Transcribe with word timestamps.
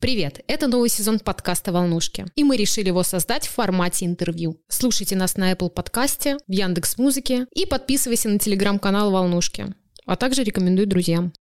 Привет! 0.00 0.42
Это 0.46 0.66
новый 0.66 0.88
сезон 0.88 1.18
подкаста 1.18 1.72
«Волнушки», 1.72 2.24
и 2.34 2.42
мы 2.42 2.56
решили 2.56 2.86
его 2.86 3.02
создать 3.02 3.46
в 3.46 3.50
формате 3.50 4.06
интервью. 4.06 4.58
Слушайте 4.66 5.14
нас 5.14 5.36
на 5.36 5.52
Apple 5.52 5.68
подкасте, 5.68 6.38
в 6.48 6.50
Яндекс 6.50 6.96
Музыке 6.96 7.46
и 7.54 7.66
подписывайся 7.66 8.30
на 8.30 8.38
телеграм-канал 8.38 9.10
«Волнушки», 9.10 9.66
а 10.06 10.16
также 10.16 10.42
рекомендуй 10.42 10.86
друзьям. 10.86 11.34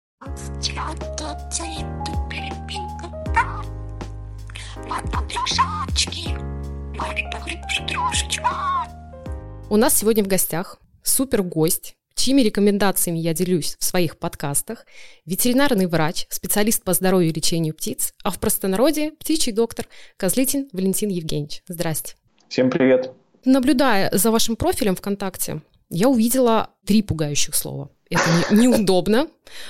У 9.69 9.77
нас 9.77 9.99
сегодня 9.99 10.25
в 10.25 10.29
гостях 10.29 10.79
супер 11.03 11.43
гость, 11.43 11.96
чьими 12.17 12.41
рекомендациями 12.41 13.19
я 13.19 13.35
делюсь 13.35 13.77
в 13.79 13.85
своих 13.85 14.19
подкастах, 14.19 14.85
ветеринарный 15.27 15.87
врач, 15.87 16.27
специалист 16.31 16.83
по 16.83 16.93
здоровью 16.93 17.31
и 17.31 17.33
лечению 17.33 17.75
птиц, 17.75 18.15
а 18.25 18.31
в 18.31 18.41
простонародье 18.41 19.13
птичий 19.13 19.53
доктор 19.53 19.87
Козлитин 20.17 20.69
Валентин 20.73 21.11
Евгеньевич. 21.11 21.63
Здрасте. 21.69 22.15
Всем 22.49 22.71
привет. 22.71 23.13
Наблюдая 23.45 24.11
за 24.13 24.33
вашим 24.33 24.57
профилем 24.57 24.97
ВКонтакте, 24.97 25.63
я 25.89 26.09
увидела 26.09 26.71
три 26.85 27.03
пугающих 27.03 27.55
слова. 27.55 27.91
Это 28.11 28.23
не, 28.51 28.63
неудобно, 28.63 29.29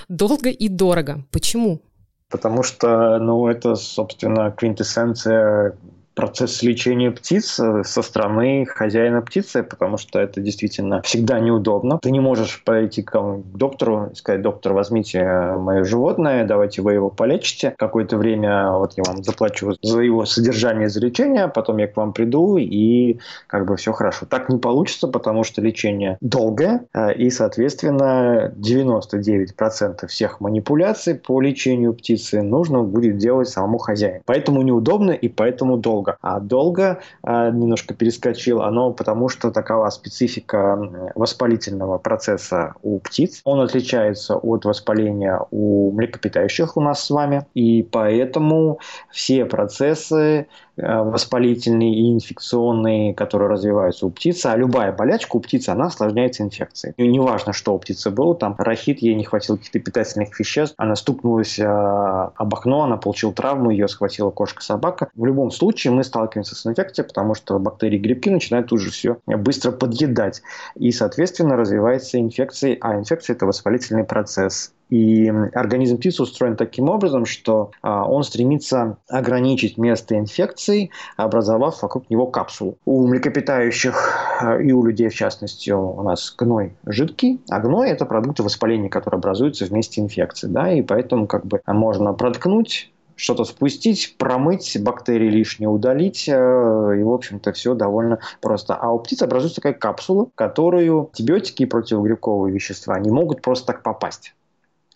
долго 0.09 0.49
и 0.49 0.69
дорого. 0.69 1.25
Почему? 1.31 1.83
Потому 2.29 2.63
что, 2.63 3.19
ну, 3.19 3.47
это, 3.49 3.77
собственно, 3.77 4.51
квинтэссенция 4.51 5.77
процесс 6.17 6.63
лечения 6.63 7.11
птиц 7.11 7.61
э, 7.61 7.85
со 7.85 8.01
стороны 8.01 8.65
хозяина 8.65 9.21
птицы, 9.21 9.63
потому 9.63 9.99
что 9.99 10.19
это 10.19 10.41
действительно 10.41 11.03
всегда 11.03 11.39
неудобно. 11.39 11.99
Ты 12.01 12.11
не 12.11 12.21
можешь 12.21 12.65
пойти 12.65 13.03
к 13.03 13.43
доктору 13.55 14.09
и 14.13 14.15
сказать, 14.15 14.41
доктор, 14.41 14.73
возьмите 14.73 15.23
мое 15.59 15.85
животное, 15.85 16.47
давайте 16.47 16.81
вы 16.81 16.95
его 16.95 17.11
полечите. 17.11 17.75
Какое-то 17.77 18.17
время 18.17 18.73
вот 18.73 18.95
я 18.97 19.05
вам 19.07 19.23
заплачу 19.23 19.75
за 19.83 20.01
его 20.01 20.25
содержание, 20.25 20.89
за 20.89 21.01
лечение, 21.01 21.45
а 21.45 21.49
потом 21.49 21.77
я 21.77 21.87
к 21.87 21.97
вам 21.97 22.15
приду 22.15 22.57
и 22.57 23.19
как 23.47 23.67
бы 23.67 23.77
все 23.77 23.93
хорошо. 23.93 24.25
Так 24.25 24.49
не 24.49 24.59
получится, 24.59 25.09
потому 25.09 25.45
что 25.45 25.61
лечение 25.61 26.17
долгое, 26.23 26.87
э, 26.95 27.13
и, 27.15 27.29
соответственно, 27.29 28.55
99% 28.57 30.07
всех 30.07 30.41
манипуляций 30.41 31.15
по 31.15 31.43
лечению 31.43 31.93
птицы 31.93 32.41
нужно 32.41 32.83
будет 32.83 33.19
делать 33.19 33.51
самому 33.51 33.77
хозяину. 33.77 34.23
Поэтому 34.25 34.63
неудобно 34.63 35.11
и 35.11 35.29
поэтому 35.29 35.77
долго 35.77 36.06
долго. 36.07 36.19
А 36.23 36.41
долго 36.41 37.01
немножко 37.25 37.95
перескочил, 37.95 38.63
оно 38.63 38.93
потому 38.93 39.29
что 39.29 39.51
такова 39.51 39.91
специфика 39.91 40.79
воспалительного 41.15 41.99
процесса 41.99 42.75
у 42.83 42.99
птиц. 42.99 43.41
Он 43.45 43.61
отличается 43.61 44.37
от 44.37 44.65
воспаления 44.65 45.41
у 45.51 45.93
млекопитающих 45.93 46.77
у 46.77 46.81
нас 46.81 47.05
с 47.05 47.11
вами. 47.11 47.47
И 47.55 47.83
поэтому 47.83 48.81
все 49.11 49.45
процессы 49.45 50.47
воспалительные 50.77 51.95
и 51.95 52.13
инфекционные, 52.13 53.15
которые 53.15 53.49
развиваются 53.49 54.07
у 54.07 54.11
птицы, 54.11 54.47
а 54.47 54.57
любая 54.57 54.93
болячка 54.93 55.37
у 55.37 55.41
птицы, 55.41 55.71
она 55.71 55.87
осложняется 55.87 56.43
инфекцией. 56.43 56.95
И 56.97 57.07
неважно, 57.07 57.53
что 57.53 57.75
у 57.75 57.79
птицы 57.79 58.11
было, 58.11 58.35
там 58.35 58.55
рахит, 58.59 59.01
ей 59.01 59.15
не 59.15 59.25
хватило 59.25 59.57
каких-то 59.57 59.81
питательных 59.81 60.39
веществ, 60.39 60.75
она 60.77 60.97
стукнулась 60.97 61.59
э, 61.59 61.65
об 61.65 62.55
окно, 62.55 62.83
она 62.83 62.97
получила 62.97 63.33
травму, 63.33 63.71
ее 63.71 63.89
схватила 63.89 64.31
кошка-собака. 64.31 65.09
В 65.15 65.25
любом 65.25 65.51
случае 65.51 65.93
мы 65.93 66.05
сталкиваемся 66.05 66.55
с 66.55 66.67
инфекцией, 66.67 67.07
потому 67.07 67.35
что 67.35 67.59
бактерии 67.59 67.99
грибки 67.99 68.29
начинают 68.29 68.69
тут 68.69 68.81
же 68.81 68.91
все 68.91 69.19
быстро 69.27 69.73
подъедать. 69.73 70.43
И, 70.75 70.93
соответственно, 70.93 71.57
развивается 71.57 72.19
инфекция, 72.21 72.77
а 72.81 72.97
инфекция– 72.97 73.35
это 73.37 73.47
воспалительный 73.47 74.05
процесс. 74.05 74.73
И 74.89 75.29
организм 75.55 75.99
птицы 75.99 76.23
устроен 76.23 76.57
таким 76.57 76.89
образом, 76.89 77.27
что 77.27 77.73
а, 77.83 78.09
он 78.09 78.23
стремится 78.23 78.99
ограничить 79.09 79.79
место 79.79 80.17
инфекции, 80.17 80.91
образовав 81.17 81.83
вокруг 81.83 82.09
него 82.09 82.27
капсулу. 82.27 82.79
У 82.85 83.07
млекопитающих 83.07 84.41
а, 84.41 84.59
и 84.59 84.73
у 84.73 84.85
людей, 84.85 85.09
в 85.09 85.15
частности, 85.15 85.71
у 85.71 86.03
нас 86.03 86.35
гной 86.39 86.77
жидкий, 86.87 87.41
а 87.51 87.61
гной– 87.61 87.91
это 87.91 88.07
продукты 88.07 88.43
воспаления, 88.43 88.89
которые 88.89 89.19
образуются 89.19 89.65
вместе 89.65 90.01
инфекции. 90.01 90.47
Да? 90.47 90.73
И 90.73 90.83
поэтому 90.83 91.27
как 91.27 91.47
бы 91.47 91.61
можно 91.67 92.13
проткнуть 92.13 92.93
что-то 93.17 93.45
спустить, 93.45 94.17
промыть, 94.19 94.77
бактерии 94.81 95.31
лишние 95.31 95.69
удалить, 95.69 96.29
э, 96.29 96.33
и, 96.33 97.03
в 97.03 97.13
общем-то, 97.13 97.53
все 97.53 97.75
довольно 97.75 98.19
просто. 98.41 98.75
А 98.75 98.93
у 98.93 98.99
птиц 98.99 99.23
образуется 99.23 99.57
такая 99.57 99.73
капсула, 99.73 100.29
которую 100.35 101.07
антибиотики 101.07 101.63
и 101.63 101.67
противогрибковые 101.67 102.55
вещества 102.55 102.99
не 103.01 103.11
могут 103.11 103.41
просто 103.41 103.69
так 103.69 103.83
попасть. 103.83 104.35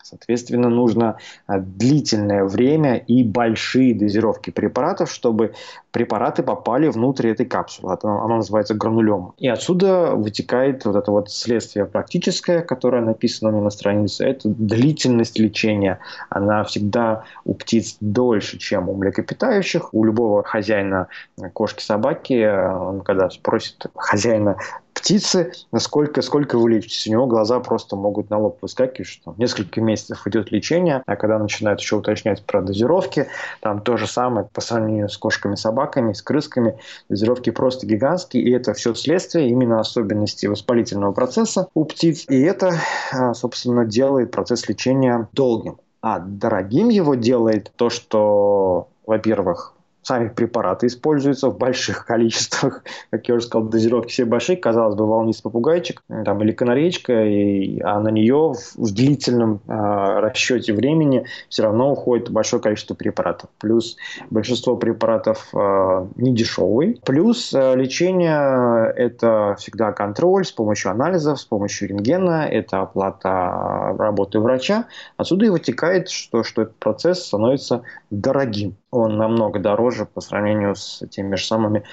Соответственно, 0.03 0.69
нужно 0.69 1.17
а, 1.47 1.59
длительное 1.59 2.43
время 2.43 2.97
и 2.97 3.23
большие 3.23 3.95
дозировки 3.95 4.49
препаратов, 4.49 5.11
чтобы 5.11 5.53
препараты 5.91 6.43
попали 6.43 6.87
внутрь 6.87 7.29
этой 7.29 7.45
капсулы. 7.45 7.97
Она, 8.01 8.37
называется 8.37 8.73
гранулем. 8.73 9.33
И 9.37 9.47
отсюда 9.47 10.15
вытекает 10.15 10.85
вот 10.85 10.95
это 10.95 11.11
вот 11.11 11.31
следствие 11.31 11.85
практическое, 11.85 12.61
которое 12.61 13.01
написано 13.01 13.49
меня 13.49 13.63
на 13.63 13.69
странице. 13.69 14.25
Это 14.25 14.49
длительность 14.49 15.39
лечения. 15.39 15.99
Она 16.29 16.63
всегда 16.63 17.23
у 17.45 17.53
птиц 17.53 17.97
дольше, 17.99 18.57
чем 18.57 18.89
у 18.89 18.95
млекопитающих. 18.95 19.93
У 19.93 20.03
любого 20.03 20.43
хозяина 20.43 21.07
кошки-собаки, 21.53 22.45
он 22.45 23.01
когда 23.01 23.29
спросит 23.29 23.85
хозяина 23.95 24.57
птицы, 25.01 25.51
насколько, 25.71 26.21
сколько 26.21 26.57
вы 26.57 26.69
лечитесь. 26.69 27.07
У 27.07 27.11
него 27.11 27.25
глаза 27.25 27.59
просто 27.59 27.95
могут 27.95 28.29
на 28.29 28.37
лоб 28.37 28.59
выскакивать, 28.61 29.07
что 29.07 29.33
несколько 29.37 29.81
месяцев 29.81 30.25
идет 30.27 30.51
лечение, 30.51 31.01
а 31.05 31.15
когда 31.15 31.39
начинают 31.39 31.81
еще 31.81 31.97
уточнять 31.97 32.45
про 32.45 32.61
дозировки, 32.61 33.27
там 33.61 33.81
то 33.81 33.97
же 33.97 34.07
самое 34.07 34.47
по 34.53 34.61
сравнению 34.61 35.09
с 35.09 35.17
кошками-собаками, 35.17 36.13
с 36.13 36.21
крысками, 36.21 36.77
дозировки 37.09 37.49
просто 37.49 37.87
гигантские, 37.87 38.43
и 38.43 38.51
это 38.51 38.73
все 38.73 38.93
следствие 38.93 39.49
именно 39.49 39.79
особенностей 39.79 40.47
воспалительного 40.47 41.11
процесса 41.13 41.67
у 41.73 41.85
птиц, 41.85 42.25
и 42.29 42.39
это, 42.41 42.75
а, 43.11 43.33
собственно, 43.33 43.85
делает 43.85 44.31
процесс 44.31 44.69
лечения 44.69 45.27
долгим. 45.33 45.77
А 46.01 46.19
дорогим 46.19 46.89
его 46.89 47.15
делает 47.15 47.71
то, 47.75 47.89
что, 47.89 48.87
во-первых, 49.05 49.73
сами 50.03 50.29
препараты 50.29 50.87
используются 50.87 51.49
в 51.49 51.57
больших 51.57 52.05
количествах. 52.07 52.83
Как 53.09 53.27
я 53.27 53.35
уже 53.35 53.45
сказал, 53.45 53.67
дозировки 53.67 54.11
все 54.11 54.25
большие. 54.25 54.57
Казалось 54.57 54.95
бы, 54.95 55.05
волнистый 55.07 55.43
попугайчик 55.43 56.03
там, 56.25 56.41
или 56.43 56.51
канареечка, 56.51 57.23
и, 57.23 57.79
а 57.81 57.99
на 57.99 58.09
нее 58.09 58.53
в, 58.53 58.75
в 58.75 58.93
длительном 58.93 59.61
э, 59.67 59.71
расчете 59.73 60.73
времени 60.73 61.25
все 61.49 61.63
равно 61.63 61.91
уходит 61.91 62.29
большое 62.29 62.61
количество 62.61 62.95
препаратов. 62.95 63.49
Плюс 63.59 63.97
большинство 64.29 64.75
препаратов 64.75 65.49
э, 65.53 66.07
не 66.15 66.33
дешевые. 66.33 66.97
Плюс 67.05 67.53
э, 67.53 67.75
лечение– 67.75 68.91
это 68.95 69.55
всегда 69.57 69.91
контроль 69.91 70.45
с 70.45 70.51
помощью 70.51 70.91
анализов, 70.91 71.39
с 71.39 71.45
помощью 71.45 71.89
рентгена, 71.89 72.47
это 72.47 72.81
оплата 72.81 73.95
работы 73.97 74.39
врача. 74.39 74.85
Отсюда 75.17 75.45
и 75.45 75.49
вытекает, 75.49 76.09
что, 76.09 76.43
что 76.43 76.63
этот 76.63 76.75
процесс 76.77 77.25
становится 77.25 77.83
дорогим 78.09 78.75
он 78.91 79.17
намного 79.17 79.59
дороже 79.59 79.90
по 80.05 80.21
сравнению 80.21 80.75
с 80.75 81.03
теми 81.09 81.35
же 81.35 81.45
самыми 81.45 81.83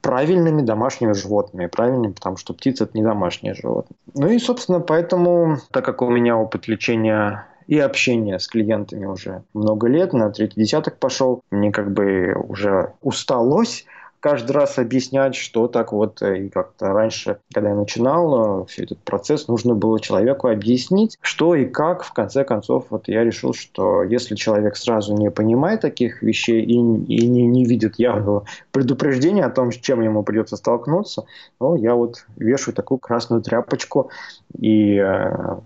правильными 0.00 0.62
домашними 0.62 1.12
животными. 1.12 1.66
Правильными, 1.66 2.12
потому 2.12 2.36
что 2.36 2.52
птица– 2.52 2.84
это 2.84 2.96
не 2.96 3.04
домашнее 3.04 3.54
животное. 3.54 3.96
Ну 4.14 4.28
и, 4.28 4.38
собственно, 4.38 4.80
поэтому, 4.80 5.58
так 5.70 5.84
как 5.84 6.02
у 6.02 6.10
меня 6.10 6.36
опыт 6.36 6.68
лечения 6.68 7.46
и 7.68 7.78
общения 7.78 8.38
с 8.38 8.48
клиентами 8.48 9.06
уже 9.06 9.44
много 9.54 9.86
лет, 9.86 10.12
на 10.12 10.30
третий 10.30 10.60
десяток 10.60 10.98
пошел, 10.98 11.42
мне 11.50 11.70
как 11.70 11.92
бы 11.92 12.34
уже 12.48 12.92
усталось 13.00 13.86
каждый 14.22 14.52
раз 14.52 14.78
объяснять, 14.78 15.34
что 15.34 15.66
так 15.66 15.92
вот, 15.92 16.22
э, 16.22 16.44
и 16.44 16.48
как-то 16.48 16.92
раньше, 16.92 17.38
когда 17.52 17.70
я 17.70 17.74
начинал 17.74 18.62
э, 18.62 18.66
все 18.66 18.84
этот 18.84 19.00
процесс, 19.00 19.48
нужно 19.48 19.74
было 19.74 20.00
человеку 20.00 20.48
объяснить, 20.48 21.18
что 21.20 21.56
и 21.56 21.64
как. 21.66 22.04
В 22.04 22.12
конце 22.12 22.44
концов, 22.44 22.86
вот 22.90 23.08
я 23.08 23.24
решил, 23.24 23.52
что 23.52 24.04
если 24.04 24.36
человек 24.36 24.76
сразу 24.76 25.12
не 25.14 25.30
понимает 25.30 25.80
таких 25.80 26.22
вещей 26.22 26.62
и, 26.62 26.72
и 26.72 27.26
не, 27.26 27.46
не 27.46 27.64
видит 27.64 27.98
явного 27.98 28.44
предупреждения 28.70 29.44
о 29.44 29.50
том, 29.50 29.72
с 29.72 29.76
чем 29.76 30.00
ему 30.02 30.22
придется 30.22 30.56
столкнуться, 30.56 31.24
ну, 31.60 31.74
я 31.74 31.94
вот 31.96 32.24
вешаю 32.36 32.76
такую 32.76 32.98
красную 32.98 33.42
тряпочку 33.42 34.10
и 34.56 34.98
э, 34.98 35.56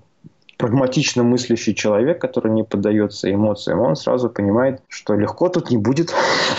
прагматично 0.56 1.22
мыслящий 1.22 1.74
человек, 1.74 2.20
который 2.20 2.50
не 2.52 2.64
поддается 2.64 3.30
эмоциям, 3.30 3.80
он 3.80 3.96
сразу 3.96 4.30
понимает, 4.30 4.80
что 4.88 5.14
легко 5.14 5.50
тут 5.50 5.70
не 5.70 5.76
будет. 5.76 6.14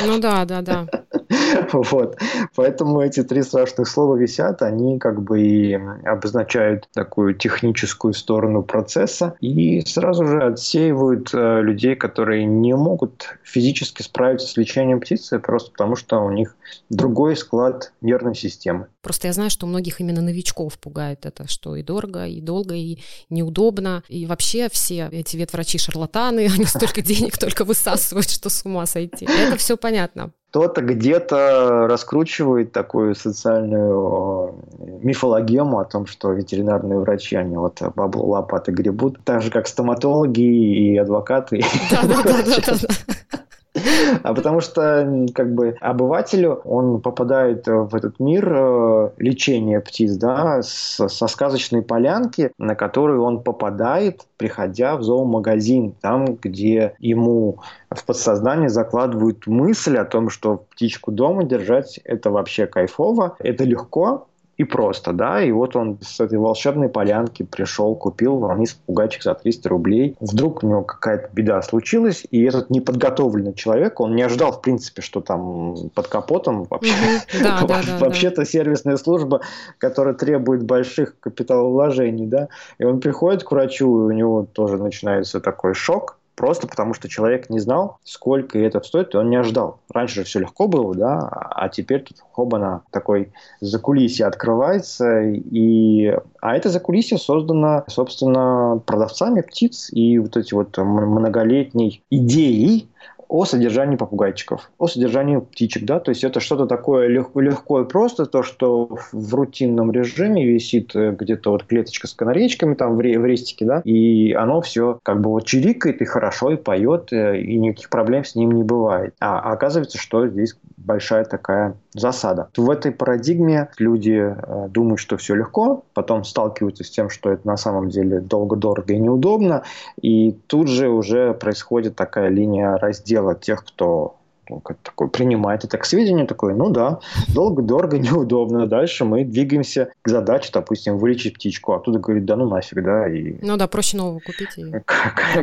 Ну 0.06 0.20
да, 0.20 0.46
да, 0.46 0.62
да. 0.62 0.88
Вот. 1.74 2.18
Поэтому 2.56 3.02
эти 3.02 3.24
три 3.24 3.44
страшных 3.44 3.88
слова 3.88 4.16
висят, 4.16 4.62
они 4.62 5.00
как 5.00 5.22
бы 5.22 5.42
и 5.42 5.74
обозначают 6.06 6.88
такую 6.94 7.36
техническую 7.36 8.14
сторону 8.14 8.64
процесса 8.64 9.36
и 9.42 9.82
сразу 9.86 10.26
же 10.26 10.44
отсеивают 10.44 11.34
э, 11.34 11.62
людей, 11.62 11.96
которые 11.96 12.46
не 12.46 12.76
могут 12.76 13.38
физически 13.44 14.02
справиться 14.02 14.48
с 14.48 14.58
лечением 14.58 15.00
птицы 15.00 15.40
просто 15.40 15.72
потому, 15.72 15.96
что 15.96 16.20
у 16.20 16.32
них 16.32 16.56
другой 16.90 17.36
склад 17.36 17.94
нервной 18.02 18.36
системы. 18.36 18.88
Просто 19.02 19.28
я 19.28 19.34
знаю, 19.34 19.50
что 19.50 19.68
многих 19.68 20.02
именно 20.02 20.22
новичков 20.22 20.78
пугает 20.80 21.26
это, 21.26 21.48
что 21.48 21.76
и 21.76 21.84
дорого, 21.84 22.26
и 22.26 22.42
долго, 22.42 22.76
и 22.76 23.00
неудобно. 23.30 24.04
И 24.10 24.26
вообще 24.26 24.70
все 24.70 25.10
эти 25.12 25.38
ветврачи 25.38 25.78
шарлатаны, 25.78 26.50
они 26.54 26.66
столько 26.66 27.02
денег 27.02 27.38
только 27.38 27.64
высасывают, 27.64 28.30
что 28.30 28.50
с 28.50 28.66
ума 28.66 28.86
сойти. 28.86 29.26
Это 29.26 29.58
все 29.58 29.78
понятно 29.78 30.32
кто-то 30.50 30.82
где-то 30.82 31.88
раскручивает 31.90 32.72
такую 32.72 33.16
социальную 33.16 34.56
мифологему 35.02 35.80
о 35.80 35.86
том, 35.86 36.06
что 36.08 36.32
ветеринарные 36.32 37.00
врачи, 37.00 37.36
они 37.36 37.58
вот 37.58 37.82
бабло 37.96 38.26
лопаты 38.26 38.72
гребут, 38.72 39.20
так 39.24 39.42
же, 39.42 39.52
как 39.52 39.68
стоматологи 39.68 40.42
и 40.42 40.98
адвокаты. 40.98 41.62
Да, 41.92 42.02
да, 42.04 42.24
да, 42.24 42.44
да, 42.46 42.76
да. 42.82 43.38
А 44.24 44.34
потому 44.34 44.62
что 44.62 45.26
как 45.34 45.54
бы 45.54 45.76
обывателю 45.80 46.62
он 46.64 47.02
попадает 47.02 47.68
в 47.68 47.96
этот 47.96 48.20
мир 48.20 48.52
э, 48.52 49.10
лечения 49.18 49.80
птиц, 49.80 50.16
да, 50.18 50.62
с, 50.62 51.08
со 51.08 51.28
сказочной 51.28 51.82
полянки, 51.82 52.52
на 52.58 52.76
которую 52.76 53.24
он 53.24 53.42
попадает, 53.42 54.22
приходя 54.38 54.98
в 54.98 55.04
зоомагазин, 55.04 55.94
там, 56.02 56.38
где 56.42 56.94
ему 57.00 57.60
в 57.90 58.06
подсознание 58.06 58.70
закладывают 58.70 59.48
мысль 59.48 59.98
о 59.98 60.06
том, 60.06 60.30
что 60.30 60.66
птичку 60.72 61.12
дома 61.12 61.44
держать 61.44 62.00
это 62.04 62.30
вообще 62.32 62.68
кайфово, 62.68 63.36
это 63.40 63.64
легко, 63.64 64.28
и 64.58 64.64
просто, 64.64 65.14
да, 65.14 65.42
и 65.42 65.52
вот 65.52 65.76
он 65.76 66.00
с 66.02 66.20
этой 66.20 66.40
волшебной 66.40 66.90
полянки 66.90 67.44
пришел, 67.44 67.96
купил 67.96 68.40
вниз 68.48 68.74
пугачик 68.74 69.22
за 69.22 69.36
300 69.36 69.70
рублей. 69.70 70.16
Вдруг 70.20 70.64
у 70.64 70.68
него 70.68 70.82
какая-то 70.82 71.30
беда 71.32 71.62
случилась, 71.62 72.26
и 72.32 72.44
этот 72.44 72.72
неподготовленный 72.72 73.54
человек, 73.54 74.00
он 74.00 74.16
не 74.16 74.24
ожидал, 74.24 74.52
в 74.52 74.62
принципе, 74.62 75.04
что 75.04 75.22
там 75.22 75.90
под 75.94 76.08
капотом 76.08 76.64
вообще, 76.64 76.94
вообще-то 78.00 78.46
сервисная 78.46 78.98
служба, 78.98 79.42
которая 79.78 80.16
требует 80.16 80.64
больших 80.64 81.20
капиталовложений, 81.20 82.26
да, 82.26 82.48
и 82.80 82.84
он 82.84 83.00
приходит 83.00 83.44
к 83.44 83.52
врачу, 83.52 83.86
и 83.86 84.06
у 84.06 84.12
него 84.12 84.48
тоже 84.52 84.78
начинается 84.78 85.40
такой 85.40 85.76
шок, 85.76 86.17
Просто 86.38 86.68
потому, 86.68 86.94
что 86.94 87.10
человек 87.10 87.50
не 87.50 87.60
знал, 87.60 87.98
сколько 88.04 88.60
это 88.60 88.80
стоит, 88.82 89.16
и 89.16 89.18
он 89.18 89.32
не 89.32 89.38
ожидал. 89.38 89.80
Раньше 89.92 90.18
же 90.18 90.24
все 90.24 90.40
легко 90.40 90.68
было, 90.68 90.94
да, 90.94 91.28
а 91.28 91.68
теперь 91.68 92.04
тут 92.04 92.18
хобана 92.32 92.84
такой 92.92 93.32
закулисье 93.60 94.28
открывается, 94.28 95.24
и... 95.24 96.16
а 96.40 96.56
это 96.56 96.70
закулисье 96.70 97.18
создано, 97.18 97.86
собственно, 97.88 98.80
продавцами 98.86 99.42
птиц, 99.42 99.90
и 99.92 100.20
вот 100.20 100.38
эти 100.38 100.54
вот 100.54 100.78
многолетней 100.78 102.04
идеей 102.12 102.88
о 103.30 103.46
содержании 103.46 103.96
попугайчиков, 103.96 104.70
о 104.78 104.88
содержании 104.88 105.38
птичек, 105.38 105.86
да, 105.86 106.00
то 106.00 106.10
есть 106.10 106.24
это 106.24 106.40
что-то 106.40 106.66
такое 106.66 107.08
легко, 107.08 107.40
легко 107.42 107.82
и 107.82 107.86
просто, 107.86 108.26
то, 108.26 108.44
что 108.44 108.98
в 109.12 109.36
рутинном 109.36 109.92
режиме 109.92 110.46
висит 110.46 110.96
э, 110.96 111.12
где-то 111.12 111.52
вот 111.52 111.64
клеточка 111.66 112.08
с 112.08 112.14
канареечками 112.14 112.76
там 112.76 112.96
в, 112.96 112.98
в 112.98 113.26
рестике, 113.26 113.66
да, 113.66 113.82
и 113.84 114.32
оно 114.34 114.62
все 114.62 115.00
как 115.04 115.22
бы 115.22 115.30
вот 115.30 115.46
чирикает 115.46 116.02
и 116.02 116.06
хорошо, 116.06 116.52
и 116.52 116.56
поет, 116.56 117.12
э, 117.12 117.42
и 117.42 117.58
никаких 117.58 117.90
проблем 117.90 118.24
с 118.24 118.36
ним 118.36 118.52
не 118.52 118.64
бывает. 118.64 119.14
А, 119.20 119.40
а 119.40 119.52
оказывается, 119.52 119.98
что 119.98 120.28
здесь 120.28 120.58
большая 120.78 121.26
такая 121.26 121.76
засада. 121.94 122.50
В 122.56 122.70
этой 122.70 122.92
парадигме 122.92 123.70
люди 123.78 124.36
э, 124.36 124.68
думают, 124.70 125.00
что 125.00 125.18
все 125.18 125.36
легко, 125.36 125.84
потом 125.94 126.24
сталкиваются 126.24 126.84
с 126.84 126.90
тем, 126.90 127.10
что 127.10 127.32
это 127.32 127.46
на 127.46 127.58
самом 127.58 127.90
деле 127.90 128.22
долго, 128.22 128.56
дорого 128.56 128.94
и 128.94 129.00
неудобно, 129.00 129.64
и 130.02 130.38
тут 130.48 130.70
же 130.70 130.90
уже 130.90 131.34
происходит 131.34 131.96
такая 131.96 132.30
линия 132.30 132.78
раздела 132.78 133.17
тех, 133.36 133.64
кто 133.66 134.18
ну, 134.50 134.60
как 134.60 134.78
такой, 134.82 135.10
принимает 135.10 135.64
это 135.66 135.78
к 135.78 135.86
сведению, 135.86 136.28
такой, 136.28 136.54
ну 136.56 136.70
да, 136.70 137.00
долго, 137.28 137.62
дорого, 137.62 137.98
неудобно. 138.00 138.68
Дальше 138.68 139.06
мы 139.06 139.24
двигаемся 139.24 139.92
к 140.02 140.10
задаче, 140.10 140.52
допустим, 140.54 140.98
вылечить 140.98 141.36
птичку. 141.36 141.74
А 141.74 141.80
тут 141.80 141.98
говорит, 141.98 142.26
да 142.26 142.36
ну 142.36 142.48
нафиг, 142.48 142.84
да. 142.84 143.10
И... 143.10 143.36
Ну 143.42 143.58
да, 143.58 143.68
проще 143.68 143.98
нового 143.98 144.20
купить. 144.20 144.58
И... 144.58 144.72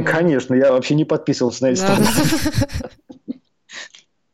Конечно, 0.04 0.54
я 0.54 0.72
вообще 0.72 0.94
не 0.94 1.04
подписывался 1.04 1.64
на 1.64 1.68
эти 1.68 1.80
да. 1.80 1.98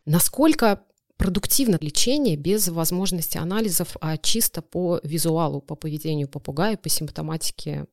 Насколько 0.07 0.81
продуктивно 1.17 1.79
лечение 1.81 2.37
без 2.37 2.69
возможности 2.69 3.37
анализов, 3.37 3.97
а 4.01 4.17
чисто 4.17 4.63
по 4.63 5.01
визуалу, 5.03 5.61
по 5.61 5.75
поведению 5.75 6.29
попугая, 6.29 6.77
по 6.77 6.89
симптоматике 6.89 7.87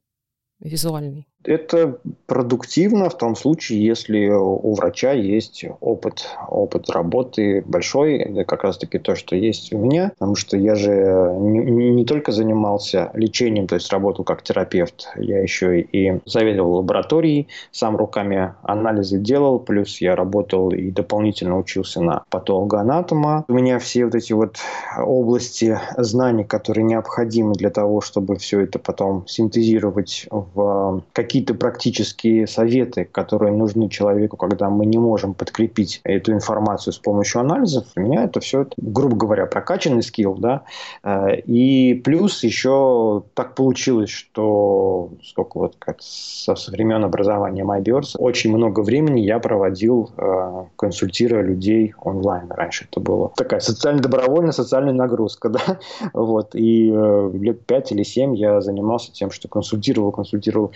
визуальной? 0.60 1.28
Это 1.48 1.98
продуктивно 2.26 3.10
в 3.10 3.18
том 3.18 3.38
случае, 3.38 3.84
если 3.84 4.28
у 4.28 4.74
врача 4.74 5.14
есть 5.14 5.66
опыт, 5.80 6.28
опыт 6.50 6.90
работы 6.90 7.64
большой. 7.66 8.18
Это 8.18 8.44
как 8.44 8.66
раз-таки 8.66 9.00
то, 9.00 9.16
что 9.16 9.36
есть 9.36 9.72
у 9.72 9.78
меня, 9.78 10.12
потому 10.20 10.36
что 10.36 10.58
я 10.58 10.76
же 10.76 11.34
не, 11.40 11.92
не 11.92 12.06
только 12.06 12.34
занимался 12.34 13.12
лечением, 13.14 13.68
то 13.68 13.76
есть 13.76 13.92
работал 13.94 14.26
как 14.26 14.44
терапевт, 14.44 15.08
я 15.16 15.42
еще 15.42 15.80
и 15.80 16.20
заведовал 16.26 16.76
лабораторией, 16.76 17.48
сам 17.72 17.96
руками 17.96 18.54
анализы 18.64 19.18
делал, 19.18 19.58
плюс 19.60 20.02
я 20.02 20.18
работал 20.18 20.72
и 20.72 20.92
дополнительно 20.92 21.58
учился 21.58 22.02
на 22.02 22.24
патологоанатома. 22.30 23.46
У 23.48 23.54
меня 23.54 23.80
все 23.80 24.04
вот 24.04 24.16
эти 24.16 24.34
вот 24.34 24.58
области 24.98 25.80
знаний, 25.96 26.44
которые 26.44 26.84
необходимы 26.84 27.54
для 27.54 27.70
того, 27.70 28.02
чтобы 28.02 28.36
все 28.36 28.60
это 28.60 28.80
потом 28.80 29.26
синтезировать 29.28 30.28
в 30.30 31.04
какие 31.14 31.37
какие-то 31.38 31.54
практические 31.54 32.48
советы, 32.48 33.06
которые 33.06 33.54
нужны 33.54 33.89
человеку, 33.89 34.38
когда 34.38 34.72
мы 34.72 34.88
не 34.88 34.98
можем 34.98 35.36
подкрепить 35.36 36.01
эту 36.04 36.31
информацию 36.31 36.94
с 36.94 36.98
помощью 36.98 37.42
анализов, 37.42 37.86
у 37.95 38.00
меня 38.00 38.24
это 38.24 38.39
все, 38.39 38.66
грубо 38.78 39.16
говоря, 39.16 39.45
прокачанный 39.45 40.01
скилл, 40.01 40.34
да, 40.34 40.63
э, 41.04 41.42
и 41.42 41.94
плюс 41.94 42.44
еще 42.44 43.22
так 43.36 43.54
получилось, 43.54 44.10
что 44.10 45.12
сколько 45.24 45.60
вот 45.60 45.75
как 45.78 45.98
со, 46.00 46.56
со 46.56 46.72
времен 46.72 47.04
образования 47.04 47.63
MyBiors, 47.63 48.18
очень 48.18 48.51
много 48.56 48.80
времени 48.80 49.19
я 49.19 49.38
проводил, 49.38 50.10
э, 50.18 50.66
консультируя 50.75 51.44
людей 51.44 51.94
онлайн. 52.01 52.50
Раньше 52.50 52.88
это 52.89 53.00
было 53.00 53.31
такая 53.36 53.60
социально-добровольная 53.60 54.54
социальная 54.54 54.94
нагрузка, 54.94 55.50
да, 55.50 55.78
вот, 56.13 56.56
и 56.56 56.92
э, 56.92 57.31
лет 57.36 57.63
пять 57.68 57.92
или 57.92 58.01
семь 58.01 58.36
я 58.36 58.60
занимался 58.60 59.12
тем, 59.12 59.30
что 59.30 59.48
консультировал, 59.48 60.12
консультировал 60.12 60.72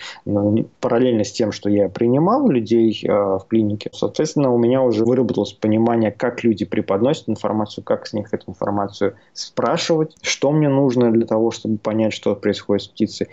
параллельно 0.80 1.24
с 1.24 1.32
тем, 1.32 1.52
что 1.52 1.68
я 1.68 1.88
принимал 1.88 2.48
людей 2.48 2.98
э, 3.02 3.12
в 3.12 3.46
клинике, 3.48 3.90
соответственно, 3.92 4.52
у 4.52 4.58
меня 4.58 4.82
уже 4.82 5.04
выработалось 5.04 5.52
понимание, 5.52 6.10
как 6.10 6.44
люди 6.44 6.64
преподносят 6.64 7.28
информацию, 7.28 7.84
как 7.84 8.06
с 8.06 8.12
них 8.12 8.32
эту 8.32 8.50
информацию 8.50 9.14
спрашивать, 9.32 10.16
что 10.22 10.52
мне 10.52 10.68
нужно 10.68 11.10
для 11.10 11.26
того, 11.26 11.50
чтобы 11.50 11.78
понять, 11.78 12.12
что 12.12 12.34
происходит 12.34 12.82
с 12.82 12.88
птицей. 12.88 13.28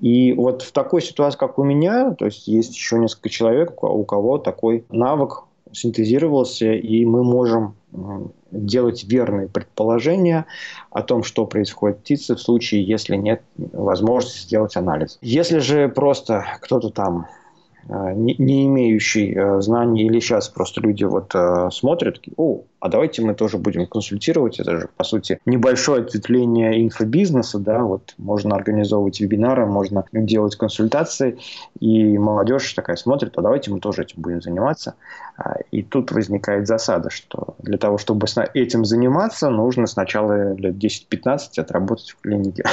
И 0.00 0.32
вот 0.32 0.62
в 0.62 0.72
такой 0.72 1.02
ситуации, 1.02 1.38
как 1.38 1.58
у 1.58 1.64
меня, 1.64 2.12
то 2.12 2.26
есть 2.26 2.48
есть 2.48 2.74
еще 2.74 2.98
несколько 2.98 3.28
человек, 3.28 3.82
у 3.82 4.04
кого 4.04 4.38
такой 4.38 4.84
навык 4.90 5.44
синтезировался, 5.72 6.72
и 6.72 7.04
мы 7.04 7.24
можем 7.24 7.74
делать 8.50 9.04
верные 9.04 9.48
предположения 9.48 10.46
о 10.90 11.02
том, 11.02 11.22
что 11.22 11.46
происходит 11.46 11.98
в 11.98 12.00
птице 12.00 12.34
в 12.34 12.40
случае, 12.40 12.84
если 12.84 13.16
нет 13.16 13.42
возможности 13.56 14.46
сделать 14.46 14.76
анализ. 14.76 15.18
Если 15.20 15.58
же 15.58 15.88
просто 15.88 16.44
кто-то 16.60 16.90
там 16.90 17.26
э, 17.88 18.12
не, 18.14 18.34
не 18.38 18.66
имеющий 18.66 19.34
э, 19.34 19.60
знаний, 19.60 20.04
или 20.04 20.20
сейчас 20.20 20.48
просто 20.48 20.80
люди 20.80 21.04
вот 21.04 21.34
э, 21.34 21.68
смотрят, 21.70 22.20
о, 22.36 22.62
а 22.82 22.88
давайте 22.88 23.22
мы 23.22 23.34
тоже 23.34 23.58
будем 23.58 23.86
консультировать. 23.86 24.58
Это 24.58 24.76
же, 24.76 24.88
по 24.96 25.04
сути, 25.04 25.38
небольшое 25.46 26.02
ответвление 26.02 26.82
инфобизнеса, 26.82 27.60
да, 27.60 27.78
вот 27.84 28.14
можно 28.18 28.56
организовывать 28.56 29.20
вебинары, 29.20 29.66
можно 29.66 30.04
делать 30.12 30.56
консультации, 30.56 31.38
и 31.78 32.18
молодежь 32.18 32.72
такая 32.72 32.96
смотрит, 32.96 33.38
а 33.38 33.40
давайте 33.40 33.70
мы 33.70 33.78
тоже 33.78 34.02
этим 34.02 34.20
будем 34.20 34.42
заниматься. 34.42 34.96
А, 35.36 35.58
и 35.70 35.84
тут 35.84 36.10
возникает 36.10 36.66
засада, 36.66 37.08
что 37.08 37.54
для 37.60 37.78
того, 37.78 37.98
чтобы 37.98 38.26
этим 38.52 38.84
заниматься, 38.84 39.48
нужно 39.48 39.86
сначала 39.86 40.54
лет 40.54 40.74
10-15 40.74 41.38
отработать 41.58 42.10
в 42.10 42.20
клинике. 42.20 42.64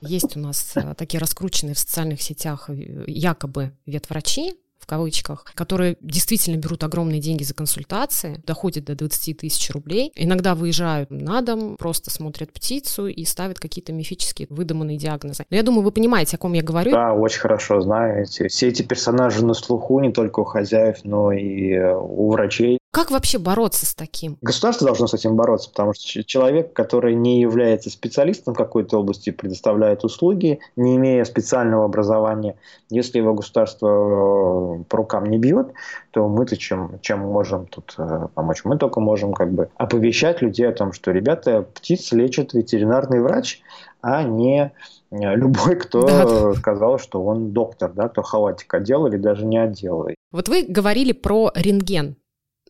Есть 0.00 0.36
у 0.36 0.40
нас 0.40 0.76
э, 0.76 0.94
такие 0.96 1.20
раскрученные 1.20 1.74
в 1.74 1.78
социальных 1.78 2.20
сетях 2.22 2.68
э, 2.70 3.04
якобы 3.06 3.70
ветврачи, 3.86 4.54
в 4.84 4.86
кавычках, 4.86 5.46
которые 5.54 5.96
действительно 6.02 6.58
берут 6.58 6.84
огромные 6.84 7.18
деньги 7.18 7.42
за 7.42 7.54
консультации, 7.54 8.42
доходят 8.46 8.84
до 8.84 8.94
20 8.94 9.38
тысяч 9.38 9.70
рублей. 9.70 10.12
Иногда 10.14 10.54
выезжают 10.54 11.10
на 11.10 11.40
дом, 11.40 11.76
просто 11.78 12.10
смотрят 12.10 12.52
птицу 12.52 13.06
и 13.06 13.24
ставят 13.24 13.58
какие-то 13.58 13.94
мифические 13.94 14.46
выдуманные 14.50 14.98
диагнозы. 14.98 15.46
Но 15.48 15.56
я 15.56 15.62
думаю, 15.62 15.84
вы 15.84 15.90
понимаете, 15.90 16.36
о 16.36 16.38
ком 16.38 16.52
я 16.52 16.62
говорю. 16.62 16.90
Да, 16.90 17.14
очень 17.14 17.40
хорошо 17.40 17.80
знаете. 17.80 18.48
Все 18.48 18.68
эти 18.68 18.82
персонажи 18.82 19.42
на 19.44 19.54
слуху 19.54 20.00
не 20.00 20.12
только 20.12 20.40
у 20.40 20.44
хозяев, 20.44 20.98
но 21.04 21.32
и 21.32 21.72
э, 21.72 21.96
у 21.96 22.30
врачей. 22.30 22.78
Как 22.94 23.10
вообще 23.10 23.38
бороться 23.38 23.86
с 23.86 23.94
таким? 23.96 24.38
Государство 24.40 24.86
должно 24.86 25.08
с 25.08 25.14
этим 25.14 25.34
бороться, 25.34 25.68
потому 25.68 25.94
что 25.94 26.22
человек, 26.22 26.72
который 26.72 27.16
не 27.16 27.40
является 27.40 27.90
специалистом 27.90 28.54
в 28.54 28.56
какой-то 28.56 29.00
области, 29.00 29.30
предоставляет 29.30 30.04
услуги, 30.04 30.60
не 30.76 30.94
имея 30.94 31.24
специального 31.24 31.86
образования, 31.86 32.54
если 32.90 33.18
его 33.18 33.34
государство 33.34 33.88
э, 33.88 34.84
по 34.84 34.96
рукам 34.96 35.26
не 35.26 35.38
бьет, 35.38 35.72
то 36.12 36.28
мы-то 36.28 36.56
чем, 36.56 37.00
чем 37.02 37.18
можем 37.18 37.66
тут 37.66 37.96
э, 37.98 38.28
помочь? 38.32 38.64
Мы 38.64 38.78
только 38.78 39.00
можем 39.00 39.34
как 39.34 39.52
бы 39.52 39.70
оповещать 39.74 40.40
людей 40.40 40.68
о 40.68 40.72
том, 40.72 40.92
что, 40.92 41.10
ребята, 41.10 41.62
птиц 41.74 42.12
лечит 42.12 42.54
ветеринарный 42.54 43.20
врач, 43.20 43.60
а 44.02 44.22
не 44.22 44.70
э, 45.10 45.34
любой, 45.34 45.74
кто 45.74 46.02
да. 46.02 46.54
сказал, 46.54 47.00
что 47.00 47.24
он 47.24 47.50
доктор, 47.50 47.92
да, 47.92 48.08
то 48.08 48.22
халатик 48.22 48.72
одел 48.72 49.08
или 49.08 49.16
даже 49.16 49.44
не 49.44 49.58
одел. 49.58 50.06
Вот 50.30 50.48
вы 50.48 50.64
говорили 50.68 51.10
про 51.10 51.50
рентген 51.56 52.14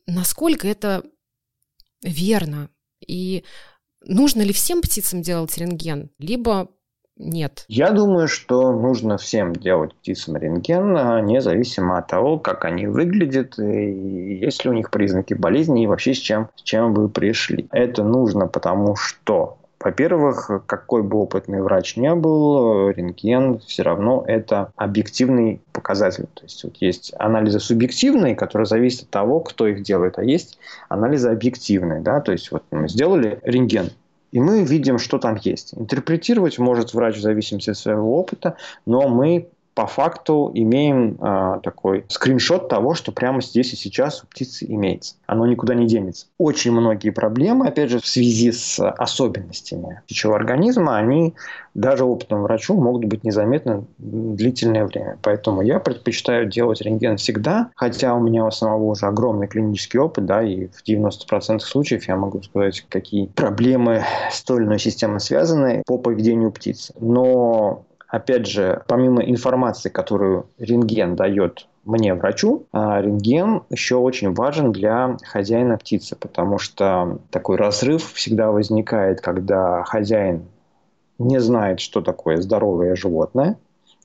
насколько 0.06 0.68
это 0.68 1.02
верно? 2.02 2.70
И 3.06 3.44
нужно 4.02 4.42
ли 4.42 4.52
всем 4.52 4.82
птицам 4.82 5.22
делать 5.22 5.56
рентген, 5.58 6.10
либо 6.18 6.68
нет? 7.16 7.64
Я 7.68 7.90
думаю, 7.90 8.28
что 8.28 8.72
нужно 8.72 9.18
всем 9.18 9.54
делать 9.54 9.94
птицам 9.94 10.36
рентген, 10.36 10.96
а 10.96 11.20
независимо 11.20 11.98
от 11.98 12.08
того, 12.08 12.38
как 12.38 12.64
они 12.64 12.86
выглядят, 12.86 13.58
и 13.58 14.38
есть 14.40 14.64
ли 14.64 14.70
у 14.70 14.74
них 14.74 14.90
признаки 14.90 15.34
болезни, 15.34 15.84
и 15.84 15.86
вообще 15.86 16.14
с 16.14 16.18
чем, 16.18 16.48
с 16.56 16.62
чем 16.62 16.94
вы 16.94 17.08
пришли. 17.08 17.68
Это 17.70 18.02
нужно 18.02 18.46
потому, 18.46 18.96
что 18.96 19.58
во-первых, 19.84 20.50
какой 20.66 21.02
бы 21.02 21.18
опытный 21.18 21.60
врач 21.60 21.96
не 21.96 22.14
был, 22.14 22.88
рентген 22.88 23.58
все 23.58 23.82
равно 23.82 24.24
это 24.26 24.72
объективный 24.76 25.60
показатель. 25.72 26.26
То 26.32 26.44
есть 26.44 26.64
вот 26.64 26.76
есть 26.80 27.12
анализы 27.18 27.60
субъективные, 27.60 28.34
которые 28.34 28.64
зависят 28.64 29.02
от 29.02 29.10
того, 29.10 29.40
кто 29.40 29.66
их 29.66 29.82
делает, 29.82 30.18
а 30.18 30.24
есть 30.24 30.58
анализы 30.88 31.28
объективные. 31.28 32.00
Да? 32.00 32.20
То 32.20 32.32
есть 32.32 32.50
вот 32.50 32.62
мы 32.70 32.88
сделали 32.88 33.40
рентген, 33.42 33.90
и 34.32 34.40
мы 34.40 34.64
видим, 34.64 34.98
что 34.98 35.18
там 35.18 35.38
есть. 35.42 35.74
Интерпретировать 35.74 36.58
может 36.58 36.94
врач 36.94 37.18
в 37.18 37.20
зависимости 37.20 37.68
от 37.68 37.76
своего 37.76 38.18
опыта, 38.18 38.56
но 38.86 39.06
мы 39.08 39.48
по 39.74 39.86
факту 39.86 40.50
имеем 40.54 41.18
э, 41.20 41.60
такой 41.62 42.04
скриншот 42.08 42.68
того, 42.68 42.94
что 42.94 43.12
прямо 43.12 43.42
здесь 43.42 43.72
и 43.72 43.76
сейчас 43.76 44.22
у 44.22 44.26
птицы 44.26 44.66
имеется. 44.68 45.16
Оно 45.26 45.46
никуда 45.46 45.74
не 45.74 45.86
денется. 45.86 46.26
Очень 46.38 46.72
многие 46.72 47.10
проблемы, 47.10 47.66
опять 47.66 47.90
же, 47.90 48.00
в 48.00 48.06
связи 48.06 48.52
с 48.52 48.78
особенностями 48.88 50.00
птичьего 50.04 50.36
организма, 50.36 50.96
они 50.96 51.34
даже 51.74 52.04
опытному 52.04 52.44
врачу 52.44 52.74
могут 52.74 53.06
быть 53.06 53.24
незаметны 53.24 53.84
длительное 53.98 54.86
время. 54.86 55.18
Поэтому 55.22 55.62
я 55.62 55.80
предпочитаю 55.80 56.46
делать 56.46 56.80
рентген 56.80 57.16
всегда, 57.16 57.70
хотя 57.74 58.14
у 58.14 58.20
меня 58.20 58.46
у 58.46 58.50
самого 58.50 58.84
уже 58.84 59.06
огромный 59.06 59.48
клинический 59.48 59.98
опыт, 59.98 60.24
да, 60.24 60.42
и 60.42 60.68
в 60.68 60.86
90% 60.86 61.58
случаев 61.60 62.06
я 62.06 62.16
могу 62.16 62.42
сказать, 62.42 62.86
какие 62.88 63.26
проблемы 63.26 64.04
с 64.30 64.42
той 64.42 64.58
или 64.58 64.66
иной 64.66 64.78
системой 64.78 65.20
связаны 65.20 65.82
по 65.86 65.98
поведению 65.98 66.52
птицы. 66.52 66.94
Но 67.00 67.84
опять 68.14 68.46
же, 68.46 68.82
помимо 68.86 69.22
информации, 69.22 69.88
которую 69.88 70.46
рентген 70.58 71.16
дает 71.16 71.66
мне, 71.84 72.14
врачу, 72.14 72.66
а 72.72 73.00
рентген 73.00 73.62
еще 73.70 73.96
очень 73.96 74.32
важен 74.32 74.70
для 74.72 75.16
хозяина 75.24 75.76
птицы, 75.76 76.14
потому 76.16 76.58
что 76.58 77.18
такой 77.30 77.56
разрыв 77.56 78.12
всегда 78.12 78.52
возникает, 78.52 79.20
когда 79.20 79.82
хозяин 79.82 80.44
не 81.18 81.40
знает, 81.40 81.80
что 81.80 82.00
такое 82.02 82.40
здоровое 82.40 82.94
животное, 82.94 83.58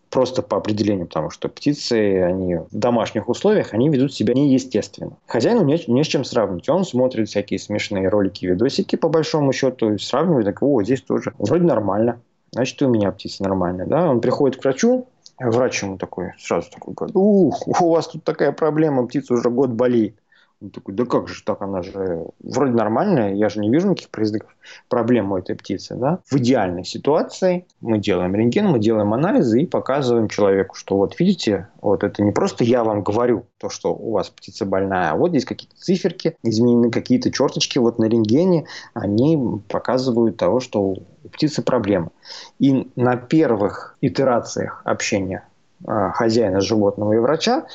просто 0.09 0.41
по 0.41 0.57
определению, 0.57 1.05
потому 1.05 1.29
что 1.29 1.47
птицы, 1.47 2.23
они 2.23 2.55
в 2.55 2.67
домашних 2.71 3.29
условиях, 3.29 3.75
они 3.75 3.89
ведут 3.89 4.11
себя 4.11 4.33
неестественно. 4.33 5.17
Хозяину 5.27 5.63
не, 5.63 5.79
не 5.87 6.03
с 6.03 6.07
чем 6.07 6.23
сравнить. 6.23 6.67
Он 6.67 6.83
смотрит 6.83 7.29
всякие 7.29 7.59
смешные 7.59 8.09
ролики, 8.09 8.47
видосики, 8.47 8.95
по 8.95 9.07
большому 9.07 9.53
счету, 9.53 9.93
и 9.93 9.97
сравнивает, 9.99 10.45
так, 10.45 10.63
о, 10.63 10.81
здесь 10.81 11.01
тоже 11.01 11.31
вроде 11.37 11.63
нормально 11.63 12.19
значит, 12.51 12.81
и 12.81 12.85
у 12.85 12.89
меня 12.89 13.11
птица 13.11 13.43
нормальная. 13.43 13.85
Да? 13.85 14.09
Он 14.09 14.21
приходит 14.21 14.59
к 14.59 14.63
врачу, 14.63 15.07
врач 15.39 15.83
ему 15.83 15.97
такой, 15.97 16.33
сразу 16.39 16.69
такой 16.71 16.93
говорит, 16.93 17.15
ух, 17.15 17.67
у 17.81 17.89
вас 17.91 18.07
тут 18.07 18.23
такая 18.23 18.51
проблема, 18.51 19.07
птица 19.07 19.33
уже 19.33 19.49
год 19.49 19.71
болеет. 19.71 20.15
Он 20.61 20.71
такой, 20.71 20.93
да 20.93 21.05
как 21.05 21.29
же 21.29 21.41
так, 21.43 21.61
она 21.61 21.81
же 21.81 22.27
вроде 22.41 22.73
нормальная, 22.73 23.33
я 23.33 23.47
же 23.47 23.61
не 23.61 23.69
вижу 23.69 23.87
никаких 23.87 24.09
признаков 24.09 24.49
проблем 24.89 25.31
у 25.31 25.37
этой 25.37 25.55
птицы. 25.55 25.95
Да? 25.95 26.19
В 26.29 26.35
идеальной 26.37 26.83
ситуации 26.83 27.65
мы 27.79 27.97
делаем 27.97 28.35
рентген, 28.35 28.67
мы 28.67 28.79
делаем 28.79 29.13
анализы 29.13 29.61
и 29.61 29.65
показываем 29.65 30.27
человеку, 30.27 30.75
что 30.75 30.97
вот 30.97 31.17
видите, 31.17 31.69
вот 31.81 32.03
это 32.03 32.21
не 32.23 32.33
просто 32.33 32.65
я 32.65 32.83
вам 32.83 33.03
говорю 33.03 33.45
то, 33.57 33.69
что 33.69 33.93
у 33.93 34.11
вас 34.11 34.29
птица 34.29 34.65
больная, 34.65 35.11
а 35.11 35.15
вот 35.15 35.29
здесь 35.29 35.45
какие-то 35.45 35.77
циферки, 35.77 36.35
изменены 36.43 36.91
какие-то 36.91 37.31
черточки 37.31 37.77
вот 37.77 37.97
на 37.97 38.05
рентгене, 38.05 38.65
они 38.93 39.61
показывают 39.69 40.35
того, 40.35 40.59
что 40.59 40.81
у 40.81 40.97
птицы 41.31 41.61
проблема. 41.61 42.11
И 42.59 42.91
на 42.97 43.15
первых 43.15 43.95
итерациях 44.01 44.81
общения 44.83 45.45
а, 45.85 46.11
хозяина 46.11 46.59
животного 46.59 47.13
и 47.13 47.17
врача 47.17 47.65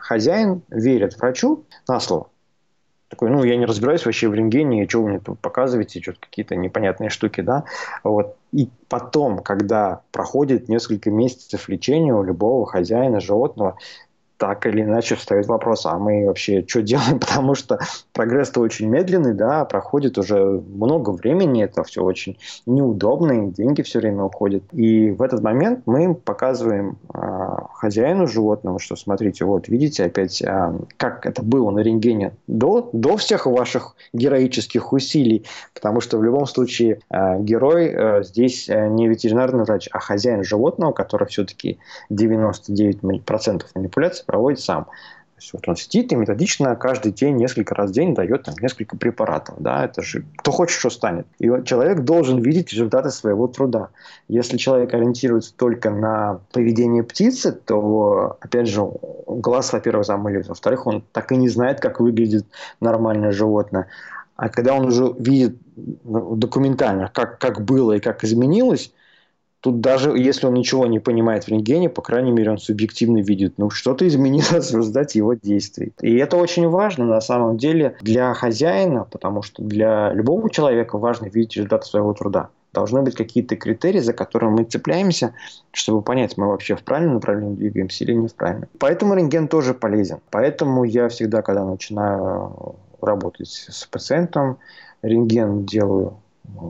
хозяин 0.00 0.62
верит 0.68 1.16
врачу 1.18 1.64
на 1.88 2.00
слово. 2.00 2.28
Такой, 3.08 3.30
ну, 3.30 3.42
я 3.42 3.56
не 3.56 3.64
разбираюсь 3.64 4.04
вообще 4.04 4.28
в 4.28 4.34
рентгене, 4.34 4.86
что 4.86 5.02
вы 5.02 5.08
мне 5.08 5.20
тут 5.20 5.40
показываете, 5.40 6.02
что-то 6.02 6.20
какие-то 6.20 6.56
непонятные 6.56 7.08
штуки, 7.08 7.40
да. 7.40 7.64
Вот. 8.04 8.36
И 8.52 8.68
потом, 8.88 9.38
когда 9.38 10.02
проходит 10.12 10.68
несколько 10.68 11.10
месяцев 11.10 11.70
лечения 11.70 12.14
у 12.14 12.22
любого 12.22 12.66
хозяина 12.66 13.20
животного, 13.20 13.78
так 14.38 14.66
или 14.66 14.82
иначе 14.82 15.16
встает 15.16 15.46
вопрос, 15.46 15.84
а 15.84 15.98
мы 15.98 16.24
вообще 16.26 16.64
что 16.66 16.80
делаем, 16.80 17.18
потому 17.20 17.54
что 17.54 17.78
прогресс-то 18.12 18.60
очень 18.60 18.88
медленный, 18.88 19.34
да, 19.34 19.64
проходит 19.64 20.16
уже 20.16 20.38
много 20.38 21.10
времени, 21.10 21.64
это 21.64 21.82
все 21.82 22.02
очень 22.02 22.38
неудобно, 22.64 23.48
и 23.48 23.50
деньги 23.50 23.82
все 23.82 23.98
время 23.98 24.24
уходят. 24.24 24.62
И 24.72 25.10
в 25.10 25.22
этот 25.22 25.42
момент 25.42 25.82
мы 25.86 26.14
показываем 26.14 26.98
э, 27.12 27.18
хозяину 27.74 28.26
животного, 28.26 28.78
что 28.78 28.96
смотрите, 28.96 29.44
вот 29.44 29.68
видите 29.68 30.04
опять, 30.04 30.40
э, 30.40 30.72
как 30.96 31.26
это 31.26 31.42
было 31.42 31.70
на 31.70 31.80
рентгене 31.80 32.32
до, 32.46 32.88
до 32.92 33.16
всех 33.16 33.46
ваших 33.46 33.96
героических 34.12 34.92
усилий, 34.92 35.44
потому 35.74 36.00
что 36.00 36.16
в 36.16 36.22
любом 36.22 36.46
случае 36.46 37.00
э, 37.10 37.40
герой 37.40 37.88
э, 37.88 38.22
здесь 38.22 38.68
не 38.68 39.08
ветеринарный 39.08 39.64
врач, 39.64 39.88
а 39.90 39.98
хозяин 39.98 40.44
животного, 40.44 40.92
который 40.92 41.26
все-таки 41.26 41.78
99% 42.10 43.64
манипуляций 43.74 44.24
проводит 44.28 44.60
сам. 44.60 44.84
То 44.84 45.42
есть 45.42 45.52
вот 45.52 45.68
он 45.68 45.76
сидит 45.76 46.12
и 46.12 46.16
методично 46.16 46.74
каждый 46.74 47.12
день, 47.12 47.36
несколько 47.36 47.74
раз 47.74 47.90
в 47.90 47.94
день 47.94 48.12
дает 48.12 48.42
там 48.42 48.54
несколько 48.60 48.96
препаратов. 48.96 49.54
Да? 49.58 49.84
Это 49.84 50.02
же 50.02 50.24
кто 50.36 50.50
хочет, 50.50 50.76
что 50.78 50.90
станет. 50.90 51.26
И 51.38 51.46
человек 51.64 52.00
должен 52.00 52.42
видеть 52.42 52.72
результаты 52.72 53.10
своего 53.10 53.46
труда. 53.46 53.90
Если 54.26 54.56
человек 54.56 54.92
ориентируется 54.94 55.54
только 55.54 55.90
на 55.90 56.40
поведение 56.52 57.04
птицы, 57.04 57.52
то, 57.52 58.36
опять 58.40 58.66
же, 58.66 58.90
глаз, 59.28 59.72
во-первых, 59.72 60.04
замылит. 60.04 60.48
Во-вторых, 60.48 60.86
он 60.88 61.04
так 61.12 61.30
и 61.30 61.36
не 61.36 61.48
знает, 61.48 61.80
как 61.80 62.00
выглядит 62.00 62.46
нормальное 62.80 63.30
животное. 63.30 63.86
А 64.34 64.48
когда 64.48 64.74
он 64.74 64.86
уже 64.86 65.14
видит 65.18 65.56
ну, 66.04 66.34
документально, 66.34 67.10
как, 67.14 67.38
как 67.38 67.64
было 67.64 67.92
и 67.92 68.00
как 68.00 68.24
изменилось, 68.24 68.92
Тут 69.60 69.80
даже 69.80 70.10
если 70.16 70.46
он 70.46 70.54
ничего 70.54 70.86
не 70.86 71.00
понимает 71.00 71.44
в 71.44 71.48
рентгене, 71.48 71.88
по 71.88 72.00
крайней 72.00 72.30
мере, 72.30 72.52
он 72.52 72.58
субъективно 72.58 73.18
видит, 73.18 73.54
ну, 73.56 73.70
что-то 73.70 74.06
изменилось 74.06 74.70
в 74.72 74.76
результате 74.78 75.18
его 75.18 75.34
действий. 75.34 75.92
И 76.00 76.16
это 76.16 76.36
очень 76.36 76.68
важно 76.68 77.06
на 77.06 77.20
самом 77.20 77.56
деле 77.56 77.96
для 78.00 78.34
хозяина, 78.34 79.06
потому 79.10 79.42
что 79.42 79.62
для 79.62 80.12
любого 80.12 80.48
человека 80.50 80.98
важно 80.98 81.26
видеть 81.26 81.56
результат 81.56 81.84
своего 81.84 82.12
труда. 82.14 82.50
Должны 82.72 83.02
быть 83.02 83.16
какие-то 83.16 83.56
критерии, 83.56 83.98
за 83.98 84.12
которые 84.12 84.50
мы 84.50 84.64
цепляемся, 84.64 85.34
чтобы 85.72 86.02
понять, 86.02 86.36
мы 86.36 86.48
вообще 86.48 86.76
в 86.76 86.82
правильном 86.82 87.14
направлении 87.14 87.56
двигаемся 87.56 88.04
или 88.04 88.12
не 88.12 88.28
в 88.28 88.34
правильном. 88.34 88.68
Поэтому 88.78 89.14
рентген 89.14 89.48
тоже 89.48 89.74
полезен. 89.74 90.18
Поэтому 90.30 90.84
я 90.84 91.08
всегда, 91.08 91.42
когда 91.42 91.64
начинаю 91.64 92.76
работать 93.00 93.48
с 93.48 93.86
пациентом, 93.86 94.58
рентген 95.02 95.64
делаю 95.64 96.18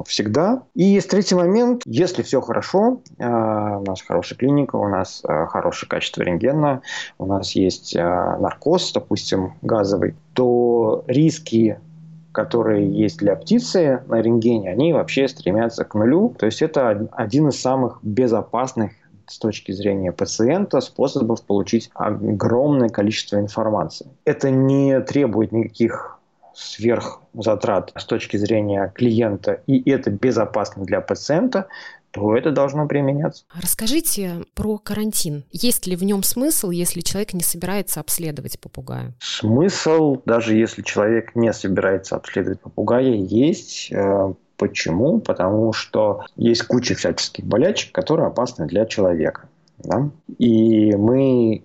всегда. 0.06 0.62
И 0.74 0.84
есть 0.84 1.10
третий 1.10 1.34
момент. 1.34 1.82
Если 1.86 2.22
все 2.22 2.40
хорошо, 2.40 3.00
э, 3.18 3.24
у 3.26 3.84
нас 3.84 4.02
хорошая 4.02 4.38
клиника, 4.38 4.76
у 4.76 4.88
нас 4.88 5.22
э, 5.26 5.46
хорошее 5.46 5.88
качество 5.88 6.22
рентгена, 6.22 6.82
у 7.18 7.26
нас 7.26 7.52
есть 7.52 7.94
э, 7.96 8.00
наркоз, 8.00 8.92
допустим, 8.92 9.54
газовый, 9.62 10.14
то 10.34 11.04
риски 11.06 11.78
которые 12.30 12.88
есть 12.88 13.18
для 13.18 13.34
птицы 13.34 14.04
на 14.06 14.20
рентгене, 14.20 14.70
они 14.70 14.92
вообще 14.92 15.26
стремятся 15.26 15.84
к 15.84 15.94
нулю. 15.94 16.36
То 16.38 16.46
есть 16.46 16.62
это 16.62 17.08
один 17.10 17.48
из 17.48 17.60
самых 17.60 17.98
безопасных 18.02 18.92
с 19.26 19.38
точки 19.38 19.72
зрения 19.72 20.12
пациента 20.12 20.80
способов 20.80 21.42
получить 21.42 21.90
огромное 21.94 22.90
количество 22.90 23.38
информации. 23.38 24.06
Это 24.24 24.50
не 24.50 25.00
требует 25.00 25.50
никаких 25.50 26.17
сверхзатрат 26.58 27.92
с 27.96 28.04
точки 28.04 28.36
зрения 28.36 28.92
клиента, 28.94 29.62
и 29.66 29.88
это 29.88 30.10
безопасно 30.10 30.84
для 30.84 31.00
пациента, 31.00 31.68
то 32.10 32.36
это 32.36 32.50
должно 32.50 32.88
применяться. 32.88 33.44
Расскажите 33.54 34.44
про 34.54 34.78
карантин. 34.78 35.44
Есть 35.52 35.86
ли 35.86 35.94
в 35.94 36.02
нем 36.02 36.22
смысл, 36.22 36.70
если 36.70 37.00
человек 37.00 37.32
не 37.34 37.42
собирается 37.42 38.00
обследовать 38.00 38.58
попугая? 38.58 39.14
Смысл, 39.20 40.20
даже 40.24 40.56
если 40.56 40.82
человек 40.82 41.36
не 41.36 41.52
собирается 41.52 42.16
обследовать 42.16 42.60
попугая, 42.60 43.12
есть. 43.12 43.92
Э, 43.92 44.32
почему? 44.56 45.20
Потому 45.20 45.72
что 45.72 46.24
есть 46.36 46.62
куча 46.62 46.94
всяческих 46.94 47.44
болячек, 47.44 47.92
которые 47.92 48.26
опасны 48.26 48.66
для 48.66 48.86
человека. 48.86 49.48
Да? 49.78 50.10
И 50.38 50.96
мы 50.96 51.62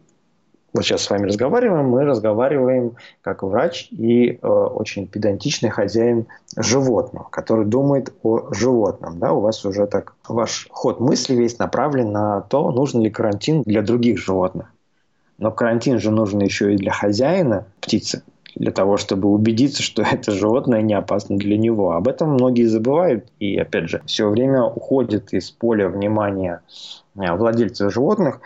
вот 0.74 0.84
сейчас 0.84 1.04
с 1.04 1.10
вами 1.10 1.28
разговариваем, 1.28 1.86
мы 1.86 2.04
разговариваем 2.04 2.96
как 3.22 3.44
врач 3.44 3.88
и 3.92 4.40
э, 4.42 4.48
очень 4.48 5.08
педантичный 5.08 5.70
хозяин 5.70 6.26
животного, 6.58 7.28
который 7.30 7.66
думает 7.66 8.12
о 8.24 8.52
животном. 8.52 9.20
Да? 9.20 9.34
У 9.34 9.40
вас 9.40 9.64
уже 9.66 9.86
так 9.86 10.16
ваш 10.28 10.68
ход 10.72 11.00
мысли 11.00 11.36
весь 11.36 11.60
направлен 11.60 12.12
на 12.12 12.42
то, 12.42 12.72
нужен 12.72 13.02
ли 13.02 13.12
карантин 13.12 13.62
для 13.62 13.84
других 13.84 14.18
животных. 14.18 14.68
Но 15.38 15.52
карантин 15.52 16.00
же 16.00 16.10
нужен 16.10 16.40
еще 16.40 16.74
и 16.74 16.78
для 16.78 16.92
хозяина 16.92 17.66
птицы, 17.80 18.24
для 18.56 18.72
того, 18.72 18.98
чтобы 18.98 19.30
убедиться, 19.30 19.84
что 19.84 20.02
это 20.12 20.32
животное 20.32 20.82
не 20.82 20.96
опасно 20.96 21.38
для 21.38 21.58
него. 21.58 21.92
Об 21.92 22.08
этом 22.08 22.34
многие 22.34 22.66
забывают 22.66 23.28
и, 23.40 23.58
опять 23.58 23.90
же, 23.90 24.02
все 24.08 24.28
время 24.28 24.64
уходит 24.64 25.34
из 25.34 25.52
поля 25.52 25.88
внимания 25.88 26.62
э, 27.16 27.32
владельцев 27.32 27.94
животных 27.94 28.42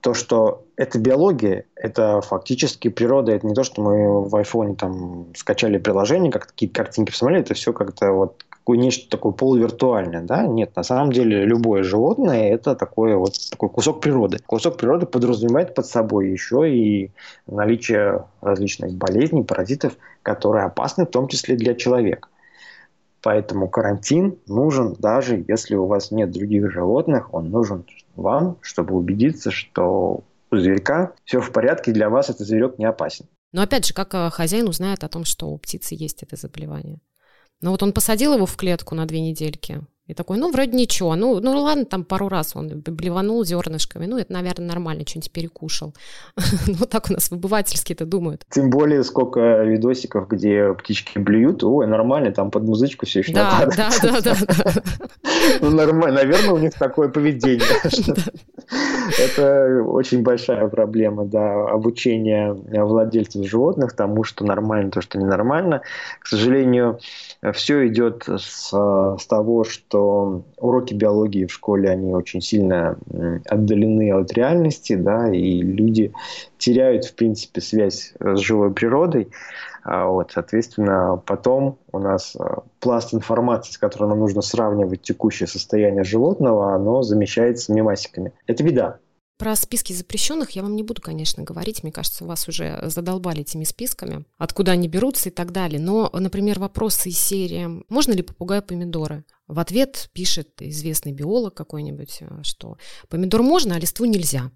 то, 0.00 0.14
что 0.14 0.62
это 0.76 0.98
биология, 0.98 1.64
это 1.74 2.20
фактически 2.20 2.88
природа, 2.88 3.32
это 3.32 3.46
не 3.46 3.54
то, 3.54 3.64
что 3.64 3.82
мы 3.82 4.28
в 4.28 4.36
айфоне 4.36 4.74
там 4.74 5.34
скачали 5.34 5.78
приложение, 5.78 6.30
как 6.30 6.48
какие-то 6.48 6.74
картинки 6.74 7.10
посмотрели, 7.10 7.42
это 7.42 7.54
все 7.54 7.72
как-то 7.72 8.12
вот 8.12 8.44
нечто 8.68 9.08
такое 9.08 9.32
полувиртуальное, 9.32 10.22
да? 10.22 10.46
Нет, 10.46 10.74
на 10.74 10.82
самом 10.82 11.12
деле 11.12 11.44
любое 11.44 11.84
животное 11.84 12.52
это 12.52 12.74
такое 12.74 13.16
вот 13.16 13.34
такой 13.50 13.68
кусок 13.68 14.00
природы. 14.00 14.38
Кусок 14.44 14.76
природы 14.76 15.06
подразумевает 15.06 15.74
под 15.74 15.86
собой 15.86 16.30
еще 16.30 16.68
и 16.68 17.12
наличие 17.46 18.24
различных 18.40 18.92
болезней, 18.92 19.44
паразитов, 19.44 19.96
которые 20.22 20.64
опасны 20.64 21.06
в 21.06 21.10
том 21.10 21.28
числе 21.28 21.54
для 21.54 21.74
человека. 21.74 22.28
Поэтому 23.22 23.68
карантин 23.68 24.36
нужен, 24.46 24.94
даже 24.98 25.44
если 25.48 25.76
у 25.76 25.86
вас 25.86 26.10
нет 26.10 26.30
других 26.32 26.70
животных, 26.70 27.32
он 27.32 27.50
нужен 27.50 27.84
вам, 28.16 28.56
чтобы 28.60 28.94
убедиться, 28.96 29.50
что 29.50 30.22
зверька 30.50 31.14
все 31.24 31.40
в 31.40 31.52
порядке, 31.52 31.92
для 31.92 32.08
вас 32.08 32.30
этот 32.30 32.46
зверек 32.46 32.78
не 32.78 32.84
опасен. 32.84 33.26
Но 33.52 33.62
опять 33.62 33.86
же, 33.86 33.94
как 33.94 34.14
э, 34.14 34.30
хозяин 34.30 34.68
узнает 34.68 35.04
о 35.04 35.08
том, 35.08 35.24
что 35.24 35.48
у 35.48 35.58
птицы 35.58 35.94
есть 35.94 36.22
это 36.22 36.36
заболевание? 36.36 37.00
Ну 37.60 37.70
вот 37.70 37.82
он 37.82 37.92
посадил 37.92 38.34
его 38.34 38.46
в 38.46 38.56
клетку 38.56 38.94
на 38.94 39.06
две 39.06 39.20
недельки, 39.20 39.80
и 40.06 40.14
такой, 40.14 40.38
ну, 40.38 40.52
вроде 40.52 40.76
ничего. 40.76 41.16
Ну, 41.16 41.40
ну 41.40 41.60
ладно, 41.60 41.84
там 41.84 42.04
пару 42.04 42.28
раз 42.28 42.54
он 42.54 42.68
блеванул 42.68 43.44
зернышками. 43.44 44.06
Ну, 44.06 44.18
это, 44.18 44.32
наверное, 44.32 44.68
нормально, 44.68 45.04
что-нибудь 45.04 45.32
перекушал. 45.32 45.94
ну, 46.66 46.86
так 46.86 47.10
у 47.10 47.12
нас 47.12 47.30
выбывательски 47.30 47.92
это 47.92 48.06
думают. 48.06 48.44
Тем 48.50 48.70
более, 48.70 49.02
сколько 49.02 49.64
видосиков, 49.64 50.28
где 50.28 50.72
птички 50.74 51.18
блюют. 51.18 51.64
Ой, 51.64 51.88
нормально, 51.88 52.30
там 52.30 52.52
под 52.52 52.62
музычку 52.62 53.04
все 53.04 53.20
еще 53.20 53.32
Да, 53.32 53.66
да, 53.76 53.90
да, 54.00 54.20
да. 54.20 54.36
Ну, 55.60 55.70
нормально. 55.70 56.22
Наверное, 56.22 56.54
у 56.54 56.58
них 56.58 56.74
такое 56.74 57.08
поведение. 57.08 57.66
Это 59.18 59.82
очень 59.84 60.22
большая 60.22 60.68
проблема, 60.68 61.24
да, 61.24 61.68
обучения 61.68 62.52
владельцев 62.52 63.46
животных 63.46 63.94
тому, 63.94 64.24
что 64.24 64.44
нормально, 64.44 64.90
то, 64.90 65.00
что 65.00 65.18
ненормально. 65.18 65.82
К 66.20 66.26
сожалению, 66.26 66.98
все 67.52 67.86
идет 67.86 68.24
с, 68.28 68.70
с 68.70 69.26
того, 69.26 69.64
что 69.64 69.95
уроки 69.96 70.94
биологии 70.94 71.46
в 71.46 71.52
школе, 71.52 71.90
они 71.90 72.12
очень 72.14 72.40
сильно 72.40 72.98
отдалены 73.46 74.12
от 74.12 74.32
реальности, 74.32 74.94
да, 74.94 75.32
и 75.32 75.60
люди 75.60 76.12
теряют, 76.58 77.04
в 77.04 77.14
принципе, 77.14 77.60
связь 77.60 78.14
с 78.18 78.38
живой 78.38 78.72
природой. 78.72 79.28
А 79.88 80.06
вот, 80.08 80.32
соответственно, 80.32 81.22
потом 81.26 81.78
у 81.92 82.00
нас 82.00 82.34
а, 82.36 82.64
пласт 82.80 83.14
информации, 83.14 83.72
с 83.72 83.78
которой 83.78 84.08
нам 84.08 84.18
нужно 84.18 84.42
сравнивать 84.42 85.02
текущее 85.02 85.46
состояние 85.46 86.02
животного, 86.02 86.74
оно 86.74 87.02
замещается 87.02 87.72
мемасиками. 87.72 88.32
Это 88.48 88.64
беда. 88.64 88.98
Про 89.38 89.54
списки 89.54 89.92
запрещенных 89.92 90.52
я 90.52 90.62
вам 90.62 90.74
не 90.74 90.82
буду, 90.82 91.02
конечно, 91.02 91.44
говорить. 91.44 91.82
Мне 91.82 91.92
кажется, 91.92 92.24
вас 92.24 92.48
уже 92.48 92.80
задолбали 92.84 93.42
этими 93.42 93.64
списками, 93.64 94.24
откуда 94.38 94.72
они 94.72 94.88
берутся 94.88 95.28
и 95.28 95.32
так 95.32 95.52
далее. 95.52 95.78
Но, 95.78 96.10
например, 96.12 96.58
вопросы 96.58 97.10
из 97.10 97.20
серии 97.20 97.84
«Можно 97.88 98.12
ли 98.12 98.22
попугаю 98.22 98.62
помидоры?» 98.62 99.24
В 99.48 99.58
ответ 99.60 100.10
пишет 100.12 100.50
известный 100.60 101.12
биолог 101.12 101.54
какой-нибудь, 101.54 102.22
что 102.42 102.76
помидор 103.08 103.42
можно, 103.42 103.76
а 103.76 103.78
листву 103.78 104.04
нельзя. 104.04 104.50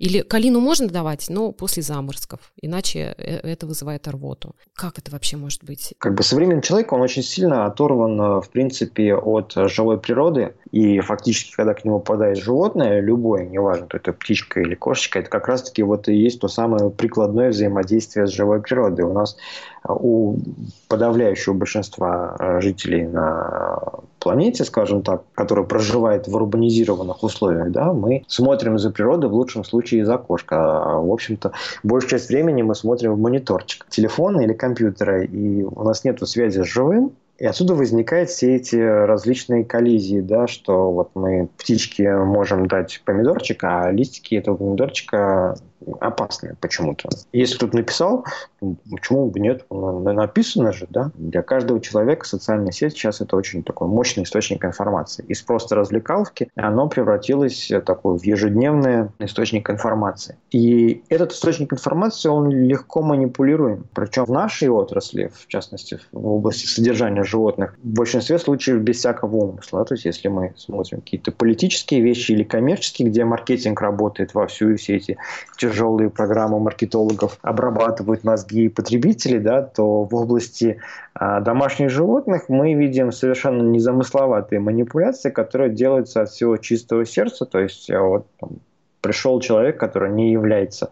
Или 0.00 0.22
калину 0.22 0.60
можно 0.60 0.88
давать, 0.88 1.26
но 1.28 1.52
после 1.52 1.82
заморозков, 1.82 2.40
иначе 2.62 3.14
э, 3.18 3.36
это 3.42 3.66
вызывает 3.66 4.08
рвоту. 4.08 4.56
Как 4.74 4.98
это 4.98 5.10
вообще 5.10 5.36
может 5.36 5.62
быть? 5.62 5.92
Как 5.98 6.14
бы 6.14 6.22
современный 6.22 6.62
человек, 6.62 6.90
он 6.94 7.02
очень 7.02 7.22
сильно 7.22 7.66
оторван, 7.66 8.18
э, 8.18 8.40
в 8.40 8.48
принципе, 8.48 9.14
от 9.14 9.52
живой 9.54 10.00
природы. 10.00 10.54
И 10.70 11.00
фактически, 11.00 11.54
когда 11.54 11.74
к 11.74 11.84
нему 11.84 12.00
попадает 12.00 12.38
животное, 12.38 13.00
любое, 13.00 13.44
неважно, 13.44 13.88
то 13.88 13.98
это 13.98 14.14
птичка 14.14 14.62
или 14.62 14.74
кошечка, 14.74 15.18
это 15.18 15.28
как 15.28 15.48
раз-таки 15.48 15.82
вот 15.82 16.08
и 16.08 16.14
есть 16.14 16.40
то 16.40 16.48
самое 16.48 16.88
прикладное 16.88 17.50
взаимодействие 17.50 18.26
с 18.26 18.30
живой 18.30 18.62
природой. 18.62 19.04
У 19.04 19.12
нас 19.12 19.36
э, 19.84 19.88
у 19.92 20.38
подавляющего 20.88 21.52
большинства 21.52 22.58
жителей 22.62 23.06
на 23.06 24.00
планете, 24.20 24.64
скажем 24.64 25.02
так, 25.02 25.24
которая 25.34 25.66
проживает 25.66 26.28
в 26.28 26.34
урбанизированных 26.36 27.22
условиях, 27.24 27.70
да, 27.70 27.92
мы 27.92 28.24
смотрим 28.28 28.78
за 28.78 28.90
природой 28.90 29.30
в 29.30 29.34
лучшем 29.34 29.64
случае 29.64 30.02
из 30.02 30.08
окошка. 30.08 30.56
А, 30.56 31.00
в 31.00 31.10
общем-то, 31.10 31.52
большую 31.82 32.10
часть 32.10 32.28
времени 32.28 32.62
мы 32.62 32.74
смотрим 32.74 33.14
в 33.14 33.18
мониторчик 33.18 33.86
телефона 33.88 34.42
или 34.42 34.52
компьютера, 34.52 35.24
и 35.24 35.62
у 35.62 35.82
нас 35.82 36.04
нет 36.04 36.20
связи 36.28 36.62
с 36.62 36.66
живым, 36.66 37.12
и 37.38 37.46
отсюда 37.46 37.74
возникают 37.74 38.28
все 38.28 38.56
эти 38.56 38.76
различные 38.76 39.64
коллизии, 39.64 40.20
да, 40.20 40.46
что 40.46 40.92
вот 40.92 41.10
мы 41.14 41.48
птичке 41.56 42.14
можем 42.14 42.66
дать 42.66 43.00
помидорчик, 43.06 43.64
а 43.64 43.90
листики 43.90 44.34
этого 44.34 44.56
помидорчика 44.56 45.56
опасные 46.00 46.56
почему-то. 46.60 47.08
Если 47.32 47.56
кто-то 47.56 47.76
написал, 47.76 48.24
почему 48.90 49.30
бы 49.30 49.40
нет? 49.40 49.64
Написано 49.70 50.72
же, 50.72 50.86
да? 50.90 51.10
Для 51.14 51.42
каждого 51.42 51.80
человека 51.80 52.26
социальная 52.26 52.72
сеть 52.72 52.92
сейчас 52.92 53.20
это 53.20 53.36
очень 53.36 53.62
такой 53.62 53.88
мощный 53.88 54.24
источник 54.24 54.64
информации. 54.64 55.24
Из 55.28 55.42
просто 55.42 55.74
развлекаловки 55.74 56.50
оно 56.56 56.88
превратилось 56.88 57.70
такой 57.86 58.18
в 58.18 58.22
ежедневный 58.22 59.08
источник 59.18 59.70
информации. 59.70 60.36
И 60.50 61.02
этот 61.08 61.32
источник 61.32 61.72
информации, 61.72 62.28
он 62.28 62.50
легко 62.50 63.02
манипулируем. 63.02 63.86
Причем 63.94 64.24
в 64.24 64.30
нашей 64.30 64.68
отрасли, 64.68 65.30
в 65.34 65.46
частности, 65.46 65.98
в 66.12 66.26
области 66.26 66.66
содержания 66.66 67.24
животных, 67.24 67.76
в 67.82 67.88
большинстве 67.88 68.38
случаев 68.38 68.80
без 68.80 68.98
всякого 68.98 69.36
умысла. 69.36 69.84
То 69.84 69.94
есть, 69.94 70.04
если 70.04 70.28
мы 70.28 70.54
смотрим 70.56 71.00
какие-то 71.00 71.32
политические 71.32 72.00
вещи 72.00 72.32
или 72.32 72.42
коммерческие, 72.42 73.08
где 73.08 73.24
маркетинг 73.24 73.80
работает 73.80 74.34
вовсю, 74.34 74.70
и 74.70 74.76
все 74.76 74.96
эти 74.96 75.16
тяжелые 75.70 76.10
программы 76.10 76.58
маркетологов 76.58 77.38
обрабатывают 77.42 78.24
мозги 78.24 78.68
потребителей, 78.68 79.38
да, 79.38 79.62
то 79.62 80.04
в 80.04 80.14
области 80.14 80.80
а, 81.14 81.40
домашних 81.40 81.90
животных 81.90 82.48
мы 82.48 82.74
видим 82.74 83.12
совершенно 83.12 83.62
незамысловатые 83.62 84.60
манипуляции, 84.60 85.30
которые 85.30 85.70
делаются 85.70 86.22
от 86.22 86.30
всего 86.30 86.56
чистого 86.56 87.06
сердца, 87.06 87.46
то 87.46 87.60
есть 87.60 87.90
а, 87.90 88.00
вот 88.02 88.26
там, 88.40 88.58
пришел 89.00 89.40
человек, 89.40 89.78
который 89.78 90.10
не 90.10 90.32
является 90.32 90.90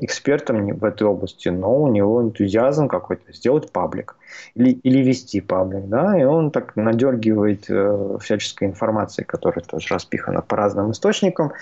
экспертом 0.00 0.66
в 0.76 0.84
этой 0.84 1.04
области, 1.04 1.48
но 1.48 1.82
у 1.82 1.88
него 1.88 2.22
энтузиазм 2.22 2.88
какой-то 2.88 3.32
сделать 3.32 3.70
паблик 3.70 4.16
или, 4.54 4.70
или 4.70 4.98
вести 4.98 5.40
паблик, 5.40 5.86
да, 5.86 6.18
и 6.18 6.24
он 6.24 6.50
так 6.50 6.76
надергивает 6.76 7.66
э, 7.68 8.18
всяческой 8.20 8.68
информации, 8.68 9.22
которая 9.22 9.64
тоже 9.64 9.94
распихана 9.94 10.42
по 10.42 10.56
разным 10.56 10.90
источникам, 10.90 11.52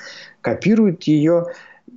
копирует 0.40 1.04
ее, 1.04 1.46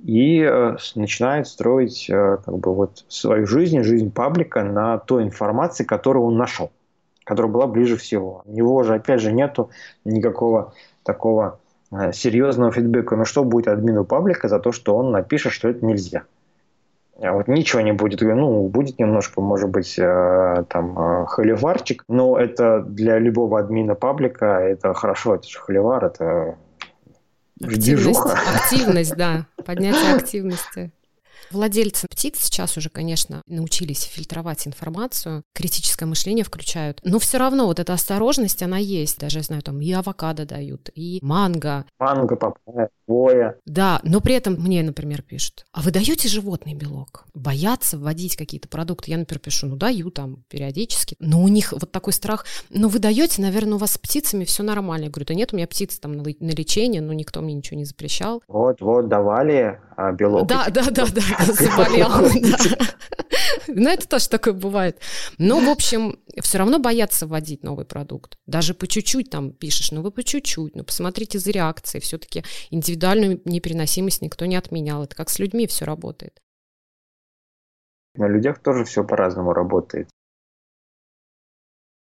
и 0.04 0.40
э, 0.42 0.76
начинает 0.94 1.46
строить 1.46 2.08
э, 2.08 2.38
как 2.44 2.58
бы 2.58 2.74
вот 2.74 3.04
свою 3.08 3.46
жизнь, 3.46 3.82
жизнь 3.82 4.10
паблика 4.10 4.62
на 4.62 4.98
той 4.98 5.24
информации, 5.24 5.84
которую 5.84 6.26
он 6.26 6.36
нашел, 6.36 6.70
которая 7.24 7.50
была 7.50 7.66
ближе 7.66 7.96
всего. 7.96 8.42
У 8.44 8.52
него 8.52 8.82
же, 8.82 8.94
опять 8.94 9.20
же, 9.20 9.32
нету 9.32 9.70
никакого 10.04 10.74
такого 11.02 11.60
э, 11.90 12.12
серьезного 12.12 12.72
фидбэка. 12.72 13.16
Ну 13.16 13.24
что 13.24 13.44
будет 13.44 13.68
админу 13.68 14.04
паблика 14.04 14.48
за 14.48 14.58
то, 14.60 14.72
что 14.72 14.96
он 14.96 15.10
напишет, 15.10 15.52
что 15.52 15.68
это 15.68 15.84
нельзя? 15.84 16.22
А 17.20 17.32
вот 17.32 17.48
ничего 17.48 17.80
не 17.80 17.92
будет. 17.92 18.20
Ну, 18.20 18.68
будет 18.68 19.00
немножко, 19.00 19.40
может 19.40 19.68
быть, 19.70 19.96
там 19.96 21.26
холиварчик, 21.26 22.04
но 22.06 22.38
это 22.38 22.80
для 22.80 23.18
любого 23.18 23.58
админа 23.58 23.96
паблика 23.96 24.60
это 24.60 24.94
хорошо, 24.94 25.34
это 25.34 25.48
же 25.48 25.58
холивар, 25.58 26.04
это 26.04 26.56
Активность, 27.62 28.20
активность, 28.20 29.16
да, 29.16 29.46
поднятие 29.64 30.14
активности. 30.14 30.92
Владельцы 31.50 32.06
птиц 32.08 32.38
сейчас 32.40 32.76
уже, 32.76 32.90
конечно, 32.90 33.42
научились 33.46 34.02
фильтровать 34.02 34.66
информацию, 34.66 35.44
критическое 35.54 36.04
мышление 36.04 36.44
включают, 36.44 37.00
но 37.04 37.18
все 37.18 37.38
равно 37.38 37.66
вот 37.66 37.78
эта 37.78 37.94
осторожность, 37.94 38.62
она 38.62 38.76
есть. 38.76 39.18
Даже, 39.18 39.38
я 39.38 39.42
знаю, 39.42 39.62
там 39.62 39.80
и 39.80 39.90
авокадо 39.92 40.44
дают, 40.44 40.90
и 40.94 41.18
манго. 41.22 41.86
Манго, 41.98 42.36
папайя, 42.36 42.90
хвоя. 43.08 43.56
Да, 43.64 44.00
но 44.02 44.20
при 44.20 44.34
этом 44.34 44.54
мне, 44.54 44.82
например, 44.82 45.22
пишут, 45.22 45.64
а 45.72 45.80
вы 45.80 45.90
даете 45.90 46.28
животный 46.28 46.74
белок? 46.74 47.24
Боятся 47.34 47.96
вводить 47.96 48.36
какие-то 48.36 48.68
продукты? 48.68 49.10
Я, 49.10 49.16
например, 49.16 49.40
пишу, 49.40 49.66
ну 49.66 49.76
даю 49.76 50.10
там 50.10 50.44
периодически, 50.48 51.16
но 51.18 51.42
у 51.42 51.48
них 51.48 51.72
вот 51.72 51.90
такой 51.90 52.12
страх, 52.12 52.44
ну 52.68 52.88
вы 52.88 52.98
даете, 52.98 53.40
наверное, 53.40 53.74
у 53.74 53.78
вас 53.78 53.92
с 53.92 53.98
птицами 53.98 54.44
все 54.44 54.62
нормально. 54.62 55.04
Я 55.04 55.10
говорю, 55.10 55.26
да 55.26 55.34
нет, 55.34 55.52
у 55.52 55.56
меня 55.56 55.66
птицы 55.66 55.98
там 56.00 56.12
на, 56.12 56.22
на 56.22 56.50
лечение, 56.50 57.00
но 57.00 57.14
никто 57.14 57.40
мне 57.40 57.54
ничего 57.54 57.78
не 57.78 57.86
запрещал. 57.86 58.42
Вот, 58.46 58.80
вот, 58.80 59.08
давали 59.08 59.80
а, 59.96 60.12
белок. 60.12 60.46
Да, 60.46 60.66
да, 60.68 60.90
да, 60.90 61.06
да, 61.06 61.22
заболел. 61.52 62.08
Ну, 63.66 63.90
это 63.90 64.08
тоже 64.08 64.28
такое 64.28 64.54
бывает. 64.54 64.98
Но, 65.36 65.60
в 65.60 65.68
общем, 65.68 66.18
все 66.40 66.58
равно 66.58 66.78
боятся 66.78 67.26
вводить 67.26 67.62
новый 67.62 67.84
продукт. 67.84 68.38
Даже 68.46 68.74
по 68.74 68.86
чуть-чуть 68.86 69.30
там 69.30 69.52
пишешь, 69.52 69.92
ну 69.92 70.02
вы 70.02 70.10
по 70.10 70.22
чуть-чуть, 70.22 70.74
ну 70.74 70.84
посмотрите 70.84 71.38
за 71.38 71.50
реакцией. 71.50 72.02
Все-таки 72.02 72.44
индивидуальную 72.98 73.40
непереносимость 73.44 74.22
никто 74.22 74.46
не 74.46 74.56
отменял. 74.56 75.04
Это 75.04 75.14
как 75.14 75.30
с 75.30 75.38
людьми 75.38 75.66
все 75.66 75.84
работает. 75.84 76.42
На 78.14 78.26
людях 78.26 78.58
тоже 78.58 78.84
все 78.84 79.04
по-разному 79.04 79.52
работает. 79.52 80.08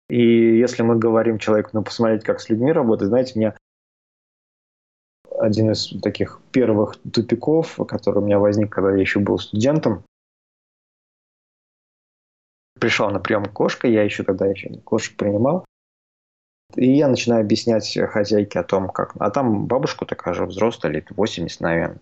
И 0.09 0.57
если 0.57 0.81
мы 0.81 0.97
говорим 0.97 1.37
человеку, 1.37 1.69
ну, 1.73 1.83
посмотреть, 1.83 2.23
как 2.23 2.39
с 2.39 2.49
людьми 2.49 2.71
работает, 2.71 3.09
знаете, 3.09 3.37
меня 3.37 3.55
один 5.39 5.71
из 5.71 5.89
таких 6.01 6.41
первых 6.51 6.95
тупиков, 7.13 7.77
который 7.87 8.23
у 8.23 8.25
меня 8.25 8.39
возник, 8.39 8.71
когда 8.71 8.91
я 8.91 8.99
еще 8.99 9.19
был 9.19 9.37
студентом. 9.37 10.03
Пришел 12.79 13.09
на 13.11 13.19
прием 13.19 13.45
кошка, 13.45 13.87
я 13.87 14.03
еще 14.03 14.23
тогда 14.23 14.47
еще 14.47 14.79
кошек 14.79 15.15
принимал. 15.15 15.65
И 16.75 16.91
я 16.91 17.07
начинаю 17.07 17.41
объяснять 17.41 17.97
хозяйке 18.09 18.59
о 18.59 18.63
том, 18.63 18.89
как... 18.89 19.13
А 19.19 19.29
там 19.31 19.65
бабушка 19.65 20.05
такая 20.05 20.33
же 20.33 20.45
взрослая, 20.45 20.91
лет 20.91 21.07
80, 21.09 21.61
наверное. 21.61 21.99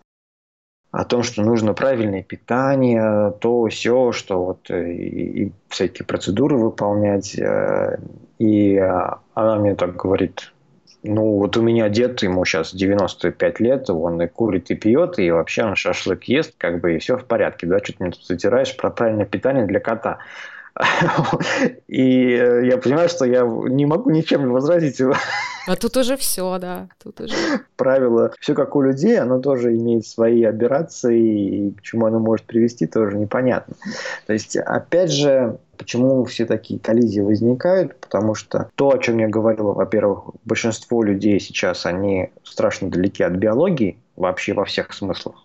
О 0.91 1.03
том, 1.03 1.23
что 1.23 1.41
нужно 1.43 1.73
правильное 1.73 2.23
питание, 2.23 3.33
то, 3.39 3.67
все, 3.67 4.11
что 4.11 4.43
вот 4.43 4.69
э, 4.69 4.93
и, 4.93 5.43
и 5.43 5.53
всякие 5.67 6.05
процедуры 6.05 6.57
выполнять. 6.57 7.37
Э, 7.37 7.97
и 8.39 8.77
она 8.77 9.55
мне 9.57 9.75
так 9.75 9.95
говорит, 9.95 10.53
ну, 11.03 11.37
вот 11.37 11.57
у 11.57 11.61
меня 11.61 11.89
дед, 11.89 12.21
ему 12.23 12.43
сейчас 12.45 12.73
95 12.73 13.59
лет, 13.59 13.89
он 13.89 14.21
и 14.21 14.27
курит, 14.27 14.71
и 14.71 14.75
пьет, 14.75 15.19
и 15.19 15.31
вообще 15.31 15.63
он 15.63 15.75
шашлык 15.75 16.23
ест, 16.25 16.55
как 16.57 16.81
бы, 16.81 16.95
и 16.95 16.99
все 16.99 17.17
в 17.17 17.25
порядке, 17.25 17.67
да, 17.67 17.79
что 17.79 17.93
ты 17.93 18.03
мне 18.03 18.11
тут 18.11 18.25
затираешь 18.25 18.75
про 18.75 18.89
правильное 18.89 19.25
питание 19.25 19.65
для 19.65 19.79
кота. 19.79 20.19
И 21.87 22.31
э, 22.31 22.67
я 22.67 22.77
понимаю, 22.77 23.09
что 23.09 23.25
я 23.25 23.41
не 23.41 23.85
могу 23.85 24.09
ничем 24.09 24.51
возразить. 24.51 25.01
А 25.67 25.75
тут 25.75 25.97
уже 25.97 26.15
все, 26.17 26.57
да. 26.59 26.87
Тут 27.03 27.21
уже... 27.21 27.33
Правило, 27.75 28.31
все 28.39 28.53
как 28.53 28.75
у 28.75 28.81
людей, 28.81 29.19
оно 29.19 29.39
тоже 29.39 29.75
имеет 29.75 30.05
свои 30.05 30.43
операции, 30.43 31.19
и 31.67 31.71
к 31.71 31.81
чему 31.81 32.05
оно 32.05 32.19
может 32.19 32.45
привести, 32.45 32.87
тоже 32.87 33.17
непонятно. 33.17 33.75
То 34.25 34.33
есть, 34.33 34.55
опять 34.55 35.11
же, 35.11 35.57
Почему 35.77 36.25
все 36.25 36.45
такие 36.45 36.79
коллизии 36.79 37.21
возникают? 37.21 37.99
Потому 37.99 38.33
что 38.33 38.69
то, 38.75 38.89
о 38.89 38.97
чем 38.97 39.19
я 39.19 39.27
говорил, 39.27 39.73
во-первых, 39.73 40.31
большинство 40.43 41.03
людей 41.03 41.39
сейчас, 41.39 41.85
они 41.85 42.31
страшно 42.43 42.89
далеки 42.89 43.23
от 43.23 43.33
биологии, 43.33 43.97
вообще 44.15 44.53
во 44.53 44.65
всех 44.65 44.91
смыслах. 44.91 45.35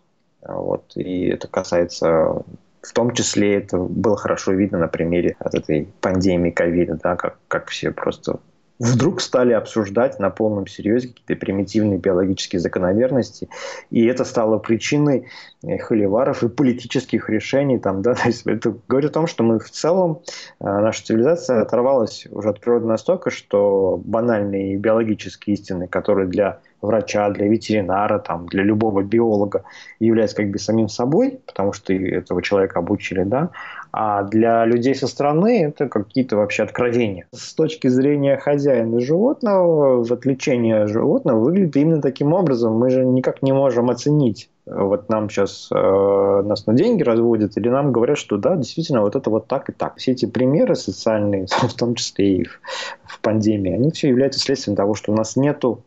Вот. 0.40 0.92
И 0.96 1.26
это 1.26 1.48
касается 1.48 2.42
в 2.82 2.92
том 2.92 3.12
числе 3.12 3.56
это 3.56 3.78
было 3.78 4.16
хорошо 4.16 4.52
видно 4.52 4.78
на 4.78 4.88
примере 4.88 5.36
от 5.38 5.54
этой 5.54 5.88
пандемии 6.00 6.50
ковида, 6.50 6.98
да, 7.02 7.16
как, 7.16 7.38
как 7.48 7.70
все 7.70 7.92
просто 7.92 8.40
вдруг 8.82 9.20
стали 9.20 9.52
обсуждать 9.52 10.18
на 10.18 10.30
полном 10.30 10.66
серьезе 10.66 11.08
какие-то 11.08 11.36
примитивные 11.36 11.98
биологические 11.98 12.58
закономерности, 12.58 13.48
и 13.90 14.04
это 14.06 14.24
стало 14.24 14.58
причиной 14.58 15.28
э, 15.62 15.78
холиваров 15.78 16.42
и 16.42 16.48
политических 16.48 17.30
решений. 17.30 17.78
Там, 17.78 18.02
да, 18.02 18.14
то 18.16 18.26
есть 18.26 18.46
это 18.46 18.76
говорит 18.88 19.10
о 19.10 19.14
том, 19.14 19.26
что 19.28 19.44
мы 19.44 19.60
в 19.60 19.70
целом, 19.70 20.22
э, 20.58 20.64
наша 20.64 21.04
цивилизация 21.04 21.62
оторвалась 21.62 22.26
уже 22.30 22.48
от 22.48 22.60
природы 22.60 22.86
настолько, 22.86 23.30
что 23.30 24.00
банальные 24.04 24.76
биологические 24.76 25.54
истины, 25.54 25.86
которые 25.86 26.26
для 26.26 26.58
врача, 26.82 27.30
для 27.30 27.46
ветеринара, 27.46 28.18
там, 28.18 28.46
для 28.46 28.62
любого 28.62 29.02
биолога 29.02 29.64
является 30.00 30.36
как 30.36 30.50
бы 30.50 30.58
самим 30.58 30.88
собой, 30.88 31.40
потому 31.46 31.72
что 31.72 31.92
этого 31.92 32.42
человека 32.42 32.80
обучили, 32.80 33.22
да, 33.22 33.50
а 33.92 34.22
для 34.24 34.64
людей 34.64 34.94
со 34.94 35.06
стороны 35.06 35.64
это 35.64 35.88
какие-то 35.88 36.36
вообще 36.36 36.62
откровения. 36.62 37.26
С 37.32 37.54
точки 37.54 37.88
зрения 37.88 38.36
хозяина 38.36 39.00
животного, 39.00 40.02
в 40.02 40.12
отличение 40.12 40.86
животного 40.86 41.40
выглядит 41.40 41.76
именно 41.76 42.02
таким 42.02 42.32
образом. 42.32 42.78
Мы 42.78 42.90
же 42.90 43.04
никак 43.04 43.42
не 43.42 43.52
можем 43.52 43.90
оценить 43.90 44.48
вот 44.64 45.08
нам 45.08 45.28
сейчас 45.28 45.68
э, 45.72 46.42
нас 46.44 46.66
на 46.66 46.74
деньги 46.74 47.02
разводят, 47.02 47.56
или 47.56 47.68
нам 47.68 47.92
говорят, 47.92 48.16
что 48.16 48.36
да, 48.36 48.56
действительно, 48.56 49.00
вот 49.00 49.16
это 49.16 49.28
вот 49.28 49.48
так 49.48 49.68
и 49.68 49.72
так. 49.72 49.96
Все 49.96 50.12
эти 50.12 50.26
примеры 50.26 50.76
социальные, 50.76 51.46
в 51.50 51.74
том 51.74 51.94
числе 51.96 52.36
и 52.36 52.44
в, 52.44 52.60
в 53.04 53.20
пандемии, 53.20 53.72
они 53.72 53.90
все 53.90 54.08
являются 54.08 54.40
следствием 54.40 54.76
того, 54.76 54.94
что 54.94 55.12
у 55.12 55.16
нас 55.16 55.36
нету 55.36 55.82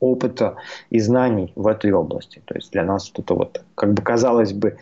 опыта 0.00 0.56
и 0.90 0.98
знаний 0.98 1.52
в 1.56 1.66
этой 1.66 1.92
области. 1.92 2.42
То 2.44 2.54
есть 2.54 2.72
для 2.72 2.84
нас 2.84 3.10
это 3.14 3.34
вот, 3.34 3.62
как 3.74 3.94
бы 3.94 4.02
казалось 4.02 4.52
бы, 4.52 4.76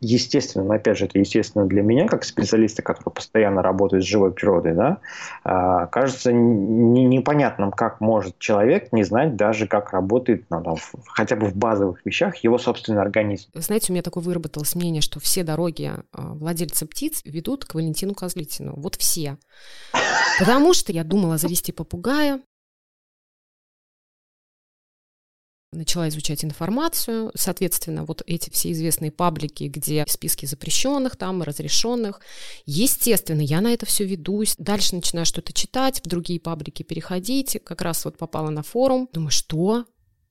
естественно, 0.00 0.64
но 0.64 0.74
опять 0.74 0.98
же, 0.98 1.06
это 1.06 1.18
естественно 1.18 1.66
для 1.66 1.82
меня, 1.82 2.06
как 2.06 2.24
специалиста, 2.24 2.82
который 2.82 3.12
постоянно 3.12 3.62
работает 3.62 4.04
с 4.04 4.06
живой 4.06 4.32
природой, 4.32 4.74
да, 4.74 4.98
а, 5.44 5.86
кажется 5.86 6.32
непонятным, 6.32 7.72
как 7.72 8.00
может 8.00 8.38
человек 8.38 8.92
не 8.92 9.02
знать 9.02 9.36
даже, 9.36 9.66
как 9.66 9.92
работает 9.92 10.44
ну, 10.50 10.62
там, 10.62 10.76
хотя 11.06 11.36
бы 11.36 11.46
в 11.46 11.56
базовых 11.56 12.04
вещах 12.04 12.36
его 12.36 12.58
собственный 12.58 13.02
организм. 13.02 13.50
знаете, 13.54 13.92
у 13.92 13.94
меня 13.94 14.02
такое 14.02 14.22
выработалось 14.22 14.74
мнение, 14.74 15.02
что 15.02 15.18
все 15.20 15.42
дороги 15.42 15.92
а, 16.12 16.34
владельца 16.34 16.86
птиц 16.86 17.22
ведут 17.24 17.64
к 17.64 17.74
Валентину 17.74 18.14
Козлитину. 18.14 18.74
Вот 18.76 18.94
все. 18.96 19.38
Потому 20.38 20.72
что 20.74 20.92
я 20.92 21.02
думала 21.02 21.36
завести 21.38 21.72
попугая, 21.72 22.40
начала 25.72 26.08
изучать 26.08 26.44
информацию. 26.44 27.30
Соответственно, 27.34 28.04
вот 28.04 28.22
эти 28.26 28.50
все 28.50 28.72
известные 28.72 29.10
паблики, 29.10 29.64
где 29.64 30.04
списки 30.08 30.46
запрещенных, 30.46 31.16
там, 31.16 31.42
разрешенных. 31.42 32.20
Естественно, 32.66 33.40
я 33.40 33.60
на 33.60 33.72
это 33.72 33.86
все 33.86 34.04
ведусь. 34.04 34.54
Дальше 34.58 34.94
начинаю 34.94 35.26
что-то 35.26 35.52
читать, 35.52 36.00
в 36.00 36.08
другие 36.08 36.40
паблики 36.40 36.82
переходить. 36.82 37.58
Как 37.64 37.82
раз 37.82 38.04
вот 38.04 38.16
попала 38.16 38.50
на 38.50 38.62
форум. 38.62 39.08
Думаю, 39.12 39.30
что? 39.30 39.84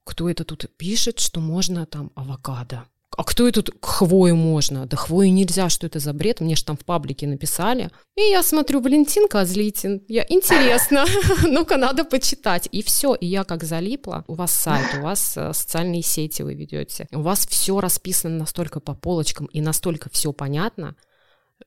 Кто 0.04 0.30
это 0.30 0.44
тут 0.46 0.66
пишет, 0.78 1.20
что 1.20 1.40
можно 1.40 1.86
там 1.86 2.12
авокадо? 2.16 2.86
А 3.18 3.24
кто 3.24 3.48
это 3.48 3.64
к 3.64 3.84
хвою 3.84 4.36
можно? 4.36 4.86
Да 4.86 4.96
хвою 4.96 5.34
нельзя, 5.34 5.70
что 5.70 5.88
это 5.88 5.98
за 5.98 6.14
бред? 6.14 6.40
Мне 6.40 6.56
же 6.56 6.64
там 6.64 6.78
в 6.78 6.86
паблике 6.86 7.26
написали. 7.26 7.90
И 8.16 8.22
я 8.22 8.44
смотрю, 8.44 8.80
Валентин 8.80 9.28
Козлитин. 9.28 10.04
Я, 10.08 10.24
интересно, 10.30 11.04
ну-ка 11.44 11.78
надо 11.78 12.04
почитать. 12.06 12.70
И 12.72 12.84
все, 12.84 13.16
и 13.16 13.26
я 13.26 13.44
как 13.44 13.64
залипла. 13.64 14.24
У 14.28 14.36
вас 14.36 14.52
сайт, 14.52 15.00
у 15.00 15.02
вас 15.02 15.36
э, 15.36 15.52
социальные 15.54 16.04
сети 16.04 16.44
вы 16.44 16.54
ведете. 16.54 17.08
У 17.12 17.22
вас 17.22 17.48
все 17.48 17.80
расписано 17.80 18.38
настолько 18.38 18.80
по 18.80 18.94
полочкам 18.94 19.48
и 19.48 19.62
настолько 19.62 20.12
все 20.12 20.32
понятно, 20.32 20.96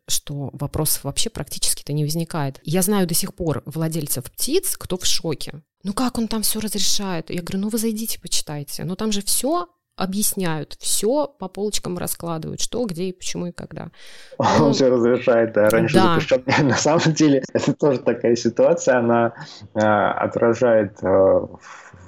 что 0.06 0.50
вопросов 0.52 1.02
вообще 1.02 1.30
практически-то 1.30 1.92
не 1.92 2.04
возникает. 2.04 2.60
Я 2.62 2.82
знаю 2.82 3.08
до 3.08 3.14
сих 3.14 3.34
пор 3.34 3.64
владельцев 3.66 4.30
птиц, 4.30 4.76
кто 4.76 4.96
в 4.96 5.04
шоке. 5.04 5.64
Ну 5.82 5.94
как 5.94 6.16
он 6.16 6.28
там 6.28 6.42
все 6.42 6.60
разрешает? 6.60 7.28
Я 7.30 7.42
говорю, 7.42 7.58
ну 7.58 7.68
вы 7.70 7.78
зайдите, 7.78 8.20
почитайте. 8.20 8.84
Но 8.84 8.94
там 8.94 9.10
же 9.10 9.20
все 9.20 9.66
объясняют, 10.00 10.76
все 10.80 11.26
по 11.26 11.48
полочкам 11.48 11.98
раскладывают, 11.98 12.60
что, 12.60 12.84
где 12.86 13.04
и 13.04 13.12
почему 13.12 13.46
и 13.46 13.52
когда. 13.52 13.90
Он 14.38 14.46
ну, 14.58 14.72
все 14.72 14.88
разрешает, 14.88 15.52
да, 15.52 15.68
раньше 15.68 15.94
да. 15.94 16.18
запрещен. 16.18 16.68
На 16.68 16.76
самом 16.76 17.12
деле, 17.12 17.42
это 17.52 17.74
тоже 17.74 17.98
такая 17.98 18.34
ситуация, 18.34 18.98
она 18.98 19.34
э, 19.74 19.80
отражает 19.80 20.96
э, 21.02 21.40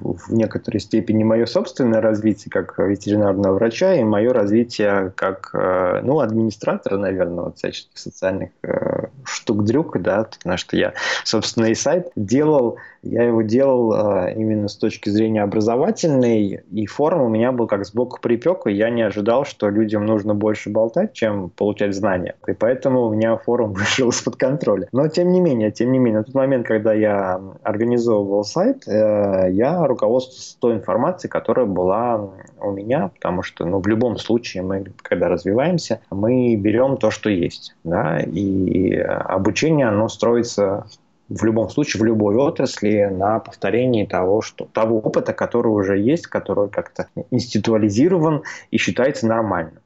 в 0.03 0.33
некоторой 0.33 0.81
степени 0.81 1.25
мое 1.25 1.47
собственное 1.47 2.01
развитие 2.01 2.51
как 2.51 2.79
ветеринарного 2.79 3.55
врача 3.55 3.95
и 3.95 4.05
мое 4.05 4.33
развитие 4.33 5.13
как 5.17 5.51
э, 5.55 6.01
ну, 6.03 6.21
администратора, 6.21 6.99
наверное, 6.99 7.45
вот 7.45 7.59
всяческих 7.59 7.97
социальных 7.99 8.51
э, 8.63 9.07
штук-дрюк, 9.25 10.01
да, 10.01 10.25
потому 10.25 10.57
что 10.57 10.77
я, 10.77 10.95
собственно, 11.25 11.67
и 11.67 11.75
сайт 11.75 12.11
делал, 12.17 12.77
я 13.03 13.25
его 13.25 13.43
делал 13.43 13.93
э, 13.95 14.35
именно 14.35 14.69
с 14.69 14.77
точки 14.77 15.09
зрения 15.09 15.43
образовательной, 15.43 16.63
и 16.71 16.87
форум 16.87 17.23
у 17.23 17.29
меня 17.29 17.53
был 17.53 17.67
как 17.67 17.87
сбоку 17.87 18.21
припек, 18.21 18.67
и 18.67 18.73
я 18.73 18.91
не 18.91 19.03
ожидал, 19.03 19.45
что 19.45 19.69
людям 19.69 20.05
нужно 20.07 20.35
больше 20.35 20.71
болтать, 20.71 21.13
чем 21.13 21.51
получать 21.51 21.95
знания. 21.95 22.35
И 22.47 22.53
поэтому 22.53 23.07
у 23.07 23.13
меня 23.13 23.37
форум 23.37 23.73
вышел 23.75 24.11
из-под 24.11 24.37
контроля. 24.37 24.89
Но 24.93 25.09
тем 25.09 25.31
не 25.31 25.41
менее, 25.41 25.71
тем 25.71 25.93
не 25.93 25.99
менее, 25.99 26.19
на 26.19 26.25
тот 26.25 26.35
момент, 26.35 26.67
когда 26.67 26.93
я 26.93 27.41
организовывал 27.63 28.45
сайт, 28.45 28.83
я 28.87 29.87
руководствовался 29.93 30.59
той 30.59 30.75
информацией, 30.75 31.31
которая 31.31 31.67
была 31.67 32.31
у 32.61 32.71
меня, 32.71 33.11
потому 33.15 33.43
что 33.43 33.65
ну, 33.65 33.81
в 33.81 33.87
любом 33.87 34.19
случае 34.19 34.63
мы, 34.63 34.87
когда 35.03 35.29
развиваемся, 35.29 36.01
мы 36.11 36.57
берем 36.57 36.97
то, 36.97 37.11
что 37.11 37.31
есть. 37.31 37.75
Да? 37.85 38.21
И 38.21 38.95
обучение, 38.95 39.89
оно 39.89 40.09
строится 40.09 40.87
в 41.29 41.45
любом 41.45 41.71
случае, 41.71 42.01
в 42.03 42.05
любой 42.05 42.37
отрасли 42.37 43.09
на 43.11 43.39
повторении 43.39 44.05
того, 44.05 44.43
что, 44.43 44.67
того 44.67 44.99
опыта, 44.99 45.33
который 45.33 45.69
уже 45.69 45.99
есть, 45.99 46.27
который 46.27 46.69
как-то 46.69 47.09
институализирован 47.31 48.43
и 48.71 48.77
считается 48.77 49.27
нормальным. 49.27 49.79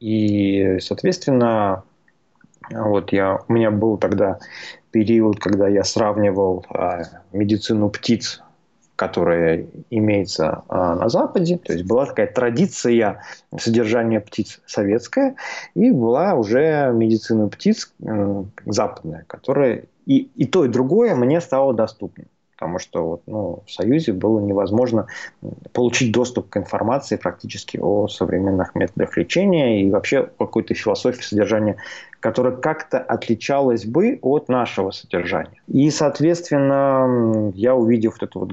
И, 0.00 0.78
соответственно, 0.80 1.84
вот 2.70 3.12
я, 3.12 3.38
у 3.46 3.52
меня 3.52 3.70
был 3.70 3.96
тогда 3.96 4.38
период, 4.90 5.38
когда 5.38 5.68
я 5.68 5.84
сравнивал 5.84 6.64
а, 6.70 7.02
медицину 7.32 7.90
птиц, 7.90 8.42
которая 8.96 9.66
имеется 9.90 10.62
а, 10.68 10.94
на 10.94 11.08
Западе. 11.08 11.58
То 11.58 11.72
есть 11.72 11.84
была 11.84 12.06
такая 12.06 12.26
традиция 12.26 13.22
содержания 13.56 14.20
птиц 14.20 14.60
советская, 14.66 15.36
и 15.74 15.90
была 15.90 16.34
уже 16.34 16.90
медицина 16.92 17.48
птиц 17.48 17.92
западная, 18.66 19.24
которая 19.26 19.84
и, 20.06 20.30
и 20.34 20.46
то, 20.46 20.64
и 20.64 20.68
другое 20.68 21.14
мне 21.14 21.40
стало 21.40 21.74
доступным 21.74 22.26
потому 22.62 22.78
что 22.78 23.04
вот, 23.04 23.22
ну, 23.26 23.62
в 23.66 23.72
Союзе 23.72 24.12
было 24.12 24.38
невозможно 24.38 25.08
получить 25.72 26.12
доступ 26.12 26.48
к 26.48 26.56
информации 26.56 27.16
практически 27.16 27.76
о 27.82 28.06
современных 28.06 28.76
методах 28.76 29.16
лечения 29.16 29.82
и 29.82 29.90
вообще 29.90 30.28
какой-то 30.38 30.72
философии 30.74 31.22
содержания, 31.22 31.78
которая 32.20 32.54
как-то 32.54 33.00
отличалась 33.00 33.84
бы 33.84 34.20
от 34.22 34.48
нашего 34.48 34.92
содержания. 34.92 35.60
И, 35.66 35.90
соответственно, 35.90 37.50
я 37.56 37.74
увидев 37.74 38.18
вот 38.20 38.22
эту 38.22 38.38
вот 38.38 38.52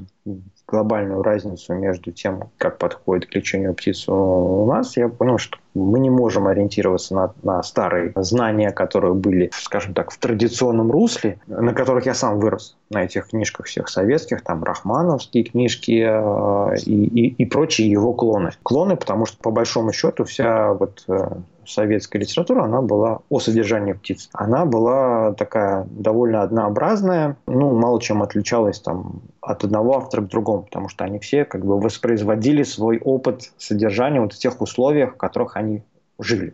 глобальную 0.67 1.21
разницу 1.21 1.75
между 1.75 2.11
тем, 2.11 2.49
как 2.57 2.79
подходит 2.79 3.29
к 3.29 3.35
лечению 3.35 3.75
птиц 3.75 4.07
у 4.07 4.65
нас, 4.65 4.97
я 4.97 5.07
понял, 5.07 5.37
что 5.37 5.59
мы 5.73 5.99
не 5.99 6.09
можем 6.09 6.47
ориентироваться 6.47 7.13
на, 7.15 7.33
на 7.43 7.63
старые 7.63 8.11
знания, 8.15 8.71
которые 8.71 9.13
были, 9.13 9.51
скажем 9.53 9.93
так, 9.93 10.11
в 10.11 10.17
традиционном 10.17 10.91
русле, 10.91 11.39
на 11.47 11.73
которых 11.73 12.05
я 12.05 12.13
сам 12.13 12.39
вырос, 12.39 12.75
на 12.89 13.03
этих 13.03 13.27
книжках 13.27 13.67
всех 13.67 13.87
советских, 13.87 14.43
там 14.43 14.63
рахмановские 14.63 15.43
книжки 15.43 16.03
э, 16.05 16.75
и, 16.85 17.05
и, 17.05 17.43
и 17.43 17.45
прочие 17.45 17.89
его 17.89 18.13
клоны. 18.13 18.51
Клоны, 18.63 18.95
потому 18.95 19.25
что 19.25 19.37
по 19.37 19.51
большому 19.51 19.93
счету 19.93 20.23
вся 20.23 20.73
вот 20.73 21.03
э, 21.07 21.29
советская 21.69 22.21
литература, 22.21 22.63
она 22.63 22.81
была 22.81 23.19
о 23.29 23.39
содержании 23.39 23.93
птиц. 23.93 24.29
Она 24.33 24.65
была 24.65 25.33
такая 25.33 25.85
довольно 25.89 26.41
однообразная, 26.41 27.37
ну, 27.45 27.77
мало 27.77 28.01
чем 28.01 28.23
отличалась 28.23 28.79
там 28.79 29.21
от 29.41 29.63
одного 29.63 29.97
автора 29.97 30.21
к 30.21 30.27
другому, 30.27 30.63
потому 30.63 30.89
что 30.89 31.05
они 31.05 31.19
все 31.19 31.45
как 31.45 31.65
бы 31.65 31.79
воспроизводили 31.79 32.63
свой 32.63 32.99
опыт 32.99 33.51
содержания 33.57 34.19
вот 34.19 34.33
в 34.33 34.37
тех 34.37 34.61
условиях, 34.61 35.13
в 35.13 35.17
которых 35.17 35.55
они 35.59 35.83
жили. 36.19 36.53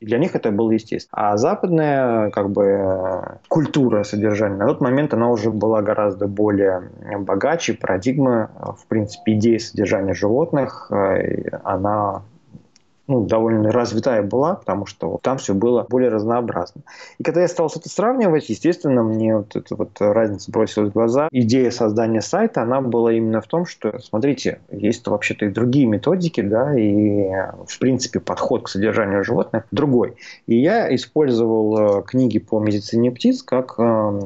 И 0.00 0.04
для 0.04 0.18
них 0.18 0.34
это 0.34 0.50
было 0.50 0.72
естественно. 0.72 1.30
А 1.30 1.36
западная 1.36 2.30
как 2.30 2.50
бы, 2.50 3.38
культура 3.46 4.02
содержания 4.02 4.56
на 4.56 4.66
тот 4.66 4.80
момент 4.80 5.14
она 5.14 5.30
уже 5.30 5.50
была 5.50 5.80
гораздо 5.80 6.26
более 6.26 6.90
богаче, 7.20 7.74
парадигма, 7.74 8.50
в 8.76 8.86
принципе, 8.88 9.34
идея 9.34 9.60
содержания 9.60 10.12
животных, 10.12 10.90
э, 10.90 11.56
она 11.62 12.22
ну, 13.12 13.26
довольно 13.26 13.70
развитая 13.70 14.22
была, 14.22 14.54
потому 14.54 14.86
что 14.86 15.18
там 15.22 15.36
все 15.36 15.52
было 15.52 15.86
более 15.88 16.08
разнообразно. 16.08 16.80
И 17.18 17.22
когда 17.22 17.42
я 17.42 17.48
стал 17.48 17.70
это 17.74 17.88
сравнивать, 17.88 18.48
естественно, 18.48 19.02
мне 19.02 19.36
вот 19.36 19.54
эта 19.54 19.76
вот 19.76 19.90
разница 20.00 20.50
бросилась 20.50 20.90
в 20.90 20.92
глаза. 20.94 21.28
Идея 21.30 21.70
создания 21.70 22.22
сайта, 22.22 22.62
она 22.62 22.80
была 22.80 23.12
именно 23.12 23.42
в 23.42 23.46
том, 23.46 23.66
что, 23.66 23.98
смотрите, 23.98 24.60
есть 24.70 25.06
вообще-то 25.06 25.44
и 25.44 25.50
другие 25.50 25.86
методики, 25.86 26.40
да, 26.40 26.74
и, 26.78 27.28
в 27.66 27.78
принципе, 27.78 28.18
подход 28.18 28.64
к 28.64 28.68
содержанию 28.68 29.24
животных 29.24 29.64
другой. 29.70 30.16
И 30.46 30.56
я 30.56 30.94
использовал 30.94 31.98
э, 31.98 32.02
книги 32.04 32.38
по 32.38 32.60
медицине 32.60 33.10
птиц 33.10 33.42
как 33.42 33.74
э, 33.76 34.20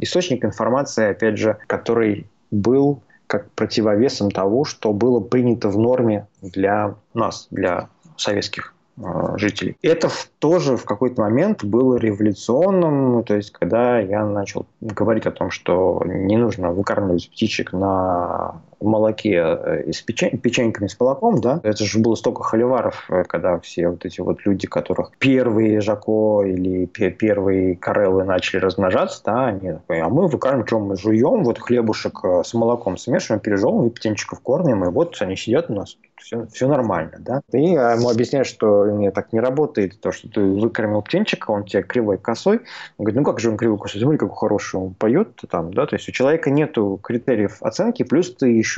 источник 0.00 0.44
информации, 0.44 1.10
опять 1.10 1.38
же, 1.38 1.58
который 1.68 2.26
был 2.50 3.02
как 3.28 3.50
противовесом 3.52 4.30
того, 4.30 4.64
что 4.64 4.92
было 4.92 5.20
принято 5.20 5.68
в 5.68 5.78
норме 5.78 6.26
для 6.42 6.96
нас, 7.14 7.46
для 7.50 7.88
советских 8.22 8.74
а, 9.02 9.36
жителей. 9.38 9.76
Это 9.82 10.10
тоже 10.38 10.76
в 10.76 10.84
какой-то 10.84 11.22
момент 11.22 11.64
было 11.64 11.96
революционным, 11.96 13.24
то 13.24 13.34
есть 13.34 13.50
когда 13.50 13.98
я 13.98 14.24
начал 14.24 14.66
говорить 14.80 15.26
о 15.26 15.32
том, 15.32 15.50
что 15.50 16.02
не 16.04 16.36
нужно 16.36 16.72
выкармливать 16.72 17.30
птичек 17.30 17.72
на 17.72 18.60
молоке 18.84 19.42
э, 19.42 19.82
и 19.86 19.92
с 19.92 20.00
печень, 20.02 20.38
печеньками 20.38 20.86
с 20.86 20.98
молоком, 20.98 21.40
да, 21.40 21.60
это 21.62 21.84
же 21.84 21.98
было 21.98 22.14
столько 22.14 22.42
холиваров, 22.42 23.06
э, 23.10 23.24
когда 23.24 23.58
все 23.60 23.88
вот 23.88 24.04
эти 24.04 24.20
вот 24.20 24.44
люди, 24.44 24.66
которых 24.66 25.12
первые 25.18 25.80
Жако 25.80 26.42
или 26.44 26.86
первые 26.86 27.76
Кареллы 27.76 28.24
начали 28.24 28.60
размножаться, 28.60 29.22
да, 29.24 29.46
они 29.46 29.72
такие, 29.86 30.04
а 30.04 30.08
мы 30.08 30.28
выкармливаем, 30.28 30.86
мы 30.86 30.96
жуем, 30.96 31.44
вот 31.44 31.58
хлебушек 31.58 32.20
э, 32.24 32.42
с 32.44 32.54
молоком 32.54 32.96
смешиваем, 32.96 33.40
пережевываем 33.40 33.88
и 33.88 33.90
птенчиков 33.90 34.40
кормим, 34.40 34.84
и 34.84 34.88
вот 34.88 35.16
они 35.20 35.36
сидят 35.36 35.70
у 35.70 35.74
нас 35.74 35.96
все, 36.22 36.46
все 36.46 36.68
нормально, 36.68 37.18
да. 37.18 37.42
Ты 37.50 37.58
ему 37.58 38.08
объясняешь, 38.08 38.46
что 38.46 38.86
нет, 38.90 39.14
так 39.14 39.32
не 39.32 39.40
работает, 39.40 40.00
то, 40.00 40.12
что 40.12 40.28
ты 40.28 40.40
выкормил 40.40 41.02
птенчика, 41.02 41.50
он 41.50 41.64
тебе 41.64 41.82
кривой 41.82 42.18
косой, 42.18 42.58
он 42.98 43.04
говорит, 43.04 43.16
ну 43.16 43.24
как 43.24 43.40
же 43.40 43.50
он 43.50 43.56
кривой 43.56 43.78
косой, 43.78 44.00
смотри, 44.00 44.18
как 44.18 44.34
хороший 44.34 44.76
он 44.76 44.94
поет 44.94 45.40
там, 45.50 45.72
да, 45.74 45.86
то 45.86 45.96
есть 45.96 46.08
у 46.08 46.12
человека 46.12 46.50
нету 46.50 46.98
критериев 47.02 47.62
оценки, 47.62 48.02
плюс 48.02 48.34
ты 48.34 48.48
еще, 48.48 48.71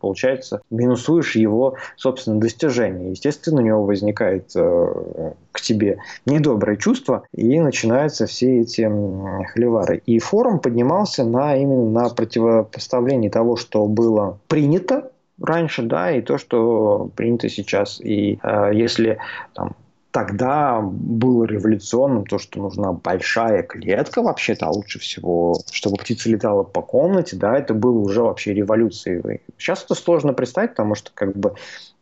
получается, 0.00 0.60
минусуешь 0.70 1.36
его 1.36 1.76
собственное 1.96 2.40
достижение. 2.40 3.10
Естественно, 3.10 3.60
у 3.60 3.64
него 3.64 3.84
возникает 3.84 4.50
э, 4.54 5.32
к 5.52 5.60
тебе 5.60 5.98
недоброе 6.24 6.76
чувство, 6.76 7.24
и 7.32 7.60
начинаются 7.60 8.26
все 8.26 8.60
эти 8.60 8.90
хлевары. 9.52 10.02
И 10.06 10.18
форум 10.18 10.58
поднимался 10.58 11.24
на 11.24 11.56
именно 11.56 11.90
на 11.90 12.08
противопоставлении 12.08 13.28
того, 13.28 13.56
что 13.56 13.86
было 13.86 14.38
принято 14.48 15.10
раньше, 15.40 15.82
да, 15.82 16.10
и 16.10 16.22
то, 16.22 16.38
что 16.38 17.10
принято 17.14 17.48
сейчас. 17.48 18.00
И 18.00 18.38
э, 18.42 18.70
если 18.72 19.18
там, 19.54 19.74
тогда 20.16 20.80
было 20.80 21.44
революционным 21.44 22.24
то, 22.24 22.38
что 22.38 22.58
нужна 22.58 22.92
большая 22.92 23.62
клетка 23.62 24.22
вообще-то, 24.22 24.64
а 24.64 24.70
лучше 24.70 24.98
всего, 24.98 25.60
чтобы 25.70 25.98
птица 25.98 26.30
летала 26.30 26.62
по 26.62 26.80
комнате, 26.80 27.36
да, 27.36 27.58
это 27.58 27.74
было 27.74 27.98
уже 27.98 28.22
вообще 28.22 28.54
революцией. 28.54 29.42
Сейчас 29.58 29.84
это 29.84 29.94
сложно 29.94 30.32
представить, 30.32 30.70
потому 30.70 30.94
что 30.94 31.10
как 31.12 31.36
бы 31.36 31.52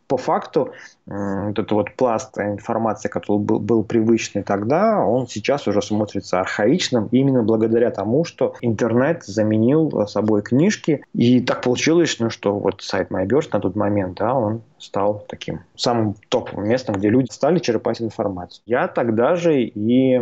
по 0.06 0.16
факту 0.16 0.72
вот 1.06 1.58
этот 1.58 1.72
вот 1.72 1.94
пласт 1.96 2.38
информации, 2.38 3.08
который 3.08 3.38
был, 3.38 3.58
был 3.58 3.84
привычный 3.84 4.42
тогда, 4.42 5.04
он 5.04 5.26
сейчас 5.26 5.66
уже 5.66 5.82
смотрится 5.82 6.40
архаичным 6.40 7.08
именно 7.12 7.42
благодаря 7.42 7.90
тому, 7.90 8.24
что 8.24 8.54
интернет 8.60 9.24
заменил 9.24 10.06
собой 10.06 10.42
книжки. 10.42 11.04
И 11.12 11.40
так 11.40 11.62
получилось, 11.62 12.16
ну, 12.18 12.30
что 12.30 12.58
вот 12.58 12.82
сайт 12.82 13.10
MyBird 13.10 13.48
на 13.52 13.60
тот 13.60 13.76
момент, 13.76 14.18
да, 14.18 14.34
он 14.34 14.62
стал 14.78 15.24
таким 15.28 15.60
самым 15.76 16.14
топовым 16.28 16.68
местом, 16.68 16.96
где 16.96 17.08
люди 17.08 17.30
стали 17.30 17.58
черпать 17.58 18.00
информацию. 18.00 18.62
Я 18.66 18.88
тогда 18.88 19.36
же 19.36 19.62
и 19.62 20.20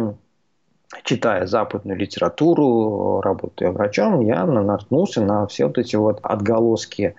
читая 1.05 1.47
западную 1.47 1.99
литературу, 1.99 3.21
работая 3.23 3.71
врачом, 3.71 4.21
я 4.21 4.45
наткнулся 4.45 5.23
на 5.23 5.47
все 5.47 5.67
вот 5.67 5.79
эти 5.79 5.97
вот 5.97 6.21
отголоски 6.23 7.15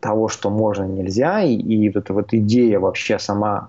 того, 0.00 0.28
что 0.28 0.50
можно, 0.50 0.84
нельзя, 0.84 1.42
и, 1.42 1.54
и 1.54 1.88
вот 1.88 1.96
эта 2.04 2.12
вот 2.12 2.32
идея 2.32 2.78
вообще 2.78 3.18
сама 3.18 3.68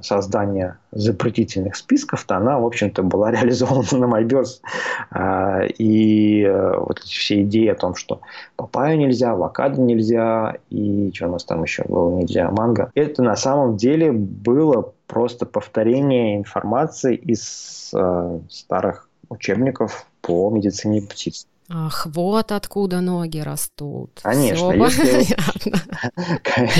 создания 0.00 0.78
запретительных 0.92 1.76
списков-то, 1.76 2.36
она, 2.36 2.58
в 2.58 2.66
общем-то, 2.66 3.02
была 3.02 3.30
реализована 3.32 3.98
на 3.98 4.06
Майберс. 4.06 4.62
А, 5.10 5.62
и 5.62 6.42
э, 6.42 6.76
вот 6.78 7.00
эти 7.00 7.12
все 7.12 7.42
идеи 7.42 7.68
о 7.68 7.74
том, 7.74 7.94
что 7.94 8.20
папайю 8.56 8.98
нельзя, 8.98 9.32
авокадо 9.32 9.80
нельзя, 9.80 10.56
и 10.70 11.12
что 11.12 11.28
у 11.28 11.32
нас 11.32 11.44
там 11.44 11.62
еще 11.62 11.84
было 11.88 12.10
нельзя, 12.16 12.50
манго, 12.50 12.90
это 12.94 13.22
на 13.22 13.36
самом 13.36 13.76
деле 13.76 14.12
было 14.12 14.93
просто 15.06 15.46
повторение 15.46 16.36
информации 16.36 17.14
из 17.14 17.90
э, 17.94 18.40
старых 18.48 19.08
учебников 19.28 20.06
по 20.20 20.50
медицине 20.50 21.02
птиц. 21.02 21.46
Ах, 21.70 22.06
вот 22.12 22.52
откуда 22.52 23.00
ноги 23.00 23.38
растут. 23.38 24.20
Конечно, 24.22 24.72
если... 24.72 25.34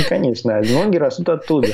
конечно, 0.09 0.61
ноги 0.61 0.99
растут 0.99 1.31
оттуда. 1.31 1.69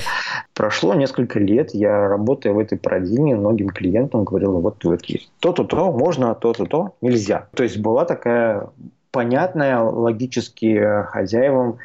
Прошло 0.55 0.95
несколько 0.95 1.41
лет, 1.41 1.75
я 1.75 2.07
работая 2.07 2.53
в 2.53 2.59
этой 2.61 2.79
парадигме, 2.79 3.35
многим 3.35 3.71
клиентам 3.71 4.23
говорил, 4.23 4.61
вот, 4.61 4.85
вот 4.85 5.05
есть 5.07 5.31
то-то, 5.41 5.65
то, 5.65 5.91
можно, 5.91 6.35
то-то, 6.37 6.67
то, 6.67 6.95
нельзя. 7.01 7.49
То 7.55 7.65
есть 7.65 7.79
была 7.79 8.05
такая 8.05 8.69
понятная 9.11 9.81
логически 9.81 11.05
хозяевам 11.07 11.79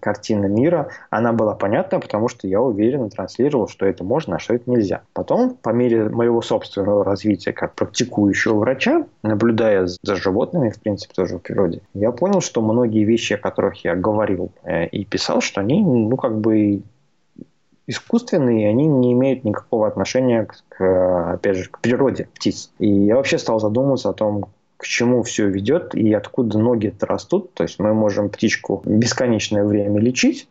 картина 0.00 0.46
мира. 0.46 0.88
Она 1.10 1.32
была 1.32 1.54
понятна, 1.54 2.00
потому 2.00 2.28
что 2.28 2.46
я 2.46 2.60
уверенно 2.60 3.10
транслировал, 3.10 3.68
что 3.68 3.86
это 3.86 4.04
можно, 4.04 4.36
а 4.36 4.38
что 4.38 4.54
это 4.54 4.70
нельзя. 4.70 5.02
Потом, 5.12 5.56
по 5.60 5.70
мере 5.70 6.08
моего 6.08 6.42
собственного 6.42 7.04
развития 7.04 7.52
как 7.52 7.74
практикующего 7.74 8.58
врача, 8.58 9.06
наблюдая 9.22 9.86
за 9.86 10.16
животными, 10.16 10.70
в 10.70 10.80
принципе, 10.80 11.14
тоже 11.14 11.36
в 11.36 11.40
природе, 11.40 11.82
я 11.94 12.12
понял, 12.12 12.40
что 12.40 12.62
многие 12.62 13.04
вещи, 13.04 13.34
о 13.34 13.38
которых 13.38 13.84
я 13.84 13.94
говорил 13.94 14.50
э, 14.64 14.86
и 14.86 15.04
писал, 15.04 15.40
что 15.40 15.60
они, 15.60 15.82
ну, 15.82 16.16
как 16.16 16.38
бы 16.38 16.82
искусственные, 17.86 18.68
они 18.68 18.86
не 18.86 19.12
имеют 19.12 19.44
никакого 19.44 19.86
отношения 19.88 20.46
к, 20.68 21.32
опять 21.34 21.56
же, 21.56 21.68
к 21.70 21.80
природе 21.80 22.28
птиц. 22.34 22.70
И 22.78 22.88
я 22.88 23.16
вообще 23.16 23.38
стал 23.38 23.60
задумываться 23.60 24.10
о 24.10 24.14
том, 24.14 24.46
к 24.82 24.86
чему 24.86 25.22
все 25.22 25.48
ведет 25.48 25.94
и 25.94 26.12
откуда 26.12 26.58
ноги 26.58 26.92
растут. 27.00 27.54
То 27.54 27.62
есть 27.62 27.78
мы 27.78 27.94
можем 27.94 28.30
птичку 28.30 28.82
бесконечное 28.84 29.64
время 29.64 30.00
лечить, 30.00 30.48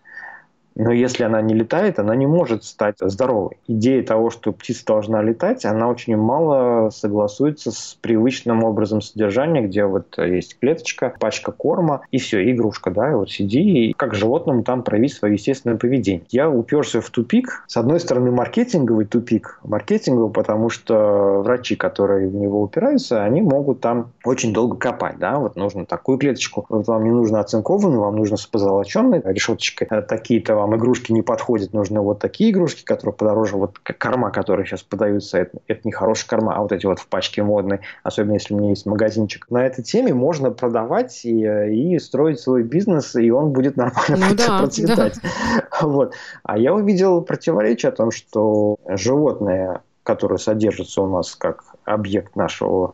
но 0.75 0.91
если 0.91 1.23
она 1.23 1.41
не 1.41 1.53
летает, 1.53 1.99
она 1.99 2.15
не 2.15 2.27
может 2.27 2.63
стать 2.63 2.95
здоровой. 2.99 3.57
Идея 3.67 4.03
того, 4.03 4.29
что 4.29 4.51
птица 4.51 4.85
должна 4.85 5.21
летать, 5.21 5.65
она 5.65 5.89
очень 5.89 6.15
мало 6.15 6.89
согласуется 6.89 7.71
с 7.71 7.97
привычным 8.01 8.63
образом 8.63 9.01
содержания, 9.01 9.61
где 9.61 9.85
вот 9.85 10.17
есть 10.17 10.57
клеточка, 10.59 11.13
пачка 11.19 11.51
корма 11.51 12.01
и 12.11 12.17
все, 12.17 12.49
игрушка, 12.51 12.91
да, 12.91 13.11
и 13.11 13.15
вот 13.15 13.29
сиди 13.29 13.61
и 13.61 13.93
как 13.93 14.15
животному 14.15 14.63
там 14.63 14.83
проявить 14.83 15.13
свое 15.13 15.33
естественное 15.33 15.77
поведение. 15.77 16.23
Я 16.29 16.49
уперся 16.49 17.01
в 17.01 17.09
тупик. 17.09 17.63
С 17.67 17.77
одной 17.77 17.99
стороны, 17.99 18.31
маркетинговый 18.31 19.05
тупик. 19.05 19.59
Маркетинговый, 19.63 20.31
потому 20.31 20.69
что 20.69 21.41
врачи, 21.43 21.75
которые 21.75 22.29
в 22.29 22.35
него 22.35 22.61
упираются, 22.61 23.23
они 23.23 23.41
могут 23.41 23.81
там 23.81 24.11
очень 24.23 24.53
долго 24.53 24.77
копать, 24.77 25.17
да, 25.19 25.37
вот 25.39 25.55
нужно 25.55 25.85
такую 25.85 26.17
клеточку, 26.17 26.65
вот 26.69 26.87
вам 26.87 27.03
не 27.03 27.11
нужно 27.11 27.39
оцинкованную, 27.39 28.01
вам 28.01 28.15
нужно 28.15 28.37
с 28.37 28.45
позолоченной 28.45 29.21
решеточкой, 29.23 29.87
такие-то 30.07 30.55
вам 30.61 30.75
игрушки 30.75 31.11
не 31.11 31.21
подходят, 31.21 31.73
нужны 31.73 31.99
вот 32.01 32.19
такие 32.19 32.51
игрушки, 32.51 32.83
которые 32.83 33.13
подороже, 33.13 33.57
вот 33.57 33.79
корма, 33.79 34.31
которые 34.31 34.65
сейчас 34.65 34.83
подаются, 34.83 35.39
это, 35.39 35.57
это 35.67 35.81
не 35.83 35.91
хорошая 35.91 36.27
корма, 36.27 36.55
а 36.55 36.61
вот 36.61 36.71
эти 36.71 36.85
вот 36.85 36.99
в 36.99 37.07
пачке 37.07 37.43
модные, 37.43 37.81
особенно 38.03 38.33
если 38.33 38.53
у 38.53 38.57
меня 38.57 38.69
есть 38.69 38.85
магазинчик. 38.85 39.49
На 39.49 39.65
этой 39.65 39.83
теме 39.83 40.13
можно 40.13 40.51
продавать 40.51 41.25
и, 41.25 41.93
и 41.95 41.99
строить 41.99 42.39
свой 42.39 42.63
бизнес, 42.63 43.15
и 43.15 43.31
он 43.31 43.51
будет 43.51 43.75
нормально 43.75 44.27
ну, 44.29 44.35
да, 44.37 44.59
процветать. 44.59 45.19
Да. 45.21 45.29
Вот. 45.81 46.13
А 46.43 46.57
я 46.57 46.73
увидел 46.73 47.21
противоречие 47.21 47.89
о 47.89 47.95
том, 47.95 48.11
что 48.11 48.77
животные, 48.87 49.81
которые 50.03 50.37
содержатся 50.37 51.01
у 51.01 51.07
нас 51.07 51.35
как 51.35 51.63
объект 51.85 52.35
нашего 52.35 52.93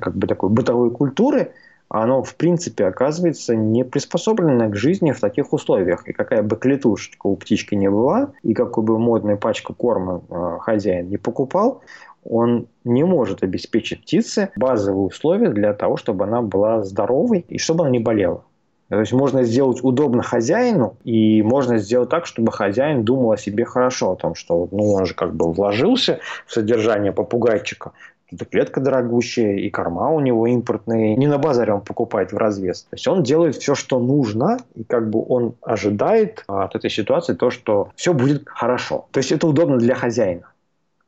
как 0.00 0.14
бы 0.14 0.26
такой 0.26 0.50
бытовой 0.50 0.90
культуры, 0.90 1.52
оно, 1.92 2.22
в 2.22 2.36
принципе, 2.36 2.86
оказывается 2.86 3.54
не 3.54 3.84
приспособлено 3.84 4.70
к 4.70 4.76
жизни 4.76 5.12
в 5.12 5.20
таких 5.20 5.52
условиях. 5.52 6.08
И 6.08 6.14
какая 6.14 6.42
бы 6.42 6.56
клетушечка 6.56 7.26
у 7.26 7.36
птички 7.36 7.74
не 7.74 7.90
была, 7.90 8.32
и 8.42 8.54
какую 8.54 8.84
бы 8.84 8.98
модную 8.98 9.36
пачку 9.36 9.74
корма 9.74 10.22
э, 10.30 10.56
хозяин 10.60 11.10
не 11.10 11.18
покупал, 11.18 11.82
он 12.24 12.66
не 12.84 13.04
может 13.04 13.42
обеспечить 13.42 14.02
птице 14.02 14.48
базовые 14.56 15.04
условия 15.04 15.50
для 15.50 15.74
того, 15.74 15.98
чтобы 15.98 16.24
она 16.24 16.40
была 16.40 16.82
здоровой 16.82 17.44
и 17.46 17.58
чтобы 17.58 17.82
она 17.82 17.90
не 17.90 17.98
болела. 17.98 18.42
То 18.88 19.00
есть 19.00 19.12
можно 19.12 19.42
сделать 19.42 19.82
удобно 19.82 20.22
хозяину, 20.22 20.96
и 21.04 21.42
можно 21.42 21.78
сделать 21.78 22.10
так, 22.10 22.26
чтобы 22.26 22.52
хозяин 22.52 23.04
думал 23.04 23.32
о 23.32 23.38
себе 23.38 23.64
хорошо, 23.64 24.12
о 24.12 24.16
том, 24.16 24.34
что 24.34 24.68
ну, 24.70 24.92
он 24.92 25.06
же 25.06 25.14
как 25.14 25.34
бы 25.34 25.50
вложился 25.50 26.20
в 26.46 26.52
содержание 26.52 27.10
попугайчика, 27.10 27.92
это 28.32 28.44
клетка 28.44 28.80
дорогущая, 28.80 29.56
и 29.56 29.70
корма 29.70 30.10
у 30.10 30.20
него 30.20 30.46
импортные. 30.46 31.16
Не 31.16 31.26
на 31.26 31.38
базаре 31.38 31.72
он 31.72 31.80
покупает 31.82 32.32
в 32.32 32.36
развес. 32.36 32.82
То 32.82 32.94
есть 32.94 33.06
он 33.06 33.22
делает 33.22 33.56
все, 33.56 33.74
что 33.74 33.98
нужно, 33.98 34.58
и 34.74 34.84
как 34.84 35.10
бы 35.10 35.24
он 35.26 35.54
ожидает 35.62 36.44
от 36.46 36.74
этой 36.74 36.90
ситуации 36.90 37.34
то, 37.34 37.50
что 37.50 37.90
все 37.96 38.12
будет 38.12 38.48
хорошо. 38.48 39.06
То 39.10 39.18
есть 39.18 39.32
это 39.32 39.46
удобно 39.46 39.78
для 39.78 39.94
хозяина. 39.94 40.52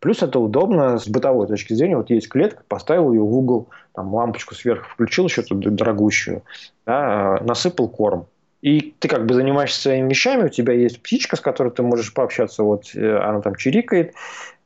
Плюс 0.01 0.23
это 0.23 0.39
удобно 0.39 0.99
с 0.99 1.09
бытовой 1.09 1.47
точки 1.47 1.73
зрения. 1.73 1.97
Вот 1.97 2.11
есть 2.11 2.29
клетка, 2.29 2.63
поставил 2.69 3.13
ее 3.13 3.23
в 3.23 3.35
угол, 3.35 3.69
там 3.95 4.15
лампочку 4.15 4.55
сверху 4.55 4.87
включил 4.91 5.25
еще 5.27 5.41
тут 5.41 5.61
дорогущую, 5.61 6.43
да, 6.85 7.39
насыпал 7.41 7.89
корм. 7.89 8.27
И 8.61 8.95
ты 8.99 9.09
как 9.09 9.27
бы 9.27 9.35
занимаешься 9.35 9.81
своими 9.81 10.09
вещами, 10.11 10.45
у 10.45 10.49
тебя 10.49 10.73
есть 10.73 11.03
птичка, 11.03 11.37
с 11.37 11.41
которой 11.41 11.71
ты 11.71 11.83
можешь 11.83 12.13
пообщаться, 12.13 12.63
вот 12.63 12.95
э, 12.95 13.17
она 13.19 13.41
там 13.41 13.55
чирикает, 13.57 14.15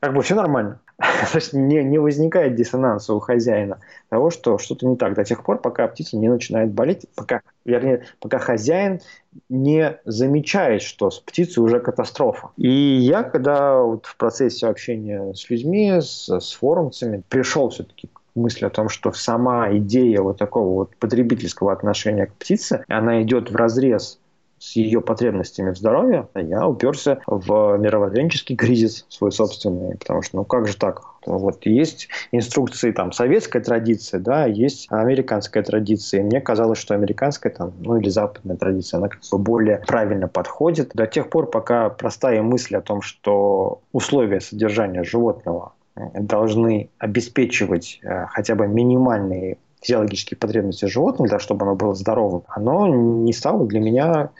как 0.01 0.14
бы 0.14 0.23
все 0.23 0.35
нормально. 0.35 0.81
Есть 1.34 1.52
не, 1.52 1.82
не 1.84 1.98
возникает 1.98 2.56
диссонанса 2.56 3.14
у 3.14 3.20
хозяина 3.20 3.78
того, 4.08 4.30
что 4.30 4.58
что-то 4.58 4.87
не 4.87 4.96
так 4.96 5.14
до 5.14 5.24
тех 5.24 5.44
пор, 5.44 5.61
пока 5.61 5.87
птица 5.87 6.16
не 6.16 6.28
начинает 6.28 6.72
болеть, 6.72 7.06
пока, 7.14 7.42
вернее, 7.64 8.04
пока 8.20 8.38
хозяин 8.38 9.00
не 9.48 9.98
замечает, 10.04 10.82
что 10.82 11.11
с 11.11 11.20
птицей 11.20 11.62
уже 11.62 11.78
катастрофа. 11.78 12.50
И 12.56 12.68
я, 12.68 13.22
когда 13.22 13.80
вот 13.80 14.06
в 14.06 14.16
процессе 14.16 14.66
общения 14.66 15.32
с 15.34 15.48
людьми, 15.48 16.00
с, 16.00 16.28
с 16.28 16.52
форумцами, 16.52 17.22
пришел 17.28 17.70
все-таки 17.70 18.08
к 18.08 18.20
мысли 18.34 18.64
о 18.64 18.70
том, 18.70 18.88
что 18.88 19.12
сама 19.12 19.76
идея 19.76 20.20
вот 20.22 20.38
такого 20.38 20.74
вот 20.74 20.96
потребительского 20.96 21.72
отношения 21.72 22.26
к 22.26 22.34
птице, 22.34 22.84
она 22.88 23.22
идет 23.22 23.50
в 23.50 23.56
разрез 23.56 24.18
с 24.59 24.77
ее 24.77 25.01
потребностями 25.01 25.71
в 25.71 25.77
здоровье, 25.77 26.29
я 26.35 26.66
уперся 26.66 27.18
в 27.27 27.77
мировоззренческий 27.79 28.57
кризис 28.57 29.07
свой 29.09 29.33
собственный, 29.33 29.97
потому 29.97 30.23
что 30.23 30.37
ну 30.37 30.44
как 30.44 30.66
же 30.66 30.77
так? 30.77 31.03
Вот 31.27 31.66
есть 31.66 32.09
инструкции 32.33 32.90
там 32.92 33.12
советская 33.12 33.62
традиция, 33.62 34.21
да, 34.21 34.47
есть 34.47 34.87
американская 34.90 35.62
традиция. 35.62 36.21
И 36.21 36.25
мне 36.25 36.40
казалось, 36.40 36.79
что 36.79 36.94
американская 36.94 37.53
там, 37.53 37.73
ну 37.81 37.97
или 37.97 38.09
западная 38.09 38.57
традиция, 38.57 38.99
она 38.99 39.09
как 39.09 39.21
бы 39.31 39.38
более 39.38 39.83
правильно 39.87 40.29
подходит 40.29 40.92
до 40.94 41.07
тех 41.07 41.29
пор, 41.29 41.51
пока 41.51 41.90
простая 41.90 42.42
мысль 42.42 42.77
о 42.77 42.81
том, 42.81 43.03
что 43.03 43.81
условия 43.92 44.40
содержания 44.40 45.05
животного 45.05 45.73
должны 46.14 46.90
обеспечивать 46.99 48.01
э, 48.03 48.27
хотя 48.27 48.55
бы 48.55 48.66
минимальные 48.66 49.59
физиологические 49.81 50.38
потребности 50.38 50.87
животных, 50.87 51.31
да, 51.31 51.38
чтобы 51.38 51.64
оно 51.64 51.75
было 51.75 51.95
здоровым, 51.95 52.43
оно 52.49 52.88
не 52.88 53.33
стало 53.33 53.67
для 53.67 53.81
меня 53.81 54.31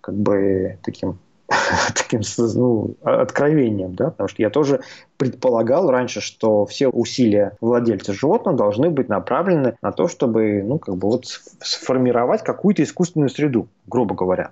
как 0.00 0.14
бы 0.14 0.78
таким 0.82 1.18
таким 1.94 2.22
ну, 2.54 2.94
откровением, 3.02 3.94
да, 3.94 4.10
потому 4.10 4.28
что 4.28 4.42
я 4.42 4.50
тоже 4.50 4.80
предполагал 5.16 5.90
раньше, 5.90 6.20
что 6.20 6.64
все 6.66 6.88
усилия 6.88 7.56
владельца 7.60 8.12
животного 8.12 8.56
должны 8.56 8.90
быть 8.90 9.08
направлены 9.08 9.76
на 9.82 9.92
то, 9.92 10.08
чтобы, 10.08 10.62
ну, 10.64 10.78
как 10.78 10.96
бы 10.96 11.08
вот 11.08 11.26
сформировать 11.60 12.42
какую-то 12.42 12.82
искусственную 12.82 13.28
среду, 13.28 13.68
грубо 13.86 14.14
говоря 14.14 14.50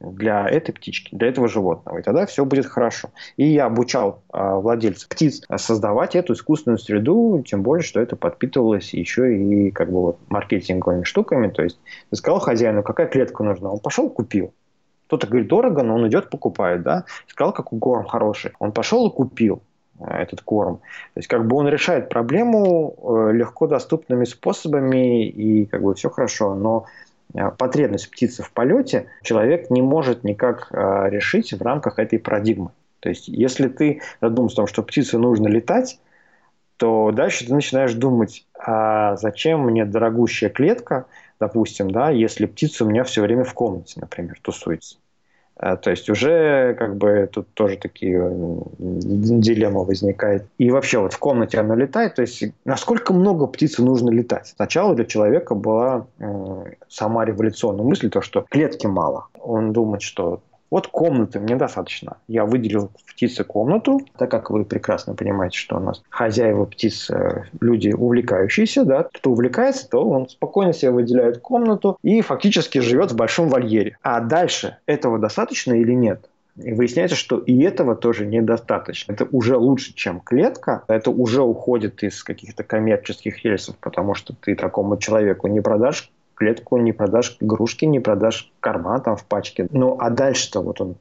для 0.00 0.48
этой 0.48 0.72
птички, 0.72 1.14
для 1.14 1.28
этого 1.28 1.48
животного. 1.48 1.98
И 1.98 2.02
тогда 2.02 2.26
все 2.26 2.44
будет 2.44 2.66
хорошо. 2.66 3.10
И 3.36 3.46
я 3.46 3.66
обучал 3.66 4.22
э, 4.32 4.54
владельцев 4.54 5.08
птиц 5.08 5.42
создавать 5.56 6.14
эту 6.14 6.34
искусственную 6.34 6.78
среду, 6.78 7.42
тем 7.46 7.62
более, 7.62 7.84
что 7.84 8.00
это 8.00 8.16
подпитывалось 8.16 8.92
еще 8.94 9.36
и 9.36 9.70
как 9.70 9.90
бы 9.90 10.00
вот 10.00 10.18
маркетинговыми 10.28 11.04
штуками. 11.04 11.48
То 11.48 11.62
есть 11.62 11.78
ты 12.10 12.16
сказал 12.16 12.40
хозяину, 12.40 12.82
какая 12.82 13.06
клетка 13.06 13.42
нужна, 13.42 13.70
он 13.70 13.78
пошел 13.78 14.10
купил. 14.10 14.52
Кто-то 15.06 15.26
говорит 15.26 15.48
дорого, 15.48 15.82
но 15.82 15.96
он 15.96 16.08
идет 16.08 16.30
покупает, 16.30 16.82
да. 16.82 17.04
Сказал, 17.26 17.52
какой 17.52 17.78
корм 17.78 18.06
хороший, 18.06 18.52
он 18.58 18.72
пошел 18.72 19.06
и 19.06 19.12
купил 19.12 19.62
э, 20.00 20.06
этот 20.06 20.40
корм. 20.40 20.76
То 20.76 21.18
есть 21.18 21.28
как 21.28 21.46
бы 21.46 21.56
он 21.56 21.68
решает 21.68 22.08
проблему 22.08 22.96
э, 22.96 23.32
легко 23.32 23.66
доступными 23.66 24.24
способами 24.24 25.28
и 25.28 25.66
как 25.66 25.82
бы 25.82 25.94
все 25.94 26.10
хорошо, 26.10 26.54
но 26.54 26.86
потребность 27.58 28.10
птицы 28.10 28.42
в 28.42 28.50
полете 28.52 29.06
человек 29.22 29.70
не 29.70 29.82
может 29.82 30.24
никак 30.24 30.68
э, 30.70 31.08
решить 31.10 31.52
в 31.52 31.62
рамках 31.62 31.98
этой 31.98 32.18
парадигмы. 32.18 32.70
То 33.00 33.08
есть, 33.08 33.28
если 33.28 33.68
ты 33.68 34.00
задумаешься 34.20 34.56
о 34.56 34.62
том, 34.62 34.66
что 34.66 34.82
птице 34.82 35.18
нужно 35.18 35.48
летать, 35.48 35.98
то 36.76 37.12
дальше 37.12 37.46
ты 37.46 37.54
начинаешь 37.54 37.92
думать, 37.94 38.46
а 38.58 39.16
зачем 39.16 39.60
мне 39.60 39.84
дорогущая 39.84 40.50
клетка, 40.50 41.06
допустим, 41.38 41.90
да, 41.90 42.10
если 42.10 42.46
птица 42.46 42.84
у 42.84 42.88
меня 42.88 43.04
все 43.04 43.22
время 43.22 43.44
в 43.44 43.54
комнате, 43.54 44.00
например, 44.00 44.38
тусуется. 44.42 44.96
А, 45.56 45.76
то 45.76 45.90
есть 45.90 46.10
уже 46.10 46.74
как 46.78 46.96
бы 46.96 47.28
тут 47.32 47.46
тоже 47.54 47.76
такие 47.76 48.20
дилемма 48.78 49.80
возникает. 49.80 50.46
И 50.58 50.70
вообще 50.70 50.98
вот 50.98 51.12
в 51.12 51.18
комнате 51.18 51.58
она 51.58 51.76
летает, 51.76 52.16
то 52.16 52.22
есть 52.22 52.42
насколько 52.64 53.12
много 53.12 53.46
птицы 53.46 53.82
нужно 53.82 54.10
летать? 54.10 54.48
Сначала 54.56 54.94
для 54.94 55.04
человека 55.04 55.54
была 55.54 56.06
э, 56.18 56.64
сама 56.88 57.24
революционная 57.24 57.84
мысль, 57.84 58.10
то, 58.10 58.20
что 58.20 58.44
клетки 58.50 58.86
мало. 58.86 59.28
Он 59.40 59.72
думает, 59.72 60.02
что 60.02 60.42
вот 60.70 60.88
комнаты 60.88 61.40
мне 61.40 61.56
достаточно. 61.56 62.16
Я 62.28 62.44
выделил 62.44 62.90
птице 63.06 63.44
комнату, 63.44 64.00
так 64.18 64.30
как 64.30 64.50
вы 64.50 64.64
прекрасно 64.64 65.14
понимаете, 65.14 65.56
что 65.56 65.76
у 65.76 65.80
нас 65.80 66.02
хозяева 66.10 66.64
птиц 66.64 67.10
люди 67.60 67.90
увлекающиеся, 67.90 68.84
да, 68.84 69.04
кто 69.04 69.30
увлекается, 69.30 69.88
то 69.88 70.08
он 70.08 70.28
спокойно 70.28 70.72
себе 70.72 70.90
выделяет 70.90 71.38
комнату 71.38 71.98
и 72.02 72.20
фактически 72.20 72.78
живет 72.78 73.12
в 73.12 73.16
большом 73.16 73.48
вольере. 73.48 73.98
А 74.02 74.20
дальше 74.20 74.78
этого 74.86 75.18
достаточно 75.18 75.74
или 75.74 75.92
нет? 75.92 76.28
И 76.56 76.72
выясняется, 76.72 77.16
что 77.16 77.38
и 77.38 77.60
этого 77.62 77.96
тоже 77.96 78.26
недостаточно. 78.26 79.12
Это 79.12 79.26
уже 79.32 79.56
лучше, 79.56 79.92
чем 79.94 80.20
клетка. 80.20 80.84
Это 80.86 81.10
уже 81.10 81.42
уходит 81.42 82.02
из 82.04 82.22
каких-то 82.22 82.62
коммерческих 82.62 83.44
рельсов, 83.44 83.76
потому 83.80 84.14
что 84.14 84.34
ты 84.34 84.54
такому 84.54 84.96
человеку 84.96 85.48
не 85.48 85.60
продашь 85.60 86.12
клетку, 86.34 86.76
не 86.76 86.92
продашь 86.92 87.36
игрушки, 87.40 87.84
не 87.84 88.00
продашь 88.00 88.52
корма 88.60 89.00
там 89.00 89.16
в 89.16 89.24
пачке. 89.24 89.68
Ну, 89.70 89.96
а 89.98 90.10
дальше-то 90.10 90.60
вот 90.60 90.80
он, 90.80 90.96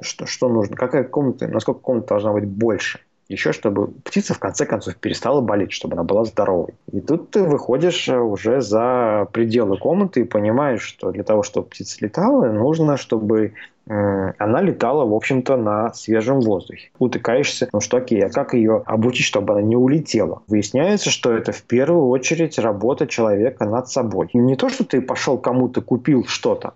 что, 0.00 0.26
что 0.26 0.48
нужно? 0.48 0.76
Какая 0.76 1.04
комната, 1.04 1.48
насколько 1.48 1.80
комната 1.80 2.08
должна 2.08 2.32
быть 2.32 2.46
больше? 2.46 3.00
Еще 3.34 3.52
чтобы 3.52 3.88
птица 3.88 4.34
в 4.34 4.38
конце 4.38 4.66
концов 4.66 4.96
перестала 4.96 5.40
болеть, 5.40 5.72
чтобы 5.72 5.94
она 5.94 6.02
была 6.02 6.24
здоровой. 6.24 6.74
И 6.92 7.00
тут 7.00 7.30
ты 7.30 7.42
выходишь 7.42 8.08
э, 8.08 8.18
уже 8.18 8.60
за 8.60 9.28
пределы 9.32 9.76
комнаты 9.78 10.20
и 10.20 10.24
понимаешь, 10.24 10.82
что 10.82 11.10
для 11.10 11.24
того, 11.24 11.42
чтобы 11.42 11.68
птица 11.68 11.98
летала, 12.00 12.50
нужно, 12.50 12.96
чтобы 12.96 13.52
она 13.86 14.62
летала, 14.62 15.04
в 15.04 15.12
общем-то, 15.12 15.56
на 15.56 15.92
свежем 15.92 16.40
воздухе. 16.40 16.90
Утыкаешься, 16.98 17.68
ну 17.72 17.80
что 17.80 17.98
окей, 17.98 18.24
а 18.24 18.30
как 18.30 18.54
ее 18.54 18.82
обучить, 18.86 19.26
чтобы 19.26 19.52
она 19.52 19.62
не 19.62 19.76
улетела? 19.76 20.42
Выясняется, 20.46 21.10
что 21.10 21.32
это 21.32 21.52
в 21.52 21.62
первую 21.62 22.08
очередь 22.08 22.58
работа 22.58 23.06
человека 23.06 23.66
над 23.66 23.88
собой. 23.88 24.30
Не 24.32 24.56
то, 24.56 24.70
что 24.70 24.84
ты 24.84 25.02
пошел 25.02 25.36
кому-то 25.36 25.82
купил 25.82 26.24
что-то, 26.26 26.74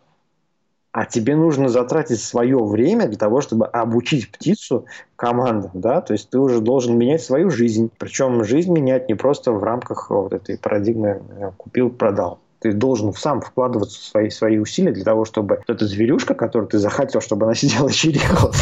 а 0.92 1.04
тебе 1.04 1.36
нужно 1.36 1.68
затратить 1.68 2.20
свое 2.20 2.58
время 2.64 3.06
для 3.06 3.18
того, 3.18 3.40
чтобы 3.40 3.66
обучить 3.66 4.30
птицу 4.30 4.86
командам, 5.16 5.70
да, 5.74 6.00
то 6.00 6.12
есть 6.14 6.30
ты 6.30 6.38
уже 6.38 6.60
должен 6.60 6.96
менять 6.96 7.22
свою 7.22 7.50
жизнь, 7.50 7.90
причем 7.98 8.44
жизнь 8.44 8.72
менять 8.72 9.08
не 9.08 9.14
просто 9.14 9.52
в 9.52 9.62
рамках 9.62 10.10
вот 10.10 10.32
этой 10.32 10.58
парадигмы 10.58 11.22
э, 11.30 11.50
купил-продал. 11.56 12.40
Ты 12.60 12.72
должен 12.72 13.12
сам 13.14 13.40
вкладываться 13.40 14.00
в 14.00 14.02
свои, 14.02 14.30
свои 14.30 14.58
усилия 14.58 14.90
для 14.90 15.04
того, 15.04 15.24
чтобы 15.24 15.60
эта 15.68 15.86
зверюшка, 15.86 16.34
которую 16.34 16.68
ты 16.68 16.78
захотел, 16.78 17.20
чтобы 17.20 17.44
она 17.46 17.54
сидела 17.54 17.88
и 17.88 17.92
чирикала. 17.92 18.52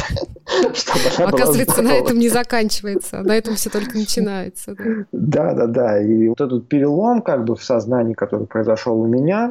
Оказывается, 1.18 1.80
на 1.80 1.92
этом 1.92 2.18
не 2.18 2.28
заканчивается, 2.28 3.22
на 3.22 3.34
этом 3.34 3.54
все 3.54 3.70
только 3.70 3.96
начинается. 3.96 4.76
Да, 5.12 5.54
да, 5.54 5.66
да. 5.66 6.02
И 6.02 6.28
вот 6.28 6.40
этот 6.40 6.68
перелом 6.68 7.22
как 7.22 7.44
бы 7.44 7.56
в 7.56 7.64
сознании, 7.64 8.12
который 8.12 8.46
произошел 8.46 9.00
у 9.00 9.06
меня, 9.06 9.50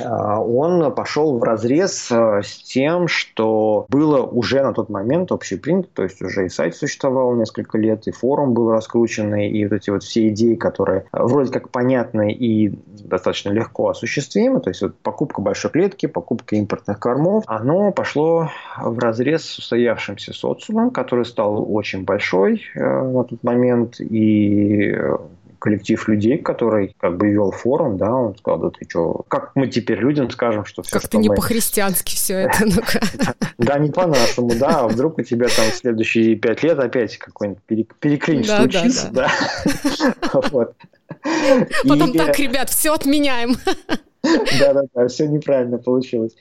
он 0.00 0.92
пошел 0.94 1.38
в 1.38 1.42
разрез 1.42 2.10
э, 2.10 2.42
с 2.42 2.56
тем, 2.62 3.06
что 3.08 3.86
было 3.88 4.22
уже 4.22 4.62
на 4.62 4.72
тот 4.72 4.88
момент 4.88 5.30
общепринято, 5.30 5.88
то 5.94 6.02
есть 6.02 6.20
уже 6.22 6.46
и 6.46 6.48
сайт 6.48 6.76
существовал 6.76 7.34
несколько 7.34 7.78
лет, 7.78 8.06
и 8.06 8.10
форум 8.10 8.54
был 8.54 8.72
раскрученный, 8.72 9.48
и 9.50 9.64
вот 9.64 9.74
эти 9.74 9.90
вот 9.90 10.02
все 10.02 10.28
идеи, 10.28 10.54
которые 10.54 11.04
вроде 11.12 11.52
как 11.52 11.68
понятны 11.70 12.32
и 12.32 12.76
достаточно 12.86 13.50
легко 13.50 13.88
осуществимы, 13.88 14.60
то 14.60 14.70
есть 14.70 14.82
вот 14.82 14.96
покупка 14.96 15.40
большой 15.40 15.70
клетки, 15.70 16.06
покупка 16.06 16.56
импортных 16.56 16.98
кормов, 16.98 17.44
оно 17.46 17.92
пошло 17.92 18.50
в 18.80 18.98
разрез 18.98 19.44
с 19.44 19.58
устоявшимся 19.58 20.32
социумом, 20.32 20.90
который 20.90 21.24
стал 21.24 21.72
очень 21.72 22.04
большой 22.04 22.62
э, 22.74 22.80
на 22.80 23.24
тот 23.24 23.42
момент, 23.44 24.00
и 24.00 24.96
коллектив 25.64 26.08
людей, 26.08 26.36
который 26.36 26.94
как 27.00 27.16
бы 27.16 27.30
вел 27.30 27.50
форум, 27.50 27.96
да, 27.96 28.12
он 28.14 28.36
сказал, 28.36 28.60
да 28.60 28.68
ты 28.68 28.86
что, 28.86 29.24
как 29.28 29.52
мы 29.54 29.66
теперь 29.66 29.98
людям 29.98 30.30
скажем, 30.30 30.66
что 30.66 30.82
все, 30.82 30.92
Как-то 30.92 31.16
не 31.16 31.30
мы... 31.30 31.36
по-христиански 31.36 32.14
все 32.14 32.34
это, 32.40 32.66
ну-ка. 32.66 33.00
Да, 33.56 33.78
не 33.78 33.90
по-нашему, 33.90 34.54
да, 34.56 34.80
а 34.80 34.88
вдруг 34.88 35.16
у 35.16 35.22
тебя 35.22 35.46
там 35.46 35.64
следующие 35.72 36.36
пять 36.36 36.62
лет 36.62 36.78
опять 36.78 37.16
какой-нибудь 37.16 37.62
переклинч 37.98 38.46
случится, 38.46 39.08
да. 39.10 39.32
Потом 41.88 42.12
так, 42.12 42.38
ребят, 42.38 42.68
все 42.68 42.92
отменяем. 42.92 43.56
Да-да-да, 44.58 45.08
все 45.08 45.26
неправильно 45.26 45.78
получилось. 45.78 46.34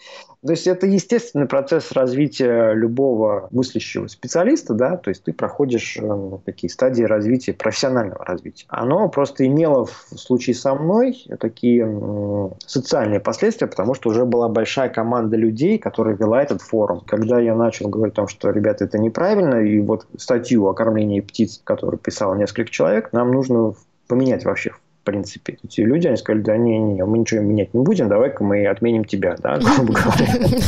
То 0.45 0.51
есть 0.51 0.67
это 0.67 0.87
естественный 0.87 1.47
процесс 1.47 1.91
развития 1.93 2.73
любого 2.73 3.47
мыслящего 3.51 4.07
специалиста, 4.07 4.73
да, 4.73 4.97
то 4.97 5.09
есть 5.09 5.23
ты 5.23 5.31
проходишь 5.31 5.97
э, 5.97 6.31
такие 6.45 6.69
стадии 6.69 7.03
развития, 7.03 7.53
профессионального 7.53 8.25
развития. 8.25 8.65
Оно 8.67 9.07
просто 9.07 9.45
имело 9.47 9.85
в 9.85 10.17
случае 10.17 10.55
со 10.55 10.75
мной 10.75 11.25
такие 11.39 12.51
социальные 12.65 13.21
последствия, 13.21 13.67
потому 13.67 13.93
что 13.93 14.09
уже 14.09 14.25
была 14.25 14.49
большая 14.49 14.89
команда 14.89 15.37
людей, 15.37 15.77
которая 15.77 16.15
вела 16.15 16.43
этот 16.43 16.61
форум. 16.61 17.01
Когда 17.07 17.39
я 17.39 17.55
начал 17.55 17.87
говорить 17.87 18.13
о 18.13 18.17
том, 18.17 18.27
что, 18.27 18.49
ребята, 18.49 18.83
это 18.83 18.97
неправильно, 18.97 19.55
и 19.55 19.79
вот 19.79 20.07
статью 20.17 20.67
о 20.67 20.73
кормлении 20.73 21.21
птиц, 21.21 21.61
которую 21.63 21.99
писал 21.99 22.35
несколько 22.35 22.69
человек, 22.69 23.13
нам 23.13 23.31
нужно 23.31 23.75
поменять 24.07 24.43
вообще 24.43 24.73
в 25.03 25.05
принципе. 25.05 25.57
Эти 25.63 25.81
люди, 25.81 26.07
они 26.07 26.15
сказали, 26.15 26.41
да 26.41 26.55
не, 26.55 26.79
не, 26.79 27.05
мы 27.05 27.17
ничего 27.17 27.41
менять 27.41 27.73
не 27.73 27.83
будем, 27.83 28.07
давай-ка 28.07 28.41
мы 28.41 28.65
отменим 28.65 29.03
тебя, 29.03 29.35
да, 29.37 29.59
грубо 29.59 29.93
говоря. 30.01 30.59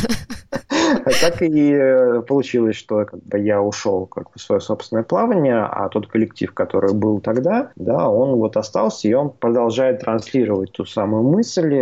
А 1.04 1.10
так 1.20 1.40
и 1.40 1.72
э, 1.72 2.22
получилось, 2.22 2.76
что 2.76 3.04
как 3.04 3.22
бы, 3.22 3.38
я 3.38 3.62
ушел 3.62 4.06
как 4.06 4.24
бы, 4.24 4.30
в 4.36 4.40
свое 4.40 4.60
собственное 4.60 5.04
плавание, 5.04 5.58
а 5.58 5.88
тот 5.88 6.06
коллектив, 6.06 6.52
который 6.52 6.92
был 6.92 7.20
тогда, 7.20 7.70
да, 7.76 8.08
он 8.08 8.36
вот 8.36 8.56
остался, 8.56 9.08
и 9.08 9.14
он 9.14 9.30
продолжает 9.30 10.00
транслировать 10.00 10.72
ту 10.72 10.84
самую 10.84 11.22
мысль. 11.22 11.74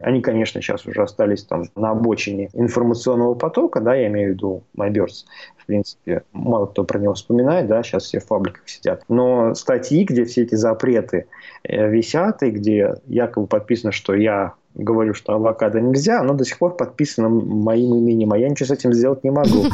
Они, 0.00 0.20
конечно, 0.22 0.62
сейчас 0.62 0.86
уже 0.86 1.02
остались 1.02 1.44
там 1.44 1.64
на 1.76 1.90
обочине 1.90 2.48
информационного 2.54 3.34
потока, 3.34 3.80
да, 3.80 3.94
я 3.94 4.06
имею 4.06 4.30
в 4.30 4.34
виду 4.34 4.62
MyBirds, 4.76 5.24
принципе, 5.68 6.22
мало 6.32 6.66
кто 6.66 6.82
про 6.82 6.98
него 6.98 7.12
вспоминает, 7.12 7.68
да, 7.68 7.82
сейчас 7.82 8.04
все 8.04 8.20
в 8.20 8.26
фабриках 8.26 8.66
сидят. 8.66 9.04
Но 9.08 9.54
статьи, 9.54 10.04
где 10.04 10.24
все 10.24 10.42
эти 10.42 10.54
запреты 10.54 11.26
э, 11.62 11.88
висят, 11.90 12.42
и 12.42 12.50
где 12.50 12.94
якобы 13.06 13.46
подписано, 13.46 13.92
что 13.92 14.14
я 14.14 14.54
говорю, 14.78 15.12
что 15.12 15.34
авокадо 15.34 15.80
нельзя, 15.80 16.20
оно 16.20 16.34
до 16.34 16.44
сих 16.44 16.58
пор 16.58 16.76
подписано 16.76 17.28
моим 17.28 17.94
именем, 17.96 18.32
а 18.32 18.38
я 18.38 18.48
ничего 18.48 18.68
с 18.68 18.70
этим 18.70 18.92
сделать 18.92 19.24
не 19.24 19.30
могу. 19.30 19.64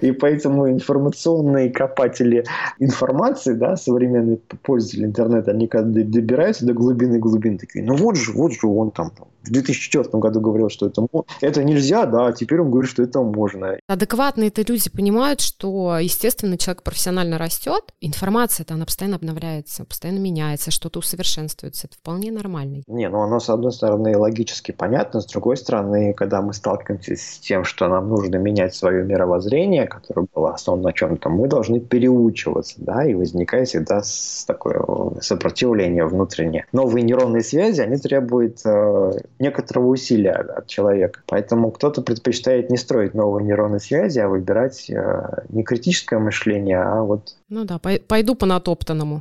И 0.00 0.12
поэтому 0.12 0.68
информационные 0.68 1.70
копатели 1.70 2.44
информации, 2.78 3.54
да, 3.54 3.76
современные 3.76 4.36
пользователи 4.36 5.04
интернета, 5.04 5.52
они 5.52 5.68
когда 5.68 6.04
добираются 6.04 6.66
до 6.66 6.74
глубины 6.74 7.18
глубин, 7.18 7.58
такие, 7.58 7.84
ну 7.84 7.96
вот 7.96 8.16
же, 8.16 8.32
вот 8.32 8.52
же 8.52 8.66
он 8.66 8.90
там, 8.90 9.12
в 9.44 9.50
2004 9.50 10.08
году 10.18 10.40
говорил, 10.40 10.68
что 10.68 10.86
это, 10.86 11.06
это 11.40 11.64
нельзя, 11.64 12.06
да, 12.06 12.28
а 12.28 12.32
теперь 12.32 12.60
он 12.60 12.70
говорит, 12.70 12.90
что 12.90 13.02
это 13.02 13.20
можно. 13.20 13.78
Адекватные 13.86 14.48
это 14.48 14.62
люди 14.62 14.88
понимают, 14.90 15.40
что, 15.40 15.98
естественно, 15.98 16.56
человек 16.56 16.82
профессионально 16.82 17.38
растет, 17.38 17.82
информация-то, 18.00 18.74
она 18.74 18.86
постоянно 18.86 19.16
обновляется, 19.16 19.84
постоянно 19.84 20.18
меняется, 20.18 20.70
что-то 20.70 21.00
усовершенствуется, 21.00 21.86
это 21.86 21.96
вполне 21.96 22.32
нормально. 22.32 22.82
Не, 23.04 23.10
ну 23.10 23.20
оно, 23.20 23.38
с 23.38 23.50
одной 23.50 23.70
стороны, 23.70 24.16
логически 24.16 24.72
понятно, 24.72 25.20
с 25.20 25.26
другой 25.26 25.58
стороны, 25.58 26.14
когда 26.14 26.40
мы 26.40 26.54
сталкиваемся 26.54 27.16
с 27.16 27.38
тем, 27.38 27.62
что 27.62 27.86
нам 27.86 28.08
нужно 28.08 28.36
менять 28.36 28.74
свое 28.74 29.04
мировоззрение, 29.04 29.86
которое 29.86 30.26
было 30.34 30.54
основано 30.54 30.84
на 30.84 30.92
чем-то, 30.94 31.28
мы 31.28 31.46
должны 31.46 31.80
переучиваться, 31.80 32.76
да, 32.78 33.04
и 33.04 33.12
возникает 33.12 33.68
всегда 33.68 34.00
такое 34.46 35.20
сопротивление 35.20 36.06
внутреннее. 36.06 36.64
Новые 36.72 37.02
нейронные 37.02 37.42
связи, 37.42 37.82
они 37.82 37.98
требуют 37.98 38.60
э, 38.64 39.12
некоторого 39.38 39.88
усилия 39.88 40.32
от 40.32 40.66
человека. 40.66 41.20
Поэтому 41.26 41.72
кто-то 41.72 42.00
предпочитает 42.00 42.70
не 42.70 42.78
строить 42.78 43.12
новые 43.12 43.44
нейронные 43.44 43.80
связи, 43.80 44.18
а 44.18 44.28
выбирать 44.28 44.88
э, 44.88 45.42
не 45.50 45.62
критическое 45.62 46.18
мышление, 46.18 46.80
а 46.80 47.02
вот... 47.02 47.36
Ну 47.50 47.66
да, 47.66 47.78
пойду 47.78 48.34
по 48.34 48.46
натоптанному. 48.46 49.20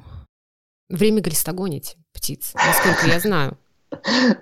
Время 0.88 1.21
глистогонить 1.21 1.97
птиц, 2.13 2.53
насколько 2.55 3.07
я 3.07 3.19
знаю. 3.19 3.57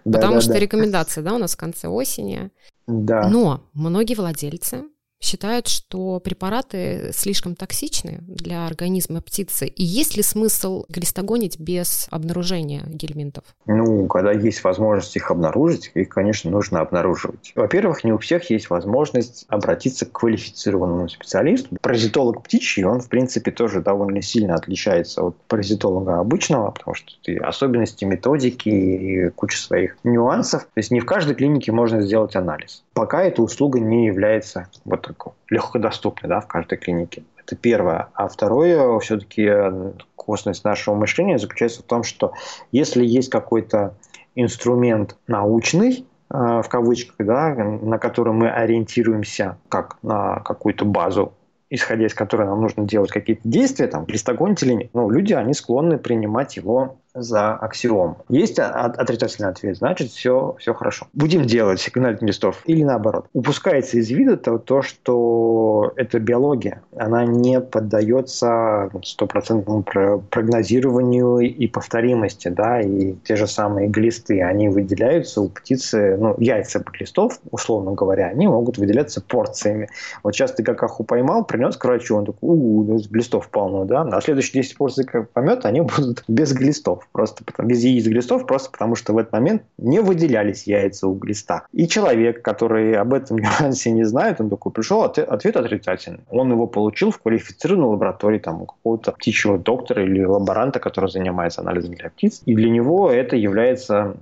Потому 0.04 0.42
что 0.42 0.58
рекомендация, 0.58 1.24
да, 1.24 1.34
у 1.34 1.38
нас 1.38 1.54
в 1.54 1.58
конце 1.58 1.88
осени. 1.88 2.52
Да. 2.88 3.28
Но 3.30 3.64
многие 3.74 4.16
владельцы 4.16 4.84
считают, 5.22 5.68
что 5.68 6.20
препараты 6.20 7.12
слишком 7.14 7.56
токсичны 7.56 8.20
для 8.22 8.66
организма 8.66 9.22
птицы. 9.22 9.68
И 9.68 9.84
есть 9.84 10.18
ли 10.18 10.24
смысл 10.24 10.86
глистогонить 10.90 11.60
без 11.60 12.08
обнаружения 12.10 12.84
гельминтов? 12.88 13.44
Ну, 13.68 14.08
когда 14.08 14.32
есть 14.32 14.64
возможность 14.64 15.16
их 15.16 15.30
обнаружить, 15.30 15.92
их, 15.94 16.10
конечно, 16.10 16.50
нужно 16.50 16.82
обнаруживать. 16.82 17.54
Во-первых, 17.56 18.04
не 18.04 18.12
у 18.12 18.18
всех 18.18 18.50
есть 18.50 18.70
возможность 18.70 19.46
обратиться 19.48 20.06
к 20.06 20.12
квалифицированному 20.12 21.08
специалисту. 21.08 21.78
Паразитолог 21.82 22.44
птичий, 22.44 22.84
он, 22.84 23.00
в 23.00 23.08
принципе, 23.08 23.52
тоже 23.52 23.82
довольно 23.82 24.22
сильно 24.22 24.56
отличается 24.56 25.24
от 25.24 25.38
паразитолога 25.48 26.20
обычного, 26.20 26.72
потому 26.72 26.96
что 26.96 27.12
ты 27.24 27.38
особенности 27.38 28.06
методики 28.06 28.70
и 28.70 29.30
куча 29.30 29.60
своих 29.60 29.98
нюансов. 30.04 30.64
То 30.64 30.78
есть 30.78 30.90
не 30.90 31.00
в 31.00 31.06
каждой 31.06 31.36
клинике 31.36 31.72
можно 31.72 32.02
сделать 32.02 32.36
анализ. 32.36 32.84
Пока 32.94 33.24
эта 33.24 33.44
услуга 33.44 33.80
не 33.80 34.08
является 34.08 34.68
вот 34.86 35.11
такой 35.14 35.34
легкодоступной 35.50 36.30
да, 36.30 36.40
в 36.40 36.48
каждой 36.48 36.78
клинике. 36.78 37.24
Это 37.38 37.56
первое. 37.56 38.10
А 38.14 38.28
второе, 38.28 39.00
все-таки 39.00 39.46
э, 39.46 39.92
косность 40.16 40.64
нашего 40.64 40.96
мышления 40.96 41.38
заключается 41.38 41.82
в 41.82 41.86
том, 41.86 42.04
что 42.04 42.34
если 42.72 43.04
есть 43.04 43.30
какой-то 43.30 43.96
инструмент 44.36 45.18
научный, 45.28 46.06
э, 46.30 46.62
в 46.64 46.68
кавычках, 46.70 47.16
да, 47.20 47.54
на 47.54 47.98
который 47.98 48.34
мы 48.34 48.50
ориентируемся 48.50 49.58
как 49.70 49.98
на 50.02 50.40
какую-то 50.40 50.86
базу, 50.86 51.34
исходя 51.70 52.06
из 52.06 52.14
которой 52.14 52.48
нам 52.48 52.62
нужно 52.62 52.86
делать 52.86 53.12
какие-то 53.12 53.42
действия, 53.44 53.88
там, 53.88 54.06
нет. 54.06 54.90
Ну, 54.94 55.10
люди, 55.10 55.34
они 55.34 55.54
склонны 55.54 55.98
принимать 55.98 56.58
его 56.58 56.98
за 57.14 57.54
аксиом. 57.54 58.18
Есть 58.30 58.60
отрицательный 58.60 59.50
ответ, 59.50 59.78
значит, 59.78 60.12
все, 60.12 60.56
все 60.60 60.74
хорошо. 60.74 61.08
Будем 61.14 61.46
делать 61.46 61.80
сигнальных 61.80 62.22
листов. 62.22 62.62
Или 62.66 62.84
наоборот. 62.84 63.26
Упускается 63.34 63.98
из 63.98 64.10
вида 64.10 64.38
то, 64.38 64.58
то, 64.58 64.82
что 64.82 65.94
это 65.96 66.20
биология. 66.20 66.82
Она 66.96 67.26
не 67.26 67.60
поддается 67.60 68.90
стопроцентному 69.04 69.84
прогнозированию 69.84 71.40
и 71.40 71.68
повторимости. 71.68 72.48
Да? 72.48 72.82
И 72.82 73.14
те 73.24 73.36
же 73.36 73.48
самые 73.48 73.88
глисты, 73.88 74.42
они 74.42 74.70
выделяются 74.70 75.42
у 75.42 75.50
птицы, 75.50 76.18
ну, 76.18 76.36
яйца 76.38 76.80
глистов, 76.80 77.40
условно 77.52 77.92
говоря, 77.92 78.28
они 78.28 78.48
могут 78.48 78.78
выделяться 78.78 79.22
порциями. 79.22 79.90
Вот 80.24 80.34
сейчас 80.34 80.54
ты 80.54 80.64
какаху 80.64 81.04
поймал, 81.04 81.46
принес 81.46 81.76
к 81.76 81.86
врачу, 81.86 82.16
он 82.16 82.26
такой, 82.26 82.50
у, 82.50 82.84
-у 82.84 83.02
глистов 83.10 83.50
полно, 83.50 83.86
да? 83.86 84.02
А 84.02 84.22
следующие 84.22 84.62
10 84.64 84.78
порций 84.78 85.06
помета, 85.34 85.68
они 85.68 85.82
будут 85.82 86.24
без 86.28 86.54
глистов 86.54 87.01
просто 87.12 87.44
потому, 87.44 87.70
без 87.70 87.84
яиц 87.84 88.06
глистов, 88.06 88.46
просто 88.46 88.72
потому 88.72 88.96
что 88.96 89.14
в 89.14 89.18
этот 89.18 89.34
момент 89.34 89.64
не 89.78 90.02
выделялись 90.02 90.64
яйца 90.64 91.08
у 91.08 91.14
глиста. 91.14 91.66
И 91.74 91.88
человек, 91.88 92.42
который 92.42 92.96
об 92.96 93.14
этом 93.14 93.38
нюансе 93.40 93.92
не 93.92 94.04
знает, 94.04 94.42
он 94.42 94.50
такой 94.50 94.72
пришел, 94.72 95.04
ответ, 95.04 95.30
ответ 95.30 95.56
отрицательный. 95.56 96.22
Он 96.30 96.52
его 96.52 96.68
получил 96.68 97.12
в 97.12 97.20
квалифицированной 97.20 97.88
лаборатории 97.88 98.40
там, 98.40 98.62
у 98.62 98.66
какого-то 98.66 99.12
птичьего 99.12 99.58
доктора 99.58 100.04
или 100.04 100.24
лаборанта, 100.24 100.80
который 100.80 101.10
занимается 101.10 101.62
анализом 101.62 101.96
для 101.96 102.10
птиц. 102.10 102.42
И 102.46 102.56
для 102.56 102.70
него 102.70 103.12
это 103.12 103.36
является 103.36 104.16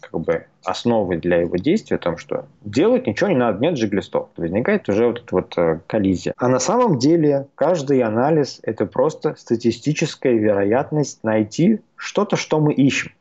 как 0.00 0.20
бы 0.20 0.46
основой 0.64 1.18
для 1.18 1.38
его 1.38 1.56
действия, 1.56 1.96
о 1.96 2.00
том, 2.00 2.16
что 2.16 2.46
делать 2.62 3.06
ничего 3.06 3.28
не 3.28 3.36
надо, 3.36 3.60
нет 3.60 3.76
же 3.76 3.86
глистов. 3.88 4.28
Возникает 4.36 4.88
уже 4.88 5.06
вот 5.06 5.22
эта 5.22 5.34
вот 5.34 5.58
э, 5.58 5.80
коллизия. 5.86 6.34
А 6.36 6.48
на 6.48 6.58
самом 6.58 6.98
деле 6.98 7.48
каждый 7.54 8.02
анализ– 8.02 8.60
это 8.62 8.86
просто 8.86 9.34
статистическая 9.36 10.32
вероятность 10.34 11.22
найти 11.22 11.80
что-то, 11.96 12.36
что 12.36 12.60
мы 12.60 12.72
ищем. 12.72 13.12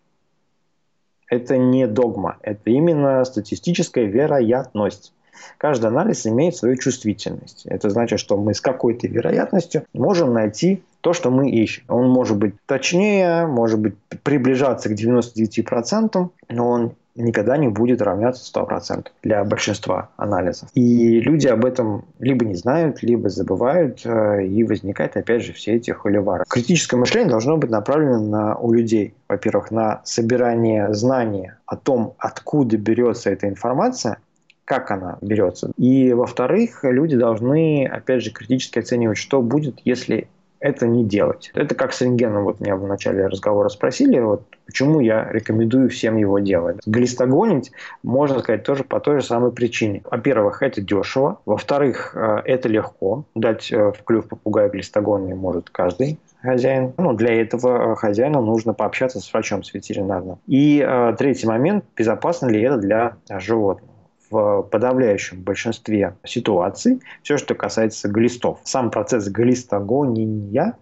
Это 1.29 1.57
не 1.57 1.87
догма, 1.87 2.37
это 2.41 2.69
именно 2.69 3.23
статистическая 3.25 4.05
вероятность. 4.05 5.13
Каждый 5.57 5.87
анализ 5.87 6.27
имеет 6.27 6.55
свою 6.55 6.77
чувствительность. 6.77 7.65
Это 7.65 7.89
значит, 7.89 8.19
что 8.19 8.37
мы 8.37 8.53
с 8.53 8.61
какой-то 8.61 9.07
вероятностью 9.07 9.85
можем 9.93 10.33
найти 10.33 10.83
то, 11.01 11.13
что 11.13 11.31
мы 11.31 11.49
ищем. 11.49 11.83
Он 11.87 12.09
может 12.09 12.37
быть 12.37 12.55
точнее, 12.65 13.47
может 13.47 13.79
быть 13.79 13.95
приближаться 14.23 14.89
к 14.89 14.93
99%, 14.93 16.29
но 16.49 16.69
он 16.69 16.93
никогда 17.15 17.57
не 17.57 17.67
будет 17.67 18.01
равняться 18.01 18.43
100% 18.53 19.07
для 19.21 19.43
большинства 19.43 20.09
анализов. 20.17 20.69
И 20.73 21.19
люди 21.19 21.47
об 21.47 21.65
этом 21.65 22.05
либо 22.19 22.45
не 22.45 22.55
знают, 22.55 23.03
либо 23.03 23.29
забывают, 23.29 24.01
э, 24.05 24.45
и 24.45 24.63
возникает 24.63 25.15
опять 25.17 25.43
же 25.43 25.53
все 25.53 25.73
эти 25.73 25.91
холивары. 25.91 26.43
Критическое 26.47 26.97
мышление 26.97 27.29
должно 27.29 27.57
быть 27.57 27.69
направлено 27.69 28.19
на, 28.19 28.55
у 28.55 28.73
людей, 28.73 29.13
во-первых, 29.27 29.71
на 29.71 30.01
собирание 30.03 30.93
знания 30.93 31.57
о 31.65 31.75
том, 31.75 32.15
откуда 32.17 32.77
берется 32.77 33.29
эта 33.29 33.47
информация, 33.47 34.17
как 34.65 34.91
она 34.91 35.17
берется. 35.21 35.71
И, 35.77 36.13
во-вторых, 36.13 36.83
люди 36.83 37.17
должны, 37.17 37.85
опять 37.85 38.23
же, 38.23 38.31
критически 38.31 38.79
оценивать, 38.79 39.17
что 39.17 39.41
будет, 39.41 39.79
если 39.83 40.27
это 40.63 40.87
не 40.87 41.03
делать. 41.03 41.51
Это 41.53 41.75
как 41.75 41.91
с 41.91 42.01
рентгеном. 42.01 42.45
Вот 42.45 42.61
меня 42.61 42.77
в 42.77 42.87
начале 42.87 43.27
разговора 43.27 43.67
спросили, 43.67 44.17
вот 44.19 44.43
почему 44.65 45.01
я 45.01 45.29
рекомендую 45.29 45.89
всем 45.89 46.15
его 46.15 46.39
делать. 46.39 46.77
Глистогонить 46.85 47.73
можно 48.01 48.39
сказать 48.39 48.63
тоже 48.63 48.85
по 48.85 49.01
той 49.01 49.19
же 49.19 49.25
самой 49.25 49.51
причине. 49.51 50.03
Во-первых, 50.09 50.61
это 50.61 50.79
дешево. 50.79 51.41
Во-вторых, 51.45 52.15
э, 52.15 52.41
это 52.45 52.69
легко. 52.69 53.25
Дать 53.35 53.73
э, 53.73 53.91
в 53.91 54.03
клюв 54.05 54.29
попугая 54.29 54.69
глистогонный 54.69 55.35
может 55.35 55.69
каждый 55.69 56.17
хозяин. 56.41 56.93
Ну, 56.97 57.11
для 57.11 57.41
этого 57.41 57.91
э, 57.91 57.95
хозяину 57.95 58.41
нужно 58.41 58.73
пообщаться 58.73 59.19
с 59.19 59.33
врачом, 59.33 59.63
с 59.63 59.73
ветеринарным. 59.73 60.39
И 60.47 60.79
э, 60.79 61.13
третий 61.19 61.45
момент, 61.45 61.83
безопасно 61.97 62.47
ли 62.47 62.61
это 62.61 62.77
для 62.77 63.17
животных 63.29 63.92
в 64.33 64.63
подавляющем 64.63 65.41
большинстве 65.41 66.15
ситуаций 66.23 67.01
все, 67.21 67.37
что 67.37 67.53
касается 67.53 68.09
глистов. 68.09 68.59
Сам 68.63 68.89
процесс 68.89 69.27
глистогония, 69.29 70.75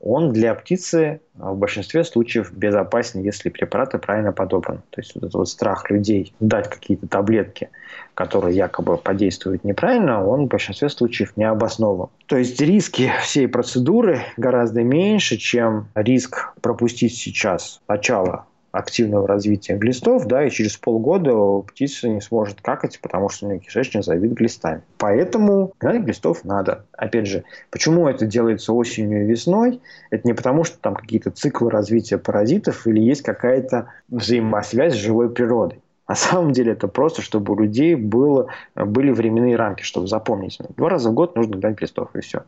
он 0.00 0.32
для 0.32 0.54
птицы 0.54 1.20
в 1.34 1.56
большинстве 1.56 2.04
случаев 2.04 2.52
безопасен, 2.52 3.22
если 3.22 3.48
препараты 3.48 3.98
правильно 3.98 4.32
подобраны. 4.32 4.80
То 4.90 5.00
есть 5.00 5.14
вот 5.14 5.24
этот 5.24 5.34
вот 5.34 5.48
страх 5.48 5.88
людей 5.90 6.34
дать 6.40 6.68
какие-то 6.68 7.06
таблетки, 7.06 7.70
которые 8.14 8.56
якобы 8.56 8.96
подействуют 8.96 9.64
неправильно, 9.64 10.26
он 10.26 10.46
в 10.46 10.48
большинстве 10.48 10.88
случаев 10.88 11.36
не 11.36 11.44
обоснован. 11.44 12.08
То 12.26 12.36
есть 12.36 12.60
риски 12.60 13.10
всей 13.22 13.48
процедуры 13.48 14.20
гораздо 14.36 14.82
меньше, 14.82 15.36
чем 15.36 15.88
риск 15.94 16.52
пропустить 16.60 17.16
сейчас 17.16 17.80
начало 17.88 18.46
активного 18.76 19.26
развития 19.26 19.76
глистов, 19.76 20.26
да, 20.26 20.44
и 20.44 20.50
через 20.50 20.76
полгода 20.76 21.62
птица 21.62 22.08
не 22.08 22.20
сможет 22.20 22.60
какать, 22.60 23.00
потому 23.00 23.28
что 23.28 23.46
у 23.46 23.48
нее 23.48 23.60
кишечник 23.60 24.04
забит 24.04 24.32
глистами. 24.32 24.82
Поэтому 24.98 25.72
гнать 25.80 26.02
глистов 26.02 26.44
надо. 26.44 26.84
Опять 26.92 27.26
же, 27.26 27.44
почему 27.70 28.08
это 28.08 28.26
делается 28.26 28.72
осенью 28.72 29.24
и 29.24 29.26
весной? 29.26 29.80
Это 30.10 30.26
не 30.26 30.34
потому, 30.34 30.64
что 30.64 30.78
там 30.78 30.94
какие-то 30.94 31.30
циклы 31.30 31.70
развития 31.70 32.18
паразитов 32.18 32.86
или 32.86 33.00
есть 33.00 33.22
какая-то 33.22 33.88
взаимосвязь 34.08 34.94
с 34.94 34.96
живой 34.96 35.30
природой. 35.30 35.80
На 36.08 36.14
самом 36.14 36.52
деле 36.52 36.72
это 36.72 36.86
просто, 36.86 37.20
чтобы 37.20 37.54
у 37.54 37.58
людей 37.58 37.96
было, 37.96 38.48
были 38.76 39.10
временные 39.10 39.56
рамки, 39.56 39.82
чтобы 39.82 40.06
запомнить. 40.06 40.58
Два 40.76 40.88
раза 40.88 41.10
в 41.10 41.14
год 41.14 41.34
нужно 41.34 41.56
гнать 41.56 41.76
глистов, 41.76 42.10
и 42.14 42.20
все. 42.20 42.44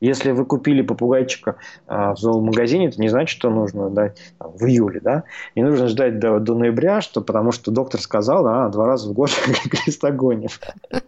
Если 0.00 0.32
вы 0.32 0.46
купили 0.46 0.82
попугайчика 0.82 1.56
а, 1.86 2.14
в 2.14 2.18
зоомагазине, 2.18 2.88
это 2.88 3.00
не 3.00 3.08
значит, 3.08 3.36
что 3.36 3.50
нужно 3.50 3.90
дать 3.90 4.18
там, 4.38 4.52
в 4.52 4.64
июле, 4.64 5.00
да? 5.00 5.24
Не 5.54 5.62
нужно 5.62 5.88
ждать 5.88 6.18
до, 6.18 6.40
до 6.40 6.54
ноября, 6.54 7.00
что, 7.02 7.20
потому 7.20 7.52
что 7.52 7.70
доктор 7.70 8.00
сказал, 8.00 8.46
а, 8.46 8.68
два 8.70 8.86
раза 8.86 9.10
в 9.10 9.12
год 9.12 9.30
крестогонит. 9.70 10.58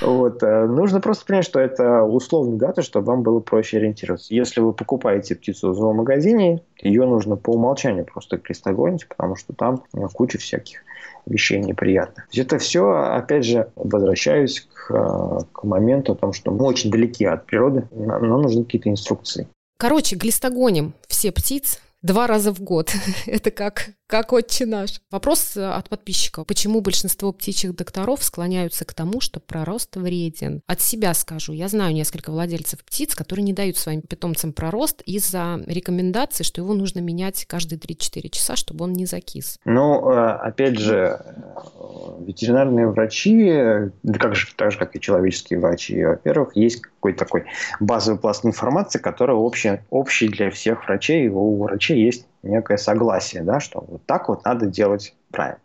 Вот. 0.00 0.42
Э, 0.42 0.66
нужно 0.66 1.00
просто 1.00 1.24
понять, 1.24 1.44
что 1.44 1.60
это 1.60 2.02
условные 2.02 2.58
даты, 2.58 2.82
чтобы 2.82 3.06
вам 3.06 3.22
было 3.22 3.40
проще 3.40 3.78
ориентироваться. 3.78 4.34
Если 4.34 4.60
вы 4.60 4.72
покупаете 4.72 5.34
птицу 5.34 5.70
в 5.70 5.76
зоомагазине, 5.76 6.62
ее 6.80 7.06
нужно 7.06 7.36
по 7.36 7.50
умолчанию 7.50 8.04
просто 8.04 8.38
крестогонить, 8.38 9.08
потому 9.08 9.36
что 9.36 9.52
там 9.52 9.82
куча 10.14 10.38
всяких 10.38 10.80
вещей 11.26 11.60
неприятных. 11.60 12.26
Это 12.34 12.58
все, 12.58 12.90
опять 12.90 13.44
же, 13.44 13.70
возвращаюсь 13.76 14.66
к, 14.72 15.46
к 15.52 15.64
моменту 15.64 16.12
о 16.12 16.16
том, 16.16 16.32
что 16.32 16.50
мы 16.50 16.64
очень 16.64 16.90
далеки 16.90 17.24
от 17.24 17.46
природы, 17.46 17.88
нам 17.92 18.42
нужны 18.42 18.64
какие-то 18.64 18.90
инструкции. 18.90 19.48
Короче, 19.78 20.16
глистогоним 20.16 20.94
все 21.08 21.32
птиц, 21.32 21.80
два 22.02 22.26
раза 22.26 22.52
в 22.52 22.60
год. 22.60 22.92
Это 23.26 23.50
как, 23.50 23.90
как 24.06 24.32
отче 24.32 24.66
наш. 24.66 25.00
Вопрос 25.10 25.56
э, 25.56 25.64
от 25.64 25.88
подписчика. 25.88 26.44
Почему 26.44 26.80
большинство 26.80 27.32
птичьих 27.32 27.74
докторов 27.74 28.22
склоняются 28.22 28.84
к 28.84 28.92
тому, 28.92 29.20
что 29.20 29.40
пророст 29.40 29.96
вреден? 29.96 30.62
От 30.66 30.80
себя 30.80 31.14
скажу. 31.14 31.52
Я 31.52 31.68
знаю 31.68 31.94
несколько 31.94 32.30
владельцев 32.30 32.84
птиц, 32.84 33.14
которые 33.14 33.44
не 33.44 33.52
дают 33.52 33.76
своим 33.76 34.02
питомцам 34.02 34.52
пророст 34.52 35.02
из-за 35.06 35.62
рекомендации, 35.66 36.44
что 36.44 36.60
его 36.60 36.74
нужно 36.74 37.00
менять 37.00 37.46
каждые 37.46 37.78
3-4 37.78 38.28
часа, 38.30 38.56
чтобы 38.56 38.84
он 38.84 38.92
не 38.92 39.06
закис. 39.06 39.58
Ну, 39.64 40.10
э, 40.10 40.30
опять 40.32 40.78
же, 40.78 41.20
э, 41.24 42.24
ветеринарные 42.26 42.88
врачи, 42.88 43.90
как 44.18 44.34
же, 44.34 44.48
так 44.56 44.72
же, 44.72 44.78
как 44.78 44.96
и 44.96 45.00
человеческие 45.00 45.60
врачи, 45.60 46.04
во-первых, 46.04 46.56
есть 46.56 46.82
какой-то 47.02 47.24
такой 47.24 47.44
базовый 47.80 48.20
пласт 48.20 48.44
информации, 48.44 48.98
который 48.98 49.34
общий, 49.34 49.80
общий 49.90 50.28
для 50.28 50.50
всех 50.50 50.86
врачей. 50.86 51.28
У 51.28 51.62
врачей 51.62 51.91
есть 51.94 52.26
некое 52.42 52.76
согласие, 52.76 53.42
да, 53.42 53.60
что 53.60 53.84
вот 53.86 54.02
так 54.06 54.28
вот 54.28 54.44
надо 54.44 54.66
делать 54.66 55.14
правильно. 55.30 55.60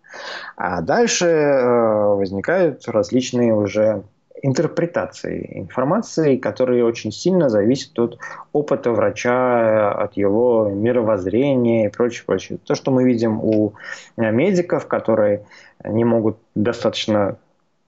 А 0.55 0.81
дальше 0.81 1.25
э, 1.25 2.15
возникают 2.15 2.87
различные 2.87 3.53
уже 3.53 4.03
интерпретации 4.41 5.59
информации, 5.59 6.37
которые 6.37 6.85
очень 6.85 7.11
сильно 7.11 7.49
зависят 7.49 7.97
от 7.99 8.19
опыта 8.53 8.91
врача, 8.91 9.91
от 9.91 10.15
его 10.15 10.69
мировоззрения 10.69 11.87
и 11.87 11.89
прочее, 11.89 12.23
прочее. 12.25 12.59
То, 12.63 12.75
что 12.75 12.91
мы 12.91 13.03
видим 13.03 13.39
у 13.43 13.73
медиков, 14.15 14.87
которые 14.87 15.45
не 15.83 16.03
могут 16.03 16.37
достаточно 16.55 17.37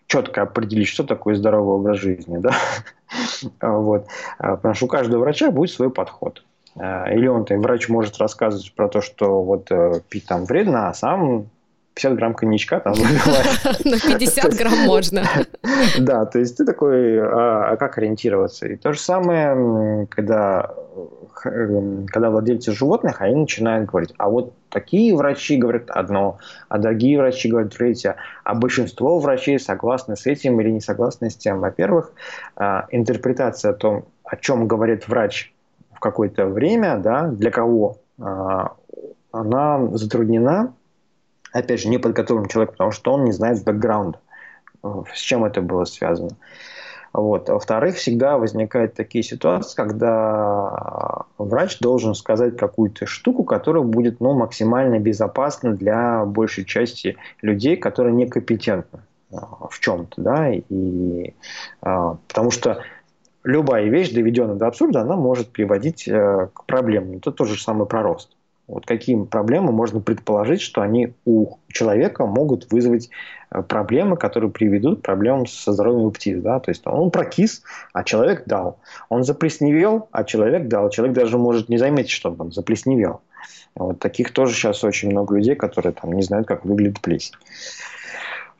четко 0.08 0.42
определить, 0.42 0.88
что 0.88 1.04
такое 1.04 1.36
здоровый 1.36 1.76
образ 1.76 2.00
жизни, 2.00 2.38
да, 2.40 2.54
вот. 3.62 4.08
А, 4.40 4.56
потому 4.56 4.74
что 4.74 4.86
у 4.86 4.90
каждого 4.90 5.22
врача 5.22 5.52
будет 5.52 5.72
свой 5.72 5.92
подход. 5.92 6.44
А, 6.76 7.12
или 7.12 7.28
он, 7.28 7.46
там, 7.46 7.62
врач 7.62 7.90
может 7.90 8.18
рассказывать 8.18 8.74
про 8.76 8.88
то, 8.88 9.02
что 9.02 9.44
вот 9.44 9.72
э, 9.72 10.02
пить 10.10 10.26
там 10.26 10.46
вредно, 10.46 10.90
а 10.90 10.94
сам 10.94 11.50
50 12.00 12.16
грамм 12.16 12.34
коньячка 12.34 12.80
там 12.80 12.94
выпиваешь. 12.94 13.86
На 13.86 14.18
50 14.18 14.54
грамм 14.54 14.80
можно. 14.86 15.24
Да, 16.00 16.26
то 16.26 16.40
есть 16.40 16.58
ты 16.58 16.66
такой, 16.66 17.20
а, 17.20 17.72
а 17.72 17.78
как 17.78 17.98
ориентироваться? 17.98 18.68
И 18.68 18.76
то 18.76 18.94
же 18.94 19.00
самое, 19.00 20.08
когда, 20.08 20.72
эм, 21.46 22.06
когда 22.08 22.30
владельцы 22.30 22.72
животных, 22.72 23.22
они 23.22 23.36
начинают 23.36 23.90
говорить, 23.90 24.14
а 24.18 24.30
вот 24.30 24.54
такие 24.70 25.16
врачи 25.16 25.58
говорят 25.58 25.90
одно, 25.90 26.38
а 26.70 26.78
другие 26.78 27.18
врачи 27.18 27.50
говорят 27.50 27.76
третье, 27.76 28.16
а 28.44 28.56
большинство 28.56 29.20
врачей 29.20 29.60
согласны 29.60 30.16
с 30.16 30.26
этим 30.26 30.60
или 30.62 30.70
не 30.70 30.82
согласны 30.82 31.30
с 31.30 31.36
тем. 31.36 31.60
Во-первых, 31.60 32.12
а, 32.56 32.88
интерпретация 32.92 33.72
о 33.72 33.74
том, 33.74 34.06
о 34.24 34.36
чем 34.38 34.68
говорит 34.68 35.08
врач 35.08 35.54
в 36.00 36.02
какое-то 36.02 36.46
время, 36.46 36.98
да, 36.98 37.28
для 37.28 37.52
кого 37.52 37.98
а, 38.22 38.72
она 39.34 39.86
затруднена, 39.98 40.74
опять 41.52 41.82
же, 41.82 41.90
неподготовленным 41.90 42.48
человеком, 42.48 42.76
потому 42.76 42.92
что 42.92 43.12
он 43.12 43.26
не 43.26 43.34
знает 43.34 43.66
бэкграунда, 43.66 44.18
с 45.14 45.20
чем 45.20 45.44
это 45.44 45.62
было 45.62 45.84
связано. 45.84 46.38
Вот. 47.12 47.50
Во-вторых, 47.50 47.98
всегда 47.98 48.38
возникают 48.38 48.94
такие 48.94 49.24
ситуации, 49.24 49.76
когда 49.76 51.26
врач 51.38 51.80
должен 51.80 52.16
сказать 52.16 52.56
какую-то 52.56 53.06
штуку, 53.06 53.44
которая 53.44 53.84
будет 53.84 54.22
ну, 54.22 54.34
максимально 54.34 55.00
безопасна 55.00 55.74
для 55.74 56.24
большей 56.24 56.64
части 56.64 57.18
людей, 57.42 57.76
которые 57.76 58.14
некомпетентны 58.14 59.02
в 59.32 59.80
чем-то. 59.80 60.22
Да? 60.22 60.50
И, 60.52 61.34
а, 61.82 62.18
потому 62.28 62.52
что 62.52 62.84
любая 63.44 63.86
вещь, 63.90 64.12
доведенная 64.12 64.56
до 64.56 64.68
абсурда, 64.68 65.02
она 65.02 65.16
может 65.16 65.50
приводить 65.50 66.08
э, 66.08 66.48
к 66.54 66.66
проблемам. 66.66 67.18
Это 67.18 67.32
тот 67.32 67.48
же 67.48 67.62
самый 67.62 67.88
про 67.88 68.04
рост. 68.04 68.36
Вот 68.68 68.86
какие 68.86 69.20
проблемы 69.24 69.72
можно 69.72 70.00
предположить, 70.00 70.62
что 70.62 70.82
они 70.82 71.14
у 71.26 71.56
человека 71.70 72.28
могут 72.28 72.72
вызвать 72.72 73.10
э, 73.50 73.64
проблемы, 73.64 74.16
которые 74.16 74.52
приведут 74.52 75.00
к 75.00 75.02
проблемам 75.02 75.48
со 75.48 75.74
здоровьем 75.74 76.12
птиц. 76.12 76.40
Да? 76.42 76.60
То 76.60 76.70
есть 76.70 76.86
он 76.86 77.10
прокис, 77.10 77.64
а 77.94 78.04
человек 78.04 78.44
дал. 78.46 78.80
Он 79.10 79.24
заплесневел, 79.24 80.08
а 80.12 80.24
человек 80.24 80.68
дал. 80.68 80.90
Человек 80.92 81.16
даже 81.16 81.38
может 81.38 81.70
не 81.70 81.78
заметить, 81.78 82.12
что 82.12 82.36
он 82.38 82.52
заплесневел. 82.52 83.22
Вот 83.74 84.00
таких 84.00 84.34
тоже 84.34 84.54
сейчас 84.54 84.84
очень 84.84 85.10
много 85.10 85.36
людей, 85.36 85.56
которые 85.56 85.94
там 85.94 86.14
не 86.14 86.22
знают, 86.22 86.48
как 86.48 86.66
выглядит 86.66 87.02
плесень. 87.02 87.36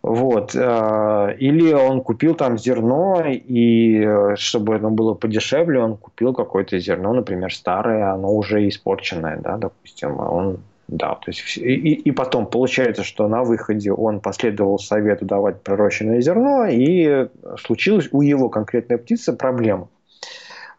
Вот. 0.02 0.56
Э, 0.56 1.36
или 1.38 1.74
он 1.74 2.02
купил 2.02 2.36
там 2.36 2.58
зерно, 2.58 3.24
и 3.26 4.02
э, 4.02 4.36
чтобы 4.38 4.76
оно 4.76 4.92
было 4.92 5.14
подешевле, 5.14 5.80
он 5.80 5.98
купил 5.98 6.34
какое-то 6.34 6.80
зерно, 6.80 7.14
например, 7.14 7.54
старое, 7.54 8.12
оно 8.14 8.34
уже 8.34 8.68
испорченное, 8.68 9.38
да, 9.38 9.58
допустим, 9.58 10.22
а 10.22 10.30
он 10.30 10.60
да, 10.88 11.14
то 11.14 11.26
есть 11.28 11.58
и, 11.58 11.94
и 11.94 12.12
потом 12.12 12.48
получается, 12.48 13.04
что 13.04 13.28
на 13.28 13.44
выходе 13.44 13.92
он 13.92 14.20
последовал 14.22 14.80
совету 14.80 15.24
давать 15.24 15.62
пророщенное 15.62 16.20
зерно, 16.20 16.66
и 16.66 17.28
случилась 17.64 18.10
у 18.12 18.24
его 18.24 18.50
конкретной 18.50 18.98
птицы 18.98 19.34
проблема. 19.34 19.88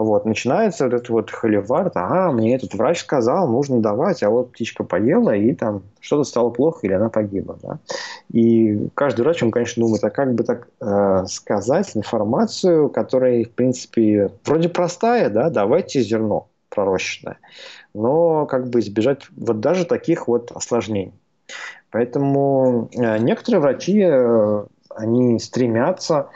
Вот, 0.01 0.25
начинается 0.25 0.85
вот 0.85 0.95
этот 0.95 1.11
вот 1.11 1.31
холивар, 1.31 1.93
ага, 1.95 2.33
мне 2.33 2.55
этот 2.55 2.73
врач 2.73 3.01
сказал, 3.01 3.47
нужно 3.47 3.83
давать, 3.83 4.23
а 4.23 4.31
вот 4.31 4.51
птичка 4.51 4.83
поела, 4.83 5.37
и 5.37 5.53
там 5.53 5.83
что-то 6.01 6.25
стало 6.25 6.49
плохо, 6.49 6.87
или 6.87 6.95
она 6.95 7.11
погибла. 7.11 7.59
Да? 7.63 7.79
И 8.33 8.89
каждый 8.95 9.21
врач, 9.21 9.43
он, 9.43 9.51
конечно, 9.51 9.83
думает, 9.83 10.03
а 10.03 10.09
как 10.09 10.33
бы 10.35 10.43
так 10.43 10.69
э, 10.81 11.27
сказать 11.27 11.95
информацию, 11.95 12.89
которая, 12.89 13.45
в 13.45 13.51
принципе, 13.51 14.31
вроде 14.47 14.71
простая, 14.71 15.29
да, 15.29 15.51
давайте 15.51 16.01
зерно 16.01 16.49
пророщенное, 16.71 17.37
но 17.93 18.47
как 18.47 18.71
бы 18.71 18.81
избежать 18.81 19.25
вот 19.37 19.61
даже 19.61 19.85
таких 19.85 20.29
вот 20.29 20.51
осложнений. 20.53 21.13
Поэтому 21.91 22.89
э, 22.95 23.19
некоторые 23.19 23.61
врачи, 23.61 24.01
э, 24.03 24.65
они 24.89 25.39
стремятся 25.41 26.31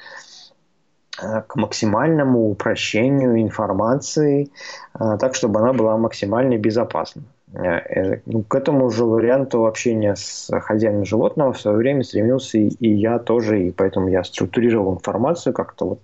к 1.16 1.56
максимальному 1.56 2.50
упрощению 2.50 3.40
информации, 3.40 4.50
э, 4.98 5.16
так, 5.20 5.34
чтобы 5.34 5.60
она 5.60 5.72
была 5.72 5.96
максимально 5.96 6.58
безопасна. 6.58 7.22
Э, 7.52 8.18
ну, 8.26 8.42
к 8.42 8.54
этому 8.54 8.90
же 8.90 9.04
варианту 9.04 9.66
общения 9.66 10.16
с 10.16 10.50
хозяином 10.60 11.04
животного 11.04 11.52
в 11.52 11.60
свое 11.60 11.76
время 11.76 12.02
стремился 12.02 12.58
и 12.58 12.88
я 12.88 13.18
тоже, 13.18 13.62
и 13.62 13.70
поэтому 13.70 14.08
я 14.08 14.24
структурировал 14.24 14.94
информацию 14.94 15.52
как-то 15.52 15.86
вот 15.86 16.00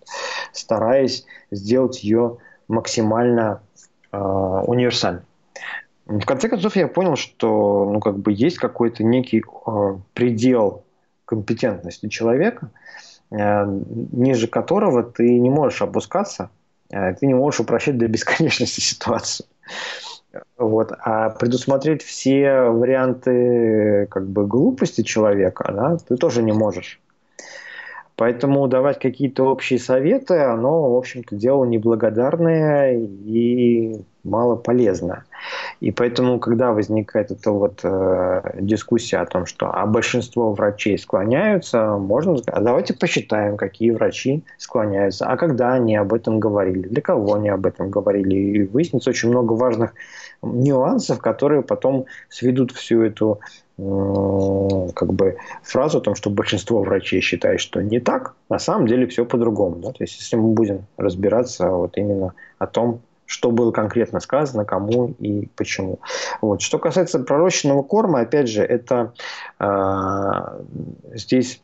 стараясь 0.52 1.26
сделать 1.50 2.04
ее 2.04 2.36
максимально 2.68 3.62
э, 4.12 4.16
универсальной. 4.16 5.22
В 6.06 6.24
конце 6.24 6.48
концов 6.48 6.76
я 6.76 6.86
понял, 6.86 7.16
что 7.16 7.88
ну, 7.92 8.00
как 8.00 8.16
бы 8.18 8.32
есть 8.32 8.58
какой-то 8.58 9.02
некий 9.02 9.42
э, 9.42 9.96
предел 10.14 10.84
компетентности 11.24 12.08
человека, 12.08 12.70
Э, 12.70 13.09
ниже 13.30 14.48
которого 14.48 15.02
ты 15.02 15.38
не 15.38 15.50
можешь 15.50 15.82
опускаться, 15.82 16.50
э, 16.90 17.14
ты 17.14 17.26
не 17.26 17.34
можешь 17.34 17.60
упрощать 17.60 17.98
до 17.98 18.08
бесконечности 18.08 18.80
ситуацию. 18.80 19.46
Вот. 20.56 20.92
А 21.00 21.30
предусмотреть 21.30 22.02
все 22.02 22.62
варианты 22.62 24.06
как 24.10 24.28
бы, 24.28 24.46
глупости 24.46 25.02
человека 25.02 25.72
да, 25.72 25.96
ты 25.96 26.16
тоже 26.16 26.42
не 26.42 26.52
можешь. 26.52 27.00
Поэтому 28.16 28.68
давать 28.68 28.98
какие-то 28.98 29.44
общие 29.44 29.78
советы, 29.78 30.38
оно, 30.40 30.92
в 30.92 30.96
общем-то, 30.96 31.36
дело 31.36 31.64
неблагодарное 31.64 32.94
и 32.94 34.04
мало 34.24 34.56
полезно. 34.56 35.24
И 35.80 35.90
поэтому, 35.90 36.38
когда 36.38 36.72
возникает 36.72 37.30
эта 37.30 37.50
вот 37.50 37.80
э, 37.82 38.58
дискуссия 38.60 39.18
о 39.18 39.26
том, 39.26 39.46
что 39.46 39.70
а 39.72 39.86
большинство 39.86 40.52
врачей 40.52 40.98
склоняются, 40.98 41.96
можно 41.96 42.36
сказать, 42.36 42.60
а 42.60 42.64
давайте 42.64 42.94
посчитаем, 42.94 43.56
какие 43.56 43.90
врачи 43.90 44.44
склоняются, 44.58 45.26
а 45.26 45.36
когда 45.36 45.72
они 45.72 45.96
об 45.96 46.12
этом 46.12 46.40
говорили, 46.40 46.88
для 46.88 47.02
кого 47.02 47.34
они 47.34 47.48
об 47.48 47.66
этом 47.66 47.90
говорили. 47.90 48.34
И 48.34 48.62
выяснится 48.64 49.10
очень 49.10 49.30
много 49.30 49.54
важных 49.54 49.94
нюансов, 50.42 51.20
которые 51.20 51.62
потом 51.62 52.06
сведут 52.28 52.72
всю 52.72 53.02
эту 53.02 53.40
как 53.80 55.12
бы 55.14 55.38
фразу 55.62 55.98
о 55.98 56.00
том, 56.02 56.14
что 56.14 56.28
большинство 56.28 56.82
врачей 56.82 57.22
считает, 57.22 57.60
что 57.60 57.82
не 57.82 57.98
так, 57.98 58.34
на 58.50 58.58
самом 58.58 58.86
деле 58.86 59.06
все 59.06 59.24
по-другому. 59.24 59.76
Да? 59.76 59.92
То 59.92 60.04
есть, 60.04 60.18
если 60.18 60.36
мы 60.36 60.52
будем 60.52 60.84
разбираться 60.98 61.70
вот 61.70 61.96
именно 61.96 62.34
о 62.58 62.66
том, 62.66 63.00
что 63.30 63.52
было 63.52 63.70
конкретно 63.70 64.18
сказано, 64.18 64.64
кому 64.64 65.14
и 65.20 65.48
почему. 65.54 66.00
Вот. 66.40 66.62
Что 66.62 66.80
касается 66.80 67.20
пророщенного 67.20 67.84
корма, 67.84 68.20
опять 68.20 68.48
же, 68.48 68.64
это 68.64 69.12
э, 69.60 70.60
здесь 71.14 71.62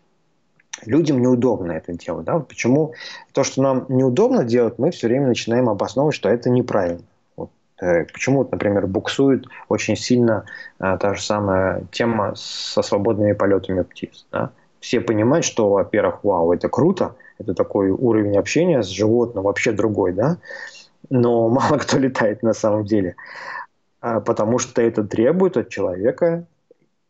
людям 0.85 1.21
неудобно 1.21 1.73
это 1.73 1.93
делать. 1.93 2.25
Да? 2.25 2.39
Почему 2.39 2.95
то, 3.33 3.43
что 3.43 3.63
нам 3.63 3.87
неудобно 3.89 4.45
делать, 4.45 4.79
мы 4.79 4.93
все 4.93 5.09
время 5.09 5.27
начинаем 5.27 5.69
обосновывать, 5.69 6.15
что 6.15 6.29
это 6.29 6.51
неправильно. 6.51 7.03
Вот. 7.37 7.51
Э, 7.81 8.05
почему, 8.05 8.47
например, 8.49 8.87
буксует 8.87 9.47
очень 9.69 9.97
сильно 9.97 10.45
э, 10.79 10.97
та 11.01 11.15
же 11.15 11.23
самая 11.23 11.83
тема 11.91 12.35
со 12.37 12.81
свободными 12.83 13.33
полетами 13.33 13.83
птиц. 13.83 14.25
Да? 14.31 14.53
Все 14.79 15.01
понимают, 15.01 15.45
что, 15.45 15.69
во-первых, 15.69 16.23
вау, 16.23 16.53
это 16.53 16.69
круто, 16.69 17.17
это 17.39 17.55
такой 17.55 17.91
уровень 17.91 18.39
общения 18.39 18.85
с 18.85 18.87
животным 18.87 19.43
вообще 19.43 19.73
другой, 19.73 20.13
да, 20.13 20.39
но 21.11 21.49
мало 21.51 21.79
кто 21.79 21.99
летает 21.99 22.43
на 22.43 22.53
самом 22.53 22.85
деле, 22.85 23.17
а, 24.01 24.21
потому 24.21 24.59
что 24.59 24.83
это 24.83 25.05
требует 25.05 25.57
от 25.57 25.69
человека 25.69 26.47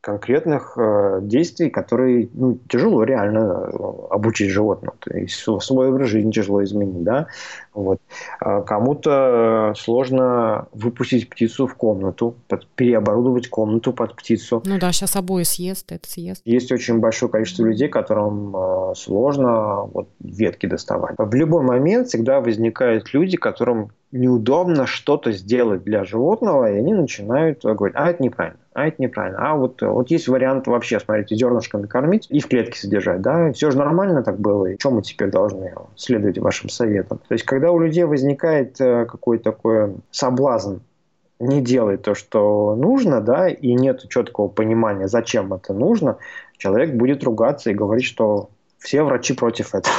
конкретных 0.06 0.78
э, 0.78 1.18
действий, 1.22 1.68
которые 1.68 2.28
ну, 2.32 2.60
тяжело 2.68 3.02
реально 3.02 3.68
э, 3.68 3.76
обучить 4.10 4.50
животному. 4.50 4.96
То 5.00 5.18
есть 5.18 5.34
свой 5.34 5.88
образ 5.88 6.10
жизни 6.10 6.30
тяжело 6.30 6.62
изменить. 6.62 7.02
Да? 7.02 7.26
Вот. 7.76 8.00
А 8.40 8.62
кому-то 8.62 9.74
сложно 9.76 10.66
выпустить 10.72 11.28
птицу 11.28 11.66
в 11.66 11.74
комнату, 11.74 12.34
под, 12.48 12.66
переоборудовать 12.68 13.48
комнату 13.48 13.92
под 13.92 14.16
птицу. 14.16 14.62
Ну 14.64 14.78
да, 14.78 14.92
сейчас 14.92 15.14
обои 15.14 15.42
съест, 15.42 15.92
это 15.92 16.08
съест. 16.08 16.40
Есть 16.46 16.72
очень 16.72 17.00
большое 17.00 17.30
количество 17.30 17.64
людей, 17.64 17.88
которым 17.88 18.56
э, 18.56 18.94
сложно 18.96 19.82
вот, 19.92 20.08
ветки 20.20 20.64
доставать. 20.64 21.16
В 21.18 21.34
любой 21.34 21.62
момент 21.62 22.08
всегда 22.08 22.40
возникают 22.40 23.12
люди, 23.12 23.36
которым 23.36 23.90
неудобно 24.12 24.86
что-то 24.86 25.32
сделать 25.32 25.82
для 25.84 26.04
животного, 26.04 26.70
и 26.72 26.78
они 26.78 26.94
начинают 26.94 27.64
говорить, 27.64 27.96
а 27.96 28.10
это 28.10 28.22
неправильно, 28.22 28.58
а 28.72 28.86
это 28.86 29.02
неправильно, 29.02 29.38
а 29.40 29.56
вот, 29.56 29.82
вот 29.82 30.10
есть 30.10 30.28
вариант 30.28 30.66
вообще, 30.66 31.00
смотрите, 31.00 31.34
зернышками 31.34 31.86
кормить 31.86 32.26
и 32.30 32.40
в 32.40 32.46
клетке 32.46 32.78
содержать, 32.78 33.20
да, 33.20 33.52
все 33.52 33.70
же 33.70 33.78
нормально 33.78 34.22
так 34.22 34.38
было, 34.38 34.66
и 34.66 34.78
чем 34.78 34.94
мы 34.94 35.02
теперь 35.02 35.30
должны 35.30 35.74
следовать 35.96 36.38
вашим 36.38 36.68
советам? 36.68 37.18
То 37.18 37.34
есть, 37.34 37.44
когда 37.44 37.65
у 37.70 37.78
людей 37.78 38.04
возникает 38.04 38.80
э, 38.80 39.06
какой-то 39.06 39.52
такой 39.52 39.94
соблазн 40.10 40.78
не 41.38 41.60
делать 41.60 42.02
то, 42.02 42.14
что 42.14 42.74
нужно, 42.76 43.20
да, 43.20 43.48
и 43.48 43.72
нет 43.74 44.08
четкого 44.08 44.48
понимания, 44.48 45.08
зачем 45.08 45.52
это 45.52 45.74
нужно, 45.74 46.18
человек 46.56 46.94
будет 46.94 47.22
ругаться 47.24 47.70
и 47.70 47.74
говорить, 47.74 48.06
что 48.06 48.50
все 48.78 49.02
врачи 49.02 49.34
против 49.34 49.74
этого 49.74 49.94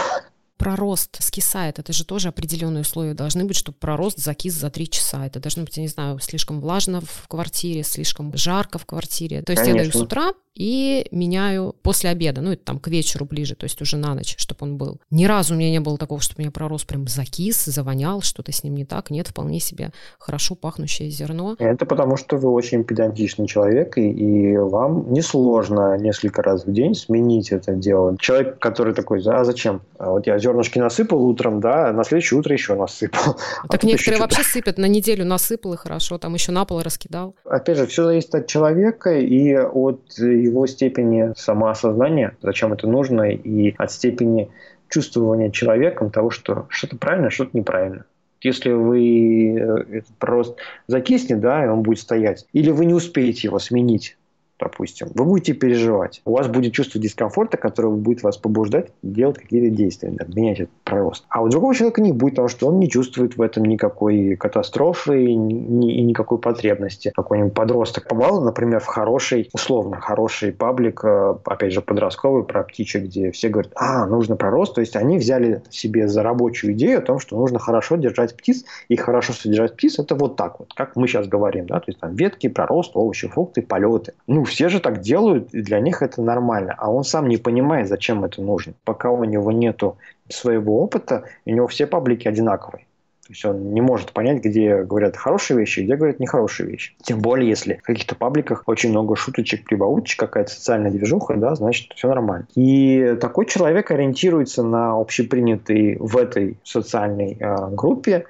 пророст 0.58 1.22
скисает, 1.22 1.80
это 1.80 1.94
же 1.94 2.06
тоже 2.06 2.30
определенные 2.30 2.82
условия 2.82 3.14
должны 3.14 3.46
быть, 3.46 3.56
чтобы 3.56 3.78
пророст 3.78 4.18
закис 4.18 4.54
за 4.54 4.70
три 4.70 4.90
часа. 4.90 5.26
Это 5.26 5.40
должно 5.40 5.64
быть, 5.64 5.78
я 5.78 5.84
не 5.84 5.90
знаю, 5.90 6.20
слишком 6.20 6.60
влажно 6.60 7.02
в 7.02 7.28
квартире, 7.28 7.84
слишком 7.84 8.36
жарко 8.36 8.78
в 8.78 8.86
квартире. 8.86 9.42
То 9.42 9.52
есть 9.52 9.64
Конечно. 9.64 9.78
я 9.78 9.90
даю 9.90 9.92
с 9.92 10.02
утра, 10.02 10.34
и 10.58 11.06
меняю 11.12 11.76
после 11.84 12.10
обеда, 12.10 12.42
ну, 12.42 12.52
это 12.52 12.64
там 12.64 12.80
к 12.80 12.88
вечеру 12.88 13.26
ближе, 13.26 13.56
то 13.56 13.66
есть 13.66 13.80
уже 13.82 13.96
на 13.98 14.16
ночь, 14.16 14.36
чтобы 14.38 14.60
он 14.62 14.78
был. 14.78 15.00
Ни 15.12 15.26
разу 15.26 15.54
у 15.54 15.58
меня 15.58 15.70
не 15.70 15.80
было 15.80 15.98
такого, 15.98 16.20
чтобы 16.20 16.40
у 16.40 16.42
меня 16.42 16.52
пророс 16.52 16.84
прям 16.84 17.08
закис, 17.08 17.66
завонял, 17.66 18.22
что-то 18.22 18.52
с 18.52 18.64
ним 18.64 18.76
не 18.76 18.84
так. 18.84 19.12
Нет, 19.12 19.28
вполне 19.28 19.60
себе 19.60 19.92
хорошо 20.18 20.56
пахнущее 20.56 21.12
зерно. 21.12 21.56
Это 21.60 21.86
потому, 21.86 22.18
что 22.18 22.38
вы 22.38 22.50
очень 22.50 22.84
педантичный 22.84 23.48
человек, 23.48 24.00
и, 24.00 24.10
и 24.10 24.58
вам 24.58 25.14
несложно 25.14 25.96
несколько 25.98 26.42
раз 26.42 26.66
в 26.66 26.74
день 26.74 26.96
сменить 26.96 27.52
это 27.52 27.74
дело. 27.74 28.18
Человек, 28.20 28.58
который 28.58 28.96
такой, 28.96 29.22
а 29.28 29.44
зачем? 29.46 29.82
А 30.00 30.10
вот 30.10 30.26
я 30.26 30.40
зернышки 30.48 30.80
насыпал 30.80 31.24
утром, 31.26 31.60
да, 31.60 31.92
на 31.92 32.04
следующее 32.04 32.40
утро 32.40 32.54
еще 32.54 32.76
насыпал. 32.76 33.38
А 33.64 33.68
так 33.68 33.84
некоторые 33.84 34.20
вообще 34.20 34.44
сыпят, 34.44 34.78
на 34.78 34.86
неделю 34.86 35.26
насыпал 35.26 35.74
и 35.74 35.78
хорошо, 35.78 36.18
там 36.18 36.34
еще 36.34 36.52
на 36.52 36.66
пол 36.66 36.82
раскидал. 36.82 37.36
Опять 37.46 37.78
же, 37.78 37.86
все 37.88 38.04
зависит 38.04 38.34
от 38.36 38.48
человека 38.48 39.18
и 39.18 39.56
от 39.56 40.02
его 40.18 40.68
степени 40.68 41.34
самоосознания, 41.38 42.36
зачем 42.42 42.74
это 42.74 42.88
нужно, 42.88 43.30
и 43.30 43.76
от 43.78 43.92
степени 43.92 44.50
чувствования 44.90 45.52
человеком 45.52 46.12
того, 46.12 46.30
что 46.30 46.66
что-то 46.70 46.98
правильно, 46.98 47.30
что-то 47.30 47.58
неправильно. 47.58 48.06
Если 48.42 48.72
вы 48.72 49.58
э, 49.58 49.98
этот 49.98 50.24
рост 50.24 50.58
закиснет, 50.88 51.40
да, 51.40 51.66
и 51.66 51.68
он 51.68 51.82
будет 51.82 52.00
стоять, 52.00 52.46
или 52.54 52.70
вы 52.70 52.86
не 52.86 52.94
успеете 52.94 53.48
его 53.48 53.60
сменить, 53.60 54.16
допустим, 54.60 55.08
вы 55.14 55.26
будете 55.26 55.54
переживать. 55.54 56.22
У 56.26 56.34
вас 56.34 56.48
будет 56.48 56.74
чувство 56.74 57.00
дискомфорта, 57.00 57.58
которое 57.58 57.90
будет 57.90 58.24
вас 58.24 58.38
побуждать 58.38 58.92
делать 59.04 59.38
какие-то 59.38 59.76
действия, 59.76 60.10
да, 60.10 60.26
менять 60.28 60.62
этот 60.62 60.74
прирост. 60.84 61.26
А 61.30 61.42
у 61.42 61.50
другого 61.50 61.74
человека 61.76 62.02
не 62.02 62.12
будет, 62.12 62.34
потому 62.34 62.48
что 62.48 62.68
он 62.68 62.80
не 62.80 62.90
чувствует 62.90 63.38
в 63.38 63.42
этом 63.42 63.66
никакой 63.66 64.36
катастрофы 64.36 65.26
и, 65.26 65.32
и 65.32 66.04
никакой 66.04 66.40
потребности. 66.40 67.12
Какой-нибудь 67.16 67.54
подросток 67.54 68.08
попал, 68.08 68.42
например, 68.42 68.80
в 68.80 68.86
хороший, 68.86 69.50
условно, 69.54 70.00
хороший 70.02 70.52
паблик, 70.52 71.02
э, 71.04 71.36
опять 71.46 71.74
же, 71.74 71.82
подростковый 71.82 72.44
про 72.44 72.64
птичек, 72.64 73.04
где 73.04 73.32
все 73.32 73.50
говорят, 73.50 73.72
а, 73.76 74.06
нужно 74.06 74.36
пророст. 74.36 74.76
То 74.76 74.82
есть 74.82 74.96
они 74.96 75.18
взяли 75.18 75.62
себе 75.70 76.08
за 76.08 76.24
рабочую 76.24 76.74
идею 76.74 77.00
о 77.00 77.02
том, 77.02 77.20
что 77.20 77.38
нужно 77.38 77.60
хорошо 77.60 77.96
держать 77.96 78.36
птиц, 78.36 78.66
и 78.90 78.96
хорошо 78.96 79.34
содержать 79.34 79.76
птиц 79.76 80.00
это 80.00 80.16
вот 80.16 80.36
так 80.36 80.60
вот, 80.60 80.74
как 80.74 80.96
мы 80.96 81.08
сейчас 81.08 81.28
говорим, 81.28 81.68
да, 81.68 81.80
то 81.80 81.86
есть 81.88 82.00
там 82.00 82.16
ветки, 82.16 82.48
пророст, 82.48 82.92
овощи, 82.94 83.28
фрукты, 83.28 83.62
полеты. 83.62 84.14
Ну, 84.26 84.46
все 84.48 84.70
же 84.70 84.80
так 84.80 85.02
делают, 85.02 85.54
и 85.54 85.62
для 85.62 85.80
них 85.80 86.02
это 86.02 86.22
нормально. 86.22 86.76
А 86.78 86.92
он 86.92 87.04
сам 87.04 87.28
не 87.28 87.38
понимает, 87.38 87.88
зачем 87.88 88.24
это 88.26 88.42
нужно. 88.42 88.74
Пока 88.84 89.12
у 89.12 89.24
него 89.24 89.52
нету 89.52 89.98
своего 90.30 90.82
опыта, 90.82 91.26
у 91.46 91.52
него 91.52 91.68
все 91.68 91.86
паблики 91.86 92.28
одинаковые. 92.28 92.86
То 93.28 93.34
есть 93.34 93.44
он 93.44 93.74
не 93.74 93.82
может 93.82 94.14
понять, 94.14 94.42
где 94.42 94.84
говорят 94.84 95.18
хорошие 95.18 95.60
вещи, 95.60 95.82
где 95.82 95.98
говорят 95.98 96.22
нехорошие 96.22 96.70
вещи. 96.70 96.96
Тем 97.04 97.20
более, 97.20 97.50
если 97.50 97.74
в 97.74 97.84
каких-то 97.84 98.16
пабликах 98.16 98.64
очень 98.68 98.92
много 98.92 99.18
шуточек, 99.18 99.66
прибауточек, 99.66 100.18
какая-то 100.18 100.50
социальная 100.50 100.92
движуха, 100.92 101.36
да, 101.36 101.54
значит, 101.56 101.92
все 101.94 102.08
нормально. 102.08 102.48
И 102.56 103.18
такой 103.20 103.46
человек 103.46 103.92
ориентируется 103.92 104.64
на 104.64 104.98
общепринятые 104.98 105.98
в 106.00 106.16
этой 106.16 106.58
социальной 106.64 107.36
э, 107.38 107.70
группе 107.72 108.26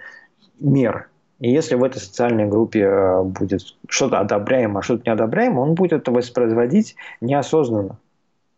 меры. 0.59 1.05
И 1.39 1.51
если 1.51 1.75
в 1.75 1.83
этой 1.83 1.99
социальной 1.99 2.47
группе 2.47 2.81
э, 2.81 3.23
будет 3.23 3.61
что-то 3.87 4.19
одобряемо, 4.19 4.79
а 4.79 4.83
что-то 4.83 5.03
неодобряемо, 5.05 5.59
он 5.59 5.75
будет 5.75 5.93
это 5.93 6.11
воспроизводить 6.11 6.95
неосознанно. 7.21 7.97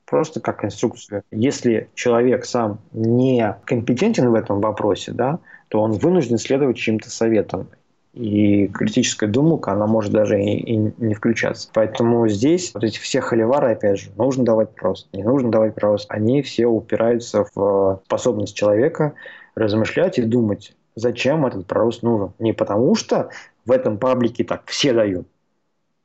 Просто 0.06 0.40
как 0.40 0.64
инструкцию. 0.66 1.24
Если 1.30 1.90
человек 1.94 2.46
сам 2.46 2.80
не 2.94 3.56
компетентен 3.66 4.30
в 4.30 4.34
этом 4.34 4.60
вопросе, 4.60 5.12
да, 5.12 5.40
то 5.68 5.82
он 5.82 5.92
вынужден 5.92 6.38
следовать 6.38 6.78
чьим-то 6.78 7.10
советам. 7.12 7.68
И 8.14 8.68
критическая 8.68 9.28
думалка, 9.28 9.72
она 9.72 9.86
может 9.86 10.12
даже 10.12 10.42
и, 10.42 10.58
и 10.58 10.78
не 10.98 11.14
включаться. 11.14 11.70
Поэтому 11.74 12.28
здесь 12.28 12.74
вот 12.74 12.84
эти 12.84 12.98
все 12.98 13.22
холивары, 13.22 13.74
опять 13.74 14.00
же, 14.00 14.10
нужно 14.18 14.44
давать 14.44 14.74
просто, 14.74 15.16
не 15.16 15.24
нужно 15.24 15.52
давать 15.52 15.76
просто. 15.76 16.12
Они 16.12 16.42
все 16.42 16.66
упираются 16.66 17.46
в 17.54 18.02
способность 18.06 18.56
человека 18.56 19.14
размышлять 19.54 20.18
и 20.18 20.24
думать, 20.24 20.76
зачем 21.00 21.46
этот 21.46 21.66
пророст 21.66 22.04
нужен. 22.04 22.34
Не 22.40 22.54
потому 22.54 22.96
что 22.96 23.30
в 23.66 23.72
этом 23.72 23.98
паблике 23.98 24.44
так 24.44 24.64
все 24.66 24.94
дают, 24.94 25.28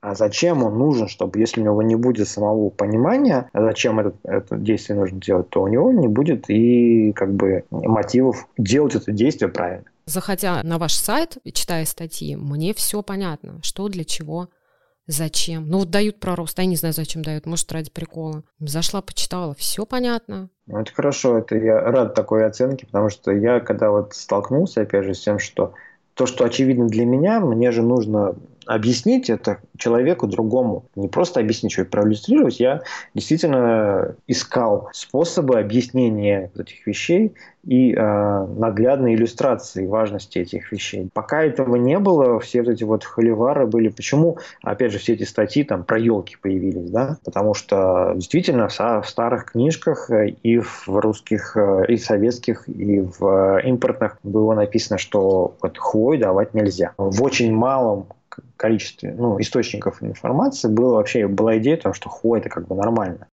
а 0.00 0.14
зачем 0.14 0.62
он 0.62 0.78
нужен, 0.78 1.08
чтобы 1.08 1.38
если 1.38 1.62
у 1.62 1.64
него 1.64 1.82
не 1.82 1.96
будет 1.96 2.28
самого 2.28 2.68
понимания, 2.68 3.48
зачем 3.54 4.00
это, 4.00 4.12
это 4.24 4.56
действие 4.56 4.98
нужно 4.98 5.18
делать, 5.18 5.48
то 5.48 5.62
у 5.62 5.68
него 5.68 5.92
не 5.92 6.08
будет 6.08 6.50
и 6.50 7.12
как 7.12 7.32
бы 7.32 7.64
мотивов 7.70 8.46
делать 8.58 8.94
это 8.94 9.12
действие 9.12 9.50
правильно. 9.50 9.84
Заходя 10.04 10.62
на 10.62 10.76
ваш 10.76 10.92
сайт, 10.92 11.38
читая 11.54 11.86
статьи, 11.86 12.36
мне 12.36 12.74
все 12.74 13.02
понятно, 13.02 13.60
что 13.62 13.88
для 13.88 14.04
чего. 14.04 14.48
Зачем? 15.06 15.68
Ну 15.68 15.78
вот 15.78 15.90
дают 15.90 16.18
пророст, 16.18 16.58
я 16.58 16.64
не 16.64 16.76
знаю, 16.76 16.94
зачем 16.94 17.22
дают, 17.22 17.44
может, 17.44 17.70
ради 17.72 17.90
прикола. 17.90 18.42
Зашла, 18.58 19.02
почитала, 19.02 19.54
все 19.54 19.84
понятно. 19.84 20.48
Ну, 20.66 20.78
это 20.78 20.92
хорошо, 20.92 21.38
это 21.38 21.56
я 21.56 21.78
рад 21.80 22.14
такой 22.14 22.46
оценке, 22.46 22.86
потому 22.86 23.10
что 23.10 23.30
я, 23.30 23.60
когда 23.60 23.90
вот 23.90 24.14
столкнулся, 24.14 24.80
опять 24.82 25.04
же, 25.04 25.14
с 25.14 25.20
тем, 25.20 25.38
что 25.38 25.74
то, 26.14 26.26
что 26.26 26.44
очевидно 26.44 26.86
для 26.86 27.04
меня, 27.04 27.40
мне 27.40 27.70
же 27.70 27.82
нужно 27.82 28.34
объяснить 28.66 29.30
это 29.30 29.58
человеку 29.76 30.26
другому. 30.26 30.86
Не 30.94 31.08
просто 31.08 31.40
объяснить, 31.40 31.72
что 31.72 31.84
проиллюстрировать. 31.84 32.60
Я 32.60 32.82
действительно 33.14 34.16
искал 34.26 34.88
способы 34.92 35.58
объяснения 35.58 36.50
этих 36.56 36.86
вещей 36.86 37.34
и 37.66 37.94
э, 37.94 38.46
наглядной 38.58 39.14
иллюстрации 39.14 39.86
важности 39.86 40.38
этих 40.38 40.70
вещей. 40.70 41.08
Пока 41.12 41.42
этого 41.42 41.76
не 41.76 41.98
было, 41.98 42.38
все 42.40 42.62
вот 42.62 42.70
эти 42.70 42.84
вот 42.84 43.04
холивары 43.04 43.66
были. 43.66 43.88
Почему, 43.88 44.38
опять 44.62 44.92
же, 44.92 44.98
все 44.98 45.14
эти 45.14 45.24
статьи 45.24 45.64
там 45.64 45.84
про 45.84 45.98
елки 45.98 46.36
появились, 46.40 46.90
да? 46.90 47.18
Потому 47.24 47.54
что 47.54 48.12
действительно 48.16 48.68
в 48.68 49.04
старых 49.06 49.52
книжках 49.52 50.10
и 50.42 50.58
в 50.58 50.88
русских, 50.88 51.56
э, 51.56 51.86
и 51.88 51.96
советских, 51.96 52.68
и 52.68 53.00
в 53.00 53.60
импортных 53.64 54.18
было 54.22 54.54
написано, 54.54 54.98
что 54.98 55.56
вот 55.60 55.78
хвой 55.78 56.18
давать 56.18 56.54
нельзя. 56.54 56.92
В 56.98 57.22
очень 57.22 57.52
малом 57.54 58.08
количестве 58.56 59.12
ну, 59.12 59.40
источников 59.40 60.02
информации 60.02 60.68
было 60.68 60.94
вообще 60.96 61.26
была 61.26 61.58
идея 61.58 61.76
том, 61.76 61.92
что 61.94 62.08
хвой 62.08 62.40
это 62.40 62.48
как 62.48 62.66
бы 62.66 62.74
нормально. 62.76 63.28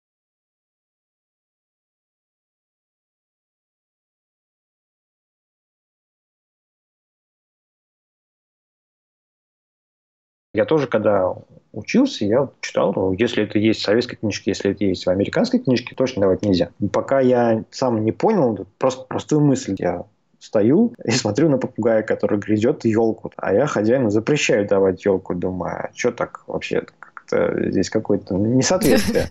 Я 10.54 10.64
тоже, 10.64 10.88
когда 10.88 11.34
учился, 11.72 12.24
я 12.24 12.50
читал, 12.60 13.12
если 13.12 13.44
это 13.44 13.58
есть 13.58 13.80
в 13.80 13.84
советской 13.84 14.16
книжке, 14.16 14.50
если 14.50 14.72
это 14.72 14.84
есть 14.84 15.06
в 15.06 15.10
американской 15.10 15.60
книжке, 15.60 15.94
точно 15.94 16.22
давать 16.22 16.42
нельзя. 16.42 16.70
Пока 16.92 17.20
я 17.20 17.64
сам 17.70 18.04
не 18.04 18.12
понял, 18.12 18.66
просто 18.78 19.04
простую 19.06 19.42
мысль 19.42 19.76
я 19.78 20.04
стою 20.38 20.94
и 21.04 21.10
смотрю 21.10 21.48
на 21.48 21.58
попугая, 21.58 22.02
который 22.02 22.38
грызет 22.38 22.84
елку. 22.84 23.32
А 23.36 23.52
я 23.52 23.66
хозяину 23.66 24.10
запрещаю 24.10 24.66
давать 24.66 25.04
елку. 25.04 25.34
Думаю, 25.34 25.72
а 25.72 25.90
что 25.94 26.12
так 26.12 26.42
вообще 26.46 26.84
как-то 27.28 27.70
здесь 27.70 27.90
какое-то 27.90 28.34
несоответствие 28.34 29.26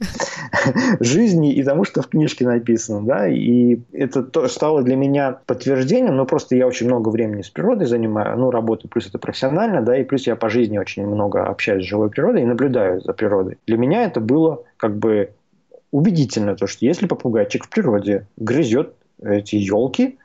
жизни 0.99 1.53
и 1.53 1.63
тому, 1.63 1.83
что 1.83 2.01
в 2.01 2.07
книжке 2.07 2.45
написано. 2.45 3.01
Да? 3.05 3.27
И 3.27 3.79
это 3.91 4.23
то, 4.23 4.47
стало 4.47 4.83
для 4.83 4.95
меня 4.95 5.39
подтверждением, 5.45 6.15
но 6.15 6.25
просто 6.25 6.55
я 6.55 6.67
очень 6.67 6.87
много 6.87 7.09
времени 7.09 7.41
с 7.41 7.49
природой 7.49 7.87
занимаю, 7.87 8.37
ну, 8.37 8.51
работаю, 8.51 8.89
плюс 8.89 9.07
это 9.07 9.19
профессионально, 9.19 9.81
да, 9.81 9.97
и 9.97 10.03
плюс 10.03 10.27
я 10.27 10.35
по 10.35 10.49
жизни 10.49 10.77
очень 10.77 11.05
много 11.05 11.45
общаюсь 11.45 11.85
с 11.85 11.87
живой 11.87 12.09
природой 12.09 12.43
и 12.43 12.45
наблюдаю 12.45 13.01
за 13.01 13.13
природой. 13.13 13.57
Для 13.67 13.77
меня 13.77 14.03
это 14.03 14.19
было 14.19 14.63
как 14.77 14.97
бы 14.97 15.31
убедительно, 15.91 16.55
то, 16.55 16.67
что 16.67 16.85
если 16.85 17.07
попугайчик 17.07 17.65
в 17.65 17.69
природе 17.69 18.27
грызет 18.37 18.93
эти 19.21 19.55
елки, 19.55 20.17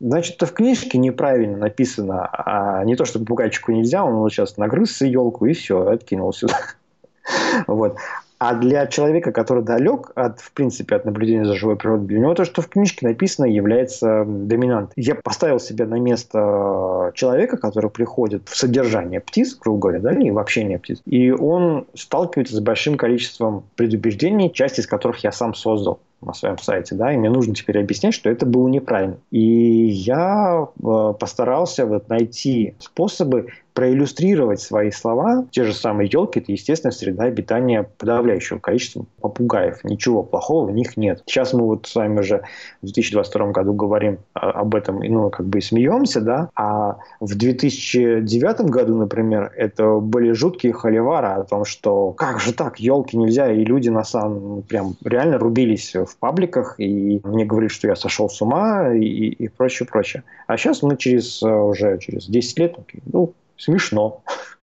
Значит, 0.00 0.36
это 0.36 0.46
в 0.46 0.54
книжке 0.54 0.96
неправильно 0.96 1.58
написано, 1.58 2.26
а 2.32 2.82
не 2.84 2.96
то, 2.96 3.04
что 3.04 3.18
попугайчику 3.18 3.72
нельзя, 3.72 4.02
он 4.02 4.14
вот 4.16 4.32
сейчас 4.32 4.56
нагрызся 4.56 5.04
елку 5.04 5.44
и 5.44 5.52
все, 5.52 5.88
откинул 5.88 6.32
сюда. 6.32 6.58
Вот. 7.66 7.96
А 8.38 8.54
для 8.54 8.86
человека, 8.86 9.32
который 9.32 9.62
далек 9.62 10.12
от, 10.14 10.40
в 10.40 10.52
принципе, 10.52 10.96
от 10.96 11.04
наблюдения 11.04 11.44
за 11.44 11.54
живой 11.54 11.76
природой, 11.76 12.06
для 12.06 12.20
него 12.20 12.34
то, 12.34 12.46
что 12.46 12.62
в 12.62 12.68
книжке 12.68 13.06
написано, 13.06 13.44
является 13.44 14.24
доминантом. 14.26 14.94
Я 14.96 15.14
поставил 15.14 15.60
себя 15.60 15.84
на 15.84 16.00
место 16.00 17.12
человека, 17.14 17.58
который 17.58 17.90
приходит 17.90 18.48
в 18.48 18.56
содержание 18.56 19.20
птиц, 19.20 19.54
грубо 19.60 19.80
говоря, 19.80 20.00
да, 20.00 20.12
и 20.12 20.30
в 20.30 20.38
общение 20.38 20.78
птиц. 20.78 21.02
И 21.04 21.30
он 21.30 21.86
сталкивается 21.94 22.56
с 22.56 22.60
большим 22.60 22.96
количеством 22.96 23.64
предубеждений, 23.76 24.50
часть 24.50 24.78
из 24.78 24.86
которых 24.86 25.22
я 25.22 25.32
сам 25.32 25.52
создал 25.52 26.00
на 26.20 26.34
своем 26.34 26.58
сайте, 26.58 26.94
да, 26.94 27.12
и 27.12 27.16
мне 27.16 27.30
нужно 27.30 27.54
теперь 27.54 27.80
объяснять, 27.80 28.14
что 28.14 28.28
это 28.30 28.46
было 28.46 28.68
неправильно. 28.68 29.18
И 29.30 29.40
я 29.40 30.66
э, 30.66 31.14
постарался 31.18 31.86
вот 31.86 32.08
найти 32.08 32.74
способы 32.78 33.48
проиллюстрировать 33.74 34.60
свои 34.60 34.90
слова. 34.90 35.46
Те 35.50 35.64
же 35.64 35.74
самые 35.74 36.08
елки– 36.12 36.40
это 36.40 36.52
естественная 36.52 36.92
среда 36.92 37.24
обитания 37.24 37.88
подавляющего 37.98 38.58
количества 38.58 39.04
попугаев. 39.20 39.82
Ничего 39.84 40.22
плохого 40.22 40.66
в 40.66 40.72
них 40.72 40.96
нет. 40.96 41.22
Сейчас 41.26 41.52
мы 41.52 41.66
вот 41.66 41.86
с 41.86 41.94
вами 41.94 42.20
уже 42.20 42.42
в 42.82 42.86
2022 42.86 43.52
году 43.52 43.72
говорим 43.72 44.18
об 44.32 44.74
этом, 44.74 45.00
ну, 45.00 45.30
как 45.30 45.46
бы 45.46 45.58
и 45.58 45.60
смеемся, 45.60 46.20
да, 46.20 46.50
а 46.54 46.98
в 47.20 47.36
2009 47.36 48.60
году, 48.62 48.96
например, 48.96 49.52
это 49.56 49.98
были 49.98 50.32
жуткие 50.32 50.72
холивары 50.72 51.28
о 51.28 51.44
том, 51.44 51.64
что 51.64 52.12
как 52.12 52.40
же 52.40 52.52
так, 52.52 52.80
елки 52.80 53.16
нельзя, 53.16 53.52
и 53.52 53.64
люди 53.64 53.88
на 53.88 54.04
самом 54.04 54.62
прям 54.62 54.94
реально 55.04 55.38
рубились 55.38 55.94
в 55.94 56.16
пабликах, 56.18 56.74
и 56.78 57.20
мне 57.24 57.44
говорили, 57.44 57.70
что 57.70 57.88
я 57.88 57.96
сошел 57.96 58.28
с 58.28 58.40
ума, 58.42 58.92
и, 58.94 59.04
и 59.04 59.48
прочее, 59.48 59.86
прочее. 59.90 60.22
А 60.46 60.56
сейчас 60.56 60.82
мы 60.82 60.96
через 60.96 61.42
уже 61.42 61.98
через 61.98 62.26
10 62.26 62.58
лет, 62.58 62.76
ну, 63.12 63.32
смешно. 63.60 64.22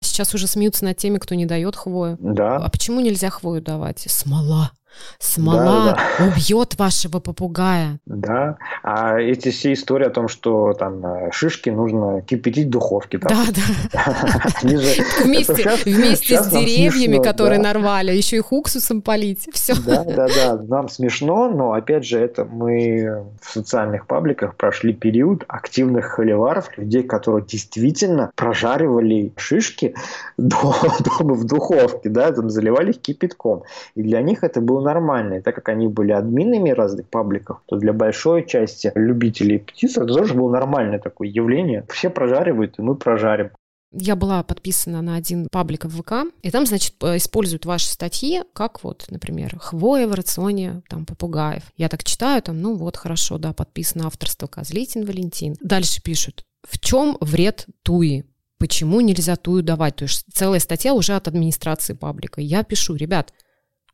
Сейчас 0.02 0.34
уже 0.34 0.46
смеются 0.46 0.84
над 0.84 0.96
теми, 0.96 1.18
кто 1.18 1.34
не 1.34 1.46
дает 1.46 1.76
хвою. 1.76 2.16
Да. 2.20 2.56
А 2.56 2.68
почему 2.68 3.00
нельзя 3.00 3.30
хвою 3.30 3.62
давать? 3.62 4.00
Смола. 4.08 4.70
Смола 5.18 5.96
да, 5.96 5.98
да. 6.18 6.26
убьет 6.26 6.78
вашего 6.78 7.20
попугая. 7.20 7.98
Да, 8.06 8.56
а 8.82 9.18
эти 9.18 9.50
все 9.50 9.72
истории 9.72 10.06
о 10.06 10.10
том, 10.10 10.28
что 10.28 10.72
там 10.74 11.04
э, 11.04 11.30
шишки 11.32 11.70
нужно 11.70 12.22
кипятить 12.22 12.66
в 12.68 12.70
духовке. 12.70 13.18
Там. 13.18 13.32
Да, 13.32 13.52
да. 13.92 14.14
Вместе, 14.62 15.70
вместе 15.84 16.42
с 16.42 16.48
деревьями, 16.48 17.22
которые 17.22 17.60
нарвали, 17.60 18.12
еще 18.12 18.36
и 18.36 18.42
уксусом 18.48 19.02
полить. 19.02 19.48
Все. 19.52 19.74
Да, 19.86 20.04
да, 20.04 20.28
да. 20.28 20.62
Нам 20.68 20.88
смешно, 20.88 21.48
но 21.48 21.72
опять 21.72 22.04
же, 22.04 22.18
это 22.18 22.44
мы 22.44 23.24
в 23.40 23.50
социальных 23.50 24.06
пабликах 24.06 24.56
прошли 24.56 24.92
период 24.92 25.44
активных 25.48 26.06
холиваров, 26.06 26.76
людей, 26.78 27.02
которые 27.02 27.44
действительно 27.44 28.30
прожаривали 28.34 29.32
шишки 29.36 29.94
дома 30.36 31.34
в 31.34 31.44
духовке, 31.44 32.08
да, 32.08 32.32
там 32.32 32.50
заливали 32.50 32.90
их 32.90 33.00
кипятком. 33.00 33.62
И 33.94 34.02
для 34.02 34.22
них 34.22 34.44
это 34.44 34.60
было 34.60 34.83
нормально. 34.84 35.34
И 35.34 35.40
так 35.40 35.54
как 35.54 35.68
они 35.68 35.88
были 35.88 36.12
админами 36.12 36.70
разных 36.70 37.08
пабликов, 37.08 37.62
то 37.66 37.76
для 37.76 37.92
большой 37.92 38.46
части 38.46 38.92
любителей 38.94 39.58
птиц 39.58 39.96
это 39.96 40.06
тоже 40.06 40.34
было 40.34 40.50
нормальное 40.52 40.98
такое 40.98 41.28
явление. 41.28 41.84
Все 41.88 42.10
прожаривают, 42.10 42.78
и 42.78 42.82
мы 42.82 42.94
прожарим. 42.94 43.50
Я 43.96 44.16
была 44.16 44.42
подписана 44.42 45.02
на 45.02 45.14
один 45.14 45.46
паблик 45.50 45.84
в 45.84 46.00
ВК, 46.00 46.28
и 46.42 46.50
там, 46.50 46.66
значит, 46.66 46.94
используют 47.02 47.64
ваши 47.64 47.86
статьи, 47.86 48.42
как 48.52 48.82
вот, 48.82 49.06
например, 49.08 49.56
хвоя 49.60 50.08
в 50.08 50.14
рационе 50.14 50.82
там 50.88 51.06
попугаев. 51.06 51.62
Я 51.76 51.88
так 51.88 52.02
читаю, 52.02 52.42
там, 52.42 52.60
ну 52.60 52.74
вот, 52.74 52.96
хорошо, 52.96 53.38
да, 53.38 53.52
подписано 53.52 54.08
авторство 54.08 54.48
Козлитин 54.48 55.04
Валентин. 55.04 55.54
Дальше 55.60 56.02
пишут, 56.02 56.44
в 56.68 56.80
чем 56.80 57.16
вред 57.20 57.66
туи? 57.84 58.24
Почему 58.58 59.00
нельзя 59.00 59.36
тую 59.36 59.62
давать? 59.62 59.96
То 59.96 60.04
есть 60.04 60.24
целая 60.32 60.58
статья 60.58 60.94
уже 60.94 61.14
от 61.14 61.28
администрации 61.28 61.92
паблика. 61.92 62.40
Я 62.40 62.64
пишу, 62.64 62.94
ребят, 62.96 63.32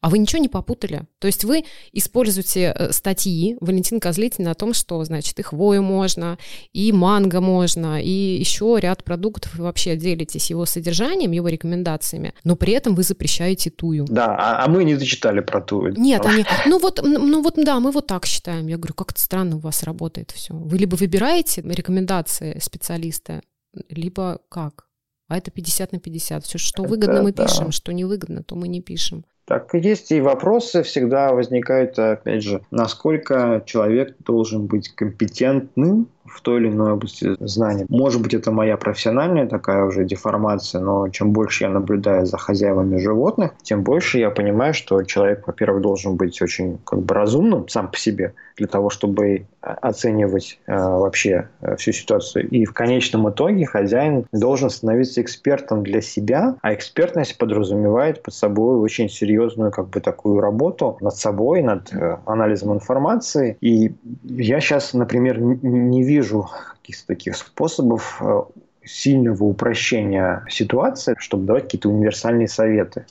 а 0.00 0.08
вы 0.08 0.18
ничего 0.18 0.40
не 0.40 0.48
попутали? 0.48 1.02
То 1.18 1.26
есть 1.26 1.44
вы 1.44 1.64
используете 1.92 2.74
э, 2.74 2.92
статьи 2.92 3.56
Валентина 3.60 4.00
Козлитина 4.00 4.52
о 4.52 4.54
том, 4.54 4.72
что, 4.72 5.02
значит, 5.04 5.38
и 5.38 5.42
хвою 5.42 5.82
можно, 5.82 6.38
и 6.72 6.90
манго 6.92 7.40
можно, 7.40 8.02
и 8.02 8.10
еще 8.10 8.78
ряд 8.80 9.04
продуктов, 9.04 9.54
вы 9.54 9.64
вообще 9.64 9.96
делитесь 9.96 10.50
его 10.50 10.64
содержанием, 10.64 11.32
его 11.32 11.48
рекомендациями, 11.48 12.32
но 12.44 12.56
при 12.56 12.72
этом 12.72 12.94
вы 12.94 13.02
запрещаете 13.02 13.70
тую. 13.70 14.06
Да, 14.08 14.36
а, 14.36 14.64
а 14.64 14.68
мы 14.68 14.84
не 14.84 14.96
зачитали 14.96 15.40
про 15.40 15.60
тую. 15.60 15.94
Нет, 15.96 16.24
они, 16.24 16.44
ну 16.66 16.78
вот, 16.78 17.00
ну 17.02 17.42
вот, 17.42 17.54
да, 17.56 17.78
мы 17.80 17.90
вот 17.90 18.06
так 18.06 18.26
считаем. 18.26 18.66
Я 18.68 18.76
говорю, 18.76 18.94
как 18.94 19.12
это 19.12 19.20
странно 19.20 19.56
у 19.56 19.60
вас 19.60 19.82
работает 19.82 20.30
все. 20.30 20.54
Вы 20.54 20.78
либо 20.78 20.96
выбираете 20.96 21.62
рекомендации 21.62 22.58
специалиста, 22.60 23.42
либо 23.88 24.40
как? 24.48 24.89
А 25.30 25.38
это 25.38 25.52
50 25.52 25.92
на 25.92 26.00
50. 26.00 26.44
Все, 26.44 26.58
что 26.58 26.82
выгодно, 26.82 27.12
это, 27.12 27.22
мы 27.22 27.32
да. 27.32 27.46
пишем, 27.46 27.70
что 27.70 27.92
невыгодно, 27.92 28.42
то 28.42 28.56
мы 28.56 28.66
не 28.66 28.82
пишем. 28.82 29.24
Так 29.44 29.72
есть 29.74 30.10
и 30.10 30.20
вопросы 30.20 30.82
всегда 30.82 31.32
возникают, 31.32 31.98
опять 31.98 32.42
же, 32.42 32.62
насколько 32.72 33.62
человек 33.64 34.16
должен 34.24 34.66
быть 34.66 34.88
компетентным 34.88 36.08
в 36.24 36.40
той 36.40 36.60
или 36.60 36.68
иной 36.68 36.92
области 36.92 37.36
знаний. 37.40 37.84
Может 37.88 38.22
быть, 38.22 38.34
это 38.34 38.50
моя 38.52 38.76
профессиональная 38.76 39.48
такая 39.48 39.84
уже 39.84 40.04
деформация, 40.04 40.80
но 40.80 41.08
чем 41.08 41.32
больше 41.32 41.64
я 41.64 41.70
наблюдаю 41.70 42.26
за 42.26 42.36
хозяевами 42.36 42.98
животных, 42.98 43.52
тем 43.62 43.82
больше 43.82 44.18
я 44.18 44.30
понимаю, 44.30 44.74
что 44.74 45.02
человек, 45.02 45.46
во-первых, 45.46 45.82
должен 45.82 46.16
быть 46.16 46.40
очень 46.42 46.78
как 46.84 47.02
бы 47.02 47.14
разумным 47.14 47.68
сам 47.68 47.90
по 47.90 47.98
себе 47.98 48.34
для 48.60 48.68
того, 48.68 48.90
чтобы 48.90 49.46
оценивать 49.62 50.60
э, 50.66 50.76
вообще 50.76 51.48
э, 51.62 51.76
всю 51.76 51.92
ситуацию. 51.92 52.46
И 52.50 52.66
в 52.66 52.74
конечном 52.74 53.30
итоге 53.30 53.64
хозяин 53.64 54.26
должен 54.32 54.68
становиться 54.68 55.22
экспертом 55.22 55.82
для 55.82 56.02
себя, 56.02 56.56
а 56.60 56.74
экспертность 56.74 57.38
подразумевает 57.38 58.22
под 58.22 58.34
собой 58.34 58.78
очень 58.78 59.08
серьезную 59.08 59.70
как 59.70 59.88
бы 59.88 60.00
такую 60.00 60.40
работу 60.40 60.98
над 61.00 61.16
собой, 61.16 61.62
над 61.62 61.90
э, 61.94 62.18
анализом 62.26 62.74
информации. 62.74 63.56
И 63.62 63.94
я 64.24 64.60
сейчас, 64.60 64.92
например, 64.92 65.40
не 65.40 66.02
вижу 66.02 66.46
каких-то 66.82 67.06
таких 67.06 67.36
способов 67.36 68.20
э, 68.20 68.42
сильного 68.84 69.44
упрощения 69.44 70.44
ситуации, 70.50 71.14
чтобы 71.18 71.46
давать 71.46 71.62
какие-то 71.64 71.88
универсальные 71.88 72.48
советы 72.48 73.06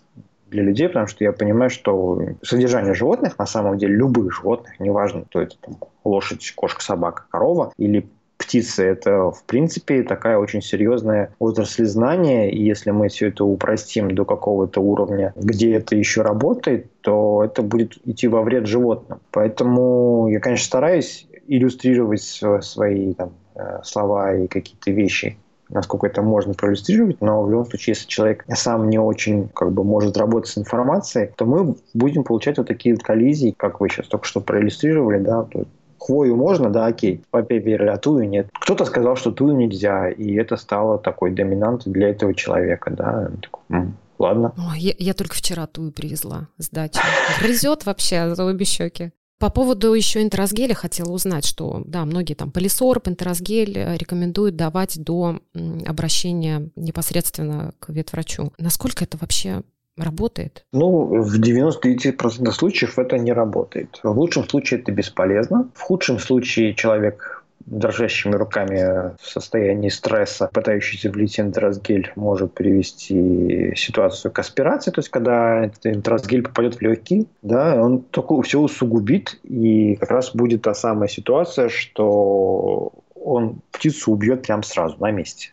для 0.49 0.63
людей, 0.63 0.87
потому 0.87 1.07
что 1.07 1.23
я 1.23 1.31
понимаю, 1.31 1.69
что 1.69 2.21
содержание 2.41 2.93
животных, 2.93 3.37
на 3.37 3.45
самом 3.45 3.77
деле 3.77 3.95
любых 3.95 4.33
животных, 4.33 4.79
неважно, 4.79 5.25
то 5.29 5.41
это 5.41 5.55
там, 5.61 5.77
лошадь, 6.03 6.53
кошка, 6.55 6.83
собака, 6.83 7.25
корова 7.29 7.71
или 7.77 8.07
птицы, 8.37 8.85
это 8.85 9.31
в 9.31 9.43
принципе 9.43 10.01
такая 10.01 10.37
очень 10.37 10.61
серьезная 10.61 11.35
отрасль 11.39 11.85
знания, 11.85 12.49
и 12.49 12.63
если 12.63 12.91
мы 12.91 13.09
все 13.09 13.27
это 13.27 13.43
упростим 13.43 14.15
до 14.15 14.23
какого-то 14.25 14.79
уровня, 14.79 15.33
где 15.35 15.73
это 15.73 15.95
еще 15.95 16.21
работает, 16.21 16.87
то 17.01 17.43
это 17.43 17.61
будет 17.61 17.97
идти 18.05 18.27
во 18.27 18.41
вред 18.41 18.65
животным. 18.65 19.19
Поэтому 19.31 20.29
я, 20.29 20.39
конечно, 20.39 20.65
стараюсь 20.65 21.27
иллюстрировать 21.47 22.21
свои 22.61 23.13
там, 23.13 23.33
э, 23.55 23.81
слова 23.83 24.35
и 24.35 24.47
какие-то 24.47 24.91
вещи 24.91 25.37
насколько 25.69 26.07
это 26.07 26.21
можно 26.21 26.53
проиллюстрировать, 26.53 27.21
но 27.21 27.43
в 27.43 27.49
любом 27.49 27.65
случае, 27.65 27.93
если 27.93 28.07
человек 28.07 28.45
сам 28.53 28.89
не 28.89 28.99
очень 28.99 29.49
как 29.49 29.71
бы 29.71 29.83
может 29.83 30.17
работать 30.17 30.49
с 30.49 30.57
информацией, 30.57 31.31
то 31.35 31.45
мы 31.45 31.75
будем 31.93 32.23
получать 32.23 32.57
вот 32.57 32.67
такие 32.67 32.95
вот 32.95 33.03
коллизии, 33.03 33.53
как 33.55 33.79
вы 33.79 33.89
сейчас 33.89 34.07
только 34.07 34.25
что 34.25 34.41
проиллюстрировали, 34.41 35.19
да, 35.19 35.47
хвою 35.99 36.35
можно, 36.35 36.69
да, 36.69 36.87
окей, 36.87 37.23
папе 37.29 37.59
а 37.75 37.97
тую 37.97 38.29
нет. 38.29 38.49
Кто-то 38.53 38.85
сказал, 38.85 39.15
что 39.15 39.31
тую 39.31 39.55
нельзя, 39.55 40.09
и 40.09 40.33
это 40.35 40.55
стало 40.55 40.97
такой 40.97 41.31
доминантой 41.31 41.91
для 41.91 42.09
этого 42.09 42.33
человека, 42.33 42.91
да. 42.91 43.31
Ладно. 44.17 44.53
О, 44.57 44.75
я, 44.75 44.93
я 44.97 45.13
только 45.13 45.35
вчера 45.35 45.65
тую 45.65 45.93
привезла 45.93 46.49
с 46.57 46.69
дачи. 46.69 46.99
Грызет 47.41 47.85
вообще 47.85 48.35
за 48.35 48.43
обе 48.43 48.65
щеки. 48.65 49.13
По 49.39 49.49
поводу 49.49 49.93
еще 49.93 50.21
интеразгеля 50.21 50.73
хотела 50.73 51.11
узнать, 51.11 51.45
что, 51.45 51.81
да, 51.85 52.03
многие 52.03 52.33
там 52.33 52.51
полисорб, 52.51 53.07
интеразгель 53.07 53.77
э, 53.77 53.95
рекомендуют 53.95 54.57
давать 54.57 55.01
до 55.01 55.39
обращения 55.85 56.69
непосредственно 56.75 57.73
к 57.79 57.89
ветврачу. 57.89 58.51
Насколько 58.57 59.05
это 59.05 59.17
вообще 59.17 59.63
работает? 59.95 60.65
Ну, 60.73 61.21
в 61.23 61.39
99% 61.39 62.51
случаев 62.51 62.99
это 62.99 63.17
не 63.17 63.31
работает. 63.31 63.99
В 64.03 64.19
лучшем 64.19 64.47
случае 64.47 64.81
это 64.81 64.91
бесполезно. 64.91 65.69
В 65.73 65.81
худшем 65.81 66.19
случае 66.19 66.73
человек 66.73 67.38
дрожащими 67.65 68.35
руками 68.35 69.15
в 69.21 69.25
состоянии 69.25 69.89
стресса, 69.89 70.49
пытающийся 70.51 71.11
влить 71.11 71.39
энтеросгель, 71.39 72.11
может 72.15 72.53
привести 72.53 73.73
ситуацию 73.75 74.31
к 74.31 74.39
аспирации, 74.39 74.91
то 74.91 74.99
есть 74.99 75.09
когда 75.09 75.65
энтеросгель 75.83 76.43
попадет 76.43 76.75
в 76.75 76.81
легкие, 76.81 77.25
да, 77.41 77.75
он 77.81 78.01
только 78.01 78.41
все 78.41 78.59
усугубит, 78.59 79.39
и 79.43 79.95
как 79.95 80.11
раз 80.11 80.33
будет 80.33 80.63
та 80.63 80.73
самая 80.73 81.07
ситуация, 81.07 81.69
что 81.69 82.91
он 83.15 83.61
птицу 83.71 84.11
убьет 84.11 84.43
прямо 84.43 84.63
сразу 84.63 84.97
на 84.99 85.11
месте. 85.11 85.51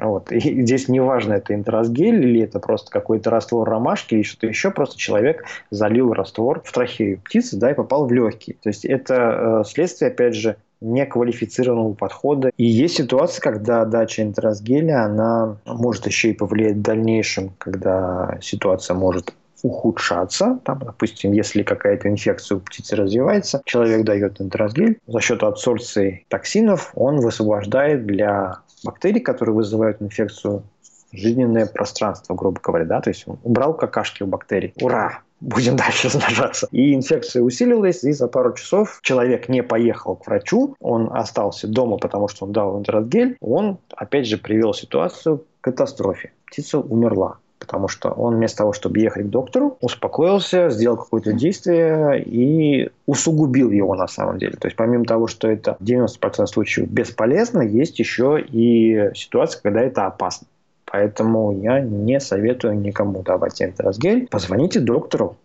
Вот. 0.00 0.30
И 0.30 0.62
здесь 0.62 0.88
не 0.88 1.00
важно, 1.00 1.34
это 1.34 1.54
интрасгель 1.54 2.24
или 2.24 2.42
это 2.42 2.60
просто 2.60 2.90
какой-то 2.90 3.30
раствор 3.30 3.68
ромашки 3.68 4.14
или 4.14 4.22
что-то 4.22 4.46
еще, 4.46 4.70
просто 4.70 4.96
человек 4.96 5.44
залил 5.70 6.12
раствор 6.12 6.62
в 6.64 6.70
трахею 6.70 7.20
птицы 7.20 7.56
да, 7.56 7.72
и 7.72 7.74
попал 7.74 8.06
в 8.06 8.12
легкие. 8.12 8.56
То 8.62 8.68
есть 8.68 8.84
это 8.84 9.62
э, 9.62 9.68
следствие, 9.68 10.12
опять 10.12 10.34
же, 10.34 10.56
неквалифицированного 10.80 11.94
подхода. 11.94 12.50
И 12.56 12.64
есть 12.64 12.96
ситуация, 12.96 13.42
когда 13.42 13.84
дача 13.84 14.22
интрасгеля, 14.22 15.04
она 15.04 15.56
может 15.66 16.06
еще 16.06 16.30
и 16.30 16.34
повлиять 16.34 16.76
в 16.76 16.82
дальнейшем, 16.82 17.52
когда 17.58 18.38
ситуация 18.40 18.94
может 18.94 19.34
ухудшаться. 19.62 20.60
Там, 20.64 20.78
допустим, 20.78 21.32
если 21.32 21.62
какая-то 21.62 22.08
инфекция 22.08 22.56
у 22.56 22.60
птицы 22.60 22.96
развивается, 22.96 23.60
человек 23.64 24.04
дает 24.04 24.40
интрасгель, 24.40 24.98
за 25.06 25.20
счет 25.20 25.42
адсорбции 25.42 26.24
токсинов 26.28 26.92
он 26.94 27.20
высвобождает 27.20 28.06
для 28.06 28.60
бактерий, 28.84 29.20
которые 29.20 29.56
вызывают 29.56 30.00
инфекцию, 30.00 30.62
жизненное 31.10 31.66
пространство, 31.66 32.34
грубо 32.34 32.60
говоря, 32.62 32.84
да, 32.84 33.00
то 33.00 33.10
есть 33.10 33.26
он 33.26 33.38
убрал 33.42 33.74
какашки 33.74 34.22
у 34.22 34.26
бактерий. 34.26 34.74
Ура! 34.80 35.22
Будем 35.40 35.76
дальше 35.84 36.08
размножаться. 36.08 36.68
И 36.72 36.94
инфекция 36.94 37.42
усилилась, 37.42 38.04
и 38.04 38.12
за 38.12 38.28
пару 38.28 38.54
часов 38.54 39.00
человек 39.02 39.48
не 39.48 39.62
поехал 39.62 40.16
к 40.16 40.26
врачу, 40.26 40.76
он 40.80 41.10
остался 41.12 41.68
дома, 41.68 41.98
потому 41.98 42.28
что 42.28 42.46
он 42.46 42.52
дал 42.52 42.78
энтерогель, 42.78 43.36
он, 43.40 43.78
опять 43.94 44.26
же, 44.26 44.38
привел 44.38 44.74
ситуацию 44.74 45.38
к 45.60 45.64
катастрофе. 45.64 46.32
Птица 46.46 46.78
умерла 46.78 47.38
потому 47.58 47.88
что 47.88 48.10
он 48.10 48.36
вместо 48.36 48.58
того, 48.58 48.72
чтобы 48.72 48.98
ехать 49.00 49.26
к 49.26 49.30
доктору, 49.30 49.76
успокоился, 49.80 50.70
сделал 50.70 50.96
какое-то 50.96 51.32
действие 51.32 52.22
и 52.24 52.90
усугубил 53.04 53.70
его 53.70 53.94
на 53.94 54.06
самом 54.06 54.38
деле. 54.38 54.56
То 54.56 54.68
есть 54.68 54.76
помимо 54.76 55.04
того, 55.04 55.26
что 55.26 55.48
это 55.48 55.76
90% 55.80 56.46
случаев 56.46 56.88
бесполезно, 56.88 57.60
есть 57.60 57.98
еще 57.98 58.40
и 58.40 59.10
ситуация, 59.14 59.60
когда 59.60 59.82
это 59.82 60.06
опасно. 60.06 60.46
Поэтому 60.90 61.52
я 61.60 61.80
не 61.80 62.18
советую 62.18 62.80
никому 62.80 63.22
давать 63.22 63.60
энтеросгель. 63.60 64.26
Позвоните 64.28 64.80
доктору. 64.80 65.36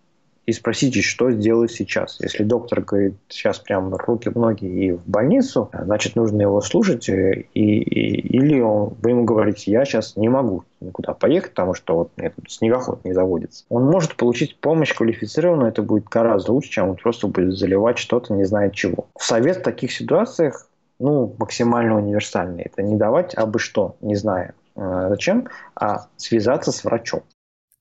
и 0.46 0.52
спросите, 0.52 1.02
что 1.02 1.32
сделать 1.32 1.72
сейчас. 1.72 2.18
Если 2.20 2.44
доктор 2.44 2.82
говорит, 2.82 3.16
сейчас 3.30 3.60
прям 3.60 3.96
руки, 3.96 4.30
ноги 4.36 4.66
и 4.66 4.92
в 4.92 5.08
больницу, 5.08 5.70
значит, 5.74 6.18
нужно 6.18 6.42
его 6.42 6.60
слушать, 6.60 7.08
и, 7.08 7.48
и, 7.54 7.60
или 7.60 8.60
он, 8.60 8.94
вы 9.02 9.12
ему 9.12 9.24
говорите, 9.24 9.72
я 9.72 9.86
сейчас 9.86 10.18
не 10.18 10.28
могу 10.28 10.66
никуда 10.82 11.14
поехать, 11.14 11.52
потому 11.52 11.74
что 11.74 11.96
вот 11.96 12.12
нет, 12.18 12.34
снегоход 12.48 13.06
не 13.06 13.14
заводится. 13.14 13.64
Он 13.70 13.86
может 13.86 14.18
получить 14.18 14.60
помощь 14.60 14.94
квалифицированную, 14.94 15.70
это 15.70 15.82
будет 15.82 16.10
гораздо 16.10 16.52
лучше, 16.52 16.72
чем 16.72 16.90
он 16.90 16.96
просто 16.98 17.28
будет 17.28 17.58
заливать 17.58 17.98
что-то, 17.98 18.34
не 18.34 18.44
знает 18.44 18.74
чего. 18.74 19.08
Совет 19.18 19.58
в 19.58 19.64
таких 19.64 19.94
ситуациях 19.94 20.68
ну, 21.00 21.36
максимально 21.38 21.98
универсальный. 21.98 22.64
Это 22.64 22.82
не 22.82 22.96
давать 22.96 23.34
абы 23.36 23.60
что, 23.60 23.96
не 24.02 24.16
зная 24.16 24.50
э, 24.50 24.63
зачем, 24.76 25.48
а 25.76 26.08
связаться 26.18 26.72
с 26.72 26.84
врачом. 26.84 27.24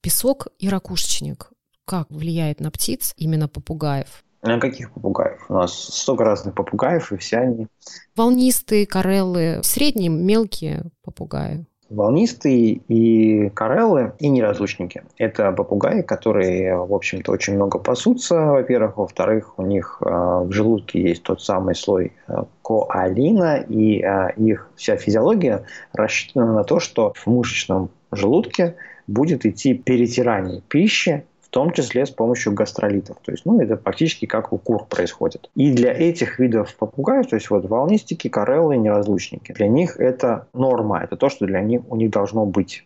Песок 0.01 0.47
и 0.59 0.69
ракушечник 0.69 1.53
как 1.85 2.09
влияет 2.09 2.59
на 2.59 2.71
птиц, 2.71 3.13
именно 3.17 3.47
попугаев? 3.47 4.23
На 4.41 4.59
каких 4.59 4.91
попугаев? 4.93 5.45
У 5.49 5.53
нас 5.53 5.73
столько 5.73 6.23
разных 6.25 6.53
попугаев, 6.55 7.11
и 7.11 7.17
все 7.17 7.37
они... 7.37 7.67
Волнистые, 8.15 8.85
кареллы, 8.85 9.61
средние, 9.63 10.09
мелкие 10.09 10.85
попугаи. 11.01 11.65
Волнистые 11.89 12.81
и 12.87 13.49
кареллы, 13.49 14.13
и 14.19 14.29
неразлучники. 14.29 15.03
Это 15.17 15.51
попугаи, 15.51 16.01
которые, 16.01 16.77
в 16.77 16.93
общем-то, 16.93 17.31
очень 17.31 17.55
много 17.55 17.77
пасутся, 17.77 18.35
во-первых. 18.35 18.97
Во-вторых, 18.97 19.57
у 19.57 19.63
них 19.63 19.97
э, 20.01 20.05
в 20.05 20.51
желудке 20.51 21.01
есть 21.01 21.23
тот 21.23 21.41
самый 21.41 21.75
слой 21.75 22.13
э, 22.27 22.43
коалина, 22.63 23.57
и 23.57 24.01
э, 24.01 24.33
их 24.37 24.71
вся 24.75 24.95
физиология 24.95 25.65
рассчитана 25.93 26.53
на 26.53 26.63
то, 26.63 26.79
что 26.79 27.13
в 27.15 27.27
мышечном 27.27 27.89
желудке 28.11 28.75
будет 29.07 29.45
идти 29.45 29.73
перетирание 29.73 30.61
пищи 30.61 31.25
том 31.53 31.71
числе 31.71 32.05
с 32.05 32.09
помощью 32.09 32.51
гастролитов. 32.53 33.17
То 33.21 33.31
есть, 33.31 33.45
ну, 33.45 33.61
это 33.61 33.77
практически 33.77 34.25
как 34.25 34.51
у 34.51 34.57
кур 34.57 34.85
происходит. 34.85 35.51
И 35.55 35.71
для 35.71 35.93
этих 35.93 36.39
видов 36.39 36.75
попугаев, 36.75 37.27
то 37.27 37.35
есть 37.35 37.51
вот 37.51 37.65
волнистики, 37.65 38.27
кареллы, 38.27 38.75
неразлучники, 38.75 39.51
для 39.51 39.67
них 39.67 39.97
это 39.97 40.47
норма, 40.53 41.01
это 41.03 41.15
то, 41.15 41.29
что 41.29 41.45
для 41.45 41.61
них 41.61 41.81
у 41.89 41.95
них 41.95 42.09
должно 42.09 42.47
быть. 42.47 42.85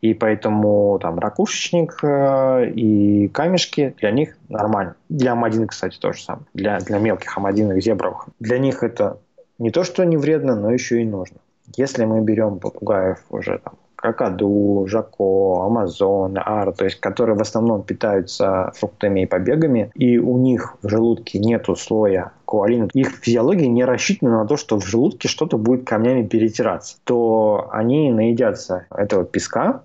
И 0.00 0.14
поэтому 0.14 0.98
там 1.00 1.20
ракушечник 1.20 2.00
э, 2.02 2.72
и 2.74 3.28
камешки 3.28 3.94
для 4.00 4.10
них 4.10 4.36
нормально. 4.48 4.96
Для 5.08 5.32
амадины, 5.32 5.68
кстати, 5.68 5.96
то 5.96 6.12
же 6.12 6.20
самое. 6.20 6.44
Для, 6.54 6.80
для 6.80 6.98
мелких 6.98 7.38
амадинок, 7.38 7.80
зебровых. 7.80 8.26
Для 8.40 8.58
них 8.58 8.82
это 8.82 9.20
не 9.60 9.70
то, 9.70 9.84
что 9.84 10.04
не 10.04 10.16
вредно, 10.16 10.56
но 10.56 10.72
еще 10.72 11.00
и 11.00 11.04
нужно. 11.04 11.36
Если 11.76 12.04
мы 12.04 12.20
берем 12.20 12.58
попугаев 12.58 13.20
уже 13.30 13.60
там 13.60 13.74
какаду, 14.02 14.84
жако, 14.88 15.62
амазон, 15.64 16.36
ар, 16.36 16.72
то 16.72 16.84
есть 16.84 17.00
которые 17.00 17.36
в 17.36 17.40
основном 17.40 17.82
питаются 17.82 18.72
фруктами 18.74 19.22
и 19.22 19.26
побегами, 19.26 19.90
и 19.94 20.18
у 20.18 20.36
них 20.38 20.76
в 20.82 20.88
желудке 20.88 21.38
нету 21.38 21.76
слоя 21.76 22.32
коалина, 22.44 22.88
их 22.92 23.10
физиология 23.22 23.68
не 23.68 23.84
рассчитана 23.84 24.42
на 24.42 24.46
то, 24.46 24.56
что 24.56 24.78
в 24.78 24.84
желудке 24.84 25.28
что-то 25.28 25.56
будет 25.56 25.86
камнями 25.86 26.26
перетираться, 26.26 26.96
то 27.04 27.68
они 27.70 28.10
наедятся 28.10 28.86
этого 28.90 29.24
песка, 29.24 29.82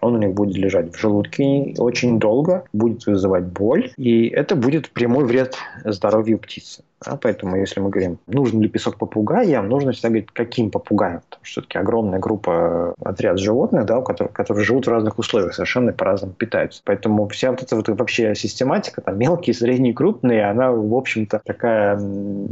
он 0.00 0.14
у 0.14 0.18
них 0.18 0.32
будет 0.32 0.56
лежать 0.56 0.94
в 0.94 1.00
желудке 1.00 1.74
очень 1.78 2.18
долго, 2.18 2.64
будет 2.72 3.06
вызывать 3.06 3.44
боль, 3.44 3.90
и 3.96 4.28
это 4.28 4.54
будет 4.54 4.90
прямой 4.90 5.24
вред 5.24 5.56
здоровью 5.84 6.38
птицы. 6.38 6.84
Да, 7.04 7.18
поэтому, 7.20 7.56
если 7.56 7.80
мы 7.80 7.90
говорим, 7.90 8.18
нужен 8.26 8.60
ли 8.60 8.68
песок 8.68 8.96
попугаям, 8.96 9.68
нужно 9.68 9.92
всегда 9.92 10.08
говорить, 10.08 10.30
каким 10.32 10.70
попугаем. 10.70 11.20
Потому 11.28 11.44
что 11.44 11.60
все-таки 11.60 11.78
огромная 11.78 12.18
группа, 12.18 12.94
отряд 13.04 13.38
животных, 13.38 13.84
да, 13.84 13.98
у 13.98 14.02
которых, 14.02 14.32
которые 14.32 14.64
живут 14.64 14.86
в 14.86 14.90
разных 14.90 15.18
условиях, 15.18 15.54
совершенно 15.54 15.92
по-разному 15.92 16.32
питаются. 16.32 16.80
Поэтому 16.84 17.28
вся 17.28 17.50
вот 17.50 17.62
эта 17.62 17.76
вот 17.76 17.88
вообще 17.90 18.34
систематика, 18.34 19.02
там 19.02 19.18
мелкие, 19.18 19.52
средние, 19.54 19.92
крупные, 19.92 20.48
она, 20.48 20.72
в 20.72 20.94
общем-то, 20.94 21.42
такая 21.44 22.00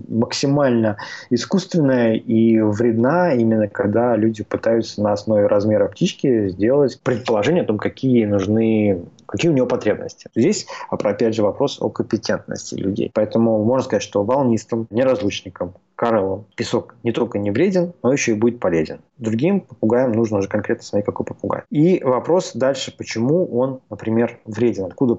максимально 0.08 0.98
искусственная 1.30 2.14
и 2.14 2.60
вредна 2.60 3.32
именно 3.32 3.68
когда 3.68 4.14
люди 4.14 4.44
пытаются 4.44 5.02
на 5.02 5.12
основе 5.12 5.46
размера 5.46 5.88
птички 5.88 6.48
сделать 6.48 7.00
предположение 7.02 7.62
о 7.62 7.66
том, 7.66 7.78
какие 7.78 8.26
нужны 8.26 9.04
какие 9.26 9.50
у 9.50 9.54
него 9.54 9.66
потребности. 9.66 10.28
Здесь, 10.34 10.66
опять 10.90 11.34
же, 11.34 11.42
вопрос 11.42 11.78
о 11.80 11.88
компетентности 11.88 12.74
людей. 12.74 13.10
Поэтому 13.14 13.64
можно 13.64 13.84
сказать, 13.84 14.02
что 14.02 14.24
волнистым, 14.24 14.86
неразлучникам, 14.90 15.74
карелам 15.96 16.46
песок 16.56 16.96
не 17.02 17.12
только 17.12 17.38
не 17.38 17.50
вреден, 17.50 17.92
но 18.02 18.12
еще 18.12 18.32
и 18.32 18.34
будет 18.34 18.60
полезен. 18.60 19.00
Другим 19.18 19.60
попугаям 19.60 20.12
нужно 20.12 20.38
уже 20.38 20.48
конкретно 20.48 20.84
смотреть, 20.84 21.06
какой 21.06 21.26
попугай. 21.26 21.62
И 21.70 22.02
вопрос 22.02 22.52
дальше, 22.54 22.94
почему 22.96 23.46
он, 23.56 23.80
например, 23.90 24.38
вреден. 24.44 24.86
Откуда 24.86 25.18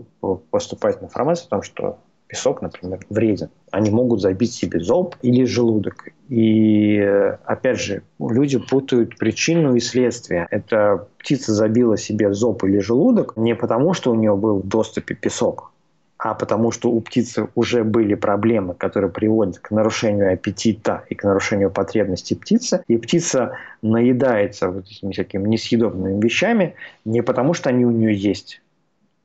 поступает 0.50 1.02
информация 1.02 1.48
о 1.48 1.50
том, 1.50 1.62
что 1.62 1.98
песок, 2.28 2.62
например, 2.62 3.00
вреден. 3.10 3.50
Они 3.72 3.90
могут 3.92 4.22
забить 4.22 4.54
себе 4.54 4.80
зоб 4.80 5.16
или 5.22 5.46
желудок. 5.46 6.10
И, 6.30 7.00
опять 7.46 7.80
же, 7.80 8.04
люди 8.20 8.58
путают 8.58 9.18
причину 9.18 9.76
и 9.76 9.80
следствие. 9.80 10.48
Это 10.50 11.08
птица 11.20 11.54
забила 11.54 11.98
себе 11.98 12.34
зоб 12.34 12.64
или 12.64 12.80
желудок 12.80 13.38
не 13.38 13.56
потому, 13.56 13.94
что 13.94 14.12
у 14.12 14.16
нее 14.16 14.36
был 14.36 14.60
в 14.60 14.68
доступе 14.68 15.14
песок, 15.16 15.72
а 16.18 16.34
потому 16.34 16.72
что 16.72 16.90
у 16.90 17.02
птицы 17.02 17.50
уже 17.56 17.84
были 17.84 18.16
проблемы, 18.16 18.74
которые 18.74 19.12
приводят 19.12 19.60
к 19.60 19.72
нарушению 19.72 20.34
аппетита 20.34 21.04
и 21.10 21.16
к 21.16 21.24
нарушению 21.24 21.70
потребностей 21.70 22.36
птицы, 22.36 22.84
и 22.88 22.98
птица 22.98 23.58
наедается 23.82 24.70
вот 24.70 24.86
этими 24.88 25.12
всякими 25.12 25.48
несъедобными 25.48 26.22
вещами 26.22 26.76
не 27.04 27.22
потому, 27.22 27.54
что 27.54 27.70
они 27.70 27.86
у 27.86 27.92
нее 27.92 28.16
есть, 28.16 28.62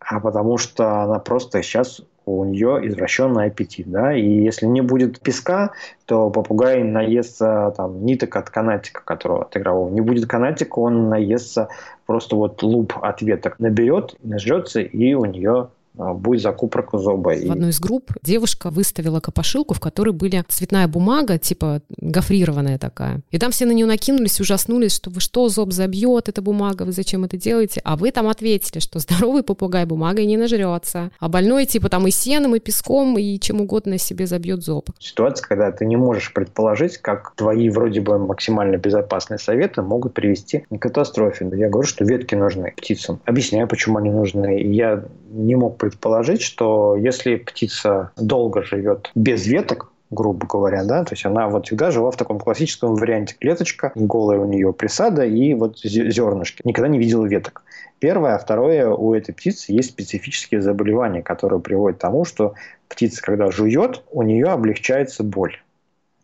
а 0.01 0.21
потому 0.21 0.59
что 0.59 1.03
она 1.03 1.19
просто 1.19 1.63
сейчас 1.63 2.03
у 2.39 2.45
нее 2.45 2.81
извращенный 2.89 3.47
аппетит, 3.47 3.91
да, 3.91 4.15
и 4.15 4.27
если 4.27 4.67
не 4.67 4.81
будет 4.81 5.21
песка, 5.21 5.73
то 6.07 6.31
попугай 6.31 6.83
наестся 6.83 7.73
там 7.77 8.05
ниток 8.05 8.37
от 8.37 8.51
канатика, 8.51 9.03
которого 9.05 9.43
от 9.43 9.57
игрового. 9.57 9.91
Не 9.91 10.01
будет 10.01 10.27
канатика, 10.27 10.79
он 10.79 11.09
наестся 11.09 11.69
просто 12.07 12.37
вот 12.37 12.63
луп 12.63 12.95
от 13.01 13.23
веток 13.23 13.59
наберет, 13.59 14.15
нажрется, 14.23 14.81
и 14.81 15.15
у 15.15 15.25
нее 15.25 15.69
а, 15.99 16.15
будет 16.15 16.43
закупорка 16.43 16.99
зуба. 16.99 17.31
В 17.31 17.51
одной 17.51 17.71
из 17.71 17.81
групп 17.81 18.13
девушка 18.23 18.71
выставила 18.71 19.21
копошилку, 19.21 19.75
в 19.75 19.81
которой 19.81 20.11
были 20.11 20.45
цветная 20.49 20.89
бумага, 20.89 21.39
типа 21.39 21.83
гофрированная 21.99 22.79
такая. 22.79 23.21
И 23.31 23.39
там 23.39 23.51
все 23.51 23.67
на 23.67 23.73
нее 23.73 23.87
накинулись, 23.87 24.41
ужаснулись, 24.41 24.95
что 24.95 25.11
вы 25.11 25.21
что, 25.21 25.49
зоб 25.49 25.73
забьет, 25.73 26.29
эта 26.29 26.43
бумага, 26.43 26.85
вы 26.85 26.93
зачем 26.93 27.25
это 27.25 27.37
делаете? 27.37 27.81
А 27.85 27.97
вы 27.97 28.11
там 28.13 28.29
ответили, 28.29 28.81
что 28.81 28.99
здоровый 28.99 29.43
попугай 29.43 29.85
бумагой 29.85 30.27
не 30.27 30.37
нажрется, 30.37 31.11
а 31.19 31.29
больной 31.29 31.67
типа 31.67 31.89
там 31.89 32.07
и 32.07 32.11
сеном, 32.11 32.55
и 32.55 32.61
песком, 32.61 33.19
и 33.19 33.39
чем 33.39 33.61
угодно 33.61 33.99
себе 33.99 34.27
забьет 34.27 34.63
зоб. 34.63 34.91
Ситуация, 34.99 35.47
когда 35.47 35.73
ты 35.73 35.87
не 35.87 35.97
можешь 35.97 36.33
предположить, 36.33 36.99
как 36.99 37.35
твои 37.35 37.69
вроде 37.71 38.01
бы 38.01 38.19
максимально 38.19 38.77
безопасные 38.77 39.39
советы 39.39 39.83
могут 39.83 40.15
привести 40.15 40.65
к 40.71 40.79
катастрофе. 40.79 41.51
Я 41.53 41.69
говорю, 41.69 41.87
что 41.87 42.05
ветки 42.05 42.35
нужны 42.35 42.73
птицам. 42.77 43.21
Объясняю, 43.25 43.69
почему 43.69 43.99
они 43.99 44.11
нужны. 44.11 44.63
Я 44.63 45.05
не 45.31 45.55
мог 45.55 45.79
предположить, 45.79 46.43
что 46.43 46.97
если 46.97 47.37
птица 47.37 48.11
долго 48.17 48.63
живет 48.63 49.11
без 49.15 49.47
веток, 49.47 49.93
грубо 50.11 50.47
говоря, 50.47 50.85
да, 50.85 51.05
то 51.05 51.15
есть 51.15 51.25
она 51.25 51.49
вот 51.49 51.67
всегда 51.67 51.91
жила 51.91 52.11
в 52.11 52.17
таком 52.17 52.39
классическом 52.41 52.97
варианте 52.97 53.37
клеточка, 53.39 53.93
голая 53.95 54.41
у 54.41 54.45
нее 54.45 54.73
присада 54.73 55.25
и 55.25 55.55
вот 55.55 55.79
зернышки. 55.79 56.63
Никогда 56.65 56.89
не 56.89 56.99
видела 56.99 57.25
веток. 57.27 57.63
Первое. 58.01 58.35
А 58.35 58.39
второе, 58.39 58.89
у 58.89 59.15
этой 59.15 59.33
птицы 59.33 59.73
есть 59.73 59.91
специфические 59.91 60.63
заболевания, 60.63 61.23
которые 61.23 61.61
приводят 61.61 61.99
к 61.99 62.03
тому, 62.03 62.25
что 62.25 62.55
птица, 62.89 63.23
когда 63.23 63.51
жует, 63.51 64.03
у 64.11 64.23
нее 64.23 64.47
облегчается 64.47 65.23
боль. 65.23 65.57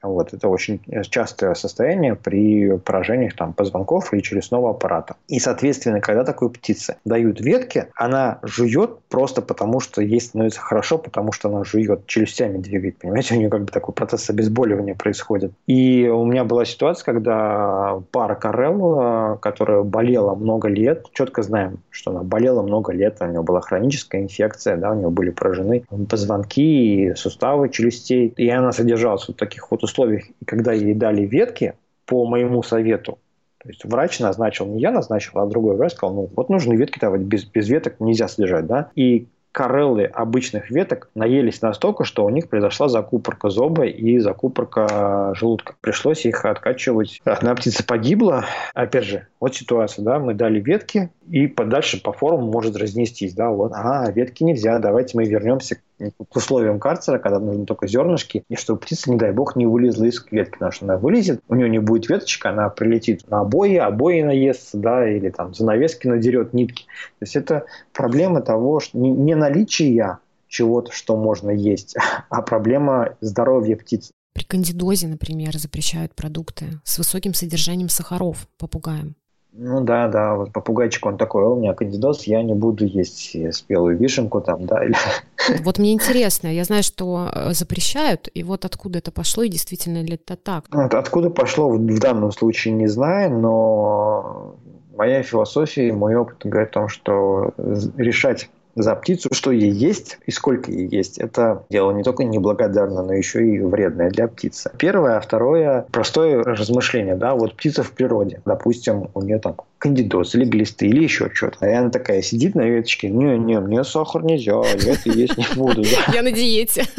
Вот, 0.07 0.33
это 0.33 0.49
очень 0.49 0.81
частое 1.09 1.55
состояние 1.55 2.15
при 2.15 2.77
поражениях 2.79 3.35
там, 3.35 3.53
позвонков 3.53 4.13
и 4.15 4.23
челюстного 4.23 4.71
аппарата. 4.71 5.17
И, 5.29 5.39
соответственно, 5.39 6.01
когда 6.01 6.25
такой 6.25 6.51
птице 6.51 6.97
дают 7.05 7.41
ветки, 7.41 7.87
она 7.97 8.39
жует 8.43 8.99
просто 9.09 9.43
потому, 9.43 9.81
что 9.81 10.03
ей 10.03 10.21
становится 10.21 10.61
хорошо, 10.61 10.99
потому 10.99 11.33
что 11.33 11.49
она 11.49 11.65
жует, 11.65 12.07
челюстями 12.07 12.59
двигает. 12.59 12.99
Понимаете, 12.99 13.35
у 13.37 13.39
нее 13.39 13.51
как 13.51 13.65
бы 13.65 13.73
такой 13.73 13.95
процесс 13.95 14.29
обезболивания 14.31 14.95
происходит. 14.95 15.53
И 15.67 16.09
у 16.09 16.25
меня 16.25 16.45
была 16.45 16.65
ситуация, 16.65 17.05
когда 17.05 18.01
пара 18.11 18.35
Карелла, 18.35 19.39
которая 19.41 19.83
болела 19.83 20.35
много 20.35 20.69
лет, 20.69 21.07
четко 21.13 21.43
знаем, 21.43 21.79
что 21.91 22.11
она 22.11 22.23
болела 22.23 22.63
много 22.63 22.93
лет, 22.93 23.19
у 23.21 23.27
нее 23.27 23.43
была 23.43 23.61
хроническая 23.61 24.23
инфекция, 24.23 24.77
да, 24.77 24.93
у 24.93 24.95
нее 24.95 25.11
были 25.11 25.31
поражены 25.31 25.85
позвонки 26.09 26.61
и 26.67 27.15
суставы 27.15 27.69
челюстей, 27.69 28.29
и 28.37 28.49
она 28.49 28.73
содержалась 28.73 29.27
вот 29.29 29.37
таких 29.37 29.71
вот 29.71 29.83
условиях, 29.97 30.24
и 30.40 30.44
когда 30.44 30.72
ей 30.72 30.94
дали 30.94 31.22
ветки, 31.22 31.74
по 32.05 32.26
моему 32.26 32.62
совету, 32.62 33.18
то 33.59 33.68
есть 33.68 33.84
врач 33.84 34.20
назначил, 34.20 34.66
не 34.66 34.80
я 34.80 34.92
назначил, 34.92 35.38
а 35.40 35.47
другой 35.47 35.76
врач 35.76 35.92
сказал, 35.92 36.14
ну 36.14 36.30
вот 36.36 36.49
нужны 36.51 36.74
ветки 36.74 36.99
давать, 36.99 37.22
без, 37.22 37.44
без 37.44 37.68
веток 37.68 37.99
нельзя 37.99 38.28
содержать, 38.28 38.66
да, 38.66 38.90
и 38.94 39.26
кореллы 39.57 40.05
обычных 40.05 40.70
веток 40.70 41.09
наелись 41.14 41.62
настолько, 41.62 42.05
что 42.05 42.26
у 42.26 42.28
них 42.28 42.51
произошла 42.51 42.90
закупорка 42.90 43.49
зоба 43.49 43.86
и 43.86 44.18
закупорка 44.18 45.32
желудка. 45.34 45.76
Пришлось 45.80 46.26
их 46.26 46.44
откачивать. 46.44 47.22
Одна 47.24 47.55
птица 47.55 47.82
погибла. 47.82 48.44
Опять 48.74 49.05
же, 49.05 49.28
вот 49.40 49.55
ситуация, 49.55 50.05
да, 50.05 50.18
мы 50.18 50.34
дали 50.34 50.61
ветки, 50.61 51.11
и 51.30 51.47
подальше 51.47 52.03
по 52.03 52.12
форуму 52.12 52.53
может 52.53 52.76
разнестись, 52.76 53.32
да, 53.32 53.49
вот, 53.49 53.72
а, 53.74 54.11
ветки 54.12 54.42
нельзя, 54.42 54.78
давайте 54.78 55.16
мы 55.16 55.24
вернемся 55.24 55.78
к 55.99 56.36
условиям 56.36 56.78
карцера, 56.78 57.18
когда 57.18 57.38
нужны 57.38 57.64
только 57.64 57.86
зернышки, 57.86 58.44
и 58.49 58.57
чтобы 58.57 58.80
птица, 58.80 59.11
не 59.11 59.16
дай 59.16 59.32
бог, 59.32 59.57
не 59.57 59.66
вылезла 59.66 60.05
из 60.05 60.20
клетки, 60.20 60.53
потому 60.53 60.72
что 60.72 60.84
она 60.84 60.97
вылезет, 60.97 61.40
у 61.49 61.55
нее 61.55 61.68
не 61.68 61.78
будет 61.78 62.09
веточка, 62.09 62.51
она 62.51 62.68
прилетит 62.68 63.28
на 63.30 63.40
обои, 63.40 63.76
обои 63.76 64.22
наестся, 64.22 64.76
да, 64.76 65.09
или 65.09 65.30
там 65.30 65.55
занавески 65.55 66.07
надерет 66.07 66.53
нитки. 66.53 66.84
То 67.18 67.22
есть 67.22 67.36
это 67.36 67.66
проблема 67.92 68.42
того, 68.42 68.80
что 68.80 68.99
не, 68.99 69.34
наличия 69.34 70.18
чего-то, 70.49 70.92
что 70.92 71.16
можно 71.16 71.51
есть, 71.51 71.97
а 72.30 72.42
проблема 72.42 73.16
здоровья 73.20 73.76
птицы. 73.76 74.12
При 74.32 74.44
кандидозе, 74.44 75.09
например, 75.09 75.57
запрещают 75.57 76.14
продукты 76.14 76.66
с 76.84 76.99
высоким 76.99 77.32
содержанием 77.32 77.88
сахаров 77.88 78.49
попугаям. 78.59 79.16
Ну 79.53 79.80
да, 79.80 80.09
да, 80.09 80.34
вот 80.34 80.53
попугайчик, 80.53 81.07
он 81.07 81.16
такой, 81.16 81.44
у 81.44 81.57
меня 81.57 81.72
кандидоз, 81.72 82.24
я 82.24 82.42
не 82.42 82.53
буду 82.53 82.84
есть 82.84 83.55
спелую 83.55 83.97
вишенку 83.97 84.40
там, 84.40 84.66
да. 84.66 84.84
Или... 84.84 84.94
Вот 85.62 85.78
мне 85.78 85.92
интересно, 85.92 86.49
я 86.49 86.64
знаю, 86.64 86.82
что 86.82 87.30
э, 87.32 87.53
запрещают, 87.53 88.28
и 88.34 88.42
вот 88.42 88.64
откуда 88.64 88.99
это 88.99 89.11
пошло, 89.12 89.44
и 89.44 89.49
действительно 89.49 90.03
ли 90.03 90.14
это 90.14 90.36
так? 90.36 90.66
Откуда 90.70 91.30
пошло, 91.30 91.70
в 91.70 91.99
данном 91.99 92.32
случае 92.32 92.74
не 92.74 92.86
знаю, 92.86 93.38
но 93.38 94.57
моя 94.97 95.22
философия, 95.22 95.92
мой 95.92 96.16
опыт 96.16 96.38
говорит 96.44 96.70
о 96.70 96.72
том, 96.72 96.88
что 96.88 97.55
решать 97.97 98.51
за 98.77 98.95
птицу, 98.95 99.31
что 99.33 99.51
ей 99.51 99.70
есть 99.70 100.18
и 100.27 100.31
сколько 100.31 100.70
ей 100.70 100.87
есть. 100.87 101.18
Это 101.18 101.64
дело 101.70 101.93
не 101.93 102.05
только 102.05 102.24
неблагодарно, 102.24 103.03
но 103.03 103.14
еще 103.14 103.45
и 103.45 103.59
вредное 103.59 104.11
для 104.11 104.29
птицы. 104.29 104.70
Первое, 104.79 105.16
а 105.16 105.20
второе, 105.20 105.87
простое 105.91 106.43
размышление, 106.43 107.16
да, 107.16 107.35
вот 107.35 107.57
птица 107.57 107.83
в 107.83 107.93
природе, 107.93 108.43
допустим, 108.45 109.09
у 109.14 109.22
нее 109.22 109.39
там 109.39 109.57
кандидоз 109.79 110.35
или 110.35 110.45
глисты 110.45 110.87
или 110.87 111.03
еще 111.03 111.31
что-то. 111.33 111.66
И 111.66 111.72
она 111.72 111.91
такая 111.91 112.20
сидит 112.20 112.55
на 112.55 112.62
веточке, 112.62 113.09
не-не, 113.09 113.61
мне 113.61 113.83
сахар 113.83 114.22
нельзя, 114.22 114.61
я 114.62 114.93
это 114.93 115.11
есть 115.11 115.37
не 115.39 115.47
буду. 115.57 115.83
Я 116.12 116.22
на 116.22 116.31
диете. 116.31 116.85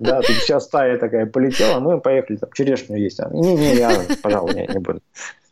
Да, 0.00 0.20
тут 0.22 0.36
сейчас 0.36 0.64
стая 0.64 0.98
такая 0.98 1.26
полетела, 1.26 1.78
ну 1.80 2.00
поехали, 2.00 2.36
там 2.36 2.50
черешню 2.52 2.96
есть. 2.96 3.20
Не-не, 3.30 3.74
я, 3.74 3.92
пожалуй, 4.22 4.54
не 4.54 4.78
буду. 4.78 5.00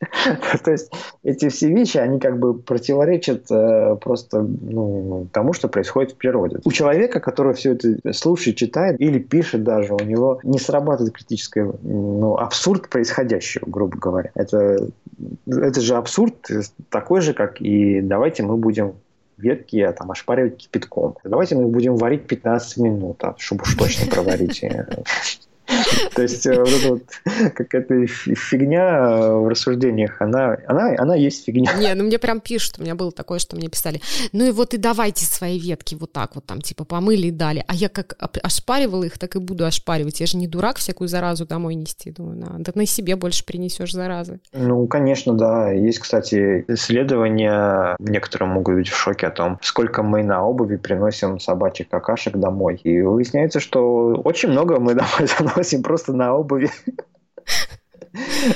То 0.64 0.70
есть 0.70 0.92
эти 1.24 1.48
все 1.48 1.68
вещи, 1.68 1.98
они 1.98 2.20
как 2.20 2.38
бы 2.38 2.54
противоречат 2.54 3.50
э, 3.50 3.96
просто 4.00 4.42
ну, 4.42 5.26
тому, 5.32 5.52
что 5.52 5.68
происходит 5.68 6.12
в 6.12 6.16
природе. 6.16 6.58
У 6.64 6.72
человека, 6.72 7.20
который 7.20 7.54
все 7.54 7.72
это 7.72 8.12
слушает, 8.12 8.56
читает 8.56 9.00
или 9.00 9.18
пишет 9.18 9.64
даже, 9.64 9.94
у 9.94 10.04
него 10.04 10.38
не 10.44 10.58
срабатывает 10.58 11.14
критическое, 11.14 11.72
ну, 11.82 12.36
абсурд 12.36 12.88
происходящего, 12.88 13.64
грубо 13.66 13.98
говоря. 13.98 14.30
Это, 14.34 14.88
это 15.46 15.80
же 15.80 15.96
абсурд 15.96 16.48
такой 16.90 17.20
же, 17.20 17.34
как 17.34 17.60
и 17.60 18.00
давайте 18.00 18.44
мы 18.44 18.56
будем 18.56 18.94
ветки 19.36 19.80
а 19.80 19.92
там 19.92 20.10
ошпаривать 20.10 20.58
кипятком. 20.58 21.16
Давайте 21.24 21.56
мы 21.56 21.68
будем 21.68 21.96
варить 21.96 22.26
15 22.26 22.76
минут, 22.78 23.22
а, 23.22 23.34
чтобы 23.38 23.62
уж 23.62 23.74
точно 23.74 24.10
проварить. 24.10 24.64
То 26.14 26.22
есть 26.22 26.46
э, 26.46 26.58
вот 26.58 26.68
эта 26.68 26.88
вот 26.88 27.02
какая-то 27.54 28.06
фигня 28.06 28.98
э, 28.98 29.32
в 29.36 29.48
рассуждениях, 29.48 30.20
она, 30.20 30.56
она, 30.66 30.94
она 30.98 31.14
есть 31.14 31.44
фигня. 31.44 31.72
Не, 31.74 31.94
ну 31.94 32.04
мне 32.04 32.18
прям 32.18 32.40
пишут, 32.40 32.76
у 32.78 32.82
меня 32.82 32.94
было 32.94 33.12
такое, 33.12 33.38
что 33.38 33.56
мне 33.56 33.68
писали, 33.68 34.00
ну 34.32 34.44
и 34.46 34.50
вот 34.50 34.74
и 34.74 34.76
давайте 34.76 35.24
свои 35.24 35.58
ветки 35.58 35.94
вот 35.94 36.12
так 36.12 36.34
вот 36.34 36.46
там, 36.46 36.60
типа 36.60 36.84
помыли 36.84 37.28
и 37.28 37.30
дали. 37.30 37.64
А 37.66 37.74
я 37.74 37.88
как 37.88 38.16
ошпаривала 38.42 39.04
их, 39.04 39.18
так 39.18 39.36
и 39.36 39.38
буду 39.38 39.64
ошпаривать. 39.64 40.20
Я 40.20 40.26
же 40.26 40.36
не 40.36 40.46
дурак 40.46 40.78
всякую 40.78 41.08
заразу 41.08 41.46
домой 41.46 41.74
нести. 41.74 42.10
Думаю, 42.10 42.38
на, 42.38 42.58
да 42.58 42.72
на 42.74 42.86
себе 42.86 43.16
больше 43.16 43.44
принесешь 43.44 43.92
заразы. 43.92 44.40
Ну, 44.52 44.86
конечно, 44.86 45.34
да. 45.34 45.70
Есть, 45.70 46.00
кстати, 46.00 46.64
исследования, 46.68 47.96
некоторые 47.98 48.48
могут 48.48 48.76
быть 48.76 48.88
в 48.88 48.96
шоке 48.96 49.26
о 49.26 49.30
том, 49.30 49.58
сколько 49.62 50.02
мы 50.02 50.22
на 50.22 50.44
обуви 50.44 50.76
приносим 50.76 51.38
собачьих 51.38 51.88
какашек 51.88 52.36
домой. 52.36 52.80
И 52.84 53.00
выясняется, 53.00 53.60
что 53.60 54.20
очень 54.24 54.50
много 54.50 54.80
мы 54.80 54.94
домой 54.94 55.28
заносим 55.38 55.67
носим 55.68 55.82
просто 55.82 56.12
на 56.12 56.34
обуви. 56.34 56.70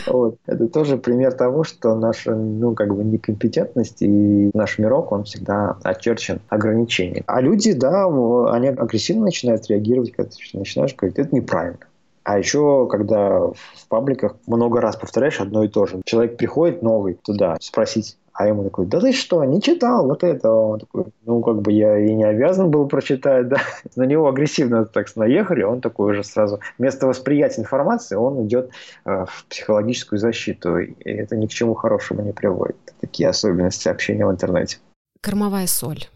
Вот. 0.07 0.39
Это 0.47 0.67
тоже 0.67 0.97
пример 0.97 1.35
того, 1.35 1.63
что 1.63 1.95
наша, 1.95 2.35
ну, 2.35 2.75
как 2.75 2.95
бы 2.95 3.05
некомпетентность 3.05 4.01
и 4.01 4.51
наш 4.55 4.79
мирок, 4.79 5.13
он 5.13 5.25
всегда 5.25 5.77
очерчен 5.85 6.41
ограничениями. 6.49 7.23
А 7.27 7.41
люди, 7.41 7.73
да, 7.73 8.07
они 8.51 8.69
агрессивно 8.69 9.25
начинают 9.27 9.69
реагировать, 9.69 10.13
когда 10.13 10.31
ты 10.31 10.59
начинаешь 10.59 10.97
говорить, 10.97 11.19
это 11.19 11.37
неправильно. 11.37 11.79
А 12.25 12.39
еще, 12.39 12.89
когда 12.91 13.41
в 13.41 13.89
пабликах 13.89 14.37
много 14.47 14.81
раз 14.81 14.97
повторяешь 14.97 15.41
одно 15.41 15.65
и 15.65 15.69
то 15.69 15.87
же, 15.87 16.01
человек 16.05 16.39
приходит 16.39 16.83
новый 16.83 17.15
туда 17.23 17.57
спросить, 17.61 18.17
а 18.33 18.47
ему 18.47 18.65
такой, 18.65 18.87
да 18.87 19.01
ты 19.01 19.13
что, 19.13 19.45
не 19.45 19.61
читал 19.61 20.07
вот 20.07 20.25
это? 20.25 20.51
Он 20.51 20.81
такой, 20.81 21.05
ну, 21.25 21.43
как 21.43 21.61
бы 21.61 21.73
я 21.73 21.99
и 21.99 22.15
не 22.15 22.25
обязан 22.25 22.71
был 22.71 22.89
прочитать, 22.89 23.49
да. 23.49 23.59
На 23.97 24.05
него 24.05 24.29
агрессивно 24.29 24.85
так 24.85 25.15
наехали, 25.17 25.63
он 25.63 25.81
такой 25.81 26.13
уже 26.13 26.25
сразу, 26.25 26.61
вместо 26.79 27.07
восприятия 27.07 27.61
информации, 27.61 28.17
он 28.17 28.47
идет 28.47 28.71
э, 29.05 29.27
в 29.29 29.45
психологическую 29.49 30.19
защиту. 30.19 30.79
И 30.79 31.11
это 31.11 31.37
ни 31.37 31.47
к 31.47 31.51
чему 31.51 31.75
хорошему 31.75 32.23
не 32.23 32.33
приводит. 32.33 32.77
Такие 33.01 33.29
особенности 33.29 33.89
общения 33.89 34.27
в 34.27 34.31
интернете. 34.31 34.79
Кормовая 35.21 35.67
соль 35.67 36.07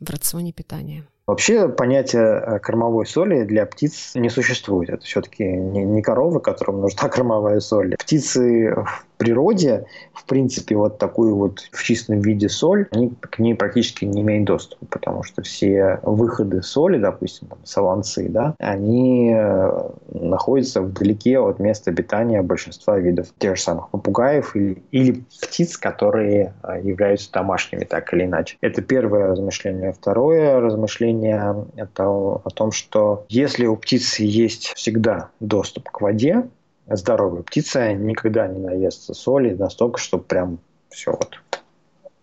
в 0.00 0.08
рационе 0.08 0.52
питания. 0.52 1.04
Вообще 1.26 1.68
понятие 1.70 2.22
э, 2.22 2.58
кормовой 2.58 3.06
соли 3.06 3.44
для 3.44 3.64
птиц 3.64 4.12
не 4.14 4.28
существует. 4.28 4.90
Это 4.90 5.04
все-таки 5.04 5.44
не 5.44 6.02
коровы, 6.02 6.40
которым 6.40 6.82
нужна 6.82 7.08
кормовая 7.08 7.60
соль. 7.60 7.96
Птицы 7.96 8.74
в 8.74 9.13
природе, 9.16 9.86
в 10.12 10.24
принципе, 10.24 10.76
вот 10.76 10.98
такую 10.98 11.36
вот 11.36 11.60
в 11.72 11.82
чистом 11.82 12.20
виде 12.20 12.48
соль, 12.48 12.86
они 12.90 13.12
к 13.20 13.38
ней 13.38 13.54
практически 13.54 14.04
не 14.04 14.22
имеют 14.22 14.46
доступа, 14.46 14.86
потому 14.86 15.22
что 15.22 15.42
все 15.42 16.00
выходы 16.02 16.62
соли, 16.62 16.98
допустим, 16.98 17.48
там, 17.48 17.58
солонцы, 17.64 18.28
да, 18.28 18.54
они 18.58 19.32
э, 19.34 19.90
находятся 20.12 20.82
вдалеке 20.82 21.38
от 21.38 21.58
места 21.58 21.90
обитания 21.90 22.42
большинства 22.42 22.98
видов 22.98 23.28
тех 23.38 23.56
же 23.56 23.62
самых 23.62 23.90
попугаев 23.90 24.56
или, 24.56 24.82
или 24.90 25.24
птиц, 25.40 25.76
которые 25.76 26.54
э, 26.62 26.80
являются 26.82 27.30
домашними, 27.32 27.84
так 27.84 28.12
или 28.12 28.24
иначе. 28.24 28.56
Это 28.60 28.82
первое 28.82 29.28
размышление. 29.28 29.92
Второе 29.92 30.60
размышление– 30.60 31.66
это 31.76 32.08
о 32.08 32.50
том, 32.54 32.72
что 32.72 33.24
если 33.28 33.66
у 33.66 33.76
птицы 33.76 34.22
есть 34.22 34.72
всегда 34.74 35.28
доступ 35.40 35.90
к 35.90 36.00
воде, 36.00 36.44
здоровая 36.88 37.42
птица 37.42 37.92
никогда 37.92 38.46
не 38.46 38.60
наестся 38.60 39.14
соли 39.14 39.54
настолько, 39.54 39.98
чтобы 39.98 40.24
прям 40.24 40.58
все 40.90 41.12
вот 41.12 41.40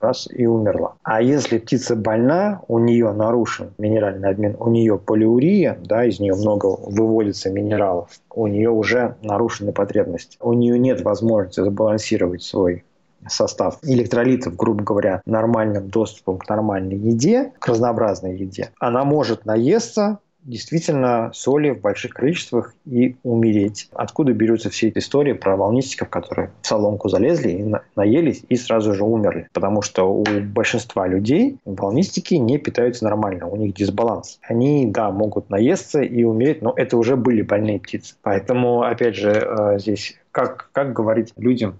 раз 0.02 0.28
и 0.32 0.46
умерла. 0.46 0.96
А 1.04 1.22
если 1.22 1.58
птица 1.58 1.96
больна, 1.96 2.62
у 2.68 2.80
нее 2.80 3.12
нарушен 3.12 3.72
минеральный 3.78 4.30
обмен, 4.30 4.56
у 4.60 4.70
нее 4.70 4.98
полиурия, 4.98 5.78
да, 5.84 6.06
из 6.06 6.20
нее 6.20 6.34
много 6.36 6.66
выводится 6.66 7.50
минералов, 7.50 8.10
у 8.34 8.48
нее 8.48 8.70
уже 8.70 9.16
нарушены 9.22 9.72
потребности. 9.72 10.38
У 10.42 10.54
нее 10.54 10.80
нет 10.80 11.02
возможности 11.02 11.62
забалансировать 11.62 12.44
свой 12.44 12.84
состав 13.28 13.78
электролитов, 13.84 14.56
грубо 14.56 14.84
говоря, 14.84 15.22
нормальным 15.26 15.90
доступом 15.90 16.40
к 16.40 16.50
нормальной 16.50 16.98
еде, 16.98 17.54
к 17.60 17.68
разнообразной 17.68 18.36
еде. 18.36 18.72
Она 18.80 19.04
может 19.04 19.46
наесться, 19.46 20.20
действительно 20.44 21.32
соли 21.34 21.70
в 21.72 21.82
больших 21.82 22.14
количествах 22.14 22.74
и 22.86 23.16
умереть. 23.24 23.90
Откуда 23.94 24.34
берутся 24.34 24.70
все 24.70 24.88
эти 24.90 25.00
истории 25.00 25.34
про 25.34 25.56
волнистиков, 25.56 26.10
которые 26.10 26.52
в 26.62 26.68
соломку 26.68 27.10
залезли 27.10 27.52
и 27.52 27.76
наелись 27.96 28.44
и 28.50 28.56
сразу 28.56 28.94
же 28.94 29.04
умерли? 29.04 29.48
Потому 29.54 29.82
что 29.82 30.04
у 30.04 30.24
большинства 30.24 31.08
людей 31.08 31.58
волнистики 31.66 32.36
не 32.36 32.58
питаются 32.58 33.04
нормально, 33.04 33.48
у 33.48 33.56
них 33.56 33.74
дисбаланс. 33.74 34.40
Они, 34.42 34.88
да, 34.88 35.12
могут 35.12 35.50
наесться 35.50 36.02
и 36.02 36.24
умереть, 36.24 36.62
но 36.62 36.74
это 36.76 36.98
уже 36.98 37.16
были 37.16 37.42
больные 37.42 37.80
птицы. 37.80 38.16
Поэтому, 38.22 38.84
опять 38.84 39.16
же, 39.16 39.32
э, 39.32 39.80
здесь 39.80 40.18
как, 40.32 40.70
как 40.72 40.94
говорить 40.94 41.34
людям, 41.38 41.76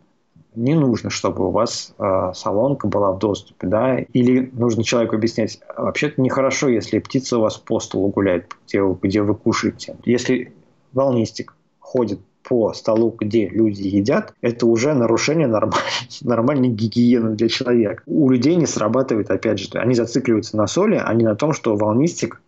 не 0.56 0.76
нужно, 0.76 1.10
чтобы 1.10 1.48
у 1.48 1.52
вас 1.52 1.94
э, 1.98 2.32
салонка 2.34 2.88
была 2.88 3.12
в 3.12 3.20
доступе, 3.20 3.68
да, 3.68 4.00
или 4.00 4.50
нужно 4.54 4.84
человеку 4.84 5.16
объяснять, 5.16 5.60
вообще-то 5.78 6.22
нехорошо, 6.22 6.68
если 6.68 7.00
птица 7.00 7.38
у 7.38 7.42
вас 7.42 7.58
по 7.58 7.80
столу 7.80 8.10
гуляет, 8.10 8.54
где, 8.68 8.82
где 9.02 9.22
вы 9.22 9.36
кушаете. 9.36 9.96
Если 10.06 10.54
волнистик 10.94 11.56
ходит 11.80 12.20
по 12.44 12.74
столу, 12.74 13.16
где 13.18 13.48
люди 13.48 13.84
едят, 13.84 14.34
это 14.42 14.66
уже 14.66 14.94
нарушение 14.94 15.48
нормальной, 15.48 15.80
нормальной 16.22 16.70
гигиены 16.70 17.36
для 17.36 17.48
человека. 17.48 18.04
У 18.06 18.30
людей 18.30 18.56
не 18.56 18.66
срабатывает, 18.66 19.32
опять 19.32 19.60
же, 19.60 19.70
они 19.80 19.96
зацикливаются 19.96 20.58
на 20.58 20.68
соли, 20.68 21.02
а 21.02 21.14
не 21.14 21.24
на 21.24 21.36
том, 21.36 21.54
что 21.54 21.76
волнистик 21.76 22.42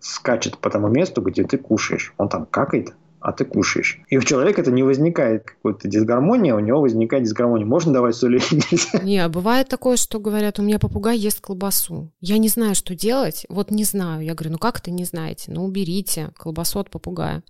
скачет 0.00 0.58
по 0.58 0.70
тому 0.70 0.88
месту, 0.88 1.22
где 1.22 1.44
ты 1.44 1.58
кушаешь. 1.58 2.12
Он 2.18 2.28
там 2.28 2.46
какает, 2.46 2.94
а 3.26 3.32
ты 3.32 3.44
кушаешь. 3.44 3.98
И 4.08 4.18
у 4.18 4.22
человека 4.22 4.60
это 4.60 4.70
не 4.70 4.84
возникает 4.84 5.42
какой-то 5.42 5.88
дисгармония, 5.88 6.54
у 6.54 6.60
него 6.60 6.80
возникает 6.80 7.24
дисгармония. 7.24 7.66
Можно 7.66 7.92
давать 7.92 8.14
соль 8.14 8.36
или 8.36 8.44
нельзя? 8.70 9.00
Не, 9.02 9.18
а 9.18 9.28
бывает 9.28 9.68
такое, 9.68 9.96
что 9.96 10.20
говорят, 10.20 10.60
у 10.60 10.62
меня 10.62 10.78
попугай 10.78 11.18
ест 11.18 11.40
колбасу. 11.40 12.12
Я 12.20 12.38
не 12.38 12.48
знаю, 12.48 12.76
что 12.76 12.94
делать. 12.94 13.44
Вот 13.48 13.72
не 13.72 13.82
знаю. 13.82 14.22
Я 14.22 14.34
говорю, 14.34 14.52
ну 14.52 14.58
как 14.58 14.78
это 14.78 14.92
не 14.92 15.04
знаете? 15.04 15.50
Ну 15.50 15.64
уберите 15.64 16.30
колбасу 16.36 16.78
от 16.78 16.88
попугая. 16.88 17.42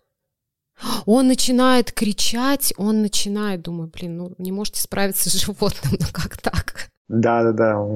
Он 1.04 1.28
начинает 1.28 1.92
кричать, 1.92 2.72
он 2.78 3.02
начинает, 3.02 3.60
думаю, 3.60 3.90
блин, 3.92 4.16
ну 4.16 4.34
не 4.38 4.52
можете 4.52 4.80
справиться 4.80 5.28
с 5.28 5.34
животным, 5.44 5.98
ну 6.00 6.06
как 6.10 6.38
так? 6.38 6.88
Да, 7.08 7.42
да, 7.42 7.52
да, 7.52 7.86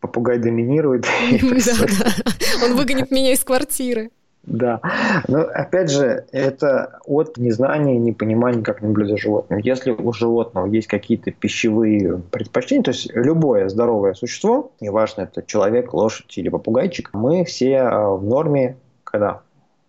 попугай 0.00 0.38
доминирует. 0.38 1.06
Да, 1.40 1.86
да. 1.86 2.66
Он 2.66 2.74
выгонит 2.74 3.12
меня 3.12 3.32
из 3.32 3.44
квартиры. 3.44 4.10
Да, 4.44 4.80
но 5.28 5.42
опять 5.42 5.90
же, 5.90 6.24
это 6.32 6.98
от 7.06 7.36
незнания, 7.36 7.96
непонимания, 7.96 8.62
как 8.62 8.82
наблюдать 8.82 9.12
за 9.12 9.16
животным. 9.18 9.60
Если 9.60 9.92
у 9.92 10.12
животного 10.12 10.66
есть 10.66 10.88
какие-то 10.88 11.30
пищевые 11.30 12.18
предпочтения, 12.30 12.82
то 12.82 12.90
есть 12.90 13.08
любое 13.14 13.68
здоровое 13.68 14.14
существо, 14.14 14.72
неважно, 14.80 15.22
это 15.22 15.42
человек, 15.42 15.94
лошадь 15.94 16.36
или 16.36 16.48
попугайчик, 16.48 17.10
мы 17.12 17.44
все 17.44 17.78
а, 17.78 18.10
в 18.10 18.24
норме, 18.24 18.76
когда 19.04 19.42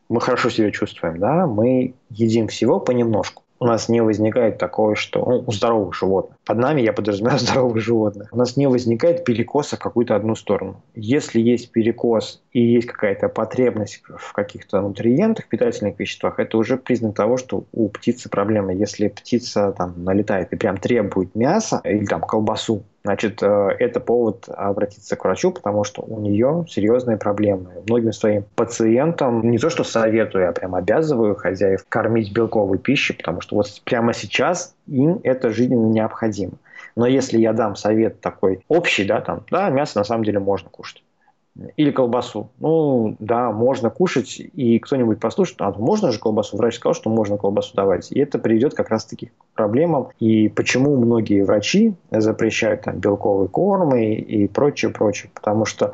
мы 0.07 0.21
хорошо 0.21 0.51
себя 0.51 0.69
чувствуем, 0.69 1.17
да, 1.19 1.47
мы 1.47 1.95
едим 2.09 2.47
всего 2.47 2.79
понемножку 2.79 3.42
у 3.63 3.65
нас 3.65 3.87
не 3.87 4.01
возникает 4.01 4.57
такое, 4.57 4.95
что 4.95 5.23
ну, 5.25 5.43
у 5.47 5.51
здоровых 5.51 5.95
животных. 5.95 6.37
Под 6.45 6.57
нами 6.57 6.81
я 6.81 6.91
подразумеваю 6.91 7.39
здоровых 7.47 7.79
животных. 7.79 8.27
У 8.31 8.37
нас 8.37 8.57
не 8.57 8.67
возникает 8.67 9.23
перекоса 9.23 9.77
в 9.77 9.79
какую-то 9.79 10.15
одну 10.15 10.35
сторону. 10.35 10.81
Если 10.95 11.39
есть 11.39 11.71
перекос 11.71 12.41
и 12.51 12.61
есть 12.61 12.87
какая-то 12.87 13.29
потребность 13.29 14.03
в 14.05 14.33
каких-то 14.33 14.81
нутриентах, 14.81 15.47
питательных 15.47 15.97
веществах, 15.97 16.39
это 16.39 16.57
уже 16.57 16.75
признак 16.75 17.15
того, 17.15 17.37
что 17.37 17.63
у 17.71 17.87
птицы 17.87 18.27
проблемы. 18.27 18.73
Если 18.73 19.07
птица 19.07 19.73
там 19.77 20.03
налетает 20.03 20.51
и 20.51 20.57
прям 20.57 20.77
требует 20.77 21.33
мяса 21.33 21.79
или 21.85 22.05
там 22.05 22.19
колбасу, 22.19 22.83
значит, 23.03 23.41
э, 23.43 23.69
это 23.79 23.99
повод 23.99 24.45
обратиться 24.47 25.15
к 25.15 25.23
врачу, 25.23 25.51
потому 25.51 25.83
что 25.83 26.01
у 26.01 26.19
нее 26.19 26.65
серьезные 26.69 27.17
проблемы. 27.17 27.69
Многим 27.87 28.13
своим 28.13 28.45
пациентам 28.55 29.49
не 29.49 29.57
то 29.57 29.69
что 29.69 29.83
советую, 29.83 30.49
а 30.49 30.51
прям 30.51 30.75
обязываю 30.75 31.35
хозяев 31.35 31.85
кормить 31.89 32.31
белковой 32.31 32.77
пищей, 32.77 33.13
потому 33.13 33.41
что 33.41 33.55
вот 33.55 33.67
прямо 33.83 34.13
сейчас 34.13 34.75
им 34.87 35.19
это 35.23 35.49
жизненно 35.49 35.87
необходимо. 35.87 36.53
Но 36.95 37.07
если 37.07 37.39
я 37.39 37.53
дам 37.53 37.75
совет 37.75 38.21
такой 38.21 38.63
общий, 38.67 39.03
да, 39.03 39.21
там, 39.21 39.43
да, 39.49 39.69
мясо 39.69 39.97
на 39.97 40.03
самом 40.03 40.23
деле 40.23 40.39
можно 40.39 40.69
кушать 40.69 41.03
или 41.77 41.91
колбасу. 41.91 42.49
Ну, 42.59 43.15
да, 43.19 43.51
можно 43.51 43.89
кушать, 43.89 44.39
и 44.39 44.79
кто-нибудь 44.79 45.19
послушает, 45.19 45.61
а 45.61 45.71
можно 45.71 46.11
же 46.11 46.19
колбасу? 46.19 46.57
Врач 46.57 46.75
сказал, 46.75 46.95
что 46.95 47.09
можно 47.09 47.37
колбасу 47.37 47.75
давать. 47.75 48.11
И 48.11 48.19
это 48.19 48.39
приведет 48.39 48.73
как 48.73 48.89
раз-таки 48.89 49.27
к 49.27 49.31
проблемам. 49.53 50.09
И 50.19 50.49
почему 50.49 50.95
многие 50.97 51.43
врачи 51.43 51.95
запрещают 52.11 52.81
там 52.81 52.99
белковые 52.99 53.49
кормы 53.49 54.15
и 54.15 54.47
прочее, 54.47 54.91
прочее. 54.91 55.31
Потому 55.33 55.65
что 55.65 55.93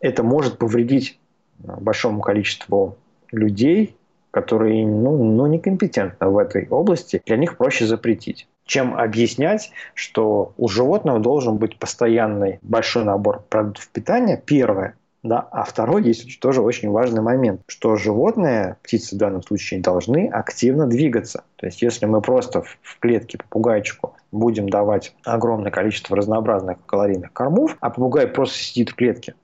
это 0.00 0.22
может 0.22 0.58
повредить 0.58 1.18
большому 1.58 2.22
количеству 2.22 2.96
людей, 3.32 3.96
которые 4.30 4.86
ну, 4.86 5.22
ну, 5.24 5.46
некомпетентны 5.46 6.28
в 6.28 6.38
этой 6.38 6.66
области. 6.68 7.22
Для 7.26 7.36
них 7.36 7.56
проще 7.56 7.86
запретить 7.86 8.48
чем 8.66 8.94
объяснять, 8.94 9.70
что 9.94 10.52
у 10.56 10.68
животного 10.68 11.20
должен 11.20 11.56
быть 11.56 11.78
постоянный 11.78 12.58
большой 12.62 13.04
набор 13.04 13.44
продуктов 13.48 13.88
питания, 13.88 14.42
первое, 14.44 14.96
да, 15.22 15.40
а 15.50 15.64
второй 15.64 16.04
есть 16.04 16.38
тоже 16.40 16.60
очень 16.60 16.90
важный 16.90 17.22
момент, 17.22 17.62
что 17.66 17.96
животные, 17.96 18.76
птицы 18.82 19.14
в 19.16 19.18
данном 19.18 19.42
случае, 19.42 19.80
должны 19.80 20.28
активно 20.28 20.86
двигаться. 20.86 21.44
То 21.56 21.66
есть 21.66 21.82
если 21.82 22.06
мы 22.06 22.20
просто 22.20 22.62
в 22.62 22.98
клетке 23.00 23.38
попугайчику 23.38 24.14
будем 24.30 24.68
давать 24.68 25.14
огромное 25.24 25.70
количество 25.70 26.16
разнообразных 26.16 26.84
калорийных 26.86 27.32
кормов, 27.32 27.76
а 27.80 27.90
попугай 27.90 28.26
просто 28.26 28.58
сидит 28.58 28.90
в 28.90 28.94
клетке, 28.94 29.34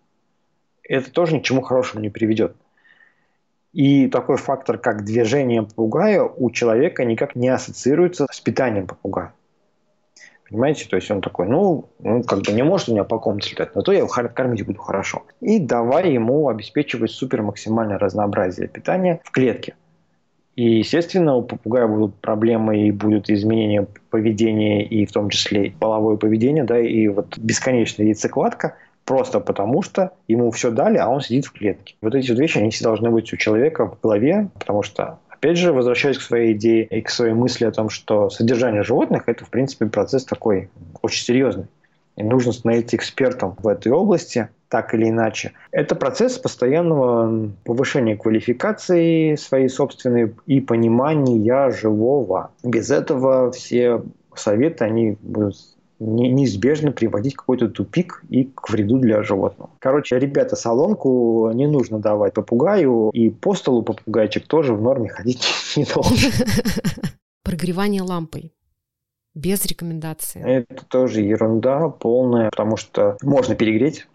это 0.82 1.10
тоже 1.10 1.34
ни 1.34 1.40
к 1.40 1.44
чему 1.44 1.62
хорошему 1.62 2.02
не 2.02 2.10
приведет. 2.10 2.56
И 3.72 4.06
такой 4.08 4.36
фактор, 4.36 4.76
как 4.78 5.04
движение 5.04 5.62
попугая, 5.62 6.22
у 6.22 6.50
человека 6.50 7.04
никак 7.04 7.34
не 7.34 7.48
ассоциируется 7.48 8.26
с 8.30 8.40
питанием 8.40 8.86
попугая. 8.86 9.32
Понимаете? 10.48 10.86
То 10.86 10.96
есть 10.96 11.10
он 11.10 11.22
такой, 11.22 11.48
ну, 11.48 11.88
ну, 11.98 12.22
как 12.22 12.42
бы 12.42 12.52
не 12.52 12.62
может 12.62 12.90
у 12.90 12.92
меня 12.92 13.04
по 13.04 13.18
комнате 13.18 13.52
летать, 13.52 13.74
но 13.74 13.80
то 13.80 13.92
я 13.92 14.00
его 14.00 14.08
кормить 14.08 14.66
буду 14.66 14.78
хорошо. 14.78 15.22
И 15.40 15.58
давай 15.58 16.12
ему 16.12 16.48
обеспечивать 16.48 17.10
супер 17.10 17.40
максимальное 17.40 17.98
разнообразие 17.98 18.68
питания 18.68 19.20
в 19.24 19.30
клетке. 19.30 19.74
И, 20.54 20.80
естественно, 20.80 21.36
у 21.36 21.42
попугая 21.42 21.86
будут 21.86 22.16
проблемы 22.16 22.86
и 22.86 22.90
будут 22.90 23.30
изменения 23.30 23.86
поведения, 24.10 24.84
и 24.84 25.06
в 25.06 25.12
том 25.12 25.30
числе 25.30 25.70
половое 25.80 26.18
поведение, 26.18 26.64
да, 26.64 26.78
и 26.78 27.08
вот 27.08 27.38
бесконечная 27.38 28.08
яйцекладка– 28.08 28.76
просто 29.04 29.40
потому 29.40 29.82
что 29.82 30.12
ему 30.28 30.50
все 30.50 30.70
дали, 30.70 30.98
а 30.98 31.08
он 31.08 31.20
сидит 31.20 31.46
в 31.46 31.52
клетке. 31.52 31.94
Вот 32.02 32.14
эти 32.14 32.30
вот 32.30 32.38
вещи, 32.38 32.58
они 32.58 32.70
все 32.70 32.84
должны 32.84 33.10
быть 33.10 33.32
у 33.32 33.36
человека 33.36 33.86
в 33.86 34.00
голове, 34.00 34.48
потому 34.58 34.82
что 34.82 35.18
Опять 35.42 35.58
же, 35.58 35.72
возвращаясь 35.72 36.18
к 36.18 36.22
своей 36.22 36.52
идее 36.52 36.84
и 36.84 37.00
к 37.00 37.10
своей 37.10 37.32
мысли 37.32 37.64
о 37.64 37.72
том, 37.72 37.88
что 37.88 38.30
содержание 38.30 38.84
животных– 38.84 39.24
это, 39.26 39.44
в 39.44 39.50
принципе, 39.50 39.86
процесс 39.86 40.24
такой 40.24 40.70
очень 41.02 41.24
серьезный. 41.24 41.66
И 42.14 42.22
нужно 42.22 42.52
становиться 42.52 42.94
экспертом 42.94 43.56
в 43.58 43.66
этой 43.66 43.90
области, 43.90 44.50
так 44.68 44.94
или 44.94 45.08
иначе. 45.08 45.50
Это 45.72 45.96
процесс 45.96 46.38
постоянного 46.38 47.50
повышения 47.64 48.16
квалификации 48.16 49.34
своей 49.34 49.68
собственной 49.68 50.32
и 50.46 50.60
понимания 50.60 51.72
живого. 51.72 52.52
Без 52.62 52.92
этого 52.92 53.50
все 53.50 54.00
советы, 54.36 54.84
они 54.84 55.16
будут 55.20 55.56
неизбежно 56.02 56.92
приводить 56.92 57.34
какой-то 57.34 57.68
тупик 57.68 58.22
и 58.28 58.44
к 58.44 58.70
вреду 58.70 58.98
для 58.98 59.22
животного. 59.22 59.70
Короче, 59.78 60.18
ребята, 60.18 60.56
солонку 60.56 61.50
не 61.52 61.66
нужно 61.66 61.98
давать 61.98 62.34
попугаю, 62.34 63.10
и 63.12 63.30
по 63.30 63.54
столу 63.54 63.82
попугайчик 63.82 64.46
тоже 64.46 64.74
в 64.74 64.82
норме 64.82 65.08
ходить 65.08 65.46
не 65.76 65.84
должен. 65.84 66.16
Прогревание 67.44 68.02
лампой. 68.02 68.52
Без 69.34 69.64
рекомендации. 69.64 70.42
Это 70.42 70.84
тоже 70.84 71.22
ерунда 71.22 71.88
полная, 71.88 72.50
потому 72.50 72.76
что 72.76 73.16
можно 73.22 73.54
перегреть, 73.54 74.06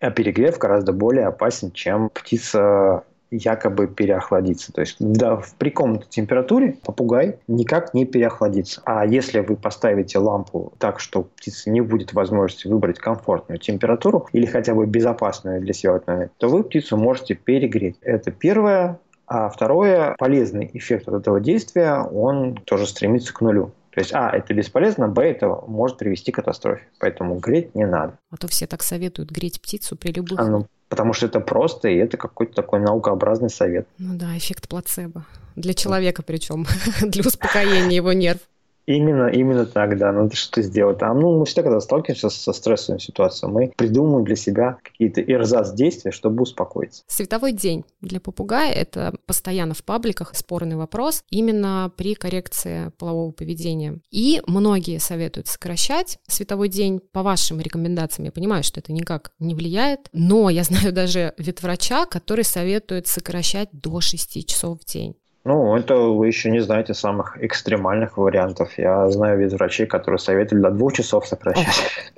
а 0.00 0.10
перегрев 0.10 0.58
гораздо 0.58 0.92
более 0.92 1.26
опасен, 1.26 1.70
чем 1.70 2.10
птица 2.10 3.04
якобы 3.30 3.86
переохладиться. 3.86 4.72
То 4.72 4.80
есть 4.80 4.96
да, 4.98 5.40
при 5.58 5.70
комнатной 5.70 6.08
температуре 6.08 6.76
попугай 6.84 7.38
никак 7.46 7.94
не 7.94 8.04
переохладится. 8.04 8.82
А 8.84 9.06
если 9.06 9.40
вы 9.40 9.56
поставите 9.56 10.18
лампу 10.18 10.72
так, 10.78 11.00
что 11.00 11.22
птица 11.22 11.70
не 11.70 11.80
будет 11.80 12.12
возможности 12.12 12.68
выбрать 12.68 12.98
комфортную 12.98 13.58
температуру 13.58 14.28
или 14.32 14.46
хотя 14.46 14.74
бы 14.74 14.86
безопасную 14.86 15.60
для 15.60 15.72
себя, 15.72 15.98
то 15.98 16.48
вы 16.48 16.64
птицу 16.64 16.96
можете 16.96 17.34
перегреть. 17.34 17.96
Это 18.02 18.30
первое. 18.30 18.98
А 19.26 19.50
второе, 19.50 20.14
полезный 20.18 20.70
эффект 20.72 21.06
от 21.06 21.14
этого 21.14 21.38
действия, 21.38 22.02
он 22.02 22.54
тоже 22.64 22.86
стремится 22.86 23.34
к 23.34 23.42
нулю. 23.42 23.72
То 23.90 24.00
есть, 24.00 24.14
а, 24.14 24.30
это 24.30 24.54
бесполезно, 24.54 25.08
б, 25.08 25.22
это 25.22 25.48
может 25.66 25.98
привести 25.98 26.32
к 26.32 26.36
катастрофе. 26.36 26.84
Поэтому 26.98 27.34
греть 27.34 27.74
не 27.74 27.84
надо. 27.84 28.16
А 28.30 28.36
то 28.36 28.46
все 28.46 28.66
так 28.66 28.82
советуют 28.82 29.30
греть 29.30 29.60
птицу 29.60 29.96
при 29.96 30.12
любых... 30.12 30.38
А, 30.38 30.46
ну, 30.46 30.66
потому 30.88 31.12
что 31.12 31.26
это 31.26 31.40
просто, 31.40 31.88
и 31.88 31.96
это 31.96 32.16
какой-то 32.16 32.54
такой 32.54 32.80
наукообразный 32.80 33.50
совет. 33.50 33.86
Ну 33.98 34.16
да, 34.16 34.36
эффект 34.36 34.68
плацебо. 34.68 35.24
Для 35.56 35.74
человека 35.74 36.22
причем, 36.22 36.66
для 37.02 37.22
успокоения 37.26 37.96
его 37.96 38.12
нерв. 38.12 38.40
Именно, 38.88 39.26
именно 39.26 39.66
так, 39.66 39.98
да. 39.98 40.12
Надо 40.12 40.34
что-то 40.34 40.62
сделать. 40.62 41.02
А 41.02 41.12
ну, 41.12 41.38
мы 41.38 41.44
всегда, 41.44 41.64
когда 41.64 41.80
сталкиваемся 41.80 42.30
со 42.30 42.54
стрессовой 42.54 42.98
ситуацией, 42.98 43.52
мы 43.52 43.72
придумываем 43.76 44.24
для 44.24 44.34
себя 44.34 44.78
какие-то 44.82 45.20
эрзац 45.20 45.72
действия, 45.72 46.10
чтобы 46.10 46.44
успокоиться. 46.44 47.02
Световой 47.06 47.52
день 47.52 47.84
для 48.00 48.18
попугая– 48.18 48.72
это 48.74 49.14
постоянно 49.26 49.74
в 49.74 49.84
пабликах 49.84 50.34
спорный 50.34 50.76
вопрос 50.76 51.22
именно 51.28 51.92
при 51.98 52.14
коррекции 52.14 52.90
полового 52.96 53.30
поведения. 53.30 54.00
И 54.10 54.40
многие 54.46 54.98
советуют 55.00 55.48
сокращать 55.48 56.18
световой 56.26 56.70
день 56.70 56.98
по 57.12 57.22
вашим 57.22 57.60
рекомендациям. 57.60 58.24
Я 58.24 58.32
понимаю, 58.32 58.64
что 58.64 58.80
это 58.80 58.94
никак 58.94 59.32
не 59.38 59.54
влияет, 59.54 60.08
но 60.14 60.48
я 60.48 60.64
знаю 60.64 60.92
даже 60.94 61.34
ветврача, 61.36 62.06
который 62.06 62.44
советует 62.44 63.06
сокращать 63.06 63.68
до 63.70 64.00
6 64.00 64.46
часов 64.46 64.80
в 64.80 64.86
день. 64.86 65.14
Ну, 65.48 65.74
это 65.74 65.96
вы 65.96 66.26
еще 66.26 66.50
не 66.50 66.60
знаете 66.60 66.92
самых 66.92 67.42
экстремальных 67.42 68.18
вариантов. 68.18 68.76
Я 68.76 69.10
знаю 69.10 69.38
вид 69.38 69.54
врачей, 69.54 69.86
которые 69.86 70.18
советуют 70.18 70.62
до 70.62 70.70
двух 70.70 70.92
часов 70.92 71.26
сокращать. 71.26 72.12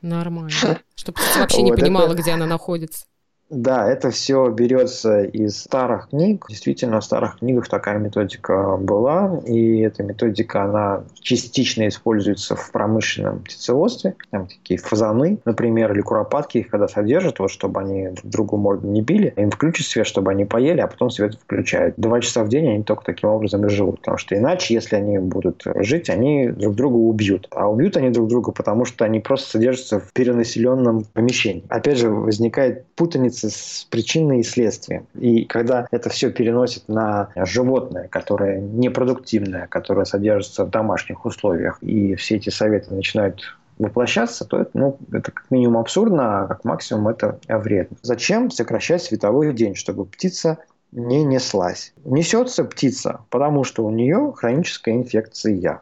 Нормально. 0.00 0.50
Чтобы 0.94 1.18
вообще 1.36 1.62
не 1.62 1.72
понимала, 1.72 2.14
где 2.14 2.30
она 2.30 2.46
находится. 2.46 3.06
Да, 3.50 3.90
это 3.90 4.10
все 4.10 4.50
берется 4.50 5.22
из 5.22 5.62
старых 5.62 6.10
книг. 6.10 6.44
Действительно, 6.50 7.00
в 7.00 7.04
старых 7.04 7.38
книгах 7.38 7.66
такая 7.66 7.98
методика 7.98 8.76
была, 8.76 9.40
и 9.46 9.80
эта 9.80 10.02
методика, 10.02 10.64
она 10.64 11.04
частично 11.14 11.88
используется 11.88 12.56
в 12.56 12.70
промышленном 12.70 13.40
птицеводстве. 13.40 14.16
Там 14.30 14.48
такие 14.48 14.78
фазаны, 14.78 15.38
например, 15.46 15.92
или 15.92 16.02
куропатки, 16.02 16.58
их 16.58 16.68
когда 16.68 16.88
содержат, 16.88 17.38
вот, 17.38 17.50
чтобы 17.50 17.80
они 17.80 18.08
друг 18.08 18.30
другу 18.30 18.56
морду 18.58 18.86
не 18.86 19.00
били, 19.00 19.32
им 19.36 19.50
включат 19.50 19.86
свет, 19.86 20.06
чтобы 20.06 20.30
они 20.30 20.44
поели, 20.44 20.80
а 20.80 20.86
потом 20.86 21.08
свет 21.08 21.36
включают. 21.36 21.94
Два 21.96 22.20
часа 22.20 22.44
в 22.44 22.50
день 22.50 22.68
они 22.68 22.84
только 22.84 23.02
таким 23.02 23.30
образом 23.30 23.64
и 23.64 23.70
живут, 23.70 24.00
потому 24.00 24.18
что 24.18 24.36
иначе, 24.36 24.74
если 24.74 24.96
они 24.96 25.18
будут 25.18 25.62
жить, 25.76 26.10
они 26.10 26.48
друг 26.48 26.74
друга 26.74 26.96
убьют. 26.96 27.48
А 27.52 27.70
убьют 27.70 27.96
они 27.96 28.10
друг 28.10 28.28
друга, 28.28 28.52
потому 28.52 28.84
что 28.84 29.06
они 29.06 29.20
просто 29.20 29.52
содержатся 29.52 30.00
в 30.00 30.12
перенаселенном 30.12 31.04
помещении. 31.14 31.64
Опять 31.70 31.96
же, 31.96 32.10
возникает 32.10 32.84
путаница 32.94 33.37
разница 33.42 33.48
с 33.50 33.86
причиной 33.90 34.40
и 34.40 34.42
следствием. 34.42 35.06
И 35.14 35.44
когда 35.44 35.86
это 35.90 36.08
все 36.08 36.30
переносит 36.30 36.88
на 36.88 37.28
животное, 37.36 38.08
которое 38.08 38.60
непродуктивное, 38.60 39.66
которое 39.66 40.04
содержится 40.04 40.64
в 40.64 40.70
домашних 40.70 41.24
условиях, 41.24 41.78
и 41.82 42.14
все 42.14 42.36
эти 42.36 42.50
советы 42.50 42.94
начинают 42.94 43.42
воплощаться, 43.78 44.44
то 44.44 44.60
это, 44.60 44.70
ну, 44.74 44.98
это 45.12 45.30
как 45.30 45.50
минимум 45.50 45.78
абсурдно, 45.78 46.42
а 46.42 46.46
как 46.48 46.64
максимум 46.64 47.08
это 47.08 47.38
вредно. 47.48 47.96
Зачем 48.02 48.50
сокращать 48.50 49.02
световой 49.02 49.52
день, 49.52 49.76
чтобы 49.76 50.04
птица 50.04 50.58
не 50.90 51.22
неслась? 51.22 51.92
Несется 52.04 52.64
птица, 52.64 53.20
потому 53.30 53.62
что 53.62 53.84
у 53.84 53.90
нее 53.90 54.32
хроническая 54.36 54.94
инфекция 54.94 55.80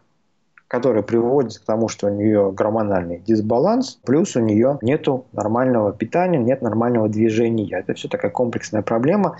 которая 0.69 1.03
приводит 1.03 1.59
к 1.59 1.65
тому, 1.65 1.89
что 1.89 2.09
у 2.09 2.11
нее 2.11 2.53
гормональный 2.53 3.19
дисбаланс, 3.19 4.01
плюс 4.05 4.37
у 4.37 4.41
нее 4.41 4.79
нет 4.83 5.07
нормального 5.33 5.93
питания, 5.93 6.39
нет 6.39 6.63
нормального 6.63 7.09
движения. 7.09 7.79
Это 7.79 7.95
все 7.95 8.09
такая 8.09 8.31
комплексная 8.31 8.83
проблема, 8.83 9.39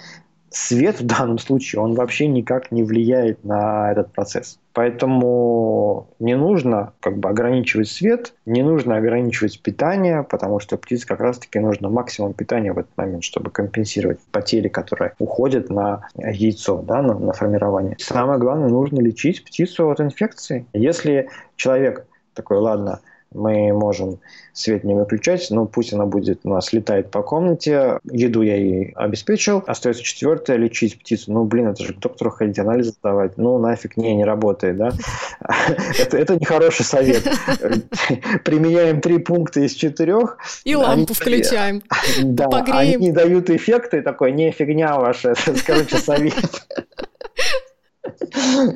свет 0.51 1.01
в 1.01 1.07
данном 1.07 1.39
случае, 1.39 1.83
он 1.83 1.95
вообще 1.95 2.29
никак 2.29 2.71
не 2.71 2.83
влияет 2.83 3.45
на 3.45 3.91
этот 3.91 4.13
процесс. 4.13 4.59
Поэтому 4.77 6.07
не 6.19 6.37
нужно 6.37 6.93
как 7.01 7.17
бы 7.17 7.31
ограничивать 7.31 7.89
свет, 7.89 8.35
не 8.45 8.63
нужно 8.63 8.99
ограничивать 8.99 9.63
питание, 9.63 10.23
потому 10.23 10.61
что 10.61 10.77
птице 10.77 11.07
как 11.07 11.21
раз-таки 11.21 11.59
нужно 11.59 11.89
максимум 11.89 12.35
питания 12.35 12.75
в 12.75 12.79
этот 12.79 12.95
момент, 12.95 13.25
чтобы 13.25 13.51
компенсировать 13.51 14.21
потери, 14.33 14.69
которые 14.69 15.15
уходят 15.19 15.71
на 15.71 16.07
яйцо, 16.15 16.83
да, 16.83 17.01
на, 17.01 17.19
на 17.19 17.33
формирование. 17.33 17.97
Самое 17.99 18.39
главное, 18.39 18.69
нужно 18.69 19.01
лечить 19.01 19.47
птицу 19.47 19.89
от 19.89 20.03
инфекции. 20.03 20.67
Если 20.75 21.31
человек 21.57 22.07
такой, 22.35 22.59
ладно, 22.59 23.01
мы 23.33 23.73
можем 23.73 24.19
свет 24.53 24.85
не 24.85 24.95
выключать, 24.95 25.49
но 25.51 25.67
пусть 25.67 25.93
она 25.93 26.07
будет 26.07 26.41
у 26.45 26.51
нас 26.51 26.73
летает 26.73 27.11
по 27.11 27.23
комнате. 27.23 27.99
Еду 28.05 28.43
я 28.43 28.57
ей 28.57 28.93
обеспечил. 28.95 29.63
Остается 29.67 30.03
четвертое, 30.03 30.57
лечить 30.57 30.99
птицу. 30.99 31.33
Ну, 31.33 31.45
блин, 31.45 31.69
это 31.69 31.85
же 31.85 31.93
к 31.93 31.99
доктору 31.99 32.31
ходить, 32.31 32.59
анализы 32.59 32.93
сдавать. 32.93 33.37
Ну, 33.37 33.59
нафиг, 33.59 33.97
не, 33.97 34.15
не 34.15 34.25
работает, 34.25 34.77
да? 34.77 34.93
Это, 35.99 36.17
это 36.17 36.37
нехороший 36.37 36.85
совет. 36.85 37.23
Применяем 38.45 39.01
три 39.01 39.19
пункта 39.19 39.61
из 39.61 39.75
четырех. 39.75 40.39
И 40.65 40.75
лампу 40.75 41.15
включаем. 41.15 41.83
Да, 42.23 42.47
они 42.69 42.97
не 42.97 43.13
дают 43.13 43.51
эффекта, 43.51 43.99
и 43.99 44.01
такой, 44.01 44.33
не, 44.33 44.51
фигня 44.51 44.99
ваша, 44.99 45.35
короче, 45.67 45.97
совет 45.97 46.35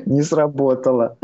не 0.05 0.21
сработало. 0.21 1.17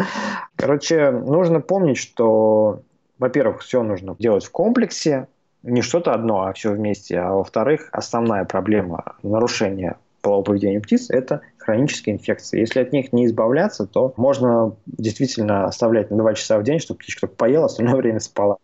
Короче, 0.55 1.11
нужно 1.11 1.59
помнить, 1.59 1.97
что 1.97 2.81
во-первых, 3.19 3.61
все 3.61 3.83
нужно 3.83 4.15
делать 4.19 4.45
в 4.45 4.51
комплексе, 4.51 5.27
не 5.63 5.81
что-то 5.81 6.13
одно, 6.13 6.43
а 6.43 6.53
все 6.53 6.71
вместе. 6.71 7.19
А 7.19 7.33
во-вторых, 7.33 7.89
основная 7.91 8.45
проблема 8.45 9.17
нарушения 9.23 9.97
полового 10.21 10.45
поведения 10.45 10.79
птиц– 10.79 11.09
это 11.09 11.41
хронические 11.57 12.15
инфекции. 12.15 12.59
Если 12.59 12.79
от 12.79 12.91
них 12.93 13.13
не 13.13 13.25
избавляться, 13.25 13.85
то 13.85 14.13
можно 14.17 14.75
действительно 14.85 15.65
оставлять 15.65 16.11
на 16.11 16.17
2 16.17 16.33
часа 16.33 16.57
в 16.59 16.63
день, 16.63 16.79
чтобы 16.79 16.99
птичка 16.99 17.21
только 17.21 17.35
поела, 17.35 17.65
остальное 17.65 17.95
время 17.97 18.19
спала. 18.19 18.57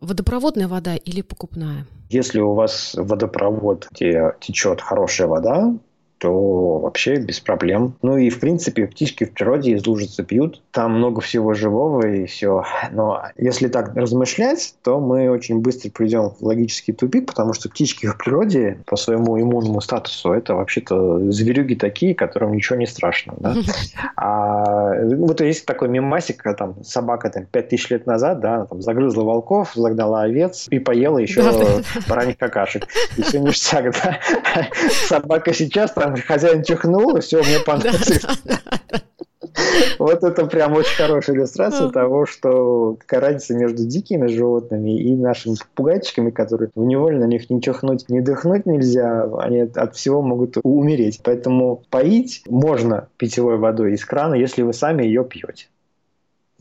Водопроводная 0.00 0.68
вода 0.68 0.96
или 0.96 1.20
покупная? 1.22 1.86
Если 2.08 2.40
у 2.40 2.54
вас 2.54 2.94
водопровод, 2.94 3.88
где 3.90 4.34
течет 4.40 4.80
хорошая 4.80 5.28
вода, 5.28 5.74
то 6.20 6.78
вообще 6.78 7.16
без 7.16 7.40
проблем. 7.40 7.94
Ну 8.02 8.18
и, 8.18 8.28
в 8.28 8.40
принципе, 8.40 8.86
птички 8.86 9.24
в 9.24 9.32
природе 9.32 9.72
из 9.72 9.86
лужицы 9.86 10.22
пьют. 10.22 10.60
Там 10.70 10.98
много 10.98 11.22
всего 11.22 11.54
живого 11.54 12.06
и 12.06 12.26
все. 12.26 12.64
Но 12.92 13.22
если 13.36 13.68
так 13.68 13.96
размышлять, 13.96 14.74
то 14.84 15.00
мы 15.00 15.30
очень 15.30 15.60
быстро 15.60 15.90
придем 15.90 16.30
в 16.38 16.42
логический 16.42 16.92
тупик, 16.92 17.26
потому 17.26 17.54
что 17.54 17.70
птички 17.70 18.06
в 18.06 18.18
природе 18.18 18.78
по 18.84 18.96
своему 18.96 19.40
иммунному 19.40 19.80
статусу 19.80 20.32
это 20.32 20.54
вообще-то 20.54 21.30
зверюги 21.32 21.74
такие, 21.74 22.14
которым 22.14 22.52
ничего 22.52 22.78
не 22.78 22.86
страшно. 22.86 23.34
Да? 23.38 23.54
А 24.16 25.02
вот 25.02 25.40
есть 25.40 25.64
такой 25.64 25.88
мемасик, 25.88 26.42
там 26.58 26.84
собака 26.84 27.30
там, 27.30 27.46
5000 27.46 27.90
лет 27.90 28.06
назад 28.06 28.40
да, 28.40 28.66
там, 28.66 28.82
загрызла 28.82 29.22
волков, 29.22 29.72
загнала 29.74 30.22
овец 30.22 30.66
и 30.68 30.78
поела 30.78 31.18
еще 31.18 31.42
бараньих 32.06 32.36
какашек. 32.36 32.86
И 33.16 33.22
все 33.22 33.40
ништяк. 33.40 33.92
Да? 33.92 34.18
Собака 35.08 35.54
сейчас 35.54 35.92
там 35.92 36.09
хозяин 36.16 36.62
чихнул, 36.62 37.16
и 37.16 37.20
все, 37.20 37.42
мне 37.42 37.58
понравилось. 37.66 38.24
Вот 39.98 40.22
это 40.22 40.46
прям 40.46 40.72
очень 40.74 40.96
хорошая 40.96 41.36
иллюстрация 41.36 41.90
того, 41.90 42.26
что 42.26 42.96
какая 42.98 43.20
разница 43.20 43.54
между 43.54 43.84
дикими 43.86 44.26
животными 44.26 44.98
и 44.98 45.14
нашими 45.14 45.56
попугайчиками, 45.56 46.30
которые 46.30 46.70
в 46.74 46.80
неволе 46.82 47.18
на 47.18 47.24
них 47.24 47.50
не 47.50 47.60
чихнуть, 47.60 48.08
не 48.08 48.20
дыхнуть 48.20 48.66
нельзя, 48.66 49.24
они 49.38 49.60
от 49.60 49.96
всего 49.96 50.22
могут 50.22 50.56
умереть. 50.62 51.20
Поэтому 51.22 51.82
поить 51.90 52.42
можно 52.48 53.08
питьевой 53.16 53.58
водой 53.58 53.94
из 53.94 54.04
крана, 54.04 54.34
если 54.34 54.62
вы 54.62 54.72
сами 54.72 55.04
ее 55.04 55.24
пьете. 55.24 55.66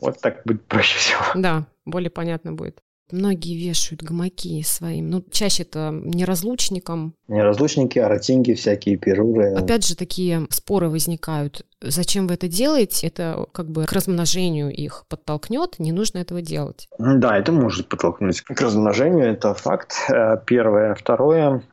Вот 0.02 0.20
так 0.20 0.42
будет 0.46 0.64
проще 0.66 0.98
всего. 0.98 1.22
Да, 1.36 1.66
более 1.86 2.10
понятно 2.10 2.54
будет. 2.54 2.82
Многие 3.12 3.56
вешают 3.56 4.04
гамаки 4.04 4.62
своим, 4.64 5.10
ну, 5.10 5.24
чаще 5.32 5.64
это 5.64 5.92
неразлучникам. 5.92 7.14
Неразлучники, 7.28 8.00
аратинги, 8.00 8.54
всякие 8.54 8.98
перуры. 8.98 9.54
Опять 9.54 9.86
же, 9.86 9.96
такие 9.96 10.48
споры 10.50 10.90
возникают. 10.90 11.66
Зачем 11.82 12.28
вы 12.28 12.36
это 12.36 12.48
делаете? 12.48 13.08
Это 13.08 13.48
как 13.52 13.70
бы 13.70 13.86
к 13.86 13.92
размножению 13.94 14.72
их 14.72 15.06
подтолкнет, 15.08 15.80
не 15.80 15.92
нужно 15.92 16.20
этого 16.20 16.42
делать. 16.42 16.88
Да, 17.00 17.38
это 17.38 17.52
может 17.52 17.88
подтолкнуть 17.88 18.42
к 18.42 18.62
размножению, 18.62 19.26
это 19.26 19.54
факт. 19.54 19.94
Э, 20.10 20.38
первое. 20.46 20.94
Второе, 20.96 21.64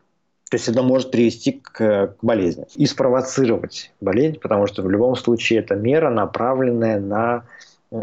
то 0.48 0.56
есть 0.56 0.68
это 0.68 0.82
может 0.82 1.10
привести 1.10 1.52
к, 1.52 1.72
к 2.06 2.16
болезни 2.22 2.66
и 2.76 2.86
спровоцировать 2.86 3.92
болезнь, 4.00 4.38
потому 4.38 4.68
что 4.68 4.82
в 4.82 4.90
любом 4.90 5.16
случае 5.16 5.58
это 5.58 5.74
мера, 5.74 6.08
направленная 6.08 7.00
на 7.00 7.44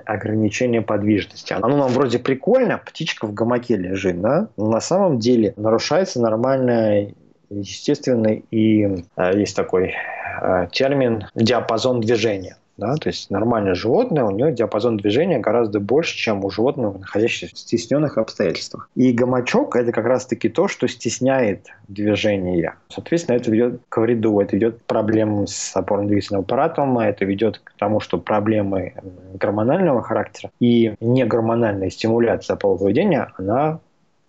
ограничение 0.05 0.81
подвижности. 0.81 1.53
Оно 1.53 1.77
нам 1.77 1.89
вроде 1.89 2.19
прикольно, 2.19 2.77
птичка 2.77 3.27
в 3.27 3.33
гамаке 3.33 3.75
лежит, 3.75 4.21
да? 4.21 4.47
Но 4.57 4.69
на 4.69 4.81
самом 4.81 5.19
деле 5.19 5.53
нарушается 5.57 6.21
нормальная 6.21 7.13
естественный 7.49 8.45
и 8.51 9.03
э, 9.15 9.39
есть 9.39 9.55
такой 9.55 9.93
э, 10.41 10.67
термин 10.71 11.25
диапазон 11.35 12.01
движения. 12.01 12.57
Да? 12.77 12.95
То 12.95 13.09
есть 13.09 13.29
нормальное 13.29 13.75
животное, 13.75 14.23
у 14.23 14.31
него 14.31 14.49
диапазон 14.49 14.97
движения 14.97 15.39
гораздо 15.39 15.79
больше, 15.79 16.15
чем 16.17 16.43
у 16.43 16.49
животного, 16.49 16.97
находящегося 16.97 17.55
в 17.55 17.59
стесненных 17.59 18.17
обстоятельствах. 18.17 18.89
И 18.95 19.11
гамачок– 19.11 19.75
это 19.77 19.91
как 19.91 20.05
раз-таки 20.05 20.49
то, 20.49 20.67
что 20.67 20.87
стесняет 20.87 21.67
движение. 21.87 22.75
Соответственно, 22.89 23.35
это 23.35 23.51
ведет 23.51 23.81
к 23.89 24.01
вреду, 24.01 24.39
это 24.39 24.55
ведет 24.55 24.79
к 24.79 24.81
проблемам 24.83 25.45
с 25.45 25.75
опорно-двигательным 25.75 26.41
аппаратом, 26.41 26.97
это 26.97 27.25
ведет 27.25 27.59
к 27.63 27.73
тому, 27.77 27.99
что 27.99 28.17
проблемы 28.17 28.93
гормонального 29.35 30.01
характера 30.01 30.51
и 30.59 30.95
негормональная 30.99 31.89
стимуляция 31.89 32.55
полового 32.55 32.85
поведения, 32.85 33.31
она 33.37 33.79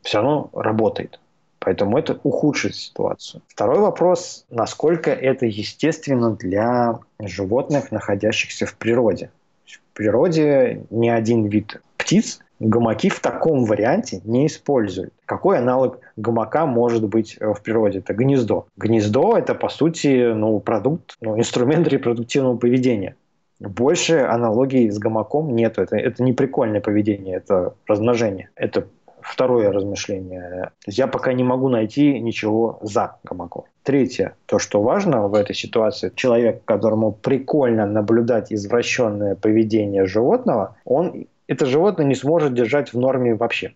все 0.02 0.18
равно 0.18 0.50
работает. 0.52 1.18
Поэтому 1.64 1.96
это 1.98 2.20
ухудшит 2.22 2.74
ситуацию. 2.74 3.42
Второй 3.48 3.78
вопрос, 3.78 4.44
насколько 4.50 5.10
это 5.10 5.46
естественно 5.46 6.30
для 6.30 6.98
животных, 7.18 7.90
находящихся 7.90 8.66
в 8.66 8.74
природе. 8.74 9.30
В 9.64 9.96
природе 9.96 10.84
ни 10.90 11.08
один 11.08 11.46
вид 11.46 11.80
птиц 11.96 12.40
гамаки 12.60 13.08
в 13.08 13.20
таком 13.20 13.64
варианте 13.64 14.20
не 14.24 14.46
используют. 14.46 15.12
Какой 15.24 15.58
аналог 15.58 16.00
гамака 16.16 16.66
может 16.66 17.06
быть 17.08 17.38
в 17.40 17.60
природе? 17.62 18.00
Это 18.00 18.12
гнездо. 18.12 18.66
Гнездо– 18.76 19.36
это, 19.38 19.54
по 19.54 19.68
сути, 19.68 20.32
ну, 20.32 20.60
продукт, 20.60 21.16
ну, 21.20 21.38
инструмент 21.38 21.88
репродуктивного 21.88 22.56
поведения. 22.56 23.16
Больше 23.58 24.18
аналогий 24.18 24.90
с 24.90 24.98
гамаком 24.98 25.54
нету. 25.54 25.80
Это, 25.80 25.96
это 25.96 26.22
не 26.22 26.32
прикольное 26.32 26.80
поведение, 26.80 27.36
это 27.36 27.74
размножение. 27.86 28.50
Это 28.56 28.86
второе 29.24 29.72
размышление. 29.72 30.70
Я 30.86 31.06
пока 31.06 31.32
не 31.32 31.42
могу 31.42 31.68
найти 31.68 32.20
ничего 32.20 32.78
за 32.82 33.16
гамаком. 33.24 33.64
Третье, 33.82 34.36
то, 34.46 34.58
что 34.58 34.82
важно 34.82 35.26
в 35.28 35.34
этой 35.34 35.54
ситуации, 35.54 36.12
человек, 36.14 36.64
которому 36.64 37.12
прикольно 37.12 37.86
наблюдать 37.86 38.52
извращенное 38.52 39.34
поведение 39.34 40.06
животного, 40.06 40.76
он 40.84 41.26
это 41.46 41.66
животное 41.66 42.06
не 42.06 42.14
сможет 42.14 42.54
держать 42.54 42.92
в 42.92 42.98
норме 42.98 43.34
вообще. 43.34 43.74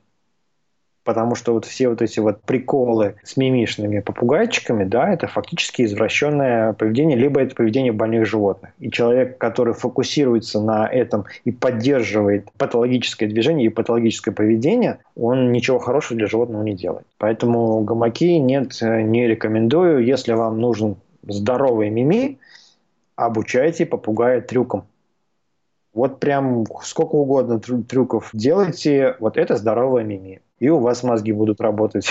Потому 1.09 1.35
что 1.37 1.55
вот 1.55 1.65
все 1.65 1.89
вот 1.89 2.03
эти 2.03 2.21
вот 2.21 2.43
приколы 2.43 3.15
с 3.25 3.39
мимишными 3.39 4.01
попугайчиками, 4.01 4.85
да, 4.85 5.11
это 5.11 5.27
фактически 5.27 5.81
извращенное 5.81 6.75
поведение, 6.75 7.17
либо 7.17 7.41
это 7.41 7.55
поведение 7.55 7.93
больных 7.93 8.27
животных. 8.27 8.73
И 8.79 8.91
человек, 8.91 9.39
который 9.39 9.73
фокусируется 9.73 10.61
на 10.61 10.87
этом 10.87 11.25
и 11.47 11.51
поддерживает 11.51 12.53
патологическое 12.59 13.27
движение 13.27 13.69
и 13.69 13.71
патологическое 13.71 14.35
поведение, 14.35 14.99
он 15.17 15.51
ничего 15.51 15.79
хорошего 15.79 16.19
для 16.19 16.27
животного 16.27 16.63
не 16.63 16.75
делает. 16.75 17.07
Поэтому 17.17 17.81
гамаки 17.85 18.39
нет, 18.39 18.77
не 18.83 19.27
рекомендую. 19.27 20.05
Если 20.05 20.35
вам 20.35 20.61
нужен 20.61 20.97
здоровый 21.27 21.89
мими, 21.89 22.39
обучайте 23.17 23.87
попугая 23.87 24.43
трюкам. 24.43 24.85
Вот 25.95 26.21
прям 26.21 26.67
сколько 26.83 27.15
угодно 27.15 27.59
трюков 27.61 28.29
делайте, 28.35 29.17
вот 29.21 29.39
это 29.39 29.57
здоровая 29.57 30.05
мими. 30.05 30.43
И 30.59 30.69
у 30.69 30.79
вас 30.79 31.03
мозги 31.03 31.33
будут 31.33 31.61
работать. 31.61 32.09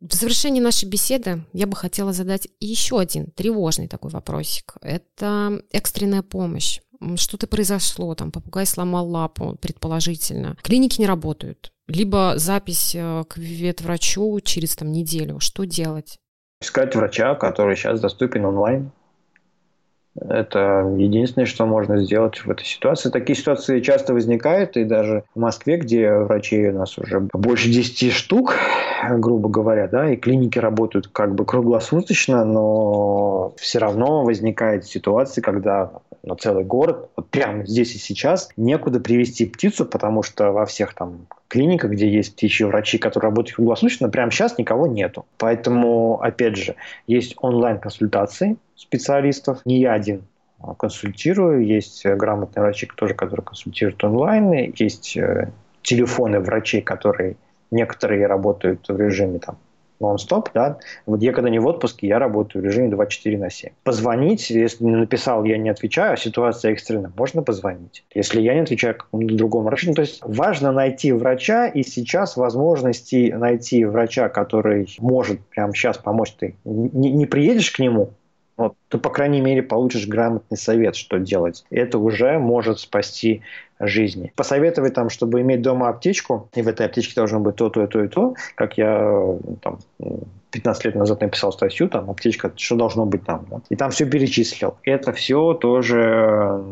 В 0.00 0.12
завершении 0.12 0.60
нашей 0.60 0.86
беседы 0.88 1.44
я 1.52 1.66
бы 1.66 1.76
хотела 1.76 2.12
задать 2.12 2.48
еще 2.60 3.00
один 3.00 3.30
тревожный 3.30 3.88
такой 3.88 4.10
вопросик. 4.10 4.74
Это 4.82 5.62
экстренная 5.72 6.22
помощь. 6.22 6.80
Что-то 7.16 7.46
произошло, 7.46 8.14
там 8.14 8.30
попугай 8.30 8.66
сломал 8.66 9.08
лапу, 9.08 9.56
предположительно. 9.60 10.56
Клиники 10.62 11.00
не 11.00 11.06
работают. 11.06 11.72
Либо 11.86 12.34
запись 12.36 12.94
э, 12.94 13.24
к 13.28 13.36
ветврачу 13.36 14.40
через 14.40 14.74
там, 14.76 14.90
неделю. 14.90 15.38
Что 15.40 15.64
делать? 15.64 16.18
Искать 16.62 16.94
врача, 16.94 17.34
который 17.34 17.76
сейчас 17.76 18.00
доступен 18.00 18.46
онлайн. 18.46 18.90
Это 20.20 20.94
единственное, 20.96 21.46
что 21.46 21.66
можно 21.66 21.98
сделать 22.04 22.38
в 22.38 22.50
этой 22.50 22.64
ситуации. 22.64 23.10
Такие 23.10 23.36
ситуации 23.36 23.80
часто 23.80 24.14
возникают, 24.14 24.76
и 24.76 24.84
даже 24.84 25.24
в 25.34 25.40
Москве, 25.40 25.76
где 25.76 26.12
врачей 26.12 26.68
у 26.68 26.78
нас 26.78 26.96
уже 26.98 27.20
больше 27.20 27.68
10 27.68 28.12
штук, 28.12 28.54
грубо 29.10 29.48
говоря, 29.48 29.88
да, 29.88 30.10
и 30.10 30.16
клиники 30.16 30.58
работают 30.58 31.08
как 31.08 31.34
бы 31.34 31.44
круглосуточно, 31.44 32.44
но 32.44 33.54
все 33.58 33.78
равно 33.78 34.22
возникает 34.24 34.84
ситуация, 34.84 35.42
когда 35.42 35.90
на 36.24 36.36
целый 36.36 36.64
город, 36.64 37.10
вот 37.16 37.28
прямо 37.28 37.66
здесь 37.66 37.94
и 37.94 37.98
сейчас, 37.98 38.50
некуда 38.56 39.00
привести 39.00 39.46
птицу, 39.46 39.84
потому 39.84 40.22
что 40.22 40.52
во 40.52 40.66
всех 40.66 40.94
там 40.94 41.26
клиниках, 41.48 41.92
где 41.92 42.08
есть 42.08 42.34
птичьи 42.34 42.66
врачи, 42.66 42.98
которые 42.98 43.30
работают 43.30 43.56
круглосуточно, 43.56 44.08
прямо 44.08 44.30
сейчас 44.30 44.58
никого 44.58 44.86
нету. 44.86 45.26
Поэтому, 45.38 46.20
опять 46.20 46.56
же, 46.56 46.76
есть 47.06 47.34
онлайн-консультации 47.38 48.56
специалистов, 48.76 49.60
не 49.64 49.80
я 49.80 49.92
один 49.92 50.22
консультирую, 50.78 51.66
есть 51.66 52.06
грамотные 52.06 52.62
врачи 52.62 52.88
тоже, 52.96 53.14
которые 53.14 53.44
консультируют 53.44 54.02
онлайн, 54.02 54.72
есть 54.76 55.16
э, 55.16 55.50
телефоны 55.82 56.40
врачей, 56.40 56.80
которые 56.80 57.36
некоторые 57.70 58.26
работают 58.26 58.86
в 58.88 58.98
режиме 58.98 59.40
там 59.40 59.58
нон-стоп, 60.00 60.50
да. 60.54 60.78
Вот 61.06 61.22
я 61.22 61.32
когда 61.32 61.50
не 61.50 61.58
в 61.58 61.66
отпуске, 61.66 62.06
я 62.06 62.18
работаю 62.18 62.62
в 62.62 62.64
режиме 62.64 62.88
24 62.88 63.38
на 63.38 63.50
7. 63.50 63.70
Позвонить, 63.82 64.50
если 64.50 64.84
написал, 64.84 65.44
я 65.44 65.58
не 65.58 65.68
отвечаю, 65.68 66.14
а 66.14 66.16
ситуация 66.16 66.72
экстренная, 66.72 67.12
можно 67.16 67.42
позвонить. 67.42 68.04
Если 68.14 68.40
я 68.40 68.54
не 68.54 68.60
отвечаю 68.60 68.96
какому-то 68.96 69.34
другому 69.34 69.66
врачу, 69.66 69.88
ну, 69.88 69.94
то 69.94 70.02
есть 70.02 70.20
важно 70.22 70.72
найти 70.72 71.12
врача, 71.12 71.68
и 71.68 71.82
сейчас 71.82 72.36
возможности 72.36 73.32
найти 73.36 73.84
врача, 73.84 74.28
который 74.28 74.88
может 74.98 75.40
прямо 75.46 75.74
сейчас 75.74 75.98
помочь, 75.98 76.32
ты 76.32 76.56
не, 76.64 77.10
не 77.12 77.26
приедешь 77.26 77.70
к 77.70 77.78
нему, 77.78 78.10
вот, 78.56 78.74
ты, 78.88 78.98
по 78.98 79.10
крайней 79.10 79.40
мере, 79.40 79.62
получишь 79.62 80.06
грамотный 80.06 80.56
совет, 80.56 80.94
что 80.94 81.18
делать. 81.18 81.64
Это 81.70 81.98
уже 81.98 82.38
может 82.38 82.78
спасти 82.78 83.42
жизни. 83.80 84.32
Посоветовать 84.36 84.94
там, 84.94 85.10
чтобы 85.10 85.40
иметь 85.40 85.62
дома 85.62 85.88
аптечку, 85.88 86.48
и 86.54 86.62
в 86.62 86.68
этой 86.68 86.86
аптечке 86.86 87.14
должно 87.16 87.40
быть 87.40 87.56
то, 87.56 87.68
то, 87.68 87.82
и 87.82 87.86
то, 87.88 88.04
и 88.04 88.08
то, 88.08 88.34
как 88.54 88.78
я 88.78 89.36
там, 89.60 89.78
15 90.52 90.84
лет 90.84 90.94
назад 90.94 91.20
написал 91.20 91.52
статью, 91.52 91.88
там, 91.88 92.10
аптечка, 92.10 92.52
что 92.56 92.76
должно 92.76 93.06
быть 93.06 93.24
там. 93.24 93.46
Да? 93.50 93.60
И 93.68 93.76
там 93.76 93.90
все 93.90 94.06
перечислил. 94.06 94.76
Это 94.84 95.12
все 95.12 95.54
тоже 95.54 96.62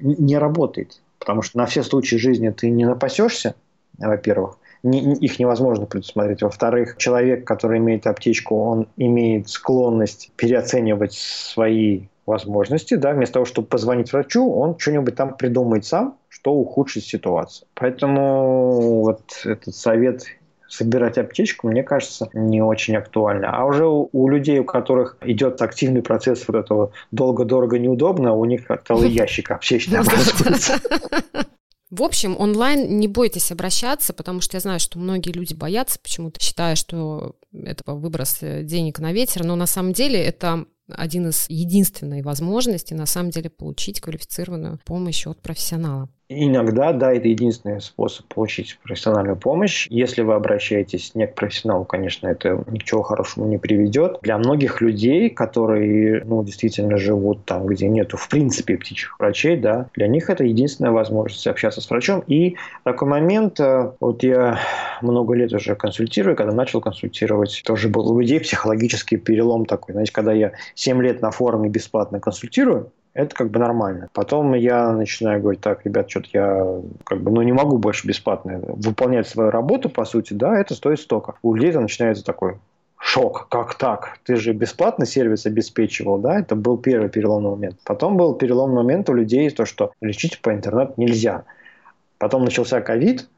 не 0.00 0.38
работает, 0.38 1.00
потому 1.18 1.42
что 1.42 1.58
на 1.58 1.66
все 1.66 1.82
случаи 1.82 2.16
жизни 2.16 2.50
ты 2.50 2.70
не 2.70 2.84
напасешься, 2.84 3.56
во-первых, 3.98 4.58
не, 4.86 5.14
их 5.14 5.38
невозможно 5.38 5.86
предусмотреть. 5.86 6.42
Во-вторых, 6.42 6.96
человек, 6.96 7.44
который 7.44 7.78
имеет 7.78 8.06
аптечку, 8.06 8.56
он 8.56 8.88
имеет 8.96 9.48
склонность 9.48 10.32
переоценивать 10.36 11.12
свои 11.12 12.04
возможности, 12.24 12.94
да, 12.94 13.12
вместо 13.12 13.34
того, 13.34 13.46
чтобы 13.46 13.68
позвонить 13.68 14.12
врачу, 14.12 14.50
он 14.52 14.78
что-нибудь 14.78 15.14
там 15.14 15.36
придумает 15.36 15.84
сам, 15.84 16.16
что 16.28 16.52
ухудшит 16.52 17.04
ситуацию. 17.04 17.68
Поэтому 17.74 19.02
вот 19.02 19.22
этот 19.44 19.74
совет 19.74 20.24
собирать 20.68 21.18
аптечку, 21.18 21.68
мне 21.68 21.82
кажется, 21.84 22.28
не 22.32 22.60
очень 22.60 22.96
актуально. 22.96 23.50
А 23.52 23.64
уже 23.64 23.86
у, 23.86 24.08
у 24.12 24.28
людей, 24.28 24.58
у 24.58 24.64
которых 24.64 25.16
идет 25.20 25.62
активный 25.62 26.02
процесс 26.02 26.44
вот 26.48 26.56
этого 26.56 26.92
долго, 27.12 27.44
дорого, 27.44 27.78
неудобно, 27.78 28.34
у 28.34 28.44
них 28.44 28.62
целый 28.86 29.08
ящик 29.10 29.52
аптечный 29.52 30.00
образуется. 30.00 30.74
В 31.96 32.02
общем, 32.02 32.36
онлайн 32.38 32.98
не 32.98 33.08
бойтесь 33.08 33.50
обращаться, 33.50 34.12
потому 34.12 34.42
что 34.42 34.58
я 34.58 34.60
знаю, 34.60 34.78
что 34.78 34.98
многие 34.98 35.30
люди 35.30 35.54
боятся 35.54 35.98
почему-то, 35.98 36.38
считая, 36.42 36.76
что 36.76 37.36
это 37.54 37.94
выброс 37.94 38.40
денег 38.40 38.98
на 38.98 39.14
ветер, 39.14 39.44
но 39.44 39.56
на 39.56 39.64
самом 39.66 39.94
деле 39.94 40.20
это 40.22 40.66
один 40.90 41.30
из 41.30 41.46
единственной 41.48 42.20
возможностей 42.20 42.94
на 42.94 43.06
самом 43.06 43.30
деле 43.30 43.48
получить 43.48 44.02
квалифицированную 44.02 44.78
помощь 44.84 45.26
от 45.26 45.40
профессионала. 45.40 46.10
Иногда, 46.28 46.92
да, 46.92 47.12
это 47.12 47.28
единственный 47.28 47.80
способ 47.80 48.26
получить 48.26 48.80
профессиональную 48.82 49.36
помощь. 49.36 49.86
Если 49.90 50.22
вы 50.22 50.34
обращаетесь 50.34 51.14
не 51.14 51.28
к 51.28 51.36
профессионалу, 51.36 51.84
конечно, 51.84 52.26
это 52.26 52.64
ни 52.66 52.78
к 52.78 52.82
чему 52.82 53.02
хорошему 53.02 53.46
не 53.46 53.58
приведет. 53.58 54.18
Для 54.22 54.36
многих 54.36 54.80
людей, 54.80 55.30
которые, 55.30 56.24
ну, 56.24 56.42
действительно 56.42 56.96
живут 56.96 57.44
там, 57.44 57.66
где 57.66 57.86
нету, 57.86 58.16
в 58.16 58.28
принципе, 58.28 58.76
птичьих 58.76 59.14
врачей, 59.20 59.56
да, 59.56 59.88
для 59.94 60.08
них 60.08 60.28
это 60.28 60.42
единственная 60.42 60.90
возможность 60.90 61.46
общаться 61.46 61.80
с 61.80 61.88
врачом. 61.88 62.24
И 62.26 62.56
такой 62.82 63.06
момент, 63.06 63.60
э, 63.60 63.92
вот 64.00 64.24
я 64.24 64.58
много 65.02 65.34
лет 65.34 65.52
уже 65.52 65.76
консультирую, 65.76 66.34
когда 66.34 66.52
начал 66.52 66.80
консультировать, 66.80 67.62
тоже 67.64 67.88
был 67.88 68.10
у 68.10 68.18
людей 68.18 68.40
психологический 68.40 69.16
перелом 69.16 69.64
такой. 69.64 69.92
Знаете, 69.92 70.12
когда 70.12 70.32
я 70.32 70.52
7 70.74 71.00
лет 71.02 71.22
на 71.22 71.30
форуме 71.30 71.68
бесплатно 71.68 72.18
консультирую, 72.18 72.90
это 73.16 73.34
как 73.34 73.50
бы 73.50 73.58
нормально. 73.58 74.08
Потом 74.12 74.52
я 74.54 74.92
начинаю 74.92 75.40
говорить, 75.40 75.62
так, 75.62 75.84
ребят, 75.84 76.10
что-то 76.10 76.28
я 76.32 76.80
как 77.04 77.22
бы, 77.22 77.30
ну, 77.30 77.42
не 77.42 77.52
могу 77.52 77.78
больше 77.78 78.06
бесплатно 78.06 78.60
выполнять 78.62 79.26
свою 79.26 79.50
работу, 79.50 79.88
по 79.88 80.04
сути, 80.04 80.34
да, 80.34 80.60
это 80.60 80.74
стоит 80.74 81.00
столько. 81.00 81.34
У 81.42 81.54
людей 81.54 81.70
это 81.70 81.80
начинается 81.80 82.24
такой 82.24 82.58
шок, 82.98 83.48
как 83.48 83.74
так? 83.76 84.18
Ты 84.24 84.36
же 84.36 84.52
бесплатно 84.52 85.06
сервис 85.06 85.46
обеспечивал, 85.46 86.18
да? 86.18 86.38
Это 86.38 86.56
был 86.56 86.76
первый 86.76 87.08
переломный 87.08 87.50
момент. 87.50 87.76
Потом 87.84 88.16
был 88.16 88.34
переломный 88.34 88.76
момент 88.76 89.08
у 89.08 89.14
людей, 89.14 89.48
то, 89.50 89.64
что 89.64 89.92
лечить 90.02 90.40
по 90.42 90.52
интернету 90.52 90.94
нельзя. 90.98 91.44
Потом 92.18 92.44
начался 92.44 92.80
ковид, 92.82 93.28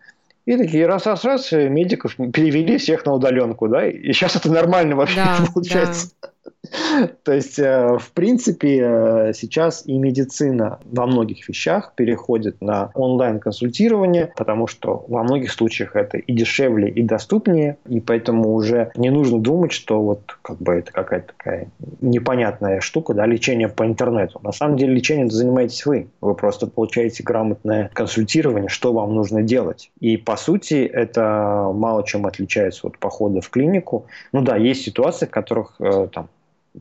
и 0.44 0.56
такие 0.56 0.86
раз-раз-раз 0.86 1.52
медиков 1.52 2.16
перевели 2.16 2.78
всех 2.78 3.04
на 3.04 3.12
удаленку, 3.12 3.68
да, 3.68 3.86
и 3.86 4.12
сейчас 4.12 4.34
это 4.34 4.50
нормально 4.50 4.96
вообще 4.96 5.16
да, 5.16 5.36
получается. 5.54 6.10
Да. 6.22 6.30
То 7.24 7.32
есть, 7.32 7.58
э, 7.58 7.98
в 7.98 8.10
принципе, 8.12 8.80
э, 8.82 9.32
сейчас 9.34 9.86
и 9.86 9.96
медицина 9.96 10.80
во 10.84 11.06
многих 11.06 11.48
вещах 11.48 11.92
переходит 11.94 12.60
на 12.60 12.90
онлайн-консультирование, 12.94 14.32
потому 14.36 14.66
что 14.66 15.04
во 15.08 15.22
многих 15.22 15.52
случаях 15.52 15.96
это 15.96 16.18
и 16.18 16.32
дешевле, 16.32 16.88
и 16.88 17.02
доступнее, 17.02 17.78
и 17.88 18.00
поэтому 18.00 18.54
уже 18.54 18.90
не 18.96 19.10
нужно 19.10 19.38
думать, 19.38 19.72
что 19.72 20.02
вот 20.02 20.38
как 20.42 20.58
бы 20.58 20.74
это 20.74 20.92
какая-то 20.92 21.28
такая 21.36 21.70
непонятная 22.00 22.80
штука, 22.80 23.14
да, 23.14 23.26
лечение 23.26 23.68
по 23.68 23.84
интернету. 23.84 24.40
На 24.42 24.52
самом 24.52 24.76
деле 24.76 24.94
лечением 24.94 25.30
занимаетесь 25.30 25.84
вы. 25.86 26.08
Вы 26.20 26.34
просто 26.34 26.66
получаете 26.66 27.22
грамотное 27.22 27.90
консультирование, 27.92 28.68
что 28.68 28.92
вам 28.92 29.14
нужно 29.14 29.42
делать. 29.42 29.90
И 30.00 30.16
по 30.16 30.36
сути 30.36 30.84
это 30.84 31.70
мало 31.74 32.04
чем 32.04 32.26
отличается 32.26 32.86
от 32.86 32.98
похода 32.98 33.40
в 33.40 33.50
клинику. 33.50 34.06
Ну 34.32 34.42
да, 34.42 34.56
есть 34.56 34.82
ситуации, 34.82 35.26
в 35.26 35.30
которых 35.30 35.76
э, 35.80 36.08
там 36.12 36.28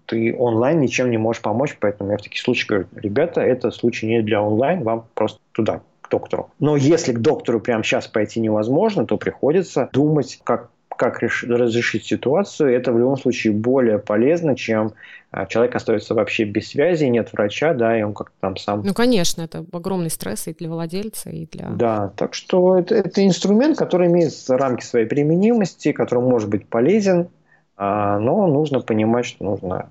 ты 0.06 0.36
онлайн 0.38 0.80
ничем 0.80 1.12
не 1.12 1.18
можешь 1.18 1.42
помочь, 1.42 1.78
поэтому 1.80 2.12
я 2.12 2.18
в 2.18 2.22
таких 2.22 2.42
случаях 2.42 2.68
говорю, 2.68 2.88
ребята, 2.96 3.42
это 3.42 3.72
случай 3.72 4.08
не 4.08 4.22
для 4.22 4.42
онлайн, 4.42 4.84
вам 4.84 5.06
просто 5.14 5.40
туда, 5.52 5.82
к 6.02 6.10
доктору. 6.10 6.52
Но 6.60 6.76
если 6.76 7.14
к 7.14 7.20
доктору 7.20 7.60
прямо 7.60 7.84
сейчас 7.84 8.08
пойти 8.08 8.40
невозможно, 8.40 9.06
то 9.06 9.18
приходится 9.18 9.90
думать, 9.92 10.40
как 10.44 10.70
как 10.98 11.22
реш... 11.22 11.44
разрешить 11.44 12.06
ситуацию, 12.06 12.76
это 12.76 12.92
в 12.92 13.00
любом 13.00 13.18
случае 13.18 13.54
более 13.54 14.00
полезно, 14.00 14.56
чем 14.56 14.94
а, 15.32 15.46
человек 15.46 15.76
остается 15.76 16.14
вообще 16.14 16.44
без 16.44 16.70
связи, 16.70 17.06
нет 17.06 17.32
врача, 17.32 17.74
да, 17.74 17.98
и 17.98 18.02
он 18.02 18.14
как-то 18.14 18.36
там 18.42 18.58
сам... 18.58 18.82
Ну, 18.84 18.94
конечно, 18.94 19.44
это 19.44 19.66
огромный 19.72 20.10
стресс 20.10 20.48
и 20.48 20.54
для 20.54 20.70
владельца, 20.70 21.30
и 21.30 21.46
для... 21.46 21.70
Да, 21.70 22.12
так 22.16 22.34
что 22.34 22.78
это, 22.78 22.96
это 22.96 23.26
инструмент, 23.26 23.78
который 23.78 24.08
имеет 24.08 24.34
рамки 24.50 24.84
своей 24.84 25.06
применимости, 25.06 25.92
который 25.92 26.24
может 26.24 26.50
быть 26.50 26.68
полезен, 26.68 27.30
но 27.78 28.48
нужно 28.48 28.80
понимать, 28.80 29.26
что 29.26 29.44
нужно 29.44 29.90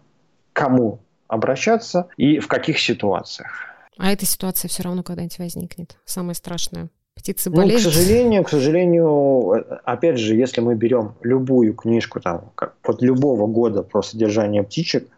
кому 0.52 1.00
обращаться 1.28 2.08
и 2.16 2.38
в 2.38 2.48
каких 2.48 2.78
ситуациях. 2.78 3.50
А 3.98 4.12
эта 4.12 4.26
ситуация 4.26 4.68
все 4.68 4.82
равно 4.82 5.02
когда-нибудь 5.02 5.38
возникнет. 5.38 5.98
Самое 6.04 6.34
страшное. 6.34 6.88
Птицы 7.14 7.50
болеют? 7.50 7.82
Ну, 7.82 7.90
к 7.90 7.94
сожалению, 7.94 8.44
к 8.44 8.50
сожалению, 8.50 9.80
опять 9.84 10.18
же, 10.18 10.34
если 10.34 10.60
мы 10.60 10.74
берем 10.74 11.14
любую 11.22 11.72
книжку 11.74 12.20
там, 12.20 12.50
как, 12.54 12.74
от 12.82 13.00
любого 13.00 13.46
года 13.46 13.82
про 13.82 14.02
содержание 14.02 14.62
птичек, 14.62 15.08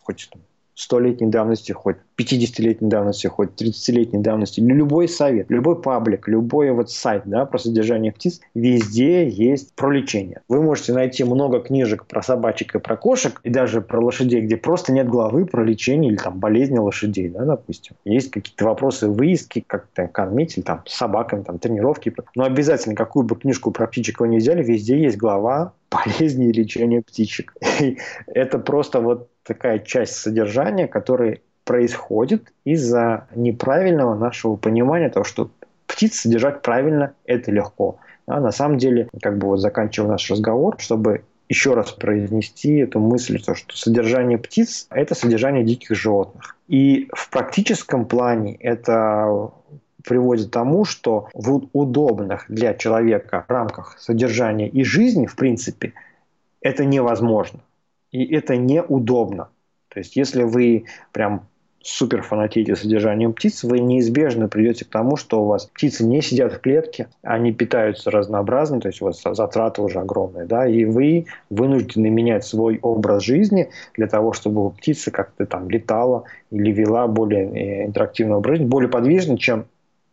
хоть 0.00 0.28
там, 0.32 0.40
100-летней 0.78 1.28
давности, 1.28 1.72
хоть 1.72 1.96
50-летней 2.16 2.88
давности, 2.88 3.26
хоть 3.26 3.50
30-летней 3.60 4.20
давности, 4.20 4.60
любой 4.60 5.08
совет, 5.08 5.46
любой 5.50 5.80
паблик, 5.80 6.28
любой 6.28 6.70
вот 6.70 6.90
сайт 6.90 7.22
да, 7.26 7.46
про 7.46 7.58
содержание 7.58 8.12
птиц, 8.12 8.40
везде 8.54 9.28
есть 9.28 9.74
про 9.74 9.90
лечение. 9.90 10.40
Вы 10.48 10.62
можете 10.62 10.92
найти 10.92 11.24
много 11.24 11.60
книжек 11.60 12.06
про 12.06 12.22
собачек 12.22 12.76
и 12.76 12.78
про 12.78 12.96
кошек, 12.96 13.40
и 13.42 13.50
даже 13.50 13.80
про 13.80 14.00
лошадей, 14.00 14.40
где 14.42 14.56
просто 14.56 14.92
нет 14.92 15.08
главы 15.08 15.46
про 15.46 15.64
лечение 15.64 16.12
или 16.12 16.18
там 16.18 16.38
болезни 16.38 16.78
лошадей, 16.78 17.28
да, 17.28 17.44
допустим. 17.44 17.96
Есть 18.04 18.30
какие-то 18.30 18.64
вопросы 18.64 19.08
выездки, 19.08 19.64
как 19.66 19.88
то 19.88 20.06
кормить, 20.06 20.56
или 20.56 20.64
там 20.64 20.82
собакам, 20.86 21.44
там 21.44 21.58
тренировки. 21.58 22.14
Но 22.34 22.44
обязательно, 22.44 22.94
какую 22.94 23.24
бы 23.24 23.36
книжку 23.36 23.70
про 23.70 23.86
птичек 23.86 24.20
вы 24.20 24.28
не 24.28 24.38
взяли, 24.38 24.62
везде 24.62 25.00
есть 25.00 25.16
глава 25.16 25.72
болезни 25.90 26.48
и 26.48 26.52
лечения 26.52 27.02
птичек. 27.02 27.54
И 27.80 27.98
это 28.26 28.58
просто 28.58 29.00
вот 29.00 29.28
такая 29.48 29.80
часть 29.80 30.14
содержания, 30.14 30.86
которая 30.86 31.40
происходит 31.64 32.52
из-за 32.64 33.26
неправильного 33.34 34.14
нашего 34.14 34.56
понимания 34.56 35.08
того, 35.08 35.24
что 35.24 35.50
птиц 35.86 36.20
содержать 36.20 36.62
правильно– 36.62 37.14
это 37.24 37.50
легко. 37.50 37.98
А 38.26 38.40
на 38.40 38.52
самом 38.52 38.78
деле, 38.78 39.08
как 39.22 39.38
бы 39.38 39.48
вот 39.48 39.58
заканчивая 39.58 40.10
наш 40.10 40.30
разговор, 40.30 40.76
чтобы 40.78 41.24
еще 41.48 41.74
раз 41.74 41.92
произнести 41.92 42.76
эту 42.76 43.00
мысль, 43.00 43.42
то, 43.42 43.54
что 43.54 43.76
содержание 43.76 44.38
птиц– 44.38 44.86
это 44.90 45.14
содержание 45.14 45.64
диких 45.64 45.96
животных. 45.96 46.56
И 46.68 47.08
в 47.12 47.30
практическом 47.30 48.04
плане 48.04 48.54
это 48.56 49.50
приводит 50.04 50.48
к 50.48 50.52
тому, 50.52 50.84
что 50.84 51.28
в 51.34 51.68
удобных 51.72 52.44
для 52.48 52.74
человека 52.74 53.44
рамках 53.48 53.98
содержания 53.98 54.68
и 54.68 54.84
жизни, 54.84 55.26
в 55.26 55.36
принципе, 55.36 55.94
это 56.60 56.84
невозможно. 56.84 57.60
И 58.10 58.24
это 58.34 58.56
неудобно. 58.56 59.48
То 59.88 60.00
есть, 60.00 60.16
если 60.16 60.42
вы 60.42 60.84
прям 61.12 61.46
супер 61.80 62.22
фанатеете 62.22 62.76
содержанием 62.76 63.32
птиц, 63.32 63.64
вы 63.64 63.80
неизбежно 63.80 64.48
придете 64.48 64.84
к 64.84 64.88
тому, 64.88 65.16
что 65.16 65.42
у 65.42 65.46
вас 65.46 65.66
птицы 65.66 66.04
не 66.04 66.20
сидят 66.20 66.52
в 66.52 66.60
клетке, 66.60 67.08
они 67.22 67.52
питаются 67.52 68.10
разнообразно, 68.10 68.80
то 68.80 68.88
есть 68.88 69.00
у 69.00 69.06
вас 69.06 69.22
затраты 69.22 69.80
уже 69.80 70.00
огромные, 70.00 70.46
да, 70.46 70.66
и 70.66 70.84
вы 70.84 71.26
вынуждены 71.50 72.10
менять 72.10 72.44
свой 72.44 72.78
образ 72.82 73.22
жизни 73.22 73.70
для 73.94 74.06
того, 74.06 74.32
чтобы 74.32 74.66
у 74.66 74.70
птицы 74.70 75.10
как-то 75.10 75.46
там 75.46 75.70
летала 75.70 76.24
или 76.50 76.72
вела 76.72 77.06
более 77.06 77.46
э, 77.46 77.86
интерактивный 77.86 78.36
образ 78.36 78.58
жизни, 78.58 78.68
более 78.68 78.90
подвижный, 78.90 79.38
чем 79.38 79.66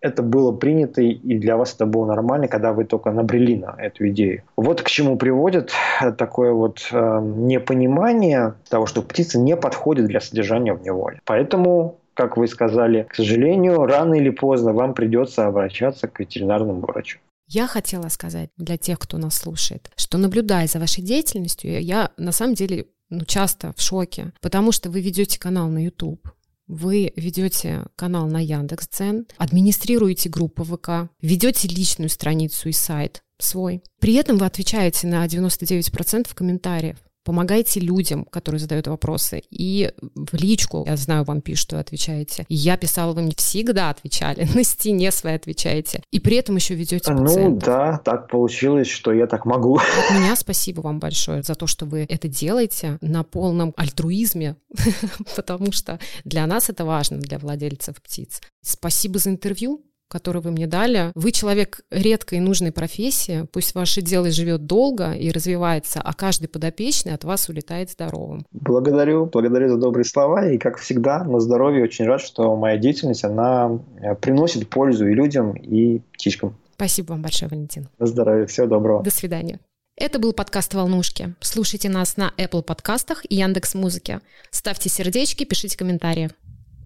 это 0.06 0.22
было 0.22 0.52
принято, 0.52 1.02
и 1.02 1.38
для 1.38 1.58
вас 1.58 1.74
это 1.74 1.86
было 1.86 2.06
нормально, 2.06 2.48
когда 2.48 2.74
вы 2.74 2.86
только 2.86 3.12
набрели 3.12 3.58
на 3.58 3.76
эту 3.78 4.08
идею. 4.10 4.44
Вот 4.56 4.82
к 4.82 4.90
чему 4.90 5.18
приводит 5.18 5.72
такое 6.18 6.54
вот 6.54 6.88
э, 6.92 7.20
непонимание 7.22 8.54
того, 8.70 8.86
что 8.86 9.02
птица 9.02 9.40
не 9.40 9.58
подходит 9.58 10.06
для 10.06 10.22
содержания 10.22 10.74
в 10.74 10.84
неволе. 10.84 11.20
Поэтому 11.26 12.00
как 12.14 12.38
вы 12.38 12.48
сказали, 12.48 13.08
к 13.10 13.16
сожалению, 13.16 13.86
рано 13.86 14.14
или 14.14 14.30
поздно 14.30 14.72
вам 14.72 14.94
придется 14.94 15.48
обращаться 15.48 16.08
к 16.08 16.22
ветеринарному 16.22 16.80
врачу. 16.80 17.20
Я 17.48 17.68
хотела 17.68 18.08
сказать 18.08 18.50
для 18.58 18.78
тех, 18.78 19.00
кто 19.00 19.18
нас 19.18 19.36
слушает, 19.36 19.92
что 19.98 20.18
наблюдая 20.18 20.68
за 20.68 20.80
вашей 20.80 21.04
деятельностью, 21.04 21.82
я 21.82 22.12
на 22.18 22.32
самом 22.32 22.56
деле 22.56 22.86
ну, 23.10 23.26
часто 23.26 23.74
в 23.76 23.82
шоке, 23.82 24.32
потому 24.42 24.72
что 24.72 24.90
вы 24.90 25.02
ведете 25.02 25.40
канал 25.40 25.68
на 25.68 25.84
YouTube, 25.84 26.28
вы 26.68 27.14
ведете 27.16 27.86
канал 27.96 28.28
на 28.28 28.44
Яндекс.Дзен, 28.44 29.28
администрируете 29.38 30.30
группу 30.30 30.64
ВК, 30.64 31.12
ведете 31.22 31.68
личную 31.68 32.10
страницу 32.10 32.70
и 32.70 32.72
сайт 32.72 33.24
свой. 33.38 33.84
При 34.00 34.14
этом 34.16 34.38
вы 34.38 34.46
отвечаете 34.46 35.08
на 35.08 35.26
99% 35.26 36.34
комментариев 36.34 36.98
помогайте 37.26 37.80
людям, 37.80 38.24
которые 38.24 38.60
задают 38.60 38.88
вопросы. 38.88 39.42
И 39.50 39.92
в 40.16 40.34
личку, 40.36 40.86
я 40.88 40.96
знаю, 40.96 41.26
вам 41.26 41.42
пишут, 41.42 41.66
что 41.66 41.80
отвечаете. 41.80 42.46
И 42.48 42.56
я 42.56 42.78
писала, 42.78 43.14
вы 43.14 43.24
мне 43.24 43.34
всегда 43.36 43.90
отвечали, 43.90 44.48
на 44.56 44.64
стене 44.64 45.12
своей 45.12 45.36
отвечаете. 45.36 46.04
И 46.12 46.20
при 46.20 46.38
этом 46.38 46.56
еще 46.56 46.76
ведете 46.76 47.12
ну 47.12 47.24
пациентов. 47.24 47.68
Ну 47.68 47.74
да, 47.74 47.98
так 47.98 48.30
получилось, 48.30 48.88
что 48.88 49.12
я 49.12 49.26
так 49.26 49.46
могу. 49.46 49.78
От 49.78 50.12
меня 50.12 50.36
спасибо 50.36 50.82
вам 50.82 51.00
большое 51.00 51.42
за 51.42 51.56
то, 51.56 51.66
что 51.66 51.86
вы 51.86 52.06
это 52.08 52.28
делаете 52.28 53.00
на 53.02 53.24
полном 53.24 53.74
альтруизме, 53.76 54.56
потому 55.36 55.72
что 55.72 56.00
для 56.24 56.46
нас 56.46 56.70
это 56.70 56.86
важно, 56.86 57.18
для 57.18 57.40
владельцев 57.40 58.02
птиц. 58.02 58.42
Спасибо 58.62 59.18
за 59.18 59.32
интервью 59.32 59.84
который 60.08 60.42
вы 60.42 60.52
мне 60.52 60.68
дали. 60.68 61.12
Вы 61.16 61.32
человек 61.32 61.82
редкой 61.90 62.40
и 62.40 62.42
нужной 62.42 62.72
профессии, 62.72 63.48
пусть 63.52 63.76
ваше 63.76 64.02
дело 64.02 64.30
живет 64.32 64.66
долго 64.66 65.14
и 65.14 65.32
развивается, 65.32 66.02
а 66.04 66.14
каждый 66.14 66.48
подопечный 66.48 67.14
от 67.14 67.24
вас 67.24 67.50
улетает 67.50 67.92
здоровым. 67.92 68.46
Благодарю, 68.52 69.26
благодарю 69.26 69.70
за 69.70 69.78
добрые 69.78 70.06
слова, 70.06 70.50
и 70.50 70.58
как 70.58 70.78
всегда, 70.78 71.24
на 71.24 71.40
здоровье 71.40 71.84
очень 71.84 72.06
рад, 72.06 72.22
что 72.22 72.56
моя 72.56 72.78
деятельность, 72.78 73.24
она 73.24 73.80
э, 74.02 74.16
приносит 74.16 74.70
пользу 74.70 75.08
и 75.08 75.14
людям, 75.14 75.54
и 75.54 76.00
птичкам. 76.14 76.56
Спасибо 76.76 77.12
вам 77.14 77.22
большое, 77.22 77.50
Валентин. 77.50 77.88
На 78.00 78.06
здоровье, 78.06 78.48
всего 78.48 78.68
доброго. 78.68 79.04
До 79.04 79.12
свидания. 79.12 79.60
Это 79.98 80.20
был 80.20 80.34
подкаст 80.34 80.74
«Волнушки». 80.74 81.36
Слушайте 81.40 81.88
нас 81.88 82.18
на 82.18 82.34
Apple 82.38 82.64
подкастах 82.64 83.24
и 83.30 83.36
Яндекс 83.36 83.76
Музыке. 83.76 84.20
Ставьте 84.52 84.90
сердечки, 84.90 85.46
пишите 85.46 85.78
комментарии. 85.78 86.32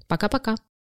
Пока-пока. 0.07 0.55